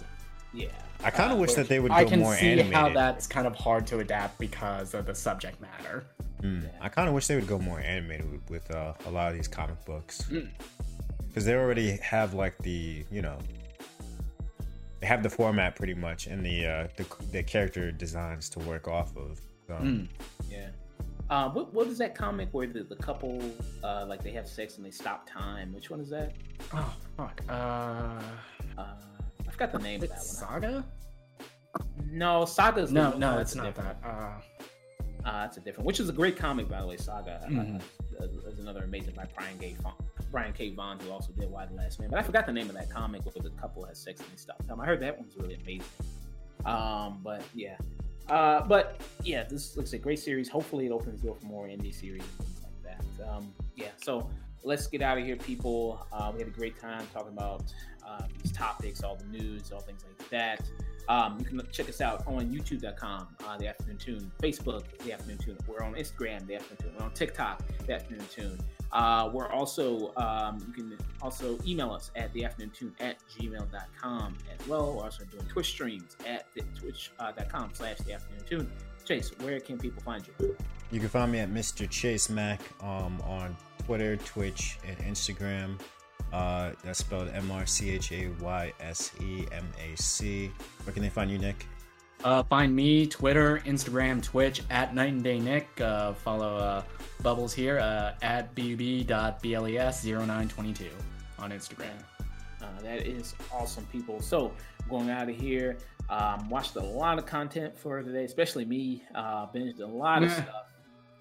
Yeah. 0.53 0.69
I 1.05 1.11
kind 1.11 1.31
of 1.33 1.39
uh, 1.39 1.43
wish 1.43 1.55
that 1.55 1.69
they 1.69 1.79
would 1.81 1.91
go 1.91 1.97
I 1.97 2.05
can 2.05 2.21
more 2.21 2.35
see 2.35 2.53
animated. 2.53 2.73
how 2.73 2.89
that's 2.89 3.27
kind 3.27 3.47
of 3.47 3.55
hard 3.55 3.87
to 3.89 3.99
adapt 3.99 4.39
because 4.39 4.95
of 4.95 5.07
the 5.07 5.15
subject 5.15 5.61
matter. 5.61 6.07
Mm. 6.43 6.63
Yeah. 6.63 6.69
I 6.81 6.89
kind 6.89 7.09
of 7.09 7.15
wish 7.15 7.27
they 7.27 7.35
would 7.35 7.47
go 7.47 7.59
more 7.59 7.81
animated 7.81 8.31
with, 8.31 8.51
with 8.51 8.71
uh, 8.75 8.95
a 9.07 9.11
lot 9.11 9.31
of 9.31 9.37
these 9.37 9.49
comic 9.49 9.85
books. 9.85 10.23
Mm 10.31 10.49
because 11.37 11.45
they 11.45 11.55
already 11.55 11.99
have 11.99 12.33
like 12.33 12.57
the 12.63 13.05
you 13.11 13.21
know 13.21 13.37
they 15.01 15.07
have 15.07 15.23
the 15.23 15.29
format 15.29 15.77
pretty 15.77 15.93
much 15.93 16.29
and 16.29 16.43
the 16.43 16.65
uh 16.65 16.89
the, 16.97 17.05
the 17.31 17.43
character 17.43 17.93
designs 17.93 18.49
to 18.49 18.59
work 18.61 18.89
off 18.89 19.15
of 19.19 19.39
so. 19.67 19.75
mm. 19.75 20.09
yeah 20.51 20.69
uh, 21.29 21.51
what, 21.51 21.75
what 21.75 21.89
is 21.89 21.99
that 21.99 22.15
comic 22.15 22.49
where 22.53 22.67
the, 22.69 22.85
the 22.85 22.97
couple 22.97 23.43
uh, 23.85 24.07
like 24.09 24.23
they 24.23 24.31
have 24.31 24.49
sex 24.49 24.79
and 24.79 24.87
they 24.87 24.91
stop 24.91 25.29
time 25.29 25.75
which 25.75 25.91
one 25.91 26.01
is 26.01 26.09
that 26.09 26.33
oh 26.73 26.95
fuck 27.19 27.43
uh, 27.51 27.53
uh 27.53 28.23
i 28.79 29.16
forgot 29.57 29.73
the 29.73 29.79
name 29.79 30.03
of 30.03 30.09
that 30.09 30.19
one 30.19 30.27
saga 30.27 30.85
no 32.11 32.45
saga's 32.45 32.93
no 32.93 33.13
no 33.13 33.39
it's 33.39 33.55
not 33.55 33.75
that 33.75 33.97
uh 34.05 34.33
uh, 35.27 35.43
that's 35.43 35.57
a 35.57 35.61
different, 35.61 35.85
which 35.85 35.99
is 35.99 36.09
a 36.09 36.13
great 36.13 36.37
comic, 36.37 36.69
by 36.69 36.81
the 36.81 36.87
way. 36.87 36.97
Saga 36.97 37.45
mm-hmm. 37.51 37.79
uh, 38.21 38.49
is 38.49 38.61
another 38.61 38.85
amazing 38.85 39.13
by 39.15 39.27
Brian 39.37 39.59
K. 39.59 39.75
Vaughan, 39.83 39.97
Brian 40.31 40.53
K. 40.53 40.71
Vaughan, 40.71 41.01
who 41.01 41.11
also 41.11 41.33
did 41.33 41.51
Y 41.51 41.67
the 41.67 41.75
Last 41.75 41.99
Man. 41.99 42.11
But 42.11 42.21
I 42.21 42.23
forgot 42.23 42.47
the 42.47 42.53
name 42.53 42.69
of 42.69 42.77
that 42.77 42.89
comic 42.89 43.25
where 43.25 43.43
the 43.43 43.51
couple 43.61 43.85
has 43.87 43.99
sex 43.99 44.21
and 44.21 44.39
stuff. 44.39 44.59
Um, 44.71 44.81
I 44.81 44.87
heard 44.87 45.01
that 45.01 45.19
one's 45.19 45.37
really 45.37 45.55
amazing. 45.55 45.83
Um, 46.65 47.19
but 47.25 47.43
yeah, 47.55 47.77
uh, 48.29 48.63
but 48.63 49.01
yeah, 49.25 49.43
this 49.43 49.77
looks 49.77 49.95
a 49.95 49.99
great 49.99 50.21
series. 50.21 50.49
Hopefully, 50.49 50.87
it 50.87 50.93
opens 50.93 51.21
the 51.21 51.27
door 51.27 51.37
for 51.41 51.47
more 51.47 51.67
indie 51.67 51.93
series 51.93 52.23
and 52.23 52.47
things 52.47 52.63
like 52.63 52.99
that. 53.19 53.29
Um, 53.29 53.53
yeah, 53.75 53.89
so 53.97 54.31
let's 54.67 54.89
get 54.89 55.01
out 55.01 55.17
of 55.17 55.25
here, 55.25 55.37
people. 55.37 56.07
Uh, 56.13 56.31
we 56.35 56.41
had 56.41 56.49
a 56.49 56.51
great 56.51 56.79
time 56.79 57.07
talking 57.15 57.33
about 57.33 57.63
uh, 58.07 58.23
these 58.43 58.53
topics, 58.53 59.03
all 59.03 59.17
the 59.17 59.25
news, 59.27 59.71
all 59.73 59.81
things 59.81 60.05
like 60.05 60.29
that. 60.29 60.61
Um, 61.09 61.39
you 61.39 61.45
can 61.45 61.63
check 61.71 61.89
us 61.89 62.01
out 62.01 62.27
on 62.27 62.53
YouTube.com, 62.53 63.29
uh, 63.47 63.57
The 63.57 63.69
Afternoon 63.69 63.97
Tune, 63.97 64.33
Facebook, 64.43 64.83
The 65.05 65.13
Afternoon 65.13 65.39
Tune. 65.39 65.57
We're 65.69 65.83
on 65.83 65.95
Instagram, 65.95 66.45
The 66.49 66.57
Afternoon 66.57 66.79
Tune. 66.83 66.93
We're 66.99 67.05
on 67.05 67.13
TikTok, 67.13 67.63
The 67.87 67.95
Afternoon 67.95 68.25
Tune. 68.29 68.59
Uh, 68.91 69.31
we're 69.33 69.49
also, 69.53 70.13
um, 70.17 70.59
you 70.67 70.73
can 70.73 70.99
also 71.23 71.59
email 71.65 71.93
us 71.93 72.11
at 72.17 72.33
The 72.33 72.45
Afternoon 72.45 72.73
Tune 72.75 72.95
at 72.99 73.19
gmail.com 73.39 74.37
as 74.53 74.67
well. 74.67 74.95
We're 74.95 75.05
also 75.05 75.25
doing 75.27 75.47
Twitch 75.47 75.69
streams 75.69 76.17
at 76.27 76.47
twitch.com 76.75 77.63
uh, 77.63 77.69
slash 77.73 77.99
The 77.99 78.15
Afternoon 78.15 78.43
Tune. 78.49 78.73
Chayse, 79.07 79.41
where 79.45 79.61
can 79.61 79.79
people 79.79 80.03
find 80.03 80.27
you? 80.27 80.57
You 80.91 80.99
can 80.99 81.09
find 81.09 81.31
me 81.31 81.39
at 81.39 81.51
Mr. 81.51 81.87
Chayse 81.87 82.31
Mac 82.31 82.61
um, 82.83 83.21
on 83.23 83.57
Twitter, 83.87 84.17
Twitch, 84.17 84.79
and 84.87 84.99
Instagram. 84.99 85.81
Uh, 86.33 86.73
that's 86.83 86.99
spelled 86.99 87.29
M 87.33 87.51
R 87.53 87.65
C 87.67 87.91
H 87.91 88.11
A 88.13 88.29
Y 88.41 88.73
S 88.81 89.13
E 89.23 89.47
M 89.53 89.69
A 89.81 89.97
C. 89.97 90.51
Where 90.85 90.93
can 90.93 91.03
they 91.03 91.09
find 91.09 91.31
you, 91.31 91.39
Nick? 91.39 91.65
Uh, 92.25 92.43
find 92.43 92.75
me 92.75 93.07
Twitter, 93.07 93.63
Instagram, 93.65 94.21
Twitch 94.23 94.63
at 94.71 94.95
Night 94.95 95.13
and 95.13 95.23
Day 95.23 95.39
Nick. 95.39 95.69
Uh, 95.81 96.15
follow 96.15 96.57
uh, 96.57 96.83
Bubbles 97.23 97.53
here 97.53 97.79
uh, 97.79 98.15
at 98.23 98.53
bb.bles0922 98.57 100.89
on 101.39 101.53
Instagram. 101.53 101.93
Uh, 102.61 102.67
that 102.83 103.07
is 103.07 103.35
awesome, 103.53 103.87
people. 103.93 104.21
So 104.21 104.51
going 104.89 105.11
out 105.11 105.29
of 105.29 105.37
here. 105.37 105.77
Um, 106.09 106.49
watched 106.49 106.77
a 106.77 106.81
lot 106.81 107.19
of 107.19 107.27
content 107.27 107.77
for 107.77 108.01
today, 108.03 108.25
especially 108.25 108.65
me. 108.65 109.03
Uh, 109.15 109.47
binged 109.47 109.81
a 109.81 109.87
lot 109.87 110.23
of 110.23 110.31
stuff. 110.33 110.66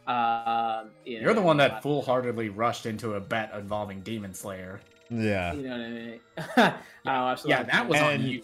Uh, 0.08 0.86
you 1.06 1.28
are 1.28 1.34
the 1.34 1.42
one 1.42 1.58
that 1.58 1.82
foolhardily 1.82 2.50
rushed 2.50 2.86
into 2.86 3.16
a 3.16 3.20
bet 3.20 3.52
involving 3.54 4.02
Demon 4.02 4.34
Slayer. 4.34 4.80
Yeah. 5.10 5.54
You 5.54 5.64
know 5.64 5.70
what 5.70 5.82
I 5.82 5.90
mean? 5.90 6.20
I 7.06 7.38
yeah, 7.46 7.64
that 7.64 7.88
was 7.88 8.00
and, 8.00 8.22
on 8.22 8.28
you. 8.28 8.42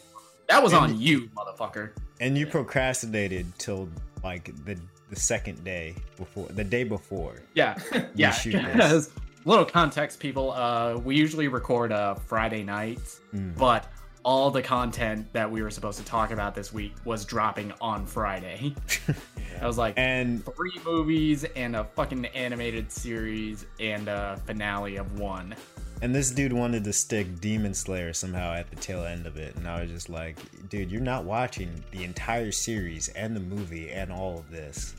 That 0.48 0.64
was 0.64 0.74
on 0.74 1.00
you, 1.00 1.30
motherfucker. 1.30 1.92
And 2.20 2.38
you 2.38 2.46
yeah. 2.46 2.52
procrastinated 2.52 3.48
till 3.58 3.90
like 4.24 4.54
the 4.66 4.78
the 5.10 5.16
second 5.16 5.64
day 5.64 5.96
before 6.18 6.48
the 6.48 6.64
day 6.64 6.84
before. 6.84 7.36
Yeah. 7.54 7.78
yeah. 8.16 8.38
Because 8.44 9.12
little 9.46 9.66
context, 9.66 10.20
people. 10.20 10.52
Uh, 10.52 10.98
we 10.98 11.16
usually 11.16 11.48
record 11.48 11.92
uh 11.92 12.16
Friday 12.16 12.64
night, 12.64 13.00
mm. 13.34 13.56
but 13.58 13.92
all 14.24 14.52
the 14.52 14.62
content 14.62 15.32
that 15.34 15.50
we 15.50 15.62
were 15.62 15.72
supposed 15.72 15.98
to 16.00 16.06
talk 16.06 16.32
about 16.32 16.56
this 16.56 16.74
week 16.74 16.94
was 17.06 17.26
dropping 17.26 17.74
on 17.82 18.06
Friday. 18.06 18.76
I 19.62 19.68
was 19.68 19.78
like, 19.78 19.96
and 19.98 20.44
three 20.56 20.80
movies 20.86 21.44
and 21.56 21.76
a 21.76 21.84
fucking 21.84 22.26
animated 22.28 22.92
series 22.92 23.66
and 23.80 24.08
a 24.08 24.40
finale 24.46 24.98
of 24.98 25.20
one. 25.20 25.56
And 26.02 26.16
this 26.16 26.32
dude 26.32 26.54
wanted 26.54 26.84
to 26.86 26.94
stick 26.94 27.40
Demon 27.40 27.76
Slayer 27.76 28.12
somehow 28.14 28.54
at 28.54 28.70
the 28.72 28.76
tail 28.76 29.04
end 29.04 29.28
of 29.28 29.38
it, 29.38 29.56
and 29.56 29.68
I 29.68 29.82
was 29.82 29.92
just 29.92 30.10
like, 30.10 30.38
dude, 30.70 30.92
you're 30.92 31.00
not 31.00 31.26
watching 31.26 31.84
the 31.92 32.04
entire 32.04 32.52
series 32.52 33.10
and 33.10 33.36
the 33.36 33.40
movie 33.40 33.92
and 33.92 34.12
all 34.12 34.40
of 34.40 34.50
this. 34.50 34.96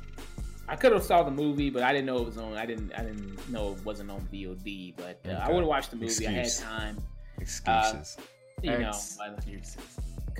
I 0.69 0.77
could 0.77 0.93
have 0.93 1.03
saw 1.03 1.25
the 1.25 1.31
movie, 1.31 1.71
but 1.71 1.83
I 1.83 1.93
didn't 1.93 2.07
know 2.07 2.19
it 2.19 2.27
was 2.27 2.39
on. 2.39 2.55
I 2.55 2.65
didn't. 2.65 2.93
I 2.95 3.03
didn't 3.03 3.51
know 3.51 3.73
it 3.73 3.85
wasn't 3.85 4.11
on 4.11 4.21
VOD. 4.33 4.95
But 4.97 5.21
uh, 5.27 5.29
okay. 5.29 5.37
I 5.37 5.49
would 5.49 5.59
have 5.59 5.67
watched 5.67 5.91
the 5.91 5.97
movie. 5.97 6.07
Excuse. 6.07 6.29
I 6.63 6.73
had 6.73 6.95
time. 6.95 6.99
Excuses. 7.39 8.17
Uh, 8.19 8.23
you 8.63 8.79
know, 8.79 8.91
excuses. 8.91 9.77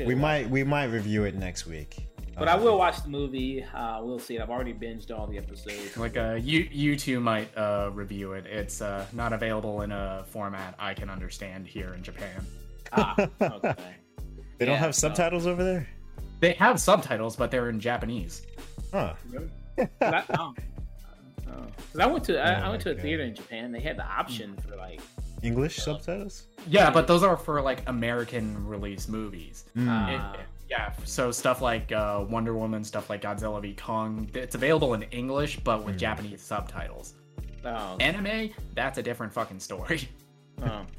We 0.05 0.15
might. 0.15 0.49
We 0.49 0.65
might 0.65 0.87
review 0.87 1.25
it 1.25 1.35
next 1.35 1.67
week. 1.67 2.09
But 2.39 2.49
I 2.49 2.57
will 2.57 2.79
watch 2.79 3.03
the 3.03 3.11
movie. 3.11 3.63
Uh, 3.63 4.01
we'll 4.03 4.19
see. 4.19 4.39
I've 4.39 4.51
already 4.51 4.73
binged 4.73 5.17
all 5.17 5.27
the 5.27 5.37
episodes. 5.37 5.97
Like 5.97 6.17
uh, 6.17 6.39
you, 6.41 6.67
you 6.73 6.97
two 6.97 7.21
might 7.21 7.57
uh, 7.57 7.91
review 7.93 8.33
it. 8.33 8.47
It's 8.47 8.81
uh, 8.81 9.07
not 9.13 9.33
available 9.33 9.83
in 9.83 9.93
a 9.93 10.25
format 10.29 10.75
I 10.79 10.95
can 10.95 11.11
understand 11.11 11.67
here 11.67 11.93
in 11.95 12.03
Japan. 12.03 12.47
Ah, 12.93 13.15
okay. 13.41 13.75
they 14.59 14.65
don't 14.65 14.79
have 14.79 14.95
subtitles 14.95 15.47
over 15.47 15.63
there. 15.63 15.89
They 16.41 16.53
have 16.55 16.81
subtitles, 16.81 17.37
but 17.37 17.51
they're 17.51 17.69
in 17.69 17.81
Japanese. 17.81 18.47
Huh. 18.93 19.15
I, 20.01 20.25
oh. 20.39 20.55
I 21.99 22.07
went 22.07 22.25
to 22.25 22.41
I, 22.41 22.61
oh 22.61 22.67
I 22.67 22.69
went 22.71 22.83
to 22.83 22.93
a 22.93 22.95
theater 22.95 23.23
in 23.23 23.35
Japan. 23.35 23.73
They 23.73 23.81
had 23.81 23.97
the 23.97 24.07
option 24.07 24.57
for 24.57 24.77
like 24.77 25.01
English 25.43 25.77
subtitles. 25.77 26.47
Yeah, 26.69 26.91
but 26.91 27.07
those 27.07 27.23
are 27.23 27.37
for 27.37 27.61
like 27.61 27.89
American 27.89 28.67
release 28.67 29.09
movies. 29.09 29.65
Mm. 29.77 30.15
It, 30.15 30.41
yeah, 30.69 30.93
so 31.05 31.31
stuff 31.31 31.61
like 31.61 31.93
uh, 31.93 32.25
Wonder 32.29 32.55
Woman, 32.55 32.83
stuff 32.83 33.11
like 33.11 33.23
Godzilla 33.23 33.61
v 33.61 33.75
Kong, 33.75 34.31
it's 34.35 34.55
available 34.55 34.95
in 34.95 35.03
English 35.05 35.59
but 35.61 35.85
with 35.85 35.97
mm. 35.97 35.99
Japanese 35.99 36.41
subtitles. 36.41 37.15
Oh. 37.65 37.97
Anime, 38.01 38.51
that's 38.75 38.99
a 38.99 39.03
different 39.03 39.33
fucking 39.33 39.61
story. 39.61 40.09
Oh. 40.63 40.83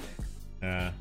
Yeah, 0.61 0.91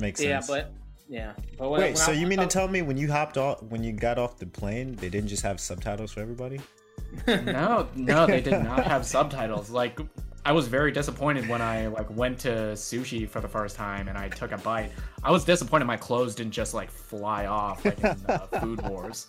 makes 0.00 0.18
sense. 0.18 0.48
Yeah, 0.48 0.54
but 0.54 0.72
Yeah. 1.08 1.32
But 1.56 1.70
when, 1.70 1.80
Wait, 1.80 1.86
when 1.88 1.96
so 1.96 2.10
I, 2.10 2.16
you 2.16 2.26
mean 2.26 2.40
to 2.40 2.46
tell 2.48 2.66
me 2.66 2.82
when 2.82 2.96
you 2.96 3.08
hopped 3.08 3.38
off, 3.38 3.62
when 3.62 3.84
you 3.84 3.92
got 3.92 4.18
off 4.18 4.36
the 4.36 4.46
plane, 4.46 4.96
they 4.96 5.08
didn't 5.08 5.28
just 5.28 5.44
have 5.44 5.60
subtitles 5.60 6.10
for 6.10 6.20
everybody? 6.20 6.60
no, 7.28 7.86
no, 7.94 8.26
they 8.26 8.40
did 8.40 8.64
not 8.64 8.84
have 8.84 9.06
subtitles. 9.06 9.70
Like, 9.70 10.00
I 10.44 10.50
was 10.52 10.66
very 10.66 10.90
disappointed 10.90 11.48
when 11.48 11.62
I 11.62 11.86
like 11.86 12.10
went 12.10 12.40
to 12.40 12.72
sushi 12.74 13.28
for 13.28 13.40
the 13.40 13.48
first 13.48 13.76
time 13.76 14.08
and 14.08 14.18
I 14.18 14.28
took 14.28 14.50
a 14.50 14.58
bite. 14.58 14.90
I 15.22 15.30
was 15.30 15.44
disappointed 15.44 15.84
my 15.84 15.96
clothes 15.96 16.34
didn't 16.34 16.52
just 16.52 16.74
like 16.74 16.90
fly 16.90 17.46
off 17.46 17.84
like 17.84 17.98
in 18.00 18.16
uh, 18.28 18.38
Food 18.60 18.82
Wars. 18.88 19.28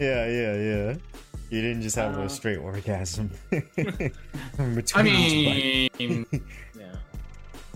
Yeah, 0.00 0.26
yeah, 0.26 0.54
yeah. 0.54 0.94
You 1.50 1.62
didn't 1.62 1.82
just 1.82 1.96
have 1.96 2.18
uh, 2.18 2.22
a 2.22 2.28
straight 2.28 2.58
orgasm. 2.58 3.30
I 4.94 5.02
mean, 5.02 6.26
yeah. 6.76 6.92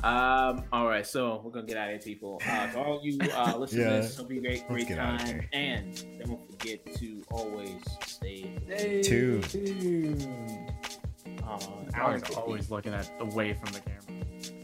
um, 0.02 0.64
all 0.72 0.86
right, 0.86 1.06
so 1.06 1.40
we're 1.44 1.52
gonna 1.52 1.66
get 1.66 1.76
out 1.76 1.94
of 1.94 2.04
here, 2.04 2.14
people. 2.14 2.40
Uh, 2.46 2.66
to 2.66 2.78
all 2.78 3.00
you 3.02 3.18
uh, 3.34 3.56
listeners, 3.56 4.14
yeah. 4.14 4.22
hope 4.22 4.30
a 4.30 4.40
great, 4.40 4.68
great 4.68 4.88
time, 4.88 5.48
and 5.52 6.04
don't 6.18 6.50
forget 6.50 6.94
to 6.96 7.22
always 7.30 7.80
stay 8.06 9.02
tuned. 9.02 9.44
tuned. 9.44 10.81
Uh, 11.52 12.12
was 12.12 12.36
always 12.36 12.70
looking 12.70 12.92
at 12.94 13.10
away 13.20 13.52
from 13.52 13.72
the 13.72 13.80
camera. 13.80 14.61